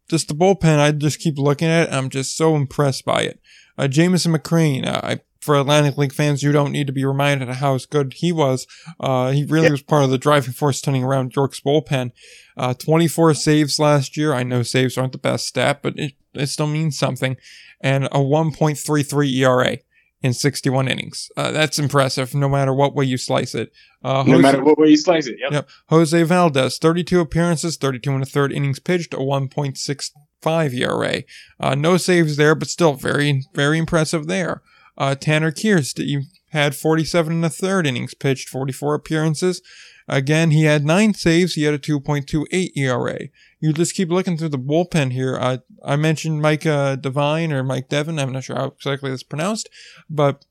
just 0.09 0.27
the 0.27 0.33
bullpen, 0.33 0.79
I 0.79 0.91
just 0.91 1.19
keep 1.19 1.37
looking 1.37 1.67
at 1.67 1.89
it. 1.89 1.93
I'm 1.93 2.09
just 2.09 2.35
so 2.35 2.55
impressed 2.55 3.05
by 3.05 3.21
it. 3.23 3.39
Uh, 3.77 3.87
Jameson 3.87 4.33
McGrane, 4.33 4.85
uh, 4.85 5.01
I, 5.03 5.19
for 5.41 5.55
Atlantic 5.55 5.97
League 5.97 6.13
fans, 6.13 6.43
you 6.43 6.51
don't 6.51 6.71
need 6.71 6.87
to 6.87 6.93
be 6.93 7.05
reminded 7.05 7.49
of 7.49 7.57
how 7.57 7.77
good 7.89 8.13
he 8.13 8.31
was. 8.31 8.65
Uh, 8.99 9.31
he 9.31 9.45
really 9.45 9.71
was 9.71 9.81
part 9.81 10.03
of 10.03 10.09
the 10.09 10.17
driving 10.17 10.53
force 10.53 10.81
turning 10.81 11.03
around 11.03 11.35
York's 11.35 11.59
bullpen. 11.59 12.11
Uh, 12.57 12.73
24 12.73 13.33
saves 13.33 13.79
last 13.79 14.15
year. 14.15 14.33
I 14.33 14.43
know 14.43 14.63
saves 14.63 14.97
aren't 14.97 15.11
the 15.11 15.17
best 15.17 15.47
stat, 15.47 15.79
but 15.81 15.97
it, 15.97 16.13
it 16.33 16.47
still 16.47 16.67
means 16.67 16.97
something. 16.97 17.37
And 17.81 18.05
a 18.05 18.19
1.33 18.19 19.35
ERA 19.35 19.77
in 20.25 20.33
61 20.33 20.87
innings. 20.87 21.29
Uh, 21.37 21.51
that's 21.51 21.77
impressive, 21.77 22.33
no 22.33 22.49
matter 22.49 22.73
what 22.73 22.95
way 22.95 23.05
you 23.05 23.15
slice 23.15 23.53
it. 23.53 23.71
Uh, 24.03 24.23
Jose, 24.23 24.31
no 24.31 24.39
matter 24.39 24.63
what 24.63 24.79
way 24.79 24.87
you 24.87 24.97
slice 24.97 25.27
it. 25.27 25.35
Yep. 25.39 25.51
yep. 25.51 25.69
Jose 25.89 26.23
Valdez, 26.23 26.79
32 26.79 27.19
appearances, 27.19 27.77
32 27.77 28.11
and 28.11 28.23
a 28.23 28.25
third 28.25 28.51
innings 28.51 28.79
pitched, 28.79 29.13
a 29.13 29.17
1.65 29.17 30.73
ERA. 30.73 31.23
Uh, 31.59 31.75
no 31.75 31.97
saves 31.97 32.37
there, 32.37 32.55
but 32.55 32.69
still 32.69 32.93
very, 32.93 33.43
very 33.53 33.77
impressive 33.77 34.25
there. 34.25 34.63
Uh, 34.97 35.13
Tanner 35.13 35.51
Kirst, 35.51 35.99
he 35.99 36.23
had 36.49 36.75
47 36.75 37.33
and 37.33 37.45
a 37.45 37.49
third 37.49 37.85
innings 37.85 38.15
pitched, 38.15 38.49
44 38.49 38.95
appearances. 38.95 39.61
Again, 40.07 40.49
he 40.49 40.63
had 40.63 40.85
nine 40.85 41.13
saves. 41.13 41.53
He 41.53 41.63
had 41.63 41.75
a 41.75 41.79
2.28 41.79 42.71
ERA 42.75 43.19
you 43.59 43.73
just 43.73 43.95
keep 43.95 44.09
looking 44.09 44.37
through 44.37 44.49
the 44.49 44.59
bullpen 44.59 45.11
here. 45.11 45.37
I 45.37 45.59
I 45.83 45.95
mentioned 45.95 46.41
Mike 46.41 46.65
uh, 46.65 46.95
Devine 46.95 47.51
or 47.51 47.63
Mike 47.63 47.89
Devon. 47.89 48.19
I'm 48.19 48.31
not 48.31 48.43
sure 48.43 48.55
how 48.55 48.67
exactly 48.67 49.09
that's 49.09 49.23
pronounced, 49.23 49.69
but 50.09 50.45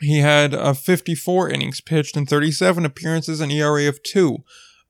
he 0.00 0.18
had 0.18 0.54
uh, 0.54 0.74
54 0.74 1.48
innings 1.48 1.80
pitched 1.80 2.16
and 2.16 2.28
37 2.28 2.84
appearances, 2.84 3.40
an 3.40 3.50
ERA 3.50 3.88
of 3.88 4.02
two. 4.02 4.38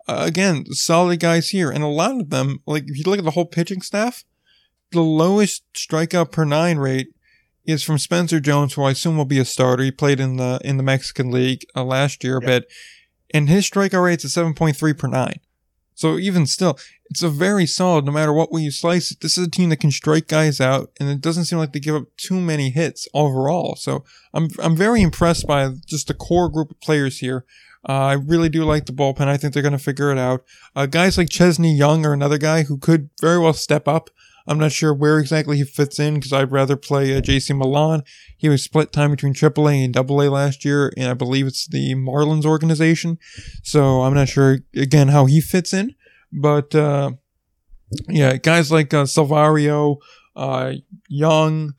Uh, 0.09 0.23
again, 0.27 0.65
solid 0.73 1.21
guys 1.21 1.51
here, 1.51 1.71
and 1.71 1.83
a 1.83 1.89
lot 1.89 2.21
of 2.21 2.31
them, 2.31 2.61
like 2.67 2.85
if 2.87 2.97
you 2.97 3.05
look 3.05 3.19
at 3.19 3.25
the 3.25 3.33
whole 3.33 3.47
pitching 3.47 3.83
staff, 3.83 4.25
the 4.93 5.01
lowest 5.01 5.65
strikeout 5.75 6.31
per 6.31 6.45
nine 6.45 6.79
rate 6.79 7.09
is 7.65 7.83
from 7.83 7.99
Spencer 7.99 8.39
Jones, 8.39 8.75
who 8.75 8.83
I 8.83 8.93
assume 8.93 9.17
will 9.17 9.25
be 9.25 9.41
a 9.41 9.45
starter. 9.45 9.83
He 9.83 9.91
played 9.91 10.21
in 10.21 10.37
the 10.37 10.61
in 10.65 10.77
the 10.77 10.83
Mexican 10.83 11.31
League 11.31 11.65
uh, 11.75 11.85
last 11.85 12.23
year, 12.23 12.41
but 12.41 12.67
and 13.35 13.49
his 13.49 13.69
strikeout 13.69 14.05
rate's 14.05 14.25
at 14.25 14.31
7.3 14.31 14.97
per 14.97 15.09
nine. 15.09 15.41
So 15.97 16.19
even 16.19 16.47
still, 16.47 16.79
it's 17.07 17.23
a 17.23 17.31
very 17.31 17.67
solid, 17.67 18.05
no 18.05 18.13
matter 18.13 18.33
what 18.33 18.53
way 18.53 18.61
you 18.61 18.71
slice 18.71 19.11
it. 19.11 19.21
This 19.21 19.39
is 19.39 19.47
a 19.47 19.51
team 19.51 19.71
that 19.71 19.81
can 19.81 19.91
strike 19.91 20.29
guys 20.29 20.61
out, 20.61 20.93
and 21.01 21.09
it 21.09 21.23
doesn't 21.23 21.47
seem 21.47 21.59
like 21.59 21.73
they 21.73 21.81
give 21.81 21.95
up 21.95 22.05
too 22.19 22.39
many 22.39 22.71
hits 22.71 23.09
overall. 23.15 23.77
So 23.77 24.05
I'm 24.35 24.51
I'm 24.63 24.77
very 24.77 25.01
impressed 25.03 25.47
by 25.47 25.71
just 25.87 26.09
the 26.09 26.15
core 26.15 26.51
group 26.51 26.71
of 26.71 26.81
players 26.81 27.19
here. 27.19 27.47
Uh, 27.89 27.93
I 27.93 28.13
really 28.15 28.49
do 28.49 28.65
like 28.65 28.87
the 28.87 28.93
bullpen. 28.93 29.29
I 29.29 29.37
think 29.37 29.55
they're 29.55 29.63
going 29.63 29.73
to 29.73 29.79
figure 29.79 30.11
it 30.11 30.19
out. 30.19 30.45
Uh, 30.75 30.87
guys 30.87 31.17
like 31.17 31.31
Chesney 31.31 31.75
Young 31.75 32.05
are 32.05 32.13
another 32.13 32.39
guy 32.39 32.65
who 32.65 32.79
could 32.79 33.11
very 33.21 33.39
well 33.39 33.53
step 33.53 33.89
up. 33.89 34.11
I'm 34.47 34.59
not 34.59 34.73
sure 34.73 34.95
where 34.95 35.19
exactly 35.19 35.57
he 35.57 35.65
fits 35.65 35.99
in 35.99 36.15
because 36.15 36.33
I'd 36.33 36.53
rather 36.53 36.77
play 36.77 37.17
uh, 37.17 37.21
JC 37.21 37.57
Milan. 37.57 38.03
He 38.37 38.49
was 38.49 38.63
split 38.63 38.93
time 38.93 39.11
between 39.11 39.35
AAA 39.35 39.85
and 39.85 39.97
AA 39.97 40.31
last 40.31 40.65
year, 40.65 40.93
and 40.97 41.09
I 41.09 41.15
believe 41.15 41.47
it's 41.47 41.67
the 41.67 41.95
Marlins 41.95 42.45
organization. 42.45 43.19
So 43.63 44.03
I'm 44.03 44.15
not 44.15 44.29
sure 44.29 44.59
again 44.75 45.09
how 45.09 45.27
he 45.27 45.41
fits 45.41 45.73
in, 45.73 45.95
but 46.33 46.75
uh, 46.75 47.13
yeah, 48.09 48.37
guys 48.37 48.71
like 48.71 48.93
uh, 48.95 49.05
Salvario, 49.05 49.97
uh, 50.35 50.75
Young, 51.09 51.75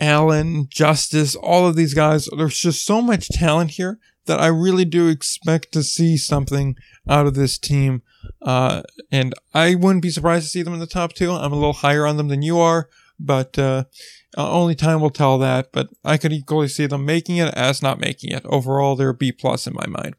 Allen, 0.00 0.66
Justice, 0.68 1.34
all 1.36 1.66
of 1.66 1.76
these 1.76 1.94
guys. 1.94 2.28
There's 2.36 2.58
just 2.58 2.84
so 2.84 3.02
much 3.02 3.28
talent 3.28 3.72
here 3.72 3.98
that 4.26 4.40
I 4.40 4.46
really 4.46 4.84
do 4.84 5.08
expect 5.08 5.72
to 5.72 5.82
see 5.82 6.16
something 6.16 6.76
out 7.08 7.26
of 7.26 7.34
this 7.34 7.58
team. 7.58 8.02
Uh, 8.42 8.82
and 9.10 9.34
I 9.52 9.74
wouldn't 9.74 10.02
be 10.02 10.10
surprised 10.10 10.44
to 10.44 10.50
see 10.50 10.62
them 10.62 10.74
in 10.74 10.80
the 10.80 10.86
top 10.86 11.12
two. 11.12 11.30
I'm 11.30 11.52
a 11.52 11.56
little 11.56 11.74
higher 11.74 12.06
on 12.06 12.16
them 12.16 12.28
than 12.28 12.42
you 12.42 12.58
are, 12.58 12.88
but 13.18 13.58
uh, 13.58 13.84
uh, 14.36 14.50
only 14.50 14.74
time 14.74 15.00
will 15.00 15.10
tell 15.10 15.38
that. 15.38 15.72
But 15.72 15.88
I 16.04 16.16
could 16.16 16.32
equally 16.32 16.68
see 16.68 16.86
them 16.86 17.04
making 17.04 17.36
it 17.36 17.52
as 17.54 17.82
not 17.82 18.00
making 18.00 18.32
it. 18.32 18.44
Overall, 18.46 18.96
they're 18.96 19.12
B 19.12 19.32
plus 19.32 19.66
in 19.66 19.74
my 19.74 19.86
mind. 19.86 20.16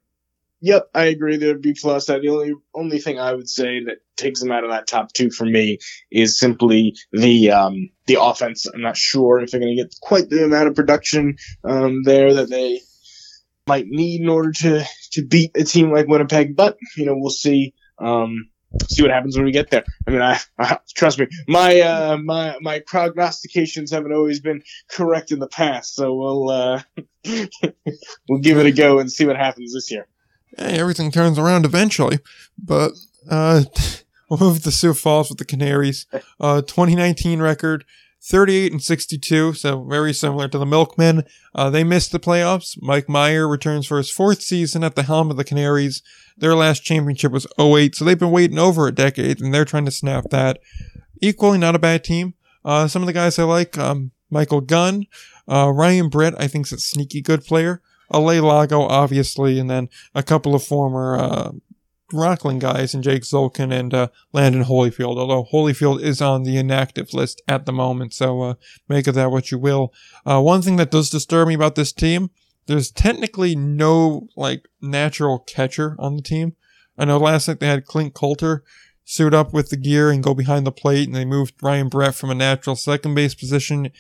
Yep, 0.64 0.90
I 0.94 1.06
agree. 1.06 1.38
They're 1.38 1.58
B 1.58 1.76
plus. 1.80 2.06
The 2.06 2.28
only 2.28 2.54
only 2.76 3.00
thing 3.00 3.20
I 3.20 3.34
would 3.34 3.50
say 3.50 3.84
that 3.86 3.98
takes 4.16 4.40
them 4.40 4.52
out 4.52 4.64
of 4.64 4.70
that 4.70 4.86
top 4.86 5.12
two 5.12 5.32
for 5.32 5.46
me 5.46 5.80
is 6.12 6.38
simply 6.38 6.96
the 7.12 7.50
um, 7.50 7.90
the 8.06 8.22
offense. 8.22 8.68
I'm 8.68 8.82
not 8.82 8.96
sure 8.96 9.40
if 9.40 9.50
they're 9.50 9.60
going 9.60 9.76
to 9.76 9.84
get 9.84 9.96
quite 10.02 10.30
the 10.30 10.46
amount 10.46 10.68
of 10.68 10.76
production 10.76 11.38
um, 11.64 12.04
there 12.04 12.36
that 12.36 12.52
they 12.52 12.82
might 13.66 13.88
need 13.88 14.22
in 14.22 14.30
order 14.30 14.52
to 14.52 14.86
to 15.14 15.26
beat 15.26 15.52
a 15.56 15.64
team 15.64 15.92
like 15.92 16.08
Winnipeg. 16.08 16.56
But 16.56 16.78
you 16.96 17.06
know, 17.06 17.16
we'll 17.16 17.32
see. 17.32 17.74
Um, 18.02 18.50
see 18.88 19.02
what 19.02 19.12
happens 19.12 19.36
when 19.36 19.46
we 19.46 19.52
get 19.52 19.70
there. 19.70 19.84
I 20.08 20.12
mean, 20.12 20.22
I, 20.22 20.40
I 20.60 20.78
trust 20.96 21.20
me, 21.20 21.28
my 21.48 21.80
uh, 21.82 22.18
my 22.18 22.58
my 22.62 22.80
prognostications 22.86 23.92
haven't 23.92 24.14
always 24.14 24.40
been 24.40 24.64
correct 24.90 25.32
in 25.32 25.40
the 25.40 25.48
past, 25.48 25.96
so 25.96 26.14
we'll 26.14 26.50
uh, 26.50 26.82
we'll 28.30 28.40
give 28.42 28.58
it 28.58 28.66
a 28.66 28.72
go 28.72 29.00
and 29.00 29.12
see 29.12 29.26
what 29.26 29.38
happens 29.38 29.74
this 29.74 29.92
year. 29.92 30.08
Hey, 30.58 30.80
everything 30.80 31.12
turns 31.12 31.40
around 31.40 31.66
eventually, 31.66 32.20
but 32.58 32.92
uh, 33.30 33.64
we'll 34.30 34.40
move 34.40 34.64
to 34.64 34.72
Sioux 34.72 34.94
Falls 34.94 35.30
with 35.30 35.38
the 35.38 35.46
Canaries. 35.46 36.06
Uh, 36.40 36.62
2019 36.62 37.42
record. 37.42 37.86
38 38.24 38.72
and 38.72 38.84
62, 38.84 39.54
so 39.54 39.84
very 39.84 40.14
similar 40.14 40.48
to 40.48 40.58
the 40.58 40.66
Milkmen. 40.66 41.24
Uh, 41.56 41.70
they 41.70 41.84
missed 41.84 42.12
the 42.12 42.20
playoffs. 42.20 42.78
Mike 42.80 43.10
Meyer 43.10 43.48
returns 43.48 43.88
for 43.88 43.98
his 43.98 44.12
fourth 44.12 44.42
season 44.42 44.84
at 44.84 44.96
the 44.96 45.04
helm 45.04 45.32
of 45.32 45.38
the 45.38 45.44
Canaries. 45.44 46.04
Their 46.38 46.56
last 46.56 46.84
championship 46.84 47.32
was 47.32 47.48
08, 47.60 47.96
so 47.96 48.06
they've 48.06 48.18
been 48.18 48.32
waiting 48.32 48.60
over 48.60 48.88
a 48.88 48.92
decade, 48.92 49.42
and 49.42 49.54
they're 49.54 49.66
trying 49.66 49.86
to 49.86 49.92
snap 49.92 50.26
that. 50.30 50.60
Equally 51.20 51.58
not 51.58 51.76
a 51.76 51.80
bad 51.80 52.04
team. 52.04 52.36
Uh, 52.64 52.88
some 52.88 53.02
of 53.02 53.08
the 53.08 53.14
guys 53.14 53.40
I 53.40 53.44
like, 53.44 53.78
um, 53.78 54.12
Michael 54.30 54.62
Gunn, 54.62 55.08
uh, 55.48 55.72
Ryan 55.74 56.10
Brett, 56.10 56.36
I 56.40 56.48
think 56.48 56.68
is 56.68 56.74
a 56.74 56.78
sneaky 56.78 57.22
good 57.22 57.44
player. 57.44 57.82
Alay 58.14 58.42
Lago, 58.42 58.82
obviously, 58.82 59.58
and 59.58 59.70
then 59.70 59.90
a 60.14 60.22
couple 60.22 60.54
of 60.54 60.64
former 60.64 61.18
uh, 61.18 61.52
Rockland 62.14 62.62
guys 62.62 62.94
and 62.94 63.04
Jake 63.04 63.24
Zolkin 63.24 63.72
and 63.72 63.94
uh, 63.94 64.08
Landon 64.34 64.66
Holyfield, 64.66 65.18
although 65.18 65.46
Holyfield 65.52 66.02
is 66.02 66.22
on 66.22 66.44
the 66.44 66.58
inactive 66.58 67.14
list 67.14 67.42
at 67.48 67.66
the 67.66 67.72
moment, 67.72 68.14
so 68.14 68.42
uh, 68.42 68.54
make 68.88 69.08
of 69.08 69.16
that 69.16 69.32
what 69.32 69.52
you 69.52 69.58
will. 69.58 69.94
Uh, 70.26 70.42
one 70.42 70.62
thing 70.62 70.76
that 70.78 70.92
does 70.92 71.10
disturb 71.10 71.48
me 71.48 71.54
about 71.54 71.76
this 71.76 71.92
team, 71.92 72.30
there's 72.68 72.92
technically 72.92 73.56
no 73.56 74.28
like 74.36 74.68
natural 74.82 75.40
catcher 75.40 75.96
on 76.00 76.16
the 76.16 76.22
team. 76.22 76.56
I 76.98 77.06
know 77.06 77.18
last 77.18 77.48
night 77.48 77.60
they 77.60 77.68
had 77.68 77.86
Clint 77.86 78.14
Coulter 78.14 78.64
suit 79.04 79.34
up 79.34 79.54
with 79.54 79.70
the 79.70 79.78
gear 79.78 80.10
and 80.10 80.24
go 80.24 80.34
behind 80.34 80.66
the 80.66 80.72
plate, 80.72 81.08
and 81.08 81.16
they 81.16 81.26
moved 81.26 81.56
Ryan 81.62 81.90
Brett 81.90 82.16
from 82.16 82.30
a 82.30 82.36
natural 82.36 82.76
second 82.76 83.16
base 83.16 83.36
position 83.36 83.92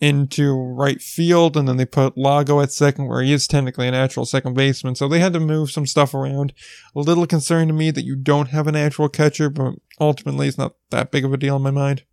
into 0.00 0.52
right 0.52 1.00
field, 1.00 1.56
and 1.56 1.66
then 1.66 1.76
they 1.76 1.86
put 1.86 2.18
Lago 2.18 2.60
at 2.60 2.72
second, 2.72 3.06
where 3.06 3.22
he 3.22 3.32
is 3.32 3.46
technically 3.46 3.88
a 3.88 3.92
natural 3.92 4.26
second 4.26 4.54
baseman. 4.54 4.94
So 4.94 5.08
they 5.08 5.20
had 5.20 5.32
to 5.32 5.40
move 5.40 5.70
some 5.70 5.86
stuff 5.86 6.14
around. 6.14 6.52
A 6.94 7.00
little 7.00 7.26
concern 7.26 7.68
to 7.68 7.74
me 7.74 7.90
that 7.90 8.04
you 8.04 8.16
don't 8.16 8.48
have 8.48 8.66
a 8.66 8.72
natural 8.72 9.08
catcher, 9.08 9.48
but 9.48 9.74
ultimately 10.00 10.48
it's 10.48 10.58
not 10.58 10.74
that 10.90 11.10
big 11.10 11.24
of 11.24 11.32
a 11.32 11.38
deal 11.38 11.56
in 11.56 11.62
my 11.62 11.70
mind. 11.70 12.04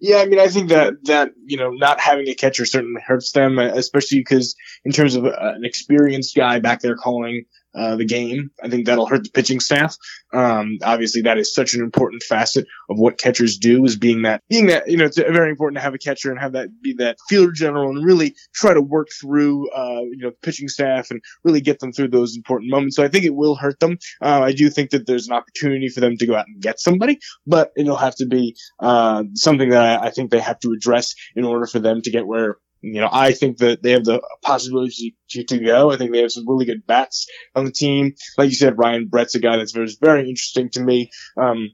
Yeah, 0.00 0.18
I 0.18 0.26
mean, 0.26 0.40
I 0.40 0.48
think 0.48 0.70
that 0.70 0.92
that 1.04 1.30
you 1.46 1.56
know 1.56 1.70
not 1.70 2.00
having 2.00 2.28
a 2.28 2.34
catcher 2.34 2.66
certainly 2.66 3.00
hurts 3.00 3.32
them, 3.32 3.58
especially 3.58 4.18
because 4.18 4.56
in 4.84 4.92
terms 4.92 5.14
of 5.14 5.24
uh, 5.24 5.30
an 5.38 5.64
experienced 5.64 6.34
guy 6.34 6.58
back 6.58 6.80
there 6.80 6.96
calling 6.96 7.44
uh, 7.74 7.96
the 7.96 8.04
game. 8.04 8.50
I 8.62 8.68
think 8.68 8.86
that'll 8.86 9.06
hurt 9.06 9.24
the 9.24 9.30
pitching 9.30 9.60
staff. 9.60 9.96
Um, 10.32 10.78
obviously, 10.82 11.22
that 11.22 11.38
is 11.38 11.54
such 11.54 11.74
an 11.74 11.82
important 11.82 12.22
facet 12.22 12.66
of 12.90 12.98
what 12.98 13.18
catchers 13.18 13.58
do 13.58 13.84
is 13.84 13.96
being 13.96 14.22
that, 14.22 14.42
being 14.48 14.66
that, 14.66 14.88
you 14.88 14.96
know, 14.96 15.04
it's 15.04 15.16
very 15.16 15.50
important 15.50 15.76
to 15.76 15.82
have 15.82 15.94
a 15.94 15.98
catcher 15.98 16.30
and 16.30 16.40
have 16.40 16.52
that 16.52 16.68
be 16.82 16.94
that 16.94 17.18
fielder 17.28 17.52
general 17.52 17.90
and 17.90 18.04
really 18.04 18.34
try 18.54 18.74
to 18.74 18.80
work 18.82 19.08
through, 19.20 19.70
uh, 19.70 20.00
you 20.02 20.18
know, 20.18 20.32
pitching 20.42 20.68
staff 20.68 21.10
and 21.10 21.20
really 21.44 21.60
get 21.60 21.78
them 21.78 21.92
through 21.92 22.08
those 22.08 22.36
important 22.36 22.70
moments. 22.70 22.96
So 22.96 23.04
I 23.04 23.08
think 23.08 23.24
it 23.24 23.34
will 23.34 23.54
hurt 23.54 23.80
them. 23.80 23.98
Uh, 24.22 24.40
I 24.42 24.52
do 24.52 24.70
think 24.70 24.90
that 24.90 25.06
there's 25.06 25.28
an 25.28 25.34
opportunity 25.34 25.88
for 25.88 26.00
them 26.00 26.16
to 26.16 26.26
go 26.26 26.34
out 26.34 26.46
and 26.46 26.60
get 26.60 26.80
somebody, 26.80 27.18
but 27.46 27.70
it'll 27.76 27.96
have 27.96 28.16
to 28.16 28.26
be, 28.26 28.56
uh, 28.80 29.24
something 29.34 29.70
that 29.70 29.82
I, 29.82 30.06
I 30.06 30.10
think 30.10 30.30
they 30.30 30.40
have 30.40 30.58
to 30.60 30.72
address 30.72 31.14
in 31.36 31.44
order 31.44 31.66
for 31.66 31.78
them 31.78 32.02
to 32.02 32.10
get 32.10 32.26
where 32.26 32.56
you 32.84 33.00
know, 33.00 33.08
I 33.10 33.32
think 33.32 33.58
that 33.58 33.82
they 33.82 33.92
have 33.92 34.04
the 34.04 34.20
possibility 34.42 35.16
to, 35.30 35.44
to, 35.44 35.58
go. 35.58 35.90
I 35.90 35.96
think 35.96 36.12
they 36.12 36.20
have 36.20 36.32
some 36.32 36.46
really 36.46 36.66
good 36.66 36.86
bats 36.86 37.26
on 37.54 37.64
the 37.64 37.72
team. 37.72 38.14
Like 38.36 38.50
you 38.50 38.54
said, 38.54 38.78
Ryan 38.78 39.08
Brett's 39.08 39.34
a 39.34 39.40
guy 39.40 39.56
that's 39.56 39.72
very, 39.72 39.88
very 40.02 40.28
interesting 40.28 40.68
to 40.70 40.80
me. 40.82 41.10
Um, 41.40 41.70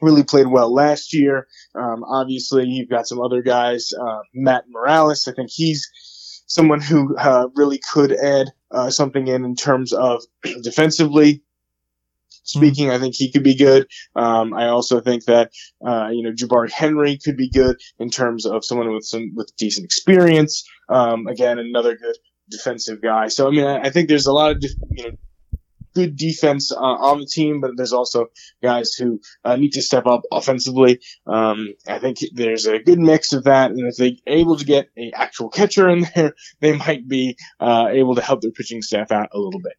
really 0.00 0.22
played 0.22 0.46
well 0.46 0.72
last 0.72 1.12
year. 1.12 1.48
Um, 1.74 2.04
obviously, 2.04 2.66
you've 2.66 2.88
got 2.88 3.08
some 3.08 3.20
other 3.20 3.42
guys. 3.42 3.90
Uh, 3.92 4.20
Matt 4.32 4.64
Morales, 4.68 5.26
I 5.26 5.32
think 5.32 5.50
he's 5.50 5.90
someone 6.46 6.80
who 6.80 7.16
uh, 7.16 7.48
really 7.56 7.80
could 7.92 8.12
add 8.12 8.46
uh, 8.70 8.90
something 8.90 9.26
in 9.26 9.44
in 9.44 9.56
terms 9.56 9.92
of 9.92 10.22
defensively 10.62 11.42
speaking. 12.44 12.90
I 12.90 12.98
think 12.98 13.14
he 13.14 13.30
could 13.30 13.42
be 13.42 13.56
good. 13.56 13.86
Um, 14.14 14.54
I 14.54 14.68
also 14.68 15.00
think 15.00 15.24
that, 15.24 15.50
uh, 15.86 16.08
you 16.12 16.22
know, 16.22 16.32
Jabari 16.32 16.70
Henry 16.70 17.18
could 17.22 17.36
be 17.36 17.50
good 17.50 17.76
in 17.98 18.10
terms 18.10 18.46
of 18.46 18.64
someone 18.64 18.92
with 18.92 19.04
some, 19.04 19.32
with 19.34 19.54
decent 19.56 19.84
experience. 19.84 20.64
Um, 20.88 21.26
again, 21.26 21.58
another 21.58 21.96
good 21.96 22.16
defensive 22.50 23.02
guy. 23.02 23.28
So, 23.28 23.48
I 23.48 23.50
mean, 23.50 23.64
I, 23.64 23.80
I 23.82 23.90
think 23.90 24.08
there's 24.08 24.26
a 24.26 24.32
lot 24.32 24.52
of, 24.52 24.62
you 24.90 25.04
know, 25.04 25.10
good 25.98 26.16
defense 26.16 26.70
uh, 26.70 26.76
on 26.76 27.18
the 27.18 27.26
team, 27.26 27.60
but 27.60 27.72
there's 27.76 27.92
also 27.92 28.26
guys 28.62 28.92
who 28.94 29.20
uh, 29.44 29.56
need 29.56 29.72
to 29.72 29.82
step 29.82 30.06
up 30.06 30.22
offensively. 30.30 31.00
Um, 31.26 31.74
I 31.88 31.98
think 31.98 32.18
there's 32.32 32.66
a 32.66 32.78
good 32.78 33.00
mix 33.00 33.32
of 33.32 33.44
that, 33.44 33.70
and 33.70 33.80
if 33.80 33.96
they're 33.96 34.12
able 34.26 34.56
to 34.56 34.64
get 34.64 34.88
an 34.96 35.10
actual 35.14 35.48
catcher 35.48 35.88
in 35.88 36.06
there, 36.14 36.34
they 36.60 36.76
might 36.76 37.08
be 37.08 37.36
uh, 37.58 37.88
able 37.90 38.14
to 38.14 38.22
help 38.22 38.42
their 38.42 38.52
pitching 38.52 38.82
staff 38.82 39.10
out 39.10 39.30
a 39.32 39.38
little 39.38 39.60
bit. 39.60 39.74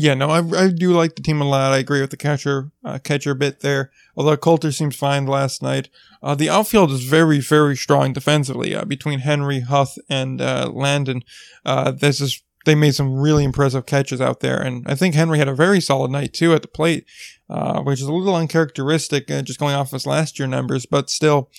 Yeah, 0.00 0.14
no, 0.14 0.30
I, 0.30 0.38
I 0.56 0.70
do 0.70 0.92
like 0.92 1.16
the 1.16 1.22
team 1.22 1.40
a 1.40 1.44
lot. 1.44 1.72
I 1.72 1.78
agree 1.78 2.00
with 2.00 2.10
the 2.10 2.16
catcher 2.16 2.70
uh, 2.84 3.00
catcher 3.00 3.34
bit 3.34 3.62
there. 3.62 3.90
Although 4.16 4.36
Coulter 4.36 4.70
seems 4.70 4.94
fine 4.94 5.26
last 5.26 5.60
night. 5.60 5.88
Uh, 6.22 6.36
the 6.36 6.48
outfield 6.48 6.92
is 6.92 7.02
very 7.02 7.40
very 7.40 7.74
strong 7.74 8.12
defensively 8.12 8.76
uh, 8.76 8.84
between 8.84 9.18
Henry, 9.18 9.58
Huth, 9.58 9.98
and 10.08 10.40
uh, 10.40 10.70
Landon. 10.72 11.24
Uh, 11.66 11.90
this 11.90 12.20
is 12.20 12.44
they 12.64 12.76
made 12.76 12.94
some 12.94 13.18
really 13.18 13.42
impressive 13.42 13.86
catches 13.86 14.20
out 14.20 14.38
there, 14.38 14.62
and 14.62 14.86
I 14.86 14.94
think 14.94 15.16
Henry 15.16 15.38
had 15.38 15.48
a 15.48 15.54
very 15.54 15.80
solid 15.80 16.12
night 16.12 16.32
too 16.32 16.54
at 16.54 16.62
the 16.62 16.68
plate, 16.68 17.04
uh, 17.50 17.82
which 17.82 18.00
is 18.00 18.06
a 18.06 18.12
little 18.12 18.36
uncharacteristic 18.36 19.26
just 19.26 19.58
going 19.58 19.74
off 19.74 19.90
his 19.90 20.06
last 20.06 20.38
year 20.38 20.46
numbers. 20.46 20.86
But 20.86 21.10
still, 21.10 21.50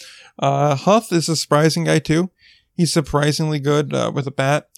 Huth 0.42 1.12
is 1.12 1.28
a 1.28 1.36
surprising 1.36 1.84
guy 1.84 2.00
too. 2.00 2.32
He's 2.74 2.94
surprisingly 2.94 3.60
good 3.60 3.92
with 4.14 4.28
a 4.28 4.32
bat. 4.32 4.70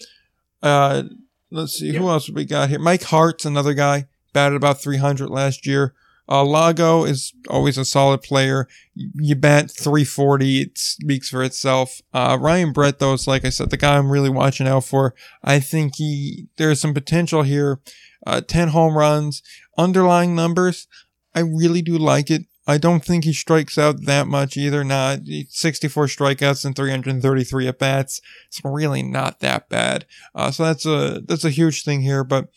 Let's 1.52 1.74
see, 1.74 1.94
who 1.94 2.08
else 2.10 2.30
we 2.30 2.46
got 2.46 2.70
here? 2.70 2.80
Mike 2.80 3.04
Hart's 3.04 3.46
another 3.46 3.74
guy, 3.74 4.08
batted 4.34 4.56
about 4.56 4.82
300 4.82 5.30
last 5.30 5.68
year. 5.68 5.94
Uh, 6.30 6.46
Lago 6.46 7.04
is 7.04 7.34
always 7.50 7.78
a 7.78 7.84
solid 7.84 8.22
player. 8.22 8.70
You 8.96 9.36
bat 9.36 9.70
340, 9.70 10.62
it 10.62 10.78
speaks 10.78 11.30
for 11.30 11.44
itself. 11.44 12.00
Uh, 12.14 12.38
Ryan 12.40 12.72
Brett, 12.72 13.00
though, 13.00 13.14
is 13.14 13.28
like 13.28 13.44
I 13.44 13.50
said, 13.50 13.70
the 13.70 13.76
guy 13.76 13.98
I'm 13.98 14.10
really 14.10 14.30
watching 14.30 14.66
out 14.66 14.86
for. 14.86 15.14
I 15.44 15.60
think 15.60 15.98
he, 15.98 16.48
there's 16.56 16.80
some 16.80 16.94
potential 16.94 17.42
here. 17.42 17.82
Uh, 18.26 18.40
10 18.40 18.70
home 18.70 18.98
runs, 18.98 19.44
underlying 19.78 20.34
numbers. 20.34 20.88
I 21.36 21.42
really 21.42 21.82
do 21.82 21.98
like 21.98 22.32
it. 22.32 22.44
I 22.68 22.78
don't 22.78 23.04
think 23.04 23.24
he 23.24 23.34
strikes 23.34 23.78
out 23.78 24.06
that 24.06 24.28
much 24.28 24.56
either. 24.56 24.84
Not 24.84 25.22
64 25.50 26.06
strikeouts 26.06 26.64
and 26.64 26.76
333 26.76 27.68
at 27.68 27.80
bats. 27.80 28.22
It's 28.48 28.62
really 28.64 29.02
not 29.02 29.40
that 29.40 29.68
bad. 29.68 30.06
Uh, 30.36 30.52
so 30.52 30.64
that's 30.66 30.86
a 30.86 31.22
that's 31.26 31.46
a 31.46 31.50
huge 31.50 31.84
thing 31.84 32.02
here. 32.02 32.24
But 32.24 32.50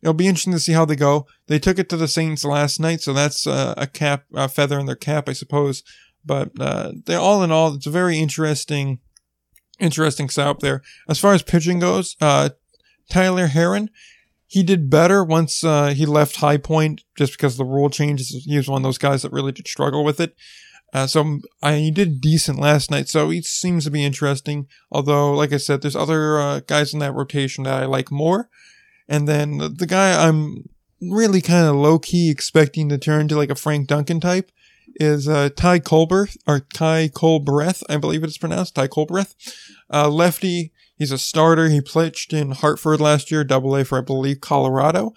it'll 0.00 0.14
be 0.14 0.26
interesting 0.26 0.54
to 0.54 0.60
see 0.60 0.72
how 0.72 0.84
they 0.84 0.96
go. 0.96 1.26
They 1.48 1.58
took 1.58 1.78
it 1.78 1.88
to 1.90 1.96
the 1.96 2.08
Saints 2.08 2.44
last 2.44 2.80
night, 2.80 3.02
so 3.02 3.12
that's 3.12 3.46
uh, 3.46 3.74
a 3.76 3.86
cap 3.86 4.24
a 4.34 4.48
feather 4.48 4.78
in 4.78 4.86
their 4.86 4.96
cap, 4.96 5.28
I 5.28 5.32
suppose. 5.34 5.82
But 6.24 6.52
uh, 6.58 6.92
they 7.04 7.14
all 7.14 7.42
in 7.42 7.52
all, 7.52 7.74
it's 7.74 7.86
a 7.86 7.90
very 7.90 8.18
interesting 8.18 9.00
interesting 9.78 10.30
setup 10.30 10.60
there. 10.60 10.82
As 11.08 11.18
far 11.18 11.34
as 11.34 11.42
pitching 11.42 11.80
goes, 11.80 12.16
uh, 12.20 12.50
Tyler 13.10 13.48
Herron, 13.48 13.90
he 14.52 14.62
did 14.62 14.90
better 14.90 15.24
once 15.24 15.64
uh, 15.64 15.94
he 15.94 16.04
left 16.04 16.36
High 16.36 16.58
Point 16.58 17.04
just 17.16 17.32
because 17.32 17.56
the 17.56 17.64
rule 17.64 17.88
changes. 17.88 18.44
He 18.44 18.58
was 18.58 18.68
one 18.68 18.82
of 18.82 18.84
those 18.84 18.98
guys 18.98 19.22
that 19.22 19.32
really 19.32 19.50
did 19.50 19.66
struggle 19.66 20.04
with 20.04 20.20
it. 20.20 20.36
Uh, 20.92 21.06
so 21.06 21.38
I, 21.62 21.76
he 21.76 21.90
did 21.90 22.20
decent 22.20 22.58
last 22.58 22.90
night, 22.90 23.08
so 23.08 23.30
he 23.30 23.40
seems 23.40 23.84
to 23.84 23.90
be 23.90 24.04
interesting. 24.04 24.66
Although, 24.90 25.32
like 25.32 25.54
I 25.54 25.56
said, 25.56 25.80
there's 25.80 25.96
other 25.96 26.38
uh, 26.38 26.60
guys 26.60 26.92
in 26.92 26.98
that 26.98 27.14
rotation 27.14 27.64
that 27.64 27.82
I 27.82 27.86
like 27.86 28.10
more. 28.10 28.50
And 29.08 29.26
then 29.26 29.56
the 29.56 29.86
guy 29.88 30.22
I'm 30.22 30.68
really 31.00 31.40
kind 31.40 31.66
of 31.66 31.76
low 31.76 31.98
key 31.98 32.30
expecting 32.30 32.90
to 32.90 32.98
turn 32.98 33.28
to 33.28 33.36
like 33.38 33.48
a 33.48 33.54
Frank 33.54 33.88
Duncan 33.88 34.20
type 34.20 34.52
is 34.96 35.26
uh, 35.26 35.48
Ty 35.56 35.78
Colbert 35.78 36.36
or 36.46 36.60
Ty 36.74 37.08
Colbreth, 37.08 37.82
I 37.88 37.96
believe 37.96 38.22
it's 38.22 38.36
pronounced 38.36 38.74
Ty 38.74 38.88
Colbreth. 38.88 39.34
Uh, 39.90 40.10
lefty, 40.10 40.71
he's 41.02 41.10
a 41.10 41.18
starter. 41.18 41.68
He 41.68 41.80
pitched 41.80 42.32
in 42.32 42.52
Hartford 42.52 43.00
last 43.00 43.32
year, 43.32 43.42
Double 43.42 43.74
A 43.74 43.84
for 43.84 43.98
I 43.98 44.02
believe 44.02 44.40
Colorado. 44.40 45.12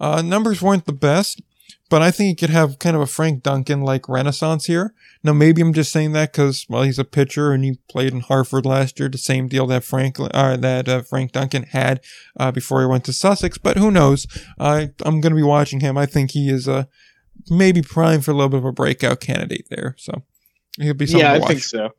Uh, 0.00 0.20
numbers 0.20 0.60
weren't 0.60 0.84
the 0.84 0.92
best, 0.92 1.40
but 1.88 2.02
I 2.02 2.10
think 2.10 2.28
he 2.28 2.34
could 2.34 2.52
have 2.52 2.80
kind 2.80 2.96
of 2.96 3.02
a 3.02 3.06
Frank 3.06 3.44
Duncan 3.44 3.82
like 3.82 4.08
renaissance 4.08 4.64
here. 4.64 4.94
Now, 5.22 5.32
maybe 5.34 5.62
I'm 5.62 5.72
just 5.72 5.92
saying 5.92 6.10
that 6.12 6.32
because, 6.32 6.66
well, 6.68 6.82
he's 6.82 6.98
a 6.98 7.04
pitcher 7.04 7.52
and 7.52 7.62
he 7.62 7.78
played 7.88 8.12
in 8.12 8.20
Hartford 8.20 8.66
last 8.66 8.98
year, 8.98 9.08
the 9.08 9.16
same 9.16 9.46
deal 9.46 9.68
that 9.68 9.84
Frank, 9.84 10.18
uh, 10.18 10.56
that 10.56 10.88
uh, 10.88 11.02
Frank 11.02 11.30
Duncan 11.30 11.62
had 11.62 12.00
uh, 12.36 12.50
before 12.50 12.80
he 12.80 12.88
went 12.88 13.04
to 13.04 13.12
Sussex. 13.12 13.58
But 13.58 13.76
who 13.76 13.92
knows? 13.92 14.26
I, 14.58 14.90
I'm 15.04 15.20
going 15.20 15.30
to 15.32 15.36
be 15.36 15.42
watching 15.44 15.78
him. 15.78 15.96
I 15.96 16.06
think 16.06 16.32
he 16.32 16.50
is 16.50 16.66
uh, 16.66 16.84
maybe 17.48 17.80
primed 17.80 18.24
for 18.24 18.32
a 18.32 18.34
little 18.34 18.48
bit 18.48 18.58
of 18.58 18.64
a 18.64 18.72
breakout 18.72 19.20
candidate 19.20 19.68
there. 19.70 19.94
So 19.98 20.24
he'll 20.80 20.94
be 20.94 21.06
yeah, 21.06 21.34
I 21.34 21.40
think 21.40 21.62
so. 21.62 21.90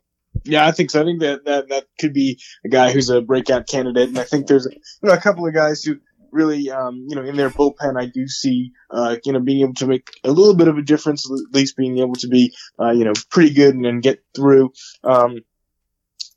Yeah, 0.45 0.65
I 0.65 0.72
think 0.72 0.91
so. 0.91 1.01
I 1.01 1.03
think 1.03 1.19
that, 1.22 1.45
that 1.45 1.69
that 1.69 1.85
could 1.99 2.14
be 2.14 2.39
a 2.65 2.69
guy 2.69 2.91
who's 2.91 3.10
a 3.10 3.22
breakout 3.22 3.68
candidate, 3.68 4.10
and 4.10 4.19
I 4.19 4.23
think 4.23 4.47
there's 4.47 4.65
you 4.72 5.10
know, 5.10 5.14
a 5.14 5.19
couple 5.19 5.45
of 5.47 5.53
guys 5.53 5.84
who 5.84 5.97
really, 6.31 6.69
um, 6.69 7.06
you 7.07 7.15
know, 7.15 7.23
in 7.23 7.35
their 7.35 7.49
bullpen, 7.49 7.99
I 7.99 8.06
do 8.06 8.27
see, 8.27 8.72
uh, 8.91 9.18
you 9.26 9.34
know, 9.34 9.39
being 9.39 9.61
able 9.61 9.73
to 9.76 9.88
make 9.88 10.10
a 10.23 10.31
little 10.31 10.56
bit 10.56 10.68
of 10.68 10.77
a 10.77 10.81
difference, 10.81 11.30
at 11.30 11.53
least 11.53 11.76
being 11.76 11.99
able 11.99 12.15
to 12.15 12.27
be, 12.27 12.53
uh, 12.80 12.91
you 12.91 13.06
know, 13.06 13.14
pretty 13.30 13.53
good 13.53 13.76
and, 13.76 14.01
get 14.01 14.23
through. 14.35 14.72
Um, 15.03 15.39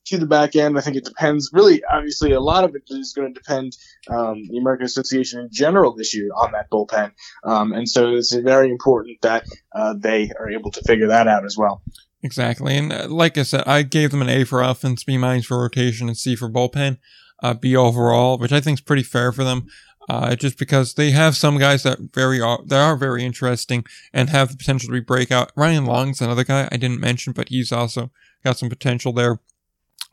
to 0.06 0.18
the 0.18 0.26
back 0.26 0.56
end, 0.56 0.76
I 0.76 0.80
think 0.80 0.96
it 0.96 1.04
depends. 1.04 1.50
Really, 1.52 1.82
obviously, 1.84 2.32
a 2.32 2.40
lot 2.40 2.64
of 2.64 2.74
it 2.74 2.82
is 2.88 3.12
going 3.12 3.32
to 3.32 3.40
depend 3.40 3.76
um, 4.10 4.42
the 4.48 4.58
American 4.58 4.84
Association 4.86 5.40
in 5.40 5.48
general 5.52 5.94
this 5.94 6.14
year 6.14 6.30
on 6.34 6.52
that 6.52 6.70
bullpen, 6.70 7.12
um, 7.44 7.72
and 7.72 7.88
so 7.88 8.16
it's 8.16 8.34
very 8.34 8.70
important 8.70 9.20
that 9.22 9.44
uh, 9.74 9.94
they 9.96 10.30
are 10.38 10.50
able 10.50 10.72
to 10.72 10.82
figure 10.82 11.08
that 11.08 11.28
out 11.28 11.44
as 11.44 11.56
well. 11.56 11.82
Exactly, 12.22 12.76
and 12.76 12.92
uh, 12.92 13.08
like 13.08 13.36
I 13.36 13.42
said, 13.42 13.64
I 13.66 13.82
gave 13.82 14.12
them 14.12 14.22
an 14.22 14.28
A 14.28 14.44
for 14.44 14.62
offense, 14.62 15.02
B 15.02 15.18
minus 15.18 15.46
for 15.46 15.60
rotation, 15.60 16.08
and 16.08 16.16
C 16.16 16.36
for 16.36 16.48
bullpen 16.48 16.98
uh, 17.42 17.54
B 17.54 17.74
overall, 17.76 18.38
which 18.38 18.52
I 18.52 18.60
think 18.60 18.78
is 18.78 18.82
pretty 18.82 19.02
fair 19.02 19.32
for 19.32 19.44
them. 19.44 19.66
Uh, 20.08 20.34
just 20.34 20.58
because 20.58 20.94
they 20.94 21.12
have 21.12 21.36
some 21.36 21.58
guys 21.58 21.84
that 21.84 21.96
very 22.12 22.40
are, 22.40 22.58
that 22.66 22.80
are 22.80 22.96
very 22.96 23.24
interesting 23.24 23.84
and 24.12 24.30
have 24.30 24.50
the 24.50 24.56
potential 24.56 24.88
to 24.88 24.92
be 24.92 25.00
breakout. 25.00 25.52
Ryan 25.54 25.86
Long's 25.86 26.20
another 26.20 26.42
guy 26.42 26.68
I 26.72 26.76
didn't 26.76 26.98
mention, 26.98 27.32
but 27.32 27.50
he's 27.50 27.70
also 27.70 28.10
got 28.44 28.58
some 28.58 28.68
potential 28.68 29.12
there. 29.12 29.38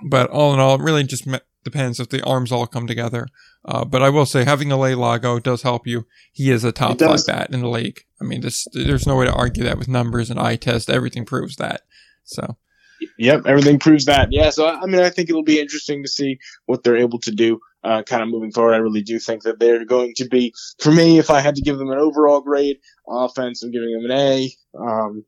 But 0.07 0.29
all 0.29 0.53
in 0.53 0.59
all, 0.59 0.75
it 0.75 0.81
really 0.81 1.03
just 1.03 1.25
me- 1.25 1.39
depends 1.63 1.99
if 1.99 2.09
the 2.09 2.23
arms 2.23 2.51
all 2.51 2.67
come 2.67 2.85
together. 2.85 3.27
Uh, 3.65 3.83
but 3.83 4.03
I 4.03 4.09
will 4.09 4.27
say 4.27 4.45
having 4.45 4.69
Alay 4.69 4.95
Lago 4.95 5.39
does 5.39 5.63
help 5.63 5.87
you. 5.87 6.05
He 6.31 6.51
is 6.51 6.63
a 6.63 6.71
top 6.71 6.99
five 6.99 7.25
bat 7.25 7.49
in 7.51 7.61
the 7.61 7.67
league. 7.67 8.05
I 8.21 8.25
mean, 8.25 8.41
this, 8.41 8.67
there's 8.73 9.07
no 9.07 9.15
way 9.15 9.25
to 9.25 9.33
argue 9.33 9.63
that 9.63 9.79
with 9.79 9.87
numbers 9.87 10.29
and 10.29 10.39
eye 10.39 10.55
test. 10.55 10.89
Everything 10.89 11.25
proves 11.25 11.55
that. 11.55 11.81
So 12.29 12.57
Yep, 13.17 13.45
everything 13.45 13.79
proves 13.79 14.05
that. 14.05 14.29
Yeah, 14.31 14.49
so 14.49 14.67
I 14.67 14.85
mean, 14.85 15.01
I 15.01 15.09
think 15.09 15.29
it'll 15.29 15.43
be 15.43 15.59
interesting 15.59 16.03
to 16.03 16.09
see 16.09 16.39
what 16.65 16.83
they're 16.83 16.97
able 16.97 17.19
to 17.19 17.31
do, 17.31 17.59
uh, 17.83 18.03
kind 18.03 18.21
of 18.21 18.29
moving 18.29 18.51
forward. 18.51 18.73
I 18.73 18.77
really 18.77 19.01
do 19.01 19.19
think 19.19 19.43
that 19.43 19.59
they're 19.59 19.85
going 19.85 20.13
to 20.17 20.27
be, 20.27 20.53
for 20.79 20.91
me, 20.91 21.17
if 21.17 21.29
I 21.29 21.39
had 21.39 21.55
to 21.55 21.61
give 21.61 21.77
them 21.77 21.91
an 21.91 21.97
overall 21.97 22.41
grade, 22.41 22.77
offense, 23.07 23.63
I'm 23.63 23.71
giving 23.71 23.91
them 23.91 24.05
an 24.05 24.11
A. 24.11 24.51
Um, 24.77 25.25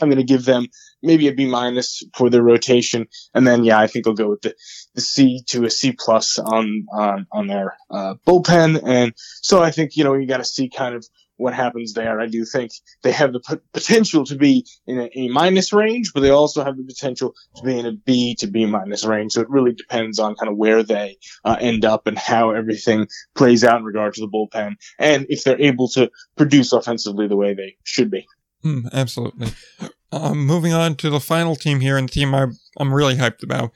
I'm 0.00 0.08
going 0.08 0.18
to 0.18 0.24
give 0.24 0.44
them 0.44 0.66
maybe 1.02 1.28
a 1.28 1.32
B 1.32 1.46
minus 1.46 2.02
for 2.14 2.28
their 2.28 2.42
rotation, 2.42 3.06
and 3.32 3.46
then 3.46 3.64
yeah, 3.64 3.78
I 3.78 3.86
think 3.86 4.06
I'll 4.06 4.12
go 4.12 4.28
with 4.28 4.42
the, 4.42 4.54
the 4.94 5.00
C 5.00 5.42
to 5.46 5.64
a 5.64 5.70
C 5.70 5.92
plus 5.92 6.38
on 6.38 6.86
on 6.92 7.26
on 7.32 7.46
their 7.46 7.78
uh, 7.90 8.14
bullpen, 8.26 8.82
and 8.84 9.14
so 9.16 9.62
I 9.62 9.70
think 9.70 9.96
you 9.96 10.04
know 10.04 10.12
you 10.12 10.26
got 10.26 10.38
to 10.38 10.44
see 10.44 10.68
kind 10.68 10.94
of 10.94 11.06
what 11.36 11.54
happens 11.54 11.92
there. 11.92 12.20
I 12.20 12.26
do 12.26 12.44
think 12.44 12.72
they 13.02 13.12
have 13.12 13.32
the 13.32 13.40
p- 13.40 13.56
potential 13.72 14.24
to 14.24 14.36
be 14.36 14.66
in 14.86 15.00
a, 15.00 15.10
a, 15.14 15.28
minus 15.28 15.72
range, 15.72 16.12
but 16.14 16.20
they 16.20 16.30
also 16.30 16.64
have 16.64 16.76
the 16.76 16.84
potential 16.84 17.34
to 17.56 17.62
be 17.62 17.78
in 17.78 17.86
a 17.86 17.92
B 17.92 18.34
to 18.36 18.46
B 18.46 18.66
minus 18.66 19.04
range. 19.04 19.32
So 19.32 19.40
it 19.40 19.50
really 19.50 19.72
depends 19.72 20.18
on 20.18 20.34
kind 20.34 20.50
of 20.50 20.56
where 20.56 20.82
they 20.82 21.18
uh, 21.44 21.56
end 21.60 21.84
up 21.84 22.06
and 22.06 22.18
how 22.18 22.50
everything 22.50 23.08
plays 23.34 23.64
out 23.64 23.78
in 23.78 23.84
regard 23.84 24.14
to 24.14 24.20
the 24.20 24.28
bullpen 24.28 24.76
and 24.98 25.26
if 25.28 25.44
they're 25.44 25.60
able 25.60 25.88
to 25.90 26.10
produce 26.36 26.72
offensively 26.72 27.28
the 27.28 27.36
way 27.36 27.54
they 27.54 27.76
should 27.84 28.10
be. 28.10 28.26
Mm, 28.64 28.92
absolutely. 28.92 29.48
Um, 30.12 30.46
moving 30.46 30.72
on 30.72 30.94
to 30.96 31.10
the 31.10 31.20
final 31.20 31.56
team 31.56 31.80
here, 31.80 31.96
and 31.96 32.08
the 32.08 32.12
team 32.12 32.34
I, 32.34 32.46
I'm 32.78 32.94
really 32.94 33.16
hyped 33.16 33.42
about, 33.42 33.72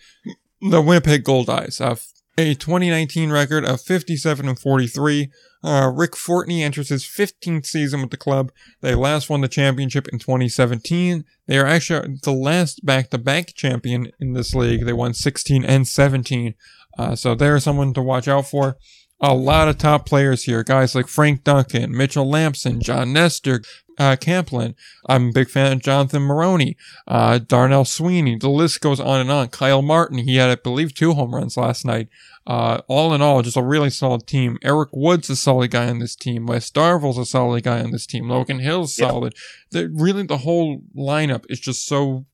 the 0.60 0.80
Winnipeg 0.80 1.24
Goldeyes. 1.24 1.80
Uh, 1.80 1.96
a 2.38 2.54
2019 2.54 3.30
record 3.30 3.64
of 3.64 3.80
57 3.80 4.48
and 4.48 4.58
43. 4.58 5.30
Uh, 5.62 5.90
Rick 5.94 6.16
Forney 6.16 6.62
enters 6.62 6.88
his 6.88 7.04
15th 7.04 7.66
season 7.66 8.00
with 8.00 8.10
the 8.10 8.16
club. 8.16 8.50
They 8.80 8.94
last 8.94 9.28
won 9.28 9.42
the 9.42 9.48
championship 9.48 10.08
in 10.08 10.18
2017. 10.18 11.24
They 11.46 11.58
are 11.58 11.66
actually 11.66 12.18
the 12.22 12.32
last 12.32 12.84
back-to-back 12.84 13.54
champion 13.54 14.10
in 14.20 14.32
this 14.32 14.54
league. 14.54 14.86
They 14.86 14.92
won 14.92 15.12
16 15.12 15.64
and 15.64 15.86
17. 15.86 16.54
Uh, 16.98 17.14
so 17.14 17.34
they're 17.34 17.58
someone 17.60 17.92
to 17.94 18.02
watch 18.02 18.26
out 18.26 18.46
for. 18.46 18.76
A 19.22 19.34
lot 19.34 19.68
of 19.68 19.76
top 19.76 20.06
players 20.06 20.44
here, 20.44 20.64
guys 20.64 20.94
like 20.94 21.06
Frank 21.06 21.44
Duncan, 21.44 21.94
Mitchell 21.94 22.28
Lambson, 22.28 22.80
John 22.80 23.12
Nestor, 23.12 23.60
uh, 23.98 24.16
Camplin. 24.16 24.74
I'm 25.06 25.28
a 25.28 25.32
big 25.32 25.50
fan 25.50 25.72
of 25.74 25.82
Jonathan 25.82 26.22
Maroney, 26.22 26.78
uh, 27.06 27.38
Darnell 27.38 27.84
Sweeney. 27.84 28.36
The 28.36 28.48
list 28.48 28.80
goes 28.80 28.98
on 28.98 29.20
and 29.20 29.30
on. 29.30 29.48
Kyle 29.48 29.82
Martin, 29.82 30.18
he 30.18 30.36
had, 30.36 30.48
I 30.48 30.54
believe, 30.54 30.94
two 30.94 31.12
home 31.12 31.34
runs 31.34 31.58
last 31.58 31.84
night. 31.84 32.08
Uh, 32.46 32.80
all 32.88 33.12
in 33.12 33.20
all, 33.20 33.42
just 33.42 33.58
a 33.58 33.62
really 33.62 33.90
solid 33.90 34.26
team. 34.26 34.56
Eric 34.62 34.88
Wood's 34.94 35.28
a 35.28 35.36
solid 35.36 35.70
guy 35.70 35.90
on 35.90 35.98
this 35.98 36.16
team. 36.16 36.46
Wes 36.46 36.70
Darville's 36.70 37.18
a 37.18 37.26
solid 37.26 37.62
guy 37.62 37.82
on 37.82 37.90
this 37.90 38.06
team. 38.06 38.26
Logan 38.30 38.60
Hill's 38.60 38.96
solid. 38.96 39.34
The, 39.70 39.90
really, 39.92 40.22
the 40.22 40.38
whole 40.38 40.80
lineup 40.96 41.44
is 41.50 41.60
just 41.60 41.86
so. 41.86 42.24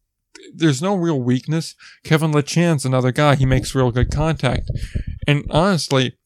There's 0.55 0.81
no 0.81 0.95
real 0.95 1.21
weakness. 1.21 1.75
Kevin 2.05 2.31
Lachance, 2.31 2.85
another 2.85 3.11
guy, 3.11 3.35
he 3.35 3.47
makes 3.47 3.75
real 3.75 3.91
good 3.91 4.13
contact. 4.13 4.71
And 5.27 5.45
honestly, 5.51 6.17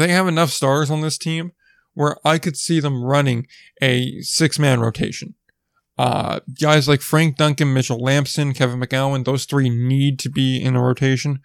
they 0.00 0.08
have 0.08 0.28
enough 0.28 0.50
stars 0.50 0.90
on 0.90 1.00
this 1.00 1.18
team 1.18 1.52
where 1.94 2.16
I 2.24 2.38
could 2.38 2.56
see 2.56 2.80
them 2.80 3.02
running 3.02 3.46
a 3.82 4.20
six 4.20 4.58
man 4.58 4.80
rotation. 4.80 5.34
Uh, 5.98 6.40
guys 6.60 6.86
like 6.86 7.00
Frank 7.00 7.36
Duncan, 7.36 7.72
Mitchell 7.72 7.98
Lambson, 7.98 8.52
Kevin 8.52 8.80
McGowan, 8.80 9.24
those 9.24 9.46
three 9.46 9.70
need 9.70 10.18
to 10.20 10.28
be 10.28 10.62
in 10.62 10.76
a 10.76 10.82
rotation. 10.82 11.40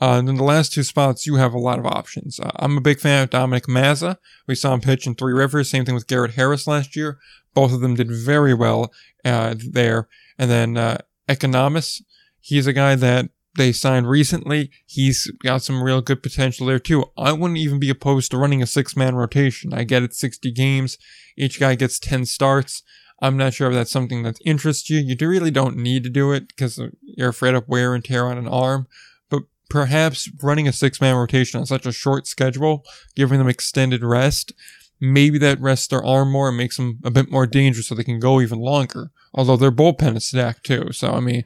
Uh, 0.00 0.18
and 0.18 0.26
then 0.26 0.36
the 0.36 0.42
last 0.42 0.72
two 0.72 0.82
spots, 0.82 1.26
you 1.26 1.36
have 1.36 1.54
a 1.54 1.58
lot 1.58 1.78
of 1.78 1.86
options. 1.86 2.40
Uh, 2.40 2.50
I'm 2.56 2.76
a 2.76 2.80
big 2.80 2.98
fan 2.98 3.22
of 3.22 3.30
Dominic 3.30 3.66
Mazza. 3.66 4.16
We 4.48 4.56
saw 4.56 4.74
him 4.74 4.80
pitch 4.80 5.06
in 5.06 5.14
Three 5.14 5.32
Rivers. 5.32 5.70
Same 5.70 5.84
thing 5.84 5.94
with 5.94 6.08
Garrett 6.08 6.34
Harris 6.34 6.66
last 6.66 6.96
year. 6.96 7.18
Both 7.54 7.72
of 7.72 7.80
them 7.80 7.94
did 7.94 8.10
very 8.10 8.54
well 8.54 8.92
uh, 9.24 9.54
there. 9.70 10.08
And 10.38 10.50
then 10.50 10.76
uh, 10.76 10.98
Economos, 11.28 12.02
he's 12.40 12.66
a 12.66 12.72
guy 12.72 12.96
that 12.96 13.30
they 13.56 13.72
signed 13.72 14.08
recently. 14.08 14.70
He's 14.86 15.30
got 15.42 15.62
some 15.62 15.82
real 15.82 16.00
good 16.00 16.22
potential 16.22 16.66
there 16.66 16.78
too. 16.78 17.04
I 17.16 17.32
wouldn't 17.32 17.58
even 17.58 17.78
be 17.78 17.90
opposed 17.90 18.30
to 18.30 18.38
running 18.38 18.62
a 18.62 18.66
six 18.66 18.96
man 18.96 19.14
rotation. 19.14 19.74
I 19.74 19.84
get 19.84 20.02
it 20.02 20.14
60 20.14 20.50
games. 20.52 20.98
Each 21.36 21.60
guy 21.60 21.74
gets 21.74 21.98
10 21.98 22.26
starts. 22.26 22.82
I'm 23.20 23.36
not 23.36 23.54
sure 23.54 23.68
if 23.68 23.74
that's 23.74 23.90
something 23.90 24.24
that 24.24 24.38
interests 24.44 24.90
you. 24.90 24.98
You 24.98 25.16
really 25.20 25.50
don't 25.50 25.76
need 25.76 26.02
to 26.04 26.10
do 26.10 26.32
it 26.32 26.48
because 26.48 26.80
you're 27.02 27.28
afraid 27.28 27.54
of 27.54 27.68
wear 27.68 27.94
and 27.94 28.04
tear 28.04 28.26
on 28.26 28.36
an 28.36 28.48
arm. 28.48 28.88
But 29.30 29.44
perhaps 29.70 30.28
running 30.42 30.66
a 30.66 30.72
six 30.72 31.00
man 31.00 31.14
rotation 31.14 31.60
on 31.60 31.66
such 31.66 31.86
a 31.86 31.92
short 31.92 32.26
schedule, 32.26 32.84
giving 33.14 33.38
them 33.38 33.48
extended 33.48 34.02
rest, 34.02 34.52
maybe 35.00 35.38
that 35.38 35.60
rests 35.60 35.88
their 35.88 36.04
arm 36.04 36.32
more 36.32 36.48
and 36.48 36.56
makes 36.56 36.78
them 36.78 36.98
a 37.04 37.10
bit 37.10 37.30
more 37.30 37.46
dangerous 37.46 37.88
so 37.88 37.94
they 37.94 38.02
can 38.02 38.18
go 38.18 38.40
even 38.40 38.58
longer. 38.58 39.10
Although 39.34 39.56
their 39.56 39.72
bullpen 39.72 40.16
is 40.16 40.26
stacked 40.26 40.64
too. 40.64 40.92
So, 40.92 41.12
I 41.12 41.20
mean, 41.20 41.44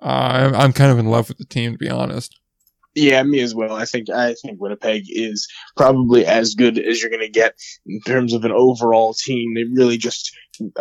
uh, 0.00 0.52
I'm 0.54 0.72
kind 0.72 0.92
of 0.92 0.98
in 0.98 1.06
love 1.06 1.28
with 1.28 1.38
the 1.38 1.44
team, 1.44 1.72
to 1.72 1.78
be 1.78 1.90
honest. 1.90 2.38
Yeah, 2.94 3.22
me 3.22 3.40
as 3.40 3.54
well. 3.54 3.74
I 3.74 3.84
think 3.84 4.08
I 4.08 4.34
think 4.34 4.58
Winnipeg 4.58 5.04
is 5.08 5.48
probably 5.76 6.24
as 6.24 6.54
good 6.54 6.78
as 6.78 7.00
you're 7.00 7.10
going 7.10 7.20
to 7.20 7.28
get 7.28 7.54
in 7.84 8.00
terms 8.00 8.32
of 8.32 8.44
an 8.44 8.52
overall 8.52 9.12
team. 9.12 9.54
They 9.54 9.64
really 9.64 9.98
just 9.98 10.34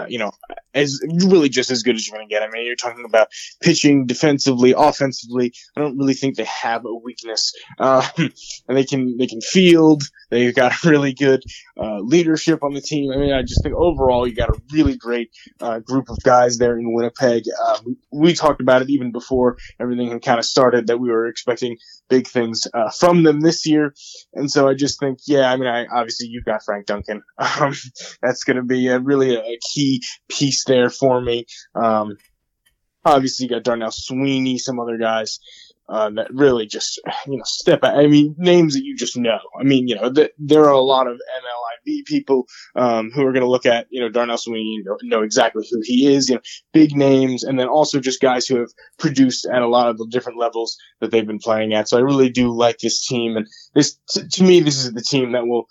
you 0.07 0.19
know, 0.19 0.31
as 0.73 0.99
really 1.25 1.49
just 1.49 1.71
as 1.71 1.83
good 1.83 1.95
as 1.95 2.07
you're 2.07 2.17
going 2.17 2.27
to 2.27 2.33
get. 2.33 2.43
I 2.43 2.49
mean, 2.49 2.65
you're 2.65 2.75
talking 2.75 3.05
about 3.05 3.29
pitching, 3.61 4.05
defensively, 4.05 4.73
offensively. 4.77 5.53
I 5.75 5.81
don't 5.81 5.97
really 5.97 6.13
think 6.13 6.35
they 6.35 6.45
have 6.45 6.85
a 6.85 6.93
weakness, 6.93 7.53
uh, 7.79 8.07
and 8.17 8.31
they 8.77 8.83
can 8.83 9.17
they 9.17 9.27
can 9.27 9.41
field. 9.41 10.03
They've 10.29 10.55
got 10.55 10.83
really 10.83 11.13
good 11.13 11.43
uh, 11.79 11.99
leadership 11.99 12.63
on 12.63 12.73
the 12.73 12.81
team. 12.81 13.11
I 13.11 13.17
mean, 13.17 13.31
I 13.31 13.41
just 13.41 13.63
think 13.63 13.75
overall 13.75 14.27
you 14.27 14.35
got 14.35 14.49
a 14.49 14.61
really 14.71 14.97
great 14.97 15.31
uh, 15.61 15.79
group 15.79 16.09
of 16.09 16.17
guys 16.23 16.57
there 16.57 16.77
in 16.77 16.93
Winnipeg. 16.93 17.43
Uh, 17.63 17.79
we, 17.85 17.95
we, 18.11 18.35
talked 18.35 18.59
about 18.59 18.81
it 18.81 18.89
even 18.89 19.13
before 19.13 19.57
everything 19.79 20.11
had 20.11 20.21
kind 20.21 20.39
of 20.39 20.45
started 20.45 20.87
that 20.87 20.99
we 20.99 21.09
were 21.09 21.27
expecting 21.27 21.77
big 22.09 22.27
things 22.27 22.67
uh, 22.73 22.89
from 22.89 23.23
them 23.23 23.39
this 23.39 23.65
year, 23.65 23.93
and 24.33 24.51
so 24.51 24.67
I 24.67 24.73
just 24.73 24.99
think, 24.99 25.19
yeah, 25.25 25.51
I 25.51 25.55
mean, 25.55 25.67
I 25.67 25.85
obviously 25.85 26.27
you've 26.27 26.43
got 26.43 26.63
Frank 26.63 26.85
Duncan. 26.85 27.23
Um, 27.55 27.73
that's 28.21 28.43
going 28.43 28.57
to 28.57 28.63
be 28.63 28.87
a, 28.87 28.99
really 28.99 29.35
a 29.35 29.59
key 29.73 30.01
piece 30.29 30.63
there 30.65 30.89
for 30.89 31.21
me. 31.21 31.45
Um, 31.75 32.17
obviously, 33.03 33.45
you 33.45 33.49
got 33.49 33.63
Darnell 33.63 33.91
Sweeney, 33.91 34.57
some 34.57 34.79
other 34.79 34.97
guys 34.97 35.39
uh, 35.87 36.09
that 36.11 36.33
really 36.33 36.65
just 36.65 36.99
you 37.27 37.37
know 37.37 37.43
step. 37.45 37.83
Out. 37.83 37.97
I 37.97 38.07
mean, 38.07 38.35
names 38.37 38.73
that 38.73 38.83
you 38.83 38.95
just 38.95 39.17
know. 39.17 39.39
I 39.59 39.63
mean, 39.63 39.87
you 39.87 39.95
know, 39.95 40.11
th- 40.11 40.31
there 40.37 40.63
are 40.63 40.71
a 40.73 40.81
lot 40.81 41.07
of 41.07 41.15
MiLB 41.15 42.05
people 42.05 42.47
um, 42.75 43.11
who 43.13 43.25
are 43.25 43.31
going 43.31 43.43
to 43.43 43.49
look 43.49 43.65
at 43.65 43.87
you 43.89 44.01
know 44.01 44.09
Darnell 44.09 44.37
Sweeney, 44.37 44.81
know, 44.83 44.97
know 45.03 45.21
exactly 45.21 45.65
who 45.69 45.81
he 45.83 46.13
is. 46.13 46.29
You 46.29 46.35
know, 46.35 46.41
big 46.73 46.95
names, 46.95 47.43
and 47.43 47.59
then 47.59 47.67
also 47.67 47.99
just 47.99 48.21
guys 48.21 48.47
who 48.47 48.59
have 48.59 48.69
produced 48.97 49.45
at 49.45 49.61
a 49.61 49.67
lot 49.67 49.89
of 49.89 49.97
the 49.97 50.07
different 50.09 50.39
levels 50.39 50.77
that 51.01 51.11
they've 51.11 51.27
been 51.27 51.39
playing 51.39 51.73
at. 51.73 51.87
So 51.87 51.97
I 51.97 52.01
really 52.01 52.29
do 52.29 52.51
like 52.51 52.79
this 52.79 53.05
team, 53.05 53.37
and 53.37 53.47
this 53.73 53.97
to 54.13 54.43
me, 54.43 54.61
this 54.61 54.83
is 54.83 54.93
the 54.93 55.01
team 55.01 55.33
that 55.33 55.45
will 55.45 55.67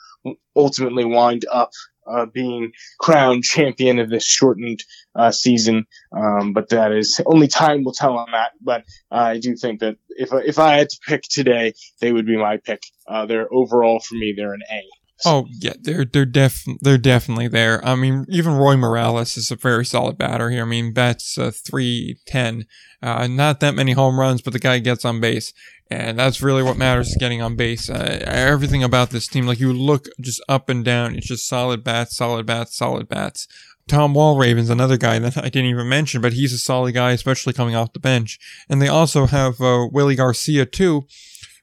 ultimately 0.57 1.05
wind 1.05 1.45
up 1.51 1.71
uh, 2.07 2.27
being 2.27 2.73
crowned 3.01 3.45
champion 3.45 3.99
of 3.99 4.11
this 4.11 4.25
shortened 4.25 4.83
uh, 5.15 5.31
season. 5.31 5.87
Um, 6.13 6.53
but 6.53 6.69
that 6.71 6.93
is 6.93 7.21
only 7.27 7.49
time 7.49 7.85
will 7.85 7.93
tell 7.93 8.17
on 8.17 8.31
that. 8.33 8.53
But 8.61 8.85
I 9.11 9.39
do 9.39 9.57
think 9.57 9.81
that 9.81 9.97
if 10.11 10.31
if 10.33 10.59
I 10.59 10.77
had 10.77 10.91
to 10.91 10.99
pick 11.07 11.23
today, 11.23 11.75
they 12.01 12.13
would 12.13 12.27
be 12.27 12.37
my 12.37 12.59
pick. 12.59 12.83
Uh, 13.07 13.27
they're 13.27 13.53
overall 13.53 14.01
for 14.01 14.15
me, 14.15 14.35
they're 14.37 14.55
an 14.55 14.63
A. 14.71 14.83
Oh 15.25 15.47
yeah, 15.51 15.75
they're 15.81 16.05
they're 16.05 16.27
def 16.27 16.65
they're 16.81 16.99
definitely 16.99 17.49
there. 17.49 17.85
I 17.85 17.95
mean, 17.95 18.27
even 18.29 18.55
Roy 18.55 18.77
Morales 18.77 19.37
is 19.37 19.51
a 19.51 19.57
very 19.57 19.85
solid 19.85 20.19
batter 20.19 20.51
here. 20.51 20.63
I 20.63 20.67
mean, 20.67 20.93
bats 20.93 21.39
uh, 21.39 21.53
three 21.53 22.19
ten, 22.27 22.67
uh, 23.03 23.27
not 23.29 23.61
that 23.61 23.75
many 23.75 23.93
home 23.93 24.19
runs, 24.19 24.43
but 24.43 24.53
the 24.53 24.59
guy 24.59 24.81
gets 24.81 25.05
on 25.05 25.21
base, 25.21 25.53
and 25.89 26.19
that's 26.19 26.43
really 26.43 26.63
what 26.63 26.77
matters 26.77 27.09
is 27.09 27.17
getting 27.19 27.41
on 27.41 27.55
base. 27.55 27.89
Uh, 27.89 28.23
everything 28.27 28.83
about 28.83 29.11
this 29.11 29.29
team, 29.29 29.47
like 29.47 29.61
you 29.61 29.73
look 29.73 30.09
just 30.21 30.43
up 30.49 30.69
and 30.69 30.85
down, 30.85 31.15
it's 31.15 31.29
just 31.29 31.49
solid 31.49 31.85
bats, 31.85 32.17
solid 32.17 32.45
bats, 32.45 32.77
solid 32.77 33.09
bats. 33.09 33.47
Tom 33.87 34.15
Wallraven's 34.15 34.71
another 34.71 34.97
guy 34.97 35.19
that 35.19 35.37
I 35.37 35.49
didn't 35.49 35.71
even 35.71 35.89
mention, 35.89 36.23
but 36.23 36.33
he's 36.33 36.53
a 36.53 36.59
solid 36.59 36.93
guy, 36.93 37.13
especially 37.13 37.53
coming 37.53 37.77
off 37.77 37.93
the 37.93 38.01
bench. 38.01 38.39
And 38.69 38.81
they 38.81 38.89
also 38.89 39.27
have 39.27 39.61
uh, 39.61 39.87
Willie 39.93 40.17
Garcia 40.17 40.65
too, 40.65 41.07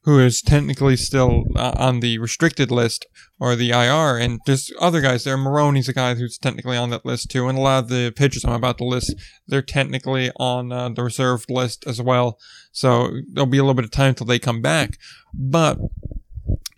who 0.04 0.20
is 0.20 0.42
technically 0.42 0.98
still 0.98 1.44
uh, 1.56 1.74
on 1.78 2.00
the 2.00 2.18
restricted 2.18 2.72
list 2.72 3.06
or 3.40 3.56
the 3.56 3.70
IR. 3.70 4.18
And 4.18 4.40
there's 4.46 4.72
other 4.80 5.00
guys 5.00 5.24
there. 5.24 5.38
Maroney's 5.38 5.90
a 5.90 5.94
guy 5.94 6.16
who's 6.16 6.38
technically 6.38 6.76
on 6.76 6.90
that 6.90 7.06
list 7.06 7.30
too. 7.30 7.48
And 7.48 7.58
a 7.58 7.62
lot 7.62 7.84
of 7.84 7.90
the 7.90 8.12
pitchers 8.16 8.44
I'm 8.44 8.54
about 8.54 8.80
to 8.80 8.86
list, 8.86 9.14
they're 9.48 9.62
technically 9.62 10.32
on 10.38 10.72
uh, 10.72 10.90
the 10.90 11.04
reserved 11.04 11.50
list 11.50 11.86
as 11.86 12.02
well. 12.02 12.40
So 12.72 13.12
there'll 13.32 13.46
be 13.46 13.60
a 13.60 13.62
little 13.62 13.76
bit 13.76 13.86
of 13.86 13.92
time 13.92 14.16
till 14.16 14.28
they 14.28 14.40
come 14.40 14.62
back. 14.62 14.98
But 15.34 15.78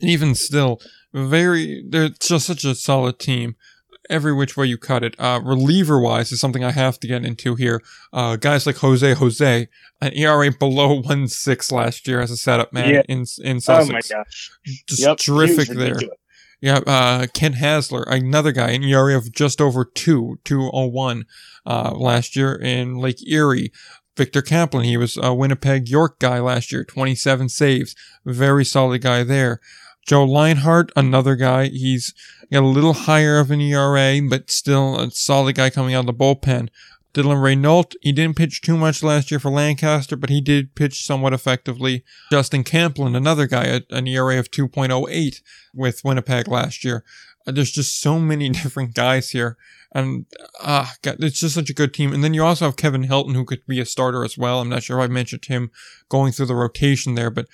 even 0.01 0.35
still, 0.35 0.81
very, 1.13 1.85
they're 1.87 2.09
just 2.09 2.47
such 2.47 2.65
a 2.65 2.75
solid 2.75 3.19
team 3.19 3.55
every 4.09 4.34
which 4.34 4.57
way 4.57 4.65
you 4.65 4.77
cut 4.77 5.03
it. 5.03 5.15
Uh, 5.19 5.39
reliever 5.43 5.99
wise 5.99 6.31
is 6.31 6.39
something 6.39 6.63
I 6.63 6.71
have 6.71 6.99
to 6.99 7.07
get 7.07 7.25
into 7.25 7.55
here. 7.55 7.81
Uh, 8.11 8.35
guys 8.35 8.65
like 8.65 8.77
Jose 8.77 9.13
Jose, 9.13 9.67
an 10.01 10.13
ERA 10.13 10.51
below 10.51 11.01
one 11.01 11.27
six 11.27 11.71
last 11.71 12.07
year 12.07 12.21
as 12.21 12.31
a 12.31 12.38
setup 12.38 12.73
man 12.73 12.89
yeah. 12.89 13.01
in 13.07 13.25
in 13.43 13.59
Sussex. 13.59 13.89
Oh 13.89 13.93
my 13.93 14.23
gosh, 14.23 14.51
just 14.88 15.01
yep. 15.01 15.17
terrific 15.17 15.69
there. 15.69 15.95
Yeah, 16.61 16.80
uh, 16.88 17.27
Ken 17.34 17.55
Hasler, 17.55 18.05
another 18.07 18.53
guy, 18.53 18.71
an 18.71 18.84
ERA 18.84 19.17
of 19.17 19.34
just 19.34 19.59
over 19.59 19.84
two, 19.84 20.39
two 20.45 20.69
oh 20.71 20.85
one, 20.85 21.25
uh, 21.65 21.91
last 21.93 22.38
year 22.38 22.55
in 22.55 22.95
Lake 22.95 23.27
Erie. 23.27 23.73
Victor 24.15 24.41
Kaplan, 24.41 24.85
he 24.85 24.95
was 24.95 25.17
a 25.17 25.34
Winnipeg 25.34 25.89
York 25.89 26.19
guy 26.19 26.39
last 26.39 26.71
year, 26.71 26.85
27 26.85 27.49
saves. 27.49 27.95
Very 28.23 28.63
solid 28.63 29.01
guy 29.01 29.23
there. 29.23 29.59
Joe 30.05 30.25
Linehart, 30.25 30.89
another 30.95 31.35
guy. 31.35 31.67
He's 31.67 32.13
got 32.53 32.63
a 32.63 32.67
little 32.67 32.93
higher 32.93 33.39
of 33.39 33.51
an 33.51 33.59
ERA, 33.59 34.21
but 34.30 34.51
still 34.51 34.99
a 34.99 35.11
solid 35.11 35.55
guy 35.55 35.69
coming 35.69 35.95
out 35.95 36.01
of 36.01 36.05
the 36.05 36.13
bullpen. 36.13 36.69
Dylan 37.13 37.43
Renault, 37.43 37.93
he 38.01 38.11
didn't 38.11 38.38
pitch 38.38 38.61
too 38.61 38.77
much 38.77 39.03
last 39.03 39.30
year 39.30 39.39
for 39.39 39.51
Lancaster, 39.51 40.15
but 40.15 40.30
he 40.30 40.41
did 40.41 40.75
pitch 40.75 41.05
somewhat 41.05 41.34
effectively. 41.34 42.03
Justin 42.31 42.63
Camplin, 42.63 43.15
another 43.15 43.45
guy, 43.45 43.81
an 43.89 44.07
ERA 44.07 44.39
of 44.39 44.49
2.08 44.49 45.41
with 45.73 46.03
Winnipeg 46.03 46.47
last 46.47 46.84
year. 46.84 47.03
Uh, 47.45 47.51
there's 47.51 47.71
just 47.71 47.99
so 47.99 48.19
many 48.19 48.49
different 48.63 48.95
guys 48.95 49.31
here. 49.31 49.57
And, 49.95 50.25
ah, 50.59 50.93
uh, 51.05 51.13
it's 51.19 51.39
just 51.39 51.53
such 51.53 51.69
a 51.69 51.75
good 51.75 51.93
team. 51.93 52.13
And 52.13 52.23
then 52.23 52.34
you 52.34 52.43
also 52.43 52.65
have 52.65 52.77
Kevin 52.77 53.03
Hilton, 53.03 53.35
who 53.35 53.45
could 53.45 53.65
be 53.67 53.80
a 53.80 53.85
starter 53.85 54.23
as 54.23 54.38
well. 54.38 54.61
I'm 54.61 54.69
not 54.69 54.84
sure 54.84 54.99
if 54.99 55.03
I 55.03 55.07
mentioned 55.07 55.45
him 55.45 55.69
going 56.09 56.31
through 56.31 56.47
the 56.47 56.55
rotation 56.55 57.13
there, 57.13 57.30
but 57.30 57.47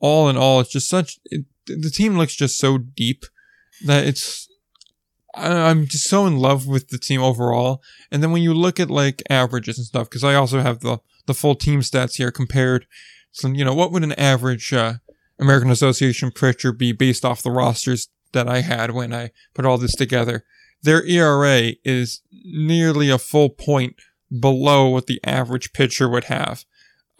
all 0.00 0.30
in 0.30 0.38
all, 0.38 0.60
it's 0.60 0.72
just 0.72 0.88
such, 0.88 1.18
it, 1.26 1.44
the 1.66 1.90
team 1.90 2.16
looks 2.16 2.34
just 2.34 2.58
so 2.58 2.78
deep 2.78 3.24
that 3.86 4.06
it's 4.06 4.48
I'm 5.34 5.86
just 5.86 6.08
so 6.08 6.26
in 6.26 6.36
love 6.36 6.66
with 6.66 6.88
the 6.88 6.98
team 6.98 7.22
overall. 7.22 7.82
And 8.10 8.22
then 8.22 8.32
when 8.32 8.42
you 8.42 8.52
look 8.52 8.78
at 8.78 8.90
like 8.90 9.22
averages 9.30 9.78
and 9.78 9.86
stuff, 9.86 10.10
because 10.10 10.24
I 10.24 10.34
also 10.34 10.60
have 10.60 10.80
the 10.80 10.98
the 11.26 11.34
full 11.34 11.54
team 11.54 11.80
stats 11.80 12.16
here 12.16 12.30
compared. 12.30 12.86
So 13.30 13.48
you 13.48 13.64
know, 13.64 13.74
what 13.74 13.92
would 13.92 14.04
an 14.04 14.12
average 14.12 14.72
uh, 14.72 14.94
American 15.38 15.70
Association 15.70 16.30
pitcher 16.30 16.72
be 16.72 16.92
based 16.92 17.24
off 17.24 17.42
the 17.42 17.50
rosters 17.50 18.08
that 18.32 18.48
I 18.48 18.60
had 18.60 18.90
when 18.90 19.14
I 19.14 19.30
put 19.54 19.64
all 19.64 19.78
this 19.78 19.94
together? 19.94 20.44
Their 20.82 21.04
ERA 21.06 21.72
is 21.84 22.22
nearly 22.44 23.08
a 23.08 23.18
full 23.18 23.50
point 23.50 23.94
below 24.40 24.88
what 24.88 25.06
the 25.06 25.20
average 25.24 25.72
pitcher 25.72 26.08
would 26.08 26.24
have. 26.24 26.64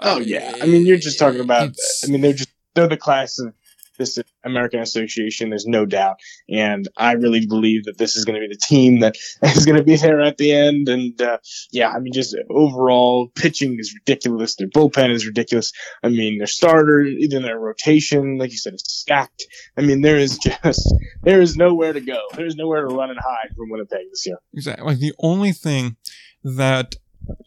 Oh 0.00 0.18
yeah, 0.18 0.54
I 0.60 0.66
mean 0.66 0.84
you're 0.84 0.98
just 0.98 1.18
talking 1.18 1.40
about. 1.40 1.68
It's, 1.68 2.04
I 2.06 2.10
mean 2.10 2.20
they're 2.20 2.32
just 2.32 2.50
they're 2.74 2.88
the 2.88 2.96
class 2.96 3.38
of 3.38 3.54
this 4.02 4.18
American 4.44 4.80
Association. 4.80 5.50
There's 5.50 5.66
no 5.66 5.86
doubt, 5.86 6.16
and 6.48 6.88
I 6.96 7.12
really 7.12 7.46
believe 7.46 7.84
that 7.84 7.98
this 7.98 8.16
is 8.16 8.24
going 8.24 8.40
to 8.40 8.46
be 8.46 8.52
the 8.52 8.60
team 8.60 9.00
that 9.00 9.16
is 9.42 9.64
going 9.64 9.78
to 9.78 9.84
be 9.84 9.96
there 9.96 10.20
at 10.20 10.36
the 10.38 10.52
end. 10.52 10.88
And 10.88 11.20
uh, 11.20 11.38
yeah, 11.70 11.90
I 11.90 12.00
mean, 12.00 12.12
just 12.12 12.36
overall 12.50 13.28
pitching 13.34 13.76
is 13.78 13.94
ridiculous. 13.94 14.56
Their 14.56 14.68
bullpen 14.68 15.10
is 15.10 15.26
ridiculous. 15.26 15.72
I 16.02 16.08
mean, 16.08 16.38
their 16.38 16.46
starter, 16.46 17.02
even 17.02 17.42
their 17.42 17.58
rotation, 17.58 18.38
like 18.38 18.50
you 18.50 18.58
said, 18.58 18.74
is 18.74 18.84
stacked. 18.86 19.46
I 19.76 19.82
mean, 19.82 20.02
there 20.02 20.18
is 20.18 20.38
just 20.42 20.94
there 21.22 21.40
is 21.40 21.56
nowhere 21.56 21.92
to 21.92 22.00
go. 22.00 22.20
There 22.34 22.46
is 22.46 22.56
nowhere 22.56 22.86
to 22.86 22.94
run 22.94 23.10
and 23.10 23.18
hide 23.18 23.54
from 23.56 23.70
Winnipeg 23.70 24.10
this 24.10 24.26
year. 24.26 24.38
Exactly. 24.54 24.86
Like 24.86 24.98
the 24.98 25.14
only 25.18 25.52
thing 25.52 25.96
that 26.42 26.96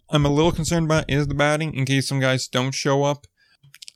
I'm 0.10 0.26
a 0.26 0.30
little 0.30 0.52
concerned 0.52 0.86
about 0.86 1.06
is 1.10 1.28
the 1.28 1.34
batting 1.34 1.74
in 1.74 1.86
case 1.86 2.08
some 2.08 2.20
guys 2.20 2.48
don't 2.48 2.72
show 2.72 3.04
up 3.04 3.28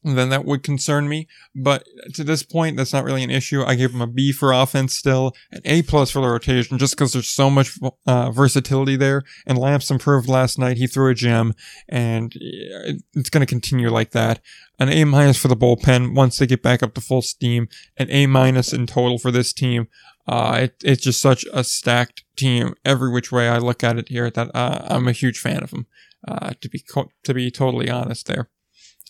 then 0.03 0.29
that 0.29 0.45
would 0.45 0.63
concern 0.63 1.09
me. 1.09 1.27
But 1.55 1.85
to 2.13 2.23
this 2.23 2.43
point, 2.43 2.77
that's 2.77 2.93
not 2.93 3.03
really 3.03 3.23
an 3.23 3.29
issue. 3.29 3.63
I 3.63 3.75
gave 3.75 3.93
him 3.93 4.01
a 4.01 4.07
B 4.07 4.31
for 4.31 4.51
offense 4.51 4.95
still, 4.95 5.33
an 5.51 5.61
A 5.65 5.81
plus 5.81 6.11
for 6.11 6.21
the 6.21 6.29
rotation, 6.29 6.77
just 6.77 6.95
because 6.95 7.13
there's 7.13 7.29
so 7.29 7.49
much 7.49 7.77
uh, 8.07 8.31
versatility 8.31 8.95
there. 8.95 9.23
And 9.45 9.57
Lamps 9.57 9.91
improved 9.91 10.29
last 10.29 10.57
night. 10.57 10.77
He 10.77 10.87
threw 10.87 11.11
a 11.11 11.15
gem, 11.15 11.53
and 11.87 12.33
it's 12.35 13.29
going 13.29 13.45
to 13.45 13.45
continue 13.45 13.89
like 13.89 14.11
that. 14.11 14.39
An 14.79 14.89
A 14.89 15.03
minus 15.03 15.37
for 15.37 15.49
the 15.49 15.57
bullpen 15.57 16.15
once 16.15 16.37
they 16.37 16.47
get 16.47 16.63
back 16.63 16.81
up 16.81 16.93
to 16.93 17.01
full 17.01 17.21
steam. 17.21 17.67
An 17.97 18.09
A 18.09 18.27
minus 18.27 18.71
in 18.71 18.87
total 18.87 19.17
for 19.17 19.31
this 19.31 19.51
team. 19.51 19.87
Uh, 20.27 20.59
it, 20.61 20.75
it's 20.83 21.03
just 21.03 21.19
such 21.19 21.43
a 21.51 21.63
stacked 21.63 22.23
team 22.37 22.75
every 22.85 23.11
which 23.11 23.31
way 23.31 23.49
I 23.49 23.57
look 23.57 23.83
at 23.83 23.97
it 23.97 24.09
here 24.09 24.29
that 24.29 24.55
uh, 24.55 24.85
I'm 24.87 25.07
a 25.07 25.11
huge 25.11 25.39
fan 25.39 25.63
of 25.63 25.71
them. 25.71 25.87
Uh, 26.27 26.51
to 26.61 26.69
be 26.69 26.79
co- 26.79 27.09
to 27.23 27.33
be 27.33 27.49
totally 27.49 27.89
honest, 27.89 28.27
there. 28.27 28.49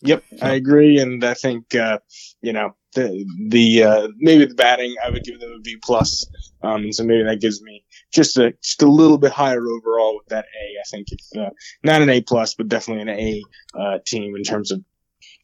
Yep, 0.01 0.23
I 0.41 0.53
agree, 0.53 0.99
and 0.99 1.23
I 1.23 1.33
think 1.33 1.75
uh, 1.75 1.99
you 2.41 2.53
know 2.53 2.75
the 2.95 3.25
the 3.49 3.83
uh, 3.83 4.07
maybe 4.17 4.45
the 4.45 4.55
batting 4.55 4.95
I 5.03 5.09
would 5.09 5.23
give 5.23 5.39
them 5.39 5.51
a 5.51 5.59
B 5.61 5.77
plus, 5.83 6.25
um, 6.63 6.83
and 6.83 6.95
so 6.95 7.03
maybe 7.03 7.23
that 7.23 7.41
gives 7.41 7.61
me 7.61 7.83
just 8.13 8.37
a 8.37 8.51
just 8.63 8.81
a 8.81 8.87
little 8.87 9.17
bit 9.17 9.31
higher 9.31 9.61
overall 9.65 10.15
with 10.17 10.27
that 10.27 10.45
A. 10.45 10.79
I 10.79 10.83
think 10.89 11.07
it's 11.11 11.35
uh, 11.35 11.49
not 11.83 12.01
an 12.01 12.09
A 12.09 12.21
plus, 12.21 12.53
but 12.53 12.69
definitely 12.69 13.11
an 13.11 13.19
A 13.19 13.43
uh, 13.79 13.99
team 14.05 14.35
in 14.35 14.43
terms 14.43 14.71
of 14.71 14.81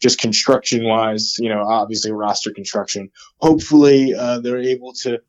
just 0.02 0.20
construction 0.20 0.86
wise. 0.86 1.38
You 1.38 1.50
know, 1.50 1.62
obviously 1.62 2.12
roster 2.12 2.52
construction. 2.52 3.10
Hopefully, 3.42 4.14
uh, 4.14 4.40
they're 4.40 4.60
able 4.60 4.94
to 5.04 5.20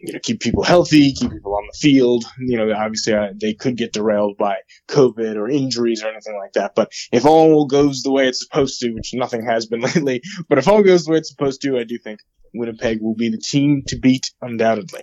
you 0.00 0.12
know, 0.12 0.18
keep 0.22 0.40
people 0.40 0.62
healthy, 0.62 1.12
keep 1.12 1.30
people 1.30 1.54
on 1.54 1.66
the 1.70 1.78
field. 1.78 2.24
You 2.38 2.56
know, 2.56 2.72
obviously 2.72 3.14
uh, 3.14 3.32
they 3.40 3.54
could 3.54 3.76
get 3.76 3.92
derailed 3.92 4.36
by 4.36 4.56
COVID 4.88 5.36
or 5.36 5.48
injuries 5.48 6.02
or 6.02 6.08
anything 6.08 6.36
like 6.36 6.52
that. 6.52 6.74
But 6.74 6.92
if 7.12 7.24
all 7.24 7.66
goes 7.66 8.02
the 8.02 8.12
way 8.12 8.28
it's 8.28 8.40
supposed 8.40 8.80
to, 8.80 8.90
which 8.92 9.12
nothing 9.14 9.44
has 9.44 9.66
been 9.66 9.80
lately, 9.94 10.22
but 10.48 10.58
if 10.58 10.68
all 10.68 10.82
goes 10.82 11.04
the 11.04 11.12
way 11.12 11.18
it's 11.18 11.30
supposed 11.30 11.62
to, 11.62 11.78
I 11.78 11.84
do 11.84 11.98
think 11.98 12.20
Winnipeg 12.54 13.00
will 13.00 13.14
be 13.14 13.28
the 13.28 13.38
team 13.38 13.82
to 13.88 13.98
beat 13.98 14.30
undoubtedly. 14.40 15.02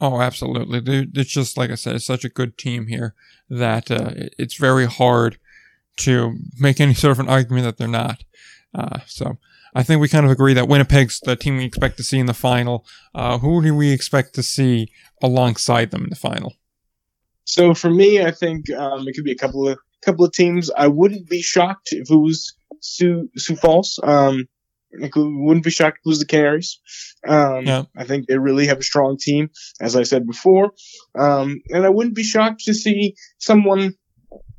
Oh, 0.00 0.20
absolutely. 0.20 1.08
It's 1.14 1.30
just 1.30 1.56
like 1.56 1.70
I 1.70 1.76
said, 1.76 1.94
it's 1.94 2.04
such 2.04 2.24
a 2.24 2.28
good 2.28 2.58
team 2.58 2.88
here 2.88 3.14
that 3.48 3.90
uh, 3.90 4.10
it's 4.38 4.56
very 4.56 4.86
hard 4.86 5.38
to 5.98 6.36
make 6.58 6.80
any 6.80 6.94
sort 6.94 7.12
of 7.12 7.20
an 7.20 7.28
argument 7.28 7.64
that 7.64 7.76
they're 7.76 7.86
not. 7.86 8.24
Uh, 8.74 9.00
so 9.06 9.38
I 9.74 9.82
think 9.82 10.00
we 10.00 10.08
kind 10.08 10.26
of 10.26 10.32
agree 10.32 10.54
that 10.54 10.68
Winnipeg's 10.68 11.20
the 11.20 11.36
team 11.36 11.56
we 11.56 11.64
expect 11.64 11.96
to 11.96 12.02
see 12.02 12.18
in 12.18 12.26
the 12.26 12.34
final. 12.34 12.86
Uh, 13.14 13.38
who 13.38 13.62
do 13.62 13.74
we 13.74 13.90
expect 13.90 14.34
to 14.34 14.42
see 14.42 14.92
alongside 15.22 15.90
them 15.90 16.04
in 16.04 16.10
the 16.10 16.16
final? 16.16 16.54
So 17.44 17.74
for 17.74 17.90
me, 17.90 18.22
I 18.22 18.30
think 18.30 18.70
um, 18.70 19.08
it 19.08 19.14
could 19.14 19.24
be 19.24 19.32
a 19.32 19.36
couple 19.36 19.68
of 19.68 19.78
couple 20.04 20.24
of 20.24 20.32
teams. 20.32 20.70
I 20.70 20.88
wouldn't 20.88 21.28
be 21.28 21.42
shocked 21.42 21.88
if 21.92 22.10
it 22.10 22.16
was 22.16 22.54
Sioux 22.80 23.28
Sioux 23.36 23.56
Falls. 23.56 23.98
Um, 24.02 24.46
I 25.02 25.10
wouldn't 25.14 25.64
be 25.64 25.70
shocked 25.70 25.98
if 25.98 26.06
it 26.06 26.08
was 26.08 26.18
the 26.18 26.26
Canaries. 26.26 26.78
Um, 27.26 27.64
Yeah. 27.64 27.84
I 27.96 28.04
think 28.04 28.26
they 28.26 28.36
really 28.36 28.66
have 28.66 28.78
a 28.78 28.82
strong 28.82 29.16
team, 29.18 29.48
as 29.80 29.96
I 29.96 30.02
said 30.02 30.26
before. 30.26 30.72
Um, 31.18 31.60
and 31.70 31.86
I 31.86 31.88
wouldn't 31.88 32.14
be 32.14 32.24
shocked 32.24 32.64
to 32.66 32.74
see 32.74 33.14
someone, 33.38 33.94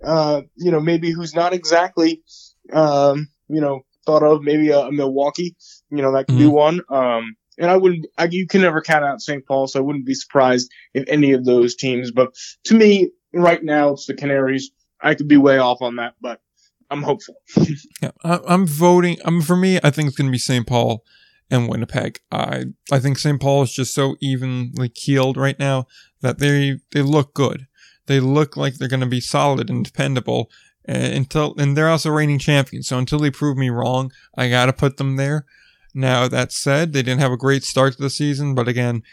uh, 0.04 0.42
you 0.56 0.72
know, 0.72 0.80
maybe 0.80 1.12
who's 1.12 1.36
not 1.36 1.54
exactly, 1.54 2.24
um, 2.72 3.28
you 3.48 3.62
know, 3.62 3.82
thought 4.06 4.24
of 4.24 4.44
maybe 4.44 4.70
a, 4.70 4.80
a 4.80 4.92
Milwaukee. 4.92 5.56
You 5.90 6.02
know, 6.02 6.14
that 6.14 6.28
could 6.28 6.38
be 6.38 6.48
one. 6.48 6.82
Um, 6.90 7.36
and 7.58 7.70
I 7.70 7.78
wouldn't, 7.78 8.08
I, 8.18 8.26
you 8.26 8.48
can 8.48 8.62
never 8.62 8.82
count 8.82 9.06
out 9.06 9.22
St. 9.22 9.46
Paul, 9.46 9.68
so 9.68 9.80
I 9.80 9.84
wouldn't 9.84 10.06
be 10.06 10.16
surprised 10.16 10.72
if 10.94 11.04
any 11.08 11.34
of 11.34 11.46
those 11.46 11.76
teams. 11.76 12.12
But 12.12 12.34
to 12.66 12.76
me, 12.76 13.12
right 13.34 13.64
now, 13.64 13.90
it's 13.90 14.08
the 14.08 14.14
Canaries. 14.14 14.72
I 15.02 15.16
could 15.16 15.28
be 15.28 15.38
way 15.38 15.58
off 15.58 15.82
on 15.82 15.98
that, 15.98 16.16
but 16.22 16.42
I'm 16.90 17.04
hopeful. 17.04 17.36
Yeah, 18.02 18.12
I, 18.24 18.40
I'm 18.48 18.68
voting. 18.68 19.18
I'm 19.24 19.42
for 19.42 19.56
me. 19.56 19.80
I 19.82 19.90
think 19.90 20.08
it's 20.08 20.18
going 20.18 20.28
to 20.28 20.32
be 20.32 20.38
St. 20.38 20.68
Paul 20.68 21.06
and 21.50 21.70
Winnipeg. 21.70 22.20
I 22.32 22.66
I 22.92 23.00
think 23.00 23.18
St. 23.18 23.40
Paul 23.40 23.64
is 23.64 23.72
just 23.72 23.94
so 23.94 24.18
evenly 24.20 24.90
keeled 24.90 25.38
right 25.38 25.58
now 25.58 25.88
that 26.20 26.40
they 26.40 26.80
they 26.92 27.02
look 27.02 27.34
good. 27.34 27.68
They 28.08 28.20
look 28.20 28.58
like 28.58 28.76
they're 28.76 28.90
going 28.90 29.00
to 29.00 29.06
be 29.06 29.22
solid 29.22 29.70
and 29.70 29.86
dependable 29.86 30.52
uh, 30.88 30.94
until 30.94 31.56
and 31.58 31.78
they're 31.78 31.90
also 31.90 32.10
reigning 32.10 32.40
champions. 32.40 32.88
So 32.88 32.98
until 32.98 33.20
they 33.20 33.32
prove 33.32 33.58
me 33.58 33.70
wrong, 33.70 34.12
I 34.38 34.50
got 34.50 34.68
to 34.68 34.74
put 34.74 34.98
them 34.98 35.16
there. 35.16 35.46
Now 35.94 36.28
that 36.28 36.52
said, 36.52 36.94
they 36.94 37.04
didn't 37.04 37.22
have 37.22 37.32
a 37.32 37.38
great 37.38 37.64
start 37.64 37.94
to 37.94 38.02
the 38.02 38.10
season, 38.10 38.56
but 38.56 38.68
again, 38.68 39.04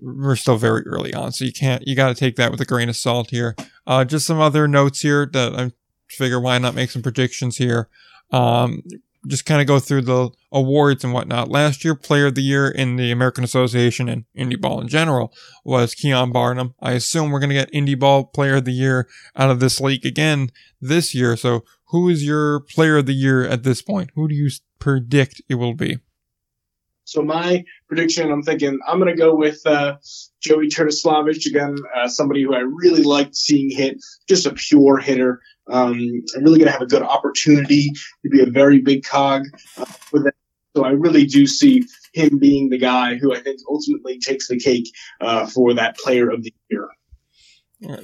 we're 0.00 0.36
still 0.36 0.56
very 0.56 0.82
early 0.86 1.12
on, 1.12 1.32
so 1.32 1.44
you 1.44 1.52
can't 1.52 1.82
you 1.86 1.96
got 1.96 2.08
to 2.08 2.14
take 2.14 2.36
that 2.36 2.50
with 2.50 2.60
a 2.60 2.64
grain 2.64 2.88
of 2.88 2.96
salt 2.96 3.30
here. 3.30 3.56
Uh, 3.86 4.04
just 4.04 4.26
some 4.26 4.40
other 4.40 4.68
notes 4.68 5.00
here 5.00 5.28
that 5.32 5.54
I 5.54 5.72
figure 6.08 6.40
why 6.40 6.58
not 6.58 6.74
make 6.74 6.90
some 6.90 7.02
predictions 7.02 7.56
here. 7.56 7.88
Um, 8.30 8.82
just 9.28 9.46
kind 9.46 9.60
of 9.60 9.66
go 9.66 9.78
through 9.78 10.02
the 10.02 10.30
awards 10.50 11.04
and 11.04 11.12
whatnot. 11.12 11.48
Last 11.48 11.84
year, 11.84 11.94
Player 11.94 12.26
of 12.26 12.34
the 12.34 12.42
Year 12.42 12.68
in 12.68 12.96
the 12.96 13.10
American 13.10 13.44
Association 13.44 14.08
and 14.08 14.24
Indie 14.36 14.60
Ball 14.60 14.80
in 14.80 14.88
general 14.88 15.32
was 15.64 15.94
Keon 15.94 16.32
Barnum. 16.32 16.74
I 16.80 16.92
assume 16.92 17.30
we're 17.30 17.40
going 17.40 17.50
to 17.50 17.54
get 17.54 17.72
Indie 17.72 17.98
Ball 17.98 18.24
Player 18.24 18.56
of 18.56 18.64
the 18.64 18.72
Year 18.72 19.08
out 19.36 19.50
of 19.50 19.60
this 19.60 19.80
league 19.80 20.06
again 20.06 20.50
this 20.80 21.14
year. 21.14 21.36
So, 21.36 21.64
who 21.90 22.08
is 22.08 22.24
your 22.24 22.60
Player 22.60 22.98
of 22.98 23.06
the 23.06 23.14
Year 23.14 23.44
at 23.44 23.62
this 23.62 23.80
point? 23.82 24.10
Who 24.14 24.28
do 24.28 24.34
you 24.34 24.50
predict 24.78 25.40
it 25.48 25.54
will 25.54 25.74
be? 25.74 25.98
So 27.08 27.22
my 27.22 27.64
prediction, 27.88 28.30
I'm 28.30 28.42
thinking 28.42 28.78
I'm 28.86 28.98
going 29.00 29.10
to 29.10 29.18
go 29.18 29.34
with 29.34 29.66
uh, 29.66 29.96
Joey 30.42 30.68
Terdoslavich 30.68 31.46
again, 31.46 31.76
uh, 31.96 32.06
somebody 32.06 32.42
who 32.42 32.54
I 32.54 32.58
really 32.58 33.02
liked 33.02 33.34
seeing 33.34 33.70
hit, 33.70 33.96
just 34.28 34.44
a 34.44 34.52
pure 34.52 34.98
hitter. 34.98 35.40
Um, 35.70 36.22
I'm 36.34 36.44
really 36.44 36.58
going 36.58 36.66
to 36.66 36.72
have 36.72 36.82
a 36.82 36.86
good 36.86 37.02
opportunity 37.02 37.90
to 38.22 38.30
be 38.30 38.42
a 38.42 38.46
very 38.46 38.80
big 38.80 39.04
cog 39.04 39.42
uh, 39.76 39.84
with 40.12 40.24
that. 40.24 40.34
So 40.76 40.84
I 40.84 40.90
really 40.90 41.26
do 41.26 41.46
see 41.46 41.84
him 42.12 42.38
being 42.38 42.68
the 42.68 42.78
guy 42.78 43.16
who 43.16 43.34
I 43.34 43.40
think 43.40 43.58
ultimately 43.68 44.18
takes 44.18 44.48
the 44.48 44.58
cake 44.58 44.88
uh, 45.20 45.46
for 45.46 45.74
that 45.74 45.96
Player 45.98 46.30
of 46.30 46.42
the 46.42 46.54
Year. 46.70 46.88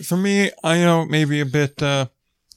For 0.02 0.16
me, 0.16 0.50
I 0.62 0.78
know 0.78 1.04
maybe 1.04 1.40
a 1.40 1.46
bit, 1.46 1.82
uh, 1.82 2.06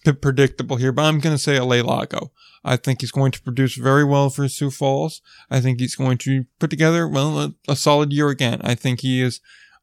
bit 0.06 0.22
predictable 0.22 0.78
here, 0.78 0.92
but 0.92 1.04
I'm 1.04 1.20
going 1.20 1.36
to 1.36 1.42
say 1.42 1.58
Alay 1.58 1.84
Lago. 1.84 2.32
I 2.64 2.76
think 2.76 3.02
he's 3.02 3.12
going 3.12 3.32
to 3.32 3.42
produce 3.42 3.76
very 3.76 4.04
well 4.04 4.30
for 4.30 4.48
Sioux 4.48 4.72
Falls. 4.72 5.22
I 5.50 5.62
think 5.62 5.80
he's 5.80 5.96
going 5.96 6.18
to 6.20 6.46
put 6.60 6.70
together, 6.70 7.08
well, 7.08 7.40
a, 7.40 7.54
a 7.68 7.76
solid 7.76 8.12
year 8.12 8.30
again. 8.30 8.60
I 8.64 8.76
think 8.76 9.02
he 9.02 9.22
is 9.22 9.40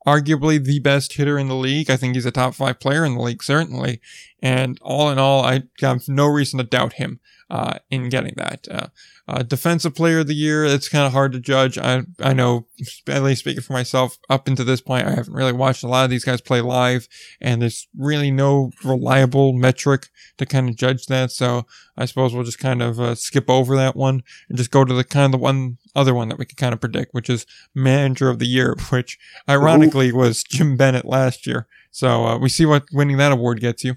arguably 0.06 0.62
the 0.62 0.80
best 0.80 1.14
hitter 1.14 1.38
in 1.38 1.48
the 1.48 1.55
league. 1.55 1.90
I 1.90 1.96
think 1.96 2.14
he's 2.14 2.26
a 2.26 2.30
top 2.30 2.55
five 2.55 2.78
player 2.78 3.05
in 3.05 3.14
the 3.14 3.22
league, 3.22 3.42
certainly. 3.42 4.01
And 4.44 4.78
all 4.82 5.08
in 5.08 5.18
all, 5.18 5.42
I 5.42 5.62
have 5.80 6.06
no 6.06 6.26
reason 6.26 6.58
to 6.58 6.64
doubt 6.64 6.92
him, 6.92 7.18
uh, 7.48 7.78
in 7.90 8.10
getting 8.10 8.34
that. 8.36 8.68
Uh, 8.70 8.88
uh, 9.26 9.42
defensive 9.42 9.94
player 9.94 10.18
of 10.18 10.26
the 10.26 10.34
year, 10.34 10.66
it's 10.66 10.88
kind 10.88 11.06
of 11.06 11.12
hard 11.12 11.32
to 11.32 11.40
judge. 11.40 11.78
I, 11.78 12.02
I 12.20 12.34
know, 12.34 12.66
at 13.08 13.22
least 13.22 13.40
speaking 13.40 13.62
for 13.62 13.72
myself, 13.72 14.18
up 14.28 14.46
until 14.46 14.66
this 14.66 14.82
point, 14.82 15.06
I 15.06 15.14
haven't 15.14 15.32
really 15.32 15.52
watched 15.52 15.82
a 15.82 15.88
lot 15.88 16.04
of 16.04 16.10
these 16.10 16.26
guys 16.26 16.42
play 16.42 16.60
live, 16.60 17.08
and 17.40 17.62
there's 17.62 17.88
really 17.96 18.30
no 18.30 18.70
reliable 18.84 19.54
metric 19.54 20.08
to 20.36 20.44
kind 20.44 20.68
of 20.68 20.76
judge 20.76 21.06
that. 21.06 21.30
So 21.30 21.64
I 21.96 22.04
suppose 22.04 22.34
we'll 22.34 22.44
just 22.44 22.58
kind 22.58 22.82
of 22.82 23.00
uh, 23.00 23.14
skip 23.14 23.48
over 23.48 23.76
that 23.76 23.96
one 23.96 24.22
and 24.50 24.58
just 24.58 24.70
go 24.70 24.84
to 24.84 24.92
the 24.92 25.04
kind 25.04 25.24
of 25.24 25.32
the 25.32 25.42
one 25.42 25.78
other 25.94 26.12
one 26.12 26.28
that 26.28 26.38
we 26.38 26.44
could 26.44 26.58
kind 26.58 26.74
of 26.74 26.80
predict, 26.80 27.14
which 27.14 27.30
is 27.30 27.46
manager 27.74 28.28
of 28.28 28.40
the 28.40 28.46
year, 28.46 28.76
which 28.90 29.18
ironically 29.48 30.12
was 30.12 30.42
Jim 30.42 30.76
Bennett 30.76 31.06
last 31.06 31.46
year. 31.46 31.66
So 31.90 32.26
uh, 32.26 32.38
we 32.38 32.50
see 32.50 32.66
what 32.66 32.84
winning 32.92 33.16
that 33.16 33.32
award 33.32 33.60
gets 33.60 33.84
you. 33.84 33.94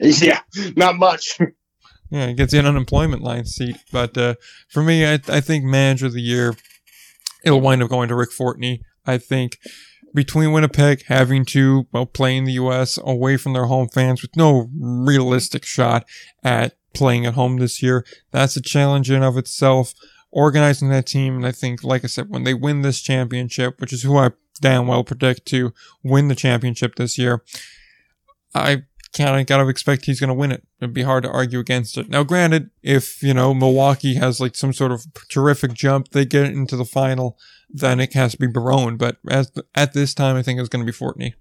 Yeah, 0.22 0.40
not 0.76 0.96
much. 0.96 1.38
Yeah, 2.10 2.26
it 2.26 2.36
gets 2.36 2.52
you 2.52 2.58
an 2.58 2.66
unemployment 2.66 3.22
line 3.22 3.44
seat. 3.44 3.76
But 3.92 4.16
uh, 4.16 4.34
for 4.68 4.82
me, 4.82 5.06
I, 5.06 5.20
I 5.28 5.40
think 5.40 5.64
manager 5.64 6.06
of 6.06 6.12
the 6.12 6.22
year, 6.22 6.56
it'll 7.44 7.60
wind 7.60 7.82
up 7.82 7.90
going 7.90 8.08
to 8.08 8.16
Rick 8.16 8.32
Forney. 8.32 8.82
I 9.06 9.18
think 9.18 9.58
between 10.12 10.52
Winnipeg 10.52 11.04
having 11.06 11.44
to 11.46 11.86
well 11.92 12.06
play 12.06 12.36
in 12.36 12.44
the 12.44 12.52
U.S. 12.52 12.98
away 13.02 13.36
from 13.36 13.52
their 13.52 13.66
home 13.66 13.88
fans 13.88 14.22
with 14.22 14.36
no 14.36 14.68
realistic 14.78 15.64
shot 15.64 16.04
at 16.42 16.74
playing 16.94 17.26
at 17.26 17.34
home 17.34 17.58
this 17.58 17.82
year, 17.82 18.04
that's 18.32 18.56
a 18.56 18.62
challenge 18.62 19.10
in 19.10 19.22
of 19.22 19.36
itself. 19.36 19.94
Organizing 20.32 20.90
that 20.90 21.06
team, 21.06 21.36
and 21.36 21.46
I 21.46 21.50
think, 21.50 21.82
like 21.82 22.04
I 22.04 22.06
said, 22.06 22.28
when 22.28 22.44
they 22.44 22.54
win 22.54 22.82
this 22.82 23.00
championship, 23.00 23.80
which 23.80 23.92
is 23.92 24.04
who 24.04 24.16
I 24.16 24.30
damn 24.60 24.86
well 24.86 25.02
predict 25.02 25.46
to 25.46 25.72
win 26.04 26.28
the 26.28 26.36
championship 26.36 26.94
this 26.94 27.18
year, 27.18 27.42
I 28.54 28.84
kind 29.16 29.40
of 29.40 29.46
got 29.46 29.58
to 29.58 29.68
expect 29.68 30.06
he's 30.06 30.20
going 30.20 30.28
to 30.28 30.34
win 30.34 30.52
it. 30.52 30.62
It'd 30.80 30.94
be 30.94 31.02
hard 31.02 31.24
to 31.24 31.30
argue 31.30 31.58
against 31.58 31.98
it. 31.98 32.08
Now, 32.08 32.22
granted, 32.22 32.70
if, 32.82 33.22
you 33.22 33.34
know, 33.34 33.52
Milwaukee 33.52 34.14
has 34.14 34.40
like 34.40 34.54
some 34.54 34.72
sort 34.72 34.92
of 34.92 35.06
terrific 35.28 35.72
jump, 35.72 36.10
they 36.10 36.24
get 36.24 36.44
into 36.46 36.76
the 36.76 36.84
final, 36.84 37.38
then 37.68 38.00
it 38.00 38.12
has 38.14 38.32
to 38.32 38.38
be 38.38 38.46
Barone. 38.46 38.96
But 38.96 39.16
as, 39.28 39.52
at 39.74 39.92
this 39.92 40.14
time, 40.14 40.36
I 40.36 40.42
think 40.42 40.60
it's 40.60 40.68
going 40.68 40.84
to 40.84 40.90
be 40.90 40.96
Forney. 40.96 41.34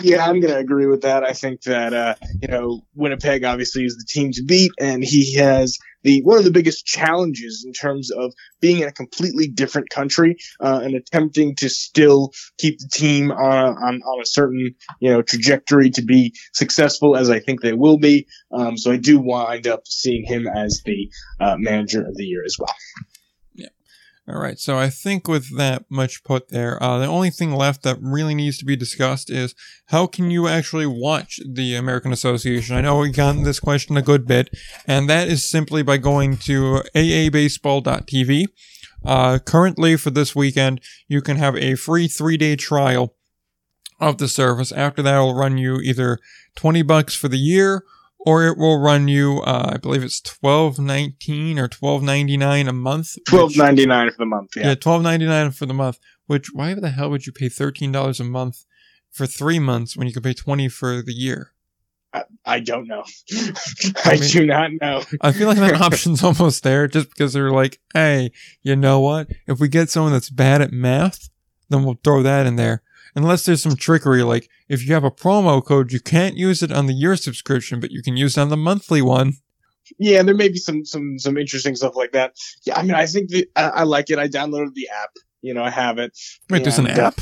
Yeah, 0.00 0.24
I'm 0.24 0.40
going 0.40 0.54
to 0.54 0.58
agree 0.58 0.86
with 0.86 1.02
that. 1.02 1.22
I 1.22 1.32
think 1.34 1.62
that 1.62 1.92
uh, 1.92 2.14
you 2.40 2.48
know 2.48 2.86
Winnipeg 2.94 3.44
obviously 3.44 3.84
is 3.84 3.96
the 3.96 4.06
team 4.08 4.32
to 4.32 4.42
beat, 4.42 4.72
and 4.80 5.04
he 5.04 5.34
has 5.34 5.78
the 6.02 6.22
one 6.22 6.38
of 6.38 6.44
the 6.44 6.50
biggest 6.50 6.84
challenges 6.86 7.64
in 7.66 7.72
terms 7.72 8.10
of 8.10 8.32
being 8.60 8.80
in 8.80 8.88
a 8.88 8.92
completely 8.92 9.48
different 9.48 9.90
country 9.90 10.36
uh, 10.60 10.80
and 10.82 10.94
attempting 10.94 11.54
to 11.56 11.68
still 11.68 12.32
keep 12.58 12.78
the 12.78 12.88
team 12.88 13.30
on, 13.30 13.76
on 13.76 14.02
on 14.02 14.20
a 14.20 14.26
certain 14.26 14.74
you 15.00 15.10
know 15.10 15.22
trajectory 15.22 15.90
to 15.90 16.02
be 16.02 16.34
successful, 16.52 17.16
as 17.16 17.30
I 17.30 17.40
think 17.40 17.60
they 17.60 17.72
will 17.72 17.98
be. 17.98 18.26
Um, 18.52 18.76
so 18.76 18.92
I 18.92 18.96
do 18.96 19.18
wind 19.18 19.66
up 19.66 19.86
seeing 19.86 20.24
him 20.24 20.46
as 20.46 20.82
the 20.84 21.10
uh, 21.40 21.56
manager 21.58 22.06
of 22.06 22.16
the 22.16 22.24
year 22.24 22.44
as 22.44 22.56
well. 22.58 22.74
All 24.28 24.40
right. 24.40 24.58
So 24.58 24.78
I 24.78 24.88
think 24.88 25.26
with 25.26 25.56
that 25.56 25.84
much 25.90 26.22
put 26.22 26.48
there, 26.50 26.80
uh, 26.80 26.98
the 26.98 27.06
only 27.06 27.30
thing 27.30 27.52
left 27.52 27.82
that 27.82 27.98
really 28.00 28.36
needs 28.36 28.56
to 28.58 28.64
be 28.64 28.76
discussed 28.76 29.28
is 29.30 29.56
how 29.86 30.06
can 30.06 30.30
you 30.30 30.46
actually 30.46 30.86
watch 30.86 31.40
the 31.44 31.74
American 31.74 32.12
Association? 32.12 32.76
I 32.76 32.82
know 32.82 32.98
we've 32.98 33.14
gotten 33.14 33.42
this 33.42 33.58
question 33.58 33.96
a 33.96 34.02
good 34.02 34.24
bit, 34.24 34.48
and 34.86 35.10
that 35.10 35.26
is 35.26 35.48
simply 35.48 35.82
by 35.82 35.96
going 35.96 36.36
to 36.38 36.82
aabaseball.tv. 36.94 38.46
Uh, 39.04 39.40
currently 39.40 39.96
for 39.96 40.10
this 40.10 40.36
weekend, 40.36 40.80
you 41.08 41.20
can 41.20 41.36
have 41.36 41.56
a 41.56 41.74
free 41.74 42.06
three 42.06 42.36
day 42.36 42.54
trial 42.54 43.16
of 43.98 44.18
the 44.18 44.28
service. 44.28 44.70
After 44.70 45.02
that, 45.02 45.14
it'll 45.14 45.34
run 45.34 45.58
you 45.58 45.80
either 45.80 46.20
20 46.54 46.82
bucks 46.82 47.16
for 47.16 47.26
the 47.26 47.38
year 47.38 47.82
or 48.24 48.46
it 48.46 48.56
will 48.58 48.78
run 48.78 49.08
you, 49.08 49.40
uh, 49.42 49.70
I 49.74 49.76
believe 49.78 50.02
it's 50.02 50.20
twelve 50.20 50.78
nineteen 50.78 51.58
or 51.58 51.68
twelve 51.68 52.02
ninety 52.02 52.36
nine 52.36 52.68
a 52.68 52.72
month. 52.72 53.14
Twelve 53.26 53.56
ninety 53.56 53.86
nine 53.86 54.10
for 54.10 54.18
the 54.18 54.26
month. 54.26 54.50
yeah, 54.56 54.68
Yeah. 54.68 54.74
twelve 54.74 55.02
ninety 55.02 55.26
nine 55.26 55.50
for 55.50 55.66
the 55.66 55.74
month. 55.74 55.98
Which 56.26 56.48
why 56.52 56.74
the 56.74 56.90
hell 56.90 57.10
would 57.10 57.26
you 57.26 57.32
pay 57.32 57.48
thirteen 57.48 57.92
dollars 57.92 58.20
a 58.20 58.24
month 58.24 58.64
for 59.10 59.26
three 59.26 59.58
months 59.58 59.96
when 59.96 60.06
you 60.06 60.12
could 60.14 60.22
pay 60.22 60.34
twenty 60.34 60.68
for 60.68 61.02
the 61.02 61.12
year? 61.12 61.50
I, 62.14 62.24
I 62.44 62.60
don't 62.60 62.86
know. 62.86 63.04
I, 64.04 64.18
mean- 64.20 64.30
do 64.30 64.46
not 64.46 64.70
know. 64.80 65.02
I 65.22 65.32
feel 65.32 65.48
like 65.48 65.56
that 65.58 65.80
option's 65.80 66.22
almost 66.22 66.62
there 66.62 66.86
just 66.86 67.08
because 67.08 67.32
they're 67.32 67.50
like, 67.50 67.80
hey, 67.94 68.32
you 68.62 68.76
know 68.76 69.00
what? 69.00 69.28
If 69.46 69.60
we 69.60 69.68
get 69.68 69.88
someone 69.90 70.12
that's 70.12 70.28
bad 70.30 70.60
at 70.60 70.72
math, 70.72 71.30
then 71.70 71.84
we'll 71.84 71.98
throw 72.04 72.22
that 72.22 72.46
in 72.46 72.56
there. 72.56 72.82
Unless 73.14 73.44
there's 73.44 73.62
some 73.62 73.76
trickery, 73.76 74.22
like 74.22 74.48
if 74.68 74.86
you 74.86 74.94
have 74.94 75.04
a 75.04 75.10
promo 75.10 75.62
code, 75.64 75.92
you 75.92 76.00
can't 76.00 76.36
use 76.36 76.62
it 76.62 76.72
on 76.72 76.86
the 76.86 76.94
year 76.94 77.14
subscription, 77.16 77.78
but 77.78 77.90
you 77.90 78.02
can 78.02 78.16
use 78.16 78.36
it 78.38 78.40
on 78.40 78.48
the 78.48 78.56
monthly 78.56 79.02
one. 79.02 79.34
Yeah, 79.98 80.22
there 80.22 80.34
may 80.34 80.48
be 80.48 80.56
some 80.56 80.84
some 80.86 81.18
some 81.18 81.36
interesting 81.36 81.76
stuff 81.76 81.94
like 81.96 82.12
that. 82.12 82.34
Yeah, 82.64 82.78
I 82.78 82.82
mean, 82.82 82.94
I 82.94 83.04
think 83.06 83.28
that 83.30 83.46
I, 83.56 83.68
I 83.68 83.82
like 83.82 84.08
it. 84.10 84.18
I 84.18 84.28
downloaded 84.28 84.72
the 84.74 84.88
app. 84.88 85.10
You 85.42 85.52
know, 85.54 85.62
I 85.62 85.70
have 85.70 85.98
it. 85.98 86.16
Wait, 86.48 86.62
there's 86.62 86.78
an 86.78 86.86
And, 86.86 86.98
uh, 86.98 87.02
app? 87.08 87.20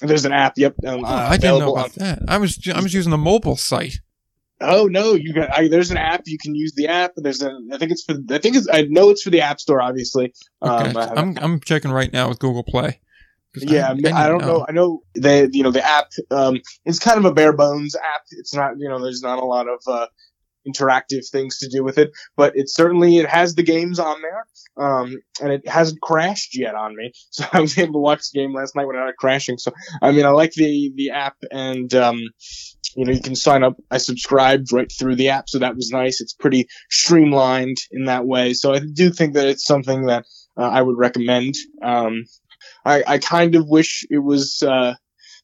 there's 0.00 0.24
an 0.24 0.32
app. 0.32 0.54
Yep. 0.56 0.74
Um, 0.86 1.04
Oh, 1.04 1.08
uh, 1.08 1.10
I 1.30 1.36
didn't 1.36 1.42
know 1.42 1.56
available 1.58 1.74
on- 1.76 1.84
about 1.84 1.92
that. 1.96 2.18
I 2.26 2.38
was 2.38 2.58
I 2.74 2.80
was 2.80 2.92
using 2.94 3.10
the 3.10 3.18
mobile 3.18 3.56
site. 3.56 4.00
Oh 4.60 4.86
no, 4.86 5.12
you 5.14 5.32
got. 5.34 5.50
I, 5.56 5.68
there's 5.68 5.90
an 5.90 5.96
app. 5.98 6.22
You 6.26 6.38
can 6.38 6.54
use 6.54 6.72
the 6.74 6.88
app. 6.88 7.12
There's 7.16 7.42
a. 7.42 7.52
I 7.72 7.76
think 7.78 7.92
it's 7.92 8.02
for. 8.04 8.14
I 8.30 8.38
think 8.38 8.56
it's. 8.56 8.66
I 8.72 8.82
know 8.82 9.10
it's 9.10 9.22
for 9.22 9.30
the 9.30 9.42
App 9.42 9.60
Store, 9.60 9.80
obviously. 9.82 10.32
Okay. 10.62 10.90
Um, 10.90 10.96
I 10.96 11.12
I'm 11.20 11.38
I'm 11.40 11.60
checking 11.60 11.90
right 11.92 12.12
now 12.12 12.28
with 12.28 12.38
Google 12.38 12.62
Play. 12.64 13.00
Yeah, 13.56 13.94
I, 14.04 14.24
I 14.24 14.28
don't 14.28 14.42
know. 14.42 14.64
I 14.68 14.72
know 14.72 15.02
they, 15.16 15.48
you 15.52 15.62
know, 15.62 15.70
the 15.70 15.84
app 15.84 16.08
um, 16.30 16.60
is 16.84 16.98
kind 16.98 17.18
of 17.18 17.24
a 17.24 17.32
bare 17.32 17.52
bones 17.52 17.94
app. 17.94 18.22
It's 18.30 18.54
not, 18.54 18.78
you 18.78 18.88
know, 18.88 19.02
there's 19.02 19.22
not 19.22 19.38
a 19.38 19.44
lot 19.44 19.68
of 19.68 19.80
uh, 19.86 20.06
interactive 20.66 21.28
things 21.30 21.58
to 21.58 21.68
do 21.68 21.84
with 21.84 21.98
it, 21.98 22.10
but 22.36 22.56
it 22.56 22.68
certainly 22.68 23.18
it 23.18 23.28
has 23.28 23.54
the 23.54 23.62
games 23.62 23.98
on 23.98 24.22
there, 24.22 24.46
um, 24.76 25.16
and 25.40 25.52
it 25.52 25.68
hasn't 25.68 26.00
crashed 26.00 26.56
yet 26.58 26.74
on 26.74 26.96
me. 26.96 27.12
So 27.30 27.44
I 27.52 27.60
was 27.60 27.76
able 27.78 27.94
to 27.94 27.98
watch 27.98 28.30
the 28.30 28.40
game 28.40 28.54
last 28.54 28.76
night 28.76 28.86
without 28.86 29.08
it 29.08 29.16
crashing. 29.16 29.58
So 29.58 29.72
I 30.00 30.12
mean, 30.12 30.24
I 30.24 30.30
like 30.30 30.52
the 30.52 30.92
the 30.94 31.10
app, 31.10 31.36
and 31.50 31.92
um, 31.94 32.20
you 32.96 33.04
know, 33.04 33.12
you 33.12 33.20
can 33.20 33.36
sign 33.36 33.64
up. 33.64 33.76
I 33.90 33.98
subscribed 33.98 34.72
right 34.72 34.90
through 34.90 35.16
the 35.16 35.30
app, 35.30 35.48
so 35.48 35.58
that 35.58 35.76
was 35.76 35.90
nice. 35.90 36.20
It's 36.20 36.32
pretty 36.32 36.68
streamlined 36.90 37.78
in 37.90 38.06
that 38.06 38.24
way. 38.24 38.54
So 38.54 38.72
I 38.72 38.80
do 38.80 39.10
think 39.10 39.34
that 39.34 39.48
it's 39.48 39.64
something 39.64 40.06
that 40.06 40.24
uh, 40.56 40.68
I 40.68 40.80
would 40.80 40.96
recommend. 40.96 41.54
Um, 41.82 42.24
I, 42.84 43.02
I 43.06 43.18
kind 43.18 43.54
of 43.54 43.66
wish 43.68 44.04
it 44.10 44.18
was 44.18 44.62
uh, 44.62 44.94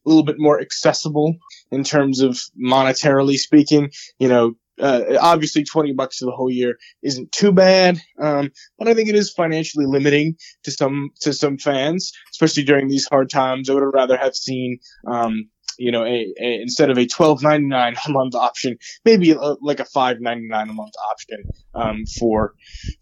a 0.04 0.08
little 0.08 0.24
bit 0.24 0.36
more 0.38 0.60
accessible 0.60 1.36
in 1.70 1.84
terms 1.84 2.20
of 2.20 2.38
monetarily 2.62 3.36
speaking. 3.36 3.90
You 4.18 4.28
know, 4.28 4.54
uh, 4.80 5.02
obviously 5.20 5.64
20 5.64 5.92
bucks 5.92 6.18
for 6.18 6.26
the 6.26 6.32
whole 6.32 6.50
year 6.50 6.78
isn't 7.02 7.32
too 7.32 7.52
bad, 7.52 8.00
um, 8.20 8.50
but 8.78 8.88
I 8.88 8.94
think 8.94 9.08
it 9.08 9.14
is 9.14 9.32
financially 9.32 9.86
limiting 9.86 10.36
to 10.64 10.70
some 10.70 11.10
to 11.20 11.32
some 11.32 11.58
fans, 11.58 12.12
especially 12.32 12.64
during 12.64 12.88
these 12.88 13.06
hard 13.06 13.30
times. 13.30 13.68
I 13.68 13.74
would 13.74 13.82
have 13.82 13.94
rather 13.94 14.16
have 14.16 14.34
seen. 14.34 14.78
Um, 15.06 15.50
you 15.78 15.90
know, 15.90 16.04
a, 16.04 16.26
a, 16.38 16.60
instead 16.60 16.90
of 16.90 16.98
a 16.98 17.06
twelve 17.06 17.42
ninety 17.42 17.66
nine 17.66 17.96
a 18.06 18.10
month 18.10 18.34
option, 18.34 18.76
maybe 19.06 19.30
a, 19.30 19.54
like 19.62 19.80
a 19.80 19.86
five 19.86 20.20
ninety 20.20 20.46
nine 20.46 20.68
a 20.68 20.74
month 20.74 20.92
option 21.10 21.42
um, 21.74 22.04
for 22.18 22.52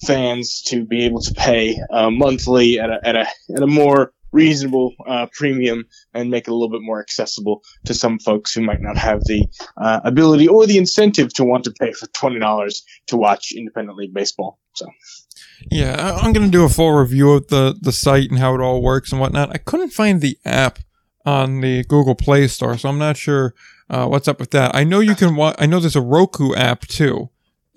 fans 0.06 0.62
to 0.68 0.84
be 0.84 1.04
able 1.04 1.20
to 1.22 1.34
pay 1.34 1.76
uh, 1.90 2.08
monthly 2.08 2.78
at 2.78 2.88
a, 2.88 3.00
at 3.02 3.16
a 3.16 3.26
at 3.56 3.62
a 3.62 3.66
more 3.66 4.12
reasonable 4.32 4.92
uh, 5.06 5.26
premium 5.32 5.84
and 6.14 6.30
make 6.30 6.46
it 6.48 6.50
a 6.50 6.54
little 6.54 6.70
bit 6.70 6.82
more 6.82 7.00
accessible 7.00 7.62
to 7.84 7.94
some 7.94 8.18
folks 8.18 8.52
who 8.52 8.62
might 8.62 8.80
not 8.80 8.96
have 8.96 9.20
the 9.24 9.46
uh, 9.76 10.00
ability 10.04 10.48
or 10.48 10.66
the 10.66 10.78
incentive 10.78 11.32
to 11.34 11.44
want 11.44 11.64
to 11.64 11.72
pay 11.72 11.92
for 11.92 12.06
twenty 12.08 12.38
dollars 12.38 12.84
to 13.06 13.16
watch 13.16 13.52
independent 13.52 13.96
league 13.96 14.14
baseball. 14.14 14.58
So 14.74 14.86
Yeah, 15.70 16.18
I'm 16.20 16.32
gonna 16.32 16.48
do 16.48 16.64
a 16.64 16.68
full 16.68 16.92
review 16.92 17.32
of 17.32 17.48
the 17.48 17.76
the 17.80 17.92
site 17.92 18.30
and 18.30 18.38
how 18.38 18.54
it 18.54 18.60
all 18.60 18.82
works 18.82 19.12
and 19.12 19.20
whatnot. 19.20 19.50
I 19.50 19.58
couldn't 19.58 19.90
find 19.90 20.20
the 20.20 20.38
app 20.44 20.78
on 21.24 21.60
the 21.60 21.84
Google 21.84 22.14
Play 22.14 22.48
Store, 22.48 22.78
so 22.78 22.88
I'm 22.88 22.98
not 22.98 23.16
sure 23.16 23.54
uh, 23.90 24.06
what's 24.06 24.28
up 24.28 24.40
with 24.40 24.50
that. 24.52 24.74
I 24.74 24.84
know 24.84 25.00
you 25.00 25.14
can. 25.14 25.36
Wa- 25.36 25.54
I 25.58 25.66
know 25.66 25.80
there's 25.80 25.96
a 25.96 26.00
Roku 26.00 26.54
app 26.54 26.82
too, 26.82 27.30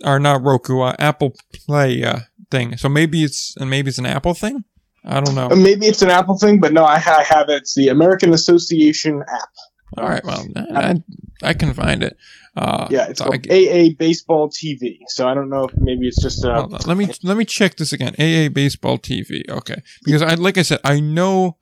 or 0.03 0.19
not 0.19 0.44
Roku, 0.44 0.82
uh, 0.82 0.95
Apple 0.99 1.36
Play 1.53 2.03
uh, 2.03 2.19
thing. 2.49 2.78
So 2.78 2.90
maybe 2.90 3.23
it's 3.23 3.56
and 3.57 3.69
maybe 3.69 3.90
it's 3.90 3.98
an 3.98 4.06
Apple 4.06 4.34
thing. 4.34 4.65
I 5.03 5.19
don't 5.19 5.36
know. 5.36 5.49
uh, 5.49 5.56
maybe 5.56 5.88
it's 5.88 6.02
an 6.02 6.10
Apple 6.10 6.38
thing, 6.38 6.60
but 6.60 6.73
no, 6.73 6.84
I, 6.84 6.95
I 6.95 7.23
have 7.23 7.49
it. 7.49 7.64
It's 7.64 7.73
the 7.76 7.90
American 7.90 8.34
Association 8.34 9.23
app. 9.28 9.49
All 9.98 10.07
right, 10.07 10.23
well, 10.23 10.45
I, 10.73 11.03
I, 11.44 11.53
can 11.53 11.73
find 11.73 12.02
it. 12.02 12.15
Uh, 12.56 12.88
Yeah, 12.90 13.07
it's 13.10 13.19
so 13.19 13.26
called 13.26 13.45
I- 13.52 13.90
AA 13.90 13.95
Baseball 13.98 14.49
TV. 14.49 14.99
So 15.07 15.28
I 15.28 15.34
don't 15.34 15.49
know 15.49 15.65
if 15.65 15.73
maybe 15.76 16.07
it's 16.07 16.22
just 16.22 16.45
uh, 16.45 16.68
let 16.86 16.95
me 16.95 17.10
let 17.23 17.36
me 17.36 17.44
check 17.44 17.76
this 17.76 17.91
again. 17.91 18.14
AA 18.18 18.48
Baseball 18.49 18.98
TV. 18.98 19.49
Okay, 19.49 19.82
because 20.06 20.22
I 20.22 20.36
like 20.36 20.57
I 20.57 20.61
said, 20.61 20.80
I 20.86 21.02
know, 21.02 21.57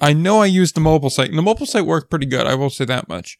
I 0.00 0.12
know 0.12 0.42
I 0.42 0.46
used 0.46 0.76
the 0.76 0.80
mobile 0.80 1.10
site, 1.10 1.30
and 1.30 1.38
the 1.38 1.42
mobile 1.42 1.66
site 1.66 1.86
worked 1.86 2.08
pretty 2.08 2.26
good. 2.26 2.46
I 2.46 2.54
will 2.54 2.70
say 2.70 2.84
that 2.84 3.08
much. 3.08 3.36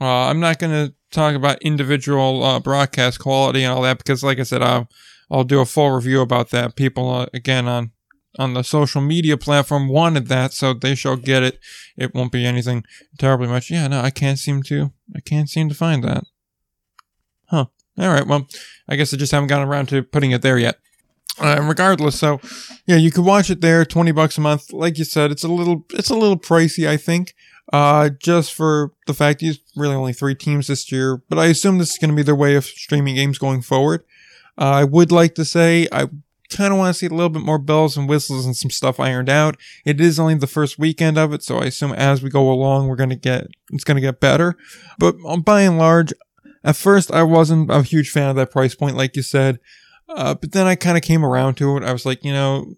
Uh, 0.00 0.28
I'm 0.28 0.40
not 0.40 0.58
going 0.58 0.72
to 0.72 0.94
talk 1.10 1.34
about 1.34 1.60
individual 1.60 2.42
uh, 2.42 2.60
broadcast 2.60 3.18
quality 3.18 3.62
and 3.64 3.74
all 3.74 3.82
that 3.82 3.98
because, 3.98 4.24
like 4.24 4.38
I 4.38 4.44
said, 4.44 4.62
I'll 4.62 4.88
I'll 5.30 5.44
do 5.44 5.60
a 5.60 5.66
full 5.66 5.90
review 5.90 6.22
about 6.22 6.48
that. 6.50 6.76
People 6.76 7.10
uh, 7.12 7.26
again 7.34 7.68
on 7.68 7.90
on 8.38 8.54
the 8.54 8.62
social 8.62 9.00
media 9.00 9.36
platform 9.36 9.88
wanted 9.88 10.28
that, 10.28 10.52
so 10.52 10.72
they 10.72 10.94
shall 10.94 11.16
get 11.16 11.42
it. 11.42 11.58
It 11.96 12.14
won't 12.14 12.32
be 12.32 12.46
anything 12.46 12.84
terribly 13.18 13.48
much. 13.48 13.70
Yeah, 13.70 13.88
no, 13.88 14.00
I 14.00 14.10
can't 14.10 14.38
seem 14.38 14.62
to. 14.64 14.92
I 15.14 15.20
can't 15.20 15.48
seem 15.48 15.68
to 15.68 15.74
find 15.74 16.04
that. 16.04 16.24
Huh. 17.46 17.66
All 17.98 18.08
right. 18.08 18.26
Well, 18.26 18.46
I 18.88 18.96
guess 18.96 19.12
I 19.12 19.16
just 19.16 19.32
haven't 19.32 19.48
gotten 19.48 19.68
around 19.68 19.88
to 19.88 20.02
putting 20.02 20.30
it 20.30 20.42
there 20.42 20.58
yet. 20.58 20.78
Uh, 21.38 21.60
regardless, 21.62 22.18
so 22.18 22.40
yeah, 22.86 22.96
you 22.96 23.10
could 23.10 23.24
watch 23.24 23.50
it 23.50 23.60
there, 23.60 23.84
twenty 23.84 24.12
bucks 24.12 24.38
a 24.38 24.40
month. 24.40 24.72
Like 24.72 24.98
you 24.98 25.04
said, 25.04 25.30
it's 25.30 25.44
a 25.44 25.48
little, 25.48 25.86
it's 25.90 26.10
a 26.10 26.16
little 26.16 26.38
pricey, 26.38 26.86
I 26.86 26.96
think, 26.96 27.34
uh, 27.72 28.10
just 28.10 28.52
for 28.52 28.92
the 29.06 29.14
fact 29.14 29.40
he's 29.40 29.58
really 29.74 29.94
only 29.94 30.12
three 30.12 30.34
teams 30.34 30.66
this 30.66 30.92
year. 30.92 31.22
But 31.28 31.38
I 31.38 31.46
assume 31.46 31.78
this 31.78 31.92
is 31.92 31.98
going 31.98 32.10
to 32.10 32.16
be 32.16 32.22
their 32.22 32.34
way 32.34 32.56
of 32.56 32.64
streaming 32.64 33.14
games 33.14 33.38
going 33.38 33.62
forward. 33.62 34.04
Uh, 34.58 34.64
I 34.64 34.84
would 34.84 35.10
like 35.10 35.34
to 35.36 35.44
say 35.44 35.88
I 35.90 36.08
kind 36.50 36.72
of 36.72 36.78
want 36.78 36.94
to 36.94 36.98
see 36.98 37.06
a 37.06 37.10
little 37.10 37.28
bit 37.28 37.42
more 37.42 37.58
bells 37.58 37.96
and 37.96 38.08
whistles 38.08 38.44
and 38.44 38.56
some 38.56 38.70
stuff 38.70 39.00
ironed 39.00 39.28
out. 39.28 39.56
It 39.84 40.00
is 40.00 40.18
only 40.18 40.34
the 40.34 40.46
first 40.46 40.78
weekend 40.78 41.18
of 41.18 41.32
it, 41.32 41.42
so 41.42 41.58
I 41.58 41.66
assume 41.66 41.92
as 41.92 42.22
we 42.22 42.30
go 42.30 42.50
along, 42.50 42.88
we're 42.88 42.96
going 42.96 43.10
to 43.10 43.16
get, 43.16 43.48
it's 43.72 43.84
going 43.84 43.96
to 43.96 44.00
get 44.00 44.20
better. 44.20 44.56
But 44.98 45.16
um, 45.26 45.42
by 45.42 45.62
and 45.62 45.78
large, 45.78 46.12
at 46.64 46.76
first 46.76 47.10
I 47.12 47.22
wasn't 47.22 47.70
a 47.70 47.82
huge 47.82 48.10
fan 48.10 48.28
of 48.28 48.36
that 48.36 48.50
price 48.50 48.74
point, 48.74 48.96
like 48.96 49.16
you 49.16 49.22
said. 49.22 49.58
Uh, 50.08 50.34
but 50.34 50.52
then 50.52 50.66
I 50.66 50.74
kind 50.74 50.96
of 50.96 51.02
came 51.02 51.24
around 51.24 51.54
to 51.56 51.76
it. 51.76 51.84
I 51.84 51.92
was 51.92 52.04
like, 52.04 52.24
you 52.24 52.32
know, 52.32 52.74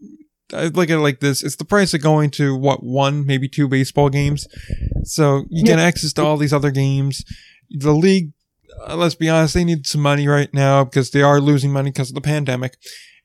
I 0.52 0.64
look 0.66 0.90
at 0.90 0.98
it 0.98 1.00
like 1.00 1.20
this. 1.20 1.42
It's 1.42 1.56
the 1.56 1.64
price 1.64 1.94
of 1.94 2.02
going 2.02 2.30
to 2.32 2.54
what 2.54 2.82
one, 2.82 3.26
maybe 3.26 3.48
two 3.48 3.68
baseball 3.68 4.10
games. 4.10 4.46
So 5.04 5.44
you 5.48 5.64
get 5.64 5.78
access 5.78 6.12
to 6.14 6.22
all 6.22 6.36
these 6.36 6.52
other 6.52 6.70
games. 6.70 7.24
The 7.70 7.92
league, 7.92 8.32
uh, 8.86 8.96
let's 8.96 9.14
be 9.14 9.30
honest, 9.30 9.54
they 9.54 9.64
need 9.64 9.86
some 9.86 10.02
money 10.02 10.28
right 10.28 10.52
now 10.52 10.84
because 10.84 11.10
they 11.10 11.22
are 11.22 11.40
losing 11.40 11.72
money 11.72 11.90
because 11.90 12.10
of 12.10 12.14
the 12.14 12.20
pandemic. 12.20 12.76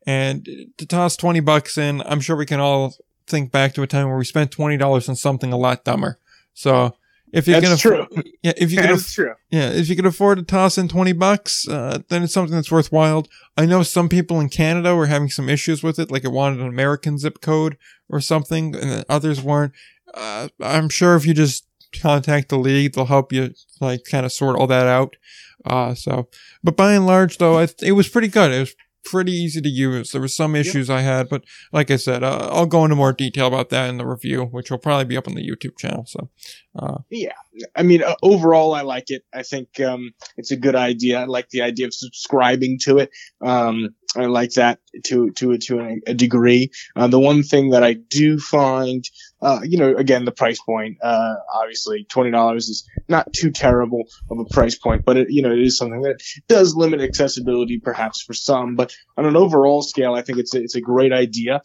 And 0.07 0.47
to 0.77 0.85
toss 0.85 1.17
20 1.17 1.41
bucks 1.41 1.77
in, 1.77 2.01
I'm 2.05 2.21
sure 2.21 2.37
we 2.37 2.45
can 2.45 2.61
all 2.61 2.95
think 3.27 3.51
back 3.51 3.73
to 3.73 3.83
a 3.83 3.87
time 3.87 4.07
where 4.07 4.17
we 4.17 4.23
spent 4.23 4.51
$20 4.55 5.09
on 5.09 5.15
something 5.15 5.51
a 5.51 5.57
lot 5.57 5.83
dumber. 5.83 6.17
So 6.53 6.95
if 7.33 7.45
you 7.45 7.59
can, 7.59 7.77
true. 7.77 8.07
yeah, 8.41 8.53
if 8.55 8.71
you 8.71 8.77
can, 8.81 8.91
That's 8.91 9.13
true. 9.13 9.33
yeah, 9.51 9.69
if 9.69 9.89
you 9.89 9.97
can 9.97 10.05
afford 10.05 10.37
to 10.37 10.45
toss 10.45 10.77
in 10.77 10.87
20 10.87 11.11
bucks, 11.11 11.67
uh, 11.67 11.99
then 12.07 12.23
it's 12.23 12.33
something 12.33 12.55
that's 12.55 12.71
worthwhile. 12.71 13.27
I 13.57 13.65
know 13.65 13.83
some 13.83 14.07
people 14.07 14.39
in 14.39 14.47
Canada 14.47 14.95
were 14.95 15.07
having 15.07 15.29
some 15.29 15.49
issues 15.49 15.83
with 15.83 15.99
it, 15.99 16.09
like 16.09 16.23
it 16.23 16.31
wanted 16.31 16.61
an 16.61 16.67
American 16.67 17.17
zip 17.17 17.41
code 17.41 17.77
or 18.07 18.21
something, 18.21 18.75
and 18.75 19.03
others 19.09 19.41
weren't. 19.41 19.73
Uh, 20.13 20.47
I'm 20.61 20.87
sure 20.87 21.17
if 21.17 21.25
you 21.25 21.33
just 21.33 21.65
contact 22.01 22.47
the 22.47 22.57
league, 22.57 22.93
they'll 22.93 23.05
help 23.05 23.33
you, 23.33 23.53
like, 23.81 24.05
kind 24.09 24.25
of 24.25 24.31
sort 24.31 24.55
all 24.57 24.67
that 24.67 24.87
out. 24.87 25.17
Uh, 25.65 25.93
so, 25.93 26.29
but 26.63 26.77
by 26.77 26.93
and 26.93 27.05
large, 27.05 27.39
though, 27.39 27.59
I, 27.59 27.67
it 27.81 27.91
was 27.91 28.07
pretty 28.07 28.29
good. 28.29 28.53
It 28.53 28.59
was 28.61 28.75
pretty 29.09 29.31
easy 29.31 29.61
to 29.61 29.69
use. 29.69 30.11
There 30.11 30.21
were 30.21 30.27
some 30.27 30.55
issues 30.55 30.89
I 30.89 31.01
had, 31.01 31.29
but 31.29 31.43
like 31.71 31.89
I 31.91 31.95
said, 31.95 32.23
uh, 32.23 32.49
I'll 32.51 32.65
go 32.65 32.83
into 32.83 32.95
more 32.95 33.13
detail 33.13 33.47
about 33.47 33.69
that 33.69 33.89
in 33.89 33.97
the 33.97 34.05
review, 34.05 34.45
which 34.45 34.69
will 34.69 34.77
probably 34.77 35.05
be 35.05 35.17
up 35.17 35.27
on 35.27 35.35
the 35.35 35.47
YouTube 35.47 35.77
channel. 35.77 36.05
So, 36.05 36.29
uh, 36.77 36.97
yeah, 37.09 37.33
I 37.75 37.83
mean, 37.83 38.03
uh, 38.03 38.15
overall, 38.21 38.73
I 38.73 38.81
like 38.81 39.09
it. 39.09 39.23
I 39.33 39.43
think 39.43 39.79
um, 39.79 40.13
it's 40.35 40.51
a 40.51 40.57
good 40.57 40.75
idea. 40.75 41.21
I 41.21 41.25
like 41.25 41.49
the 41.49 41.61
idea 41.61 41.87
of 41.87 41.93
subscribing 41.93 42.79
to 42.83 42.97
it. 42.99 43.11
Um, 43.41 43.89
I 44.15 44.25
like 44.25 44.51
that 44.53 44.79
to 45.05 45.31
to 45.31 45.57
to 45.57 45.79
a, 45.79 45.97
a 46.07 46.13
degree. 46.13 46.71
Uh, 46.95 47.07
the 47.07 47.19
one 47.19 47.43
thing 47.43 47.71
that 47.71 47.83
I 47.83 47.93
do 47.93 48.39
find, 48.39 49.03
uh, 49.41 49.59
you 49.63 49.77
know, 49.77 49.95
again, 49.95 50.25
the 50.25 50.31
price 50.31 50.59
point. 50.59 50.97
Uh, 51.01 51.35
obviously, 51.53 52.05
twenty 52.09 52.31
dollars 52.31 52.69
is 52.69 52.87
not 53.07 53.31
too 53.33 53.51
terrible 53.51 54.03
of 54.29 54.39
a 54.39 54.45
price 54.45 54.77
point, 54.77 55.05
but 55.05 55.17
it, 55.17 55.27
you 55.29 55.41
know, 55.41 55.51
it 55.51 55.59
is 55.59 55.77
something 55.77 56.01
that 56.01 56.21
does 56.47 56.75
limit 56.75 57.01
accessibility, 57.01 57.79
perhaps 57.79 58.21
for 58.21 58.33
some. 58.33 58.75
But 58.75 58.95
on 59.17 59.25
an 59.25 59.35
overall 59.35 59.81
scale, 59.81 60.13
I 60.13 60.21
think 60.21 60.39
it's 60.39 60.55
a, 60.55 60.61
it's 60.61 60.75
a 60.75 60.81
great 60.81 61.13
idea. 61.13 61.61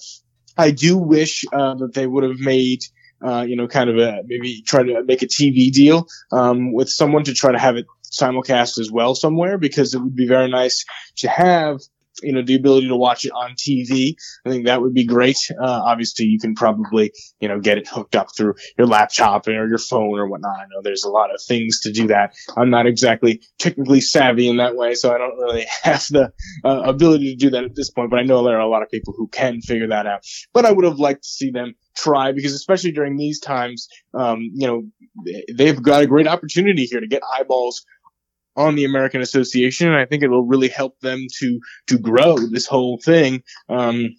I 0.56 0.70
do 0.70 0.98
wish 0.98 1.44
uh, 1.52 1.74
that 1.76 1.94
they 1.94 2.06
would 2.06 2.24
have 2.24 2.38
made 2.38 2.80
uh, 3.24 3.42
you 3.42 3.56
know, 3.56 3.68
kind 3.68 3.88
of 3.88 3.98
a 3.98 4.22
maybe 4.26 4.62
try 4.62 4.82
to 4.82 5.02
make 5.04 5.22
a 5.22 5.26
TV 5.26 5.70
deal 5.70 6.06
um, 6.32 6.72
with 6.72 6.88
someone 6.88 7.24
to 7.24 7.34
try 7.34 7.52
to 7.52 7.58
have 7.58 7.76
it 7.76 7.86
simulcast 8.12 8.78
as 8.78 8.90
well 8.90 9.14
somewhere 9.14 9.58
because 9.58 9.94
it 9.94 10.00
would 10.00 10.14
be 10.14 10.26
very 10.26 10.50
nice 10.50 10.84
to 11.16 11.28
have 11.28 11.78
you 12.22 12.32
know 12.32 12.42
the 12.42 12.54
ability 12.54 12.88
to 12.88 12.96
watch 12.96 13.24
it 13.24 13.30
on 13.30 13.52
TV. 13.52 14.14
I 14.44 14.50
think 14.50 14.66
that 14.66 14.82
would 14.82 14.94
be 14.94 15.06
great. 15.06 15.38
Uh, 15.50 15.82
obviously, 15.84 16.26
you 16.26 16.38
can 16.38 16.54
probably 16.54 17.12
you 17.40 17.48
know 17.48 17.60
get 17.60 17.78
it 17.78 17.88
hooked 17.88 18.16
up 18.16 18.28
through 18.36 18.54
your 18.76 18.86
laptop 18.86 19.46
or 19.48 19.68
your 19.68 19.78
phone 19.78 20.18
or 20.18 20.28
whatnot. 20.28 20.58
I 20.58 20.64
know 20.70 20.82
there's 20.82 21.04
a 21.04 21.10
lot 21.10 21.34
of 21.34 21.40
things 21.42 21.80
to 21.80 21.92
do 21.92 22.08
that. 22.08 22.34
I'm 22.56 22.70
not 22.70 22.86
exactly 22.86 23.42
technically 23.58 24.00
savvy 24.00 24.48
in 24.48 24.56
that 24.58 24.76
way, 24.76 24.94
so 24.94 25.14
I 25.14 25.18
don't 25.18 25.38
really 25.38 25.66
have 25.82 26.06
the 26.10 26.32
uh, 26.64 26.82
ability 26.84 27.34
to 27.34 27.36
do 27.36 27.50
that 27.50 27.64
at 27.64 27.74
this 27.74 27.90
point. 27.90 28.10
But 28.10 28.20
I 28.20 28.22
know 28.22 28.44
there 28.44 28.56
are 28.56 28.60
a 28.60 28.68
lot 28.68 28.82
of 28.82 28.90
people 28.90 29.14
who 29.16 29.28
can 29.28 29.60
figure 29.60 29.88
that 29.88 30.06
out. 30.06 30.24
But 30.52 30.66
I 30.66 30.72
would 30.72 30.84
have 30.84 30.98
liked 30.98 31.24
to 31.24 31.28
see 31.28 31.50
them 31.50 31.74
try 31.94 32.32
because 32.32 32.54
especially 32.54 32.92
during 32.92 33.16
these 33.16 33.40
times, 33.40 33.88
um, 34.14 34.50
you 34.54 34.66
know, 34.66 34.82
they've 35.54 35.80
got 35.82 36.02
a 36.02 36.06
great 36.06 36.26
opportunity 36.26 36.84
here 36.84 37.00
to 37.00 37.06
get 37.06 37.22
eyeballs 37.38 37.84
on 38.56 38.74
the 38.74 38.84
American 38.84 39.20
Association, 39.20 39.88
and 39.88 39.96
I 39.96 40.06
think 40.06 40.22
it 40.22 40.28
will 40.28 40.46
really 40.46 40.68
help 40.68 40.98
them 41.00 41.26
to 41.38 41.60
to 41.88 41.98
grow 41.98 42.36
this 42.38 42.66
whole 42.66 42.98
thing. 42.98 43.42
Um, 43.68 44.16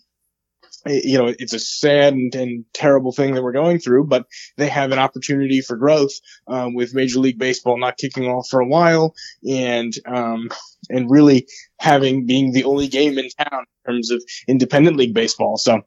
you 0.86 1.18
know, 1.18 1.34
it's 1.40 1.54
a 1.54 1.60
sad 1.60 2.14
and, 2.14 2.34
and, 2.36 2.66
terrible 2.74 3.14
thing 3.14 3.34
that 3.34 3.44
we're 3.44 3.54
going 3.54 3.80
through, 3.80 4.06
but 4.06 4.26
they 4.58 4.68
have 4.68 4.92
an 4.92 5.00
opportunity 5.00 5.62
for 5.62 5.78
growth 5.78 6.12
um, 6.48 6.74
with 6.74 6.94
Major 6.94 7.20
League 7.20 7.40
Baseball 7.40 7.80
not 7.80 7.98
kicking 7.98 8.26
off 8.26 8.48
for 8.50 8.60
a 8.60 8.68
while, 8.68 9.14
and 9.50 9.94
um, 10.06 10.50
and 10.90 11.10
really 11.10 11.48
having 11.80 12.26
being 12.26 12.52
the 12.52 12.66
only 12.66 12.88
game 12.88 13.18
in 13.18 13.30
town 13.30 13.66
in 13.86 13.94
terms 13.94 14.12
of 14.12 14.22
independent 14.48 14.98
league 14.98 15.14
baseball. 15.14 15.58
So, 15.58 15.82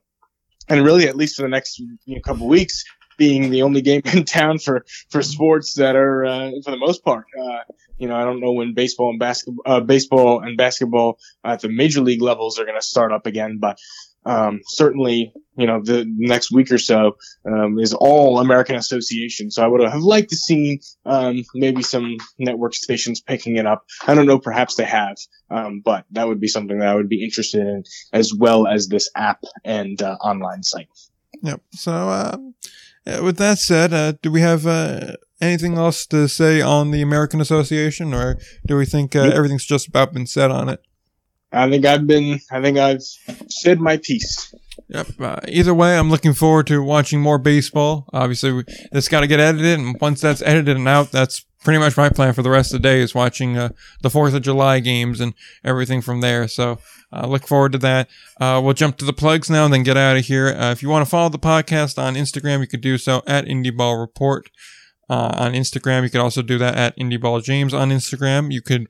and 0.69 0.85
really, 0.85 1.09
at 1.09 1.17
least 1.17 1.37
for 1.37 1.43
the 1.43 1.49
next 1.49 1.79
you 1.79 1.99
know, 2.07 2.21
couple 2.23 2.49
weeks, 2.49 2.85
being 3.17 3.51
the 3.51 3.63
only 3.63 3.83
game 3.83 4.03
in 4.05 4.25
town 4.25 4.59
for 4.59 4.85
for 5.11 5.23
sports 5.23 5.75
that 5.75 5.97
are 5.97 6.25
uh, 6.25 6.51
for 6.65 6.71
the 6.71 6.77
most 6.77 7.05
part. 7.05 7.27
Uh, 7.39 7.61
you 7.99 8.09
know, 8.09 8.17
I 8.17 8.25
don't 8.25 8.41
know 8.41 8.53
when 8.53 8.75
baseball 8.75 9.11
and 9.11 9.19
basketball, 9.19 9.63
uh, 9.65 9.81
baseball 9.81 10.41
and 10.41 10.57
basketball 10.57 11.19
at 11.45 11.61
the 11.61 11.69
major 11.69 12.01
league 12.01 12.23
levels 12.23 12.59
are 12.59 12.65
going 12.65 12.79
to 12.79 12.87
start 12.87 13.13
up 13.13 13.27
again, 13.27 13.59
but 13.59 13.79
um, 14.27 14.61
certainly, 14.67 15.33
you 15.57 15.67
know, 15.67 15.81
the 15.81 16.05
next 16.17 16.51
week 16.51 16.73
or 16.73 16.79
so 16.79 17.17
um, 17.47 17.79
is 17.79 17.95
all 17.95 18.41
American 18.41 18.75
Association. 18.75 19.53
So 19.53 19.63
I 19.63 19.69
would 19.69 19.81
have 19.81 20.03
liked 20.03 20.31
to 20.31 20.37
see 20.37 20.81
um, 21.07 21.45
maybe 21.55 21.83
some 21.83 22.17
network 22.37 22.75
stations 22.75 23.21
picking 23.21 23.57
it 23.57 23.67
up. 23.67 23.87
I 24.05 24.15
don't 24.15 24.27
know, 24.27 24.41
perhaps 24.41 24.75
they 24.75 24.85
have, 24.85 25.17
um, 25.49 25.81
but 25.85 26.07
that 26.11 26.27
would 26.27 26.41
be 26.41 26.49
something 26.49 26.81
that 26.81 26.89
I 26.89 26.95
would 26.97 27.09
be 27.09 27.23
interested 27.23 27.61
in, 27.61 27.85
as 28.13 28.35
well 28.35 28.67
as 28.67 28.89
this 28.89 29.09
app 29.15 29.43
and 29.65 30.03
uh, 30.03 30.17
online 30.21 30.65
site. 30.65 30.89
Yep. 31.43 31.61
So 31.73 31.93
uh, 31.93 32.37
with 33.23 33.37
that 33.39 33.59
said, 33.59 33.93
uh, 33.93 34.13
do 34.23 34.31
we 34.31 34.41
have 34.41 34.67
uh, 34.67 35.13
anything 35.41 35.77
else 35.77 36.07
to 36.07 36.29
say 36.29 36.61
on 36.61 36.91
the 36.91 37.03
American 37.03 37.41
Association, 37.41 38.13
or 38.13 38.39
do 38.67 38.77
we 38.77 38.85
think 38.85 39.15
uh, 39.15 39.23
everything's 39.23 39.65
just 39.65 39.89
about 39.89 40.13
been 40.13 40.27
said 40.27 40.51
on 40.51 40.69
it? 40.69 40.81
I 41.53 41.71
think 41.71 41.87
I've 41.87 42.07
been, 42.07 42.41
I 42.51 42.61
think 42.61 42.79
I've 42.79 43.03
said 43.49 43.81
my 43.81 43.97
piece. 43.99 44.55
Yep. 44.89 45.21
Uh, 45.21 45.37
either 45.49 45.75
way, 45.75 45.99
I'm 45.99 46.11
looking 46.11 46.35
forward 46.35 46.67
to 46.69 46.83
watching 46.83 47.21
more 47.21 47.39
baseball. 47.39 48.09
Obviously, 48.13 48.53
we, 48.53 48.65
it's 48.93 49.09
got 49.09 49.21
to 49.21 49.27
get 49.27 49.41
edited, 49.41 49.79
and 49.79 50.01
once 50.01 50.21
that's 50.21 50.43
edited 50.43 50.77
and 50.77 50.89
out, 50.89 51.13
that's 51.13 51.45
pretty 51.65 51.79
much 51.79 51.97
my 51.97 52.09
plan 52.09 52.33
for 52.33 52.43
the 52.43 52.51
rest 52.51 52.73
of 52.73 52.81
the 52.81 52.89
day 52.89 53.01
is 53.01 53.15
watching 53.15 53.57
uh, 53.57 53.71
the 54.03 54.11
Fourth 54.11 54.35
of 54.35 54.43
July 54.43 54.81
games 54.81 55.21
and 55.21 55.35
everything 55.65 56.01
from 56.01 56.21
there. 56.21 56.47
So, 56.47 56.79
uh, 57.17 57.27
look 57.27 57.47
forward 57.47 57.73
to 57.73 57.79
that. 57.79 58.09
Uh, 58.41 58.61
we'll 58.63 58.75
jump 58.75 58.97
to 58.99 59.05
the 59.05 59.13
plugs 59.13 59.49
now 59.49 59.65
and 59.65 59.73
then 59.73 59.83
get 59.83 59.97
out 59.97 60.17
of 60.17 60.25
here. 60.25 60.49
Uh, 60.49 60.73
if 60.73 60.83
you 60.83 60.89
want 60.89 61.05
to 61.05 61.11
follow 61.11 61.29
the 61.29 61.39
podcast 61.39 62.03
on 62.03 62.15
Instagram, 62.15 62.61
you 62.61 62.67
could 62.67 62.81
do 62.81 62.99
so 62.99 63.23
at 63.27 63.47
Indie 63.47 63.77
Ball 63.77 63.97
Report 63.97 64.51
uh, 65.09 65.33
on 65.35 65.53
Instagram. 65.53 66.03
You 66.03 66.11
could 66.11 66.21
also 66.21 66.43
do 66.43 66.59
that 66.59 66.77
at 66.77 66.97
Indie 66.99 67.21
Ball 67.21 67.41
James 67.41 67.73
on 67.73 67.91
Instagram. 67.91 68.53
You 68.53 68.63
could 68.63 68.89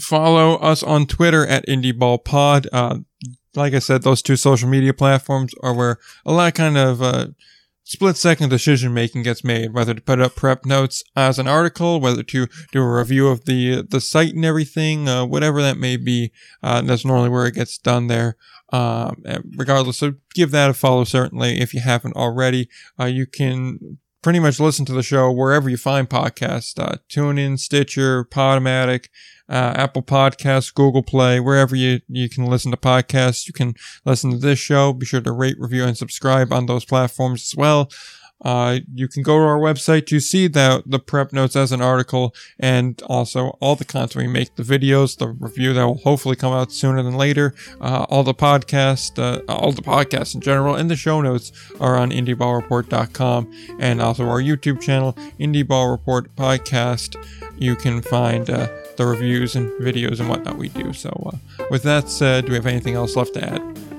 Follow 0.00 0.54
us 0.56 0.82
on 0.82 1.06
Twitter 1.06 1.46
at 1.46 1.66
IndieBallPod. 1.66 2.66
Uh, 2.72 2.98
like 3.54 3.74
I 3.74 3.78
said, 3.78 4.02
those 4.02 4.22
two 4.22 4.36
social 4.36 4.68
media 4.68 4.94
platforms 4.94 5.52
are 5.62 5.74
where 5.74 5.98
a 6.24 6.32
lot 6.32 6.48
of 6.48 6.54
kind 6.54 6.78
of 6.78 7.02
uh, 7.02 7.26
split 7.84 8.16
second 8.16 8.48
decision 8.48 8.94
making 8.94 9.22
gets 9.22 9.44
made, 9.44 9.72
whether 9.72 9.94
to 9.94 10.00
put 10.00 10.20
up 10.20 10.34
prep 10.34 10.64
notes 10.64 11.02
as 11.16 11.38
an 11.38 11.48
article, 11.48 12.00
whether 12.00 12.22
to 12.22 12.46
do 12.72 12.82
a 12.82 12.98
review 12.98 13.28
of 13.28 13.44
the 13.44 13.82
the 13.82 14.00
site 14.00 14.34
and 14.34 14.44
everything, 14.44 15.08
uh, 15.08 15.24
whatever 15.24 15.62
that 15.62 15.76
may 15.76 15.96
be. 15.96 16.32
Uh, 16.62 16.82
that's 16.82 17.04
normally 17.04 17.28
where 17.28 17.46
it 17.46 17.54
gets 17.54 17.78
done 17.78 18.06
there. 18.06 18.36
Um, 18.72 19.22
regardless, 19.56 19.98
so 19.98 20.14
give 20.34 20.50
that 20.52 20.70
a 20.70 20.74
follow 20.74 21.04
certainly 21.04 21.60
if 21.60 21.74
you 21.74 21.80
haven't 21.80 22.16
already. 22.16 22.68
Uh, 22.98 23.04
you 23.04 23.26
can 23.26 23.98
pretty 24.22 24.38
much 24.38 24.60
listen 24.60 24.86
to 24.86 24.92
the 24.92 25.02
show 25.02 25.30
wherever 25.30 25.68
you 25.68 25.76
find 25.76 26.08
podcasts. 26.08 26.78
Uh, 26.78 26.96
TuneIn, 27.10 27.58
Stitcher, 27.58 28.24
Podomatic, 28.24 29.08
uh, 29.52 29.74
Apple 29.76 30.02
Podcasts, 30.02 30.72
Google 30.72 31.02
Play, 31.02 31.38
wherever 31.38 31.76
you, 31.76 32.00
you 32.08 32.28
can 32.28 32.46
listen 32.46 32.70
to 32.70 32.76
podcasts. 32.76 33.46
You 33.46 33.52
can 33.52 33.74
listen 34.04 34.30
to 34.30 34.38
this 34.38 34.58
show. 34.58 34.92
Be 34.94 35.04
sure 35.04 35.20
to 35.20 35.32
rate, 35.32 35.56
review, 35.58 35.84
and 35.84 35.96
subscribe 35.96 36.52
on 36.52 36.66
those 36.66 36.86
platforms 36.86 37.42
as 37.42 37.56
well. 37.56 37.90
Uh, 38.44 38.80
you 38.92 39.06
can 39.06 39.22
go 39.22 39.36
to 39.38 39.44
our 39.44 39.58
website 39.58 40.06
to 40.06 40.18
see 40.18 40.48
the, 40.48 40.82
the 40.84 40.98
prep 40.98 41.32
notes 41.32 41.54
as 41.54 41.70
an 41.70 41.80
article 41.80 42.34
and 42.58 43.00
also 43.06 43.56
all 43.60 43.76
the 43.76 43.84
content 43.84 44.16
we 44.16 44.26
make, 44.26 44.56
the 44.56 44.62
videos, 44.62 45.16
the 45.16 45.28
review 45.28 45.72
that 45.72 45.84
will 45.84 45.98
hopefully 45.98 46.34
come 46.34 46.52
out 46.52 46.72
sooner 46.72 47.02
than 47.02 47.16
later, 47.16 47.54
uh, 47.80 48.04
all 48.08 48.24
the 48.24 48.34
podcast, 48.34 49.18
uh, 49.18 49.40
all 49.52 49.70
the 49.70 49.82
podcasts 49.82 50.34
in 50.34 50.40
general, 50.40 50.74
and 50.74 50.90
the 50.90 50.96
show 50.96 51.20
notes 51.20 51.52
are 51.78 51.96
on 51.96 52.10
IndieBallReport.com 52.10 53.52
and 53.78 54.02
also 54.02 54.26
our 54.28 54.42
YouTube 54.42 54.80
channel, 54.80 55.12
Indie 55.38 55.66
Ball 55.66 55.88
Report 55.88 56.34
Podcast. 56.34 57.14
You 57.58 57.76
can 57.76 58.02
find 58.02 58.50
uh, 58.50 58.66
the 58.96 59.06
reviews 59.06 59.56
and 59.56 59.70
videos 59.80 60.20
and 60.20 60.28
whatnot 60.28 60.56
we 60.56 60.68
do. 60.68 60.92
So, 60.92 61.10
uh, 61.32 61.64
with 61.70 61.82
that 61.84 62.08
said, 62.08 62.46
do 62.46 62.52
we 62.52 62.56
have 62.56 62.66
anything 62.66 62.94
else 62.94 63.16
left 63.16 63.34
to 63.34 63.44
add? 63.44 63.91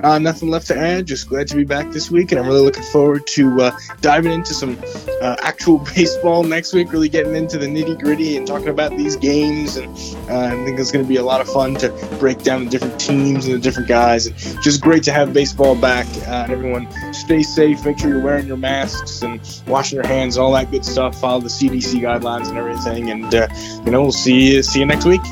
Uh, 0.00 0.18
nothing 0.18 0.48
left 0.48 0.66
to 0.68 0.76
add. 0.76 1.06
Just 1.06 1.28
glad 1.28 1.48
to 1.48 1.56
be 1.56 1.64
back 1.64 1.90
this 1.90 2.10
week, 2.10 2.30
and 2.32 2.40
I'm 2.40 2.46
really 2.46 2.60
looking 2.60 2.84
forward 2.84 3.26
to 3.28 3.60
uh, 3.62 3.78
diving 4.00 4.32
into 4.32 4.54
some 4.54 4.78
uh, 5.20 5.36
actual 5.40 5.78
baseball 5.94 6.44
next 6.44 6.72
week. 6.72 6.92
Really 6.92 7.08
getting 7.08 7.34
into 7.34 7.58
the 7.58 7.66
nitty 7.66 8.00
gritty 8.00 8.36
and 8.36 8.46
talking 8.46 8.68
about 8.68 8.96
these 8.96 9.16
games, 9.16 9.76
and 9.76 9.88
uh, 10.30 10.54
I 10.54 10.64
think 10.64 10.78
it's 10.78 10.92
going 10.92 11.04
to 11.04 11.08
be 11.08 11.16
a 11.16 11.22
lot 11.22 11.40
of 11.40 11.48
fun 11.48 11.74
to 11.76 11.90
break 12.18 12.42
down 12.42 12.64
the 12.64 12.70
different 12.70 13.00
teams 13.00 13.46
and 13.46 13.54
the 13.54 13.58
different 13.58 13.88
guys. 13.88 14.26
And 14.26 14.36
just 14.62 14.80
great 14.80 15.02
to 15.04 15.12
have 15.12 15.32
baseball 15.32 15.74
back. 15.74 16.06
Uh, 16.26 16.44
and 16.44 16.52
everyone, 16.52 16.88
stay 17.12 17.42
safe. 17.42 17.84
Make 17.84 17.98
sure 17.98 18.10
you're 18.10 18.22
wearing 18.22 18.46
your 18.46 18.56
masks 18.56 19.22
and 19.22 19.40
washing 19.66 19.96
your 19.96 20.06
hands, 20.06 20.38
all 20.38 20.52
that 20.52 20.70
good 20.70 20.84
stuff. 20.84 21.20
Follow 21.20 21.40
the 21.40 21.48
CDC 21.48 22.00
guidelines 22.00 22.48
and 22.48 22.58
everything. 22.58 23.10
And 23.10 23.34
uh, 23.34 23.48
you 23.84 23.90
know, 23.90 24.02
we'll 24.02 24.12
see 24.12 24.54
you 24.54 24.62
see 24.62 24.80
you 24.80 24.86
next 24.86 25.04
week. 25.04 25.22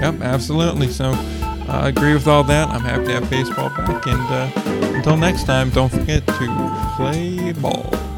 Yep, 0.00 0.22
absolutely. 0.22 0.88
So. 0.88 1.12
I 1.68 1.88
agree 1.88 2.14
with 2.14 2.26
all 2.26 2.44
that. 2.44 2.68
I'm 2.68 2.82
happy 2.82 3.06
to 3.06 3.12
have 3.14 3.30
baseball 3.30 3.70
back. 3.70 4.06
And 4.06 4.20
uh, 4.20 4.96
until 4.96 5.16
next 5.16 5.44
time, 5.44 5.70
don't 5.70 5.90
forget 5.90 6.26
to 6.26 6.94
play 6.96 7.52
ball. 7.52 8.13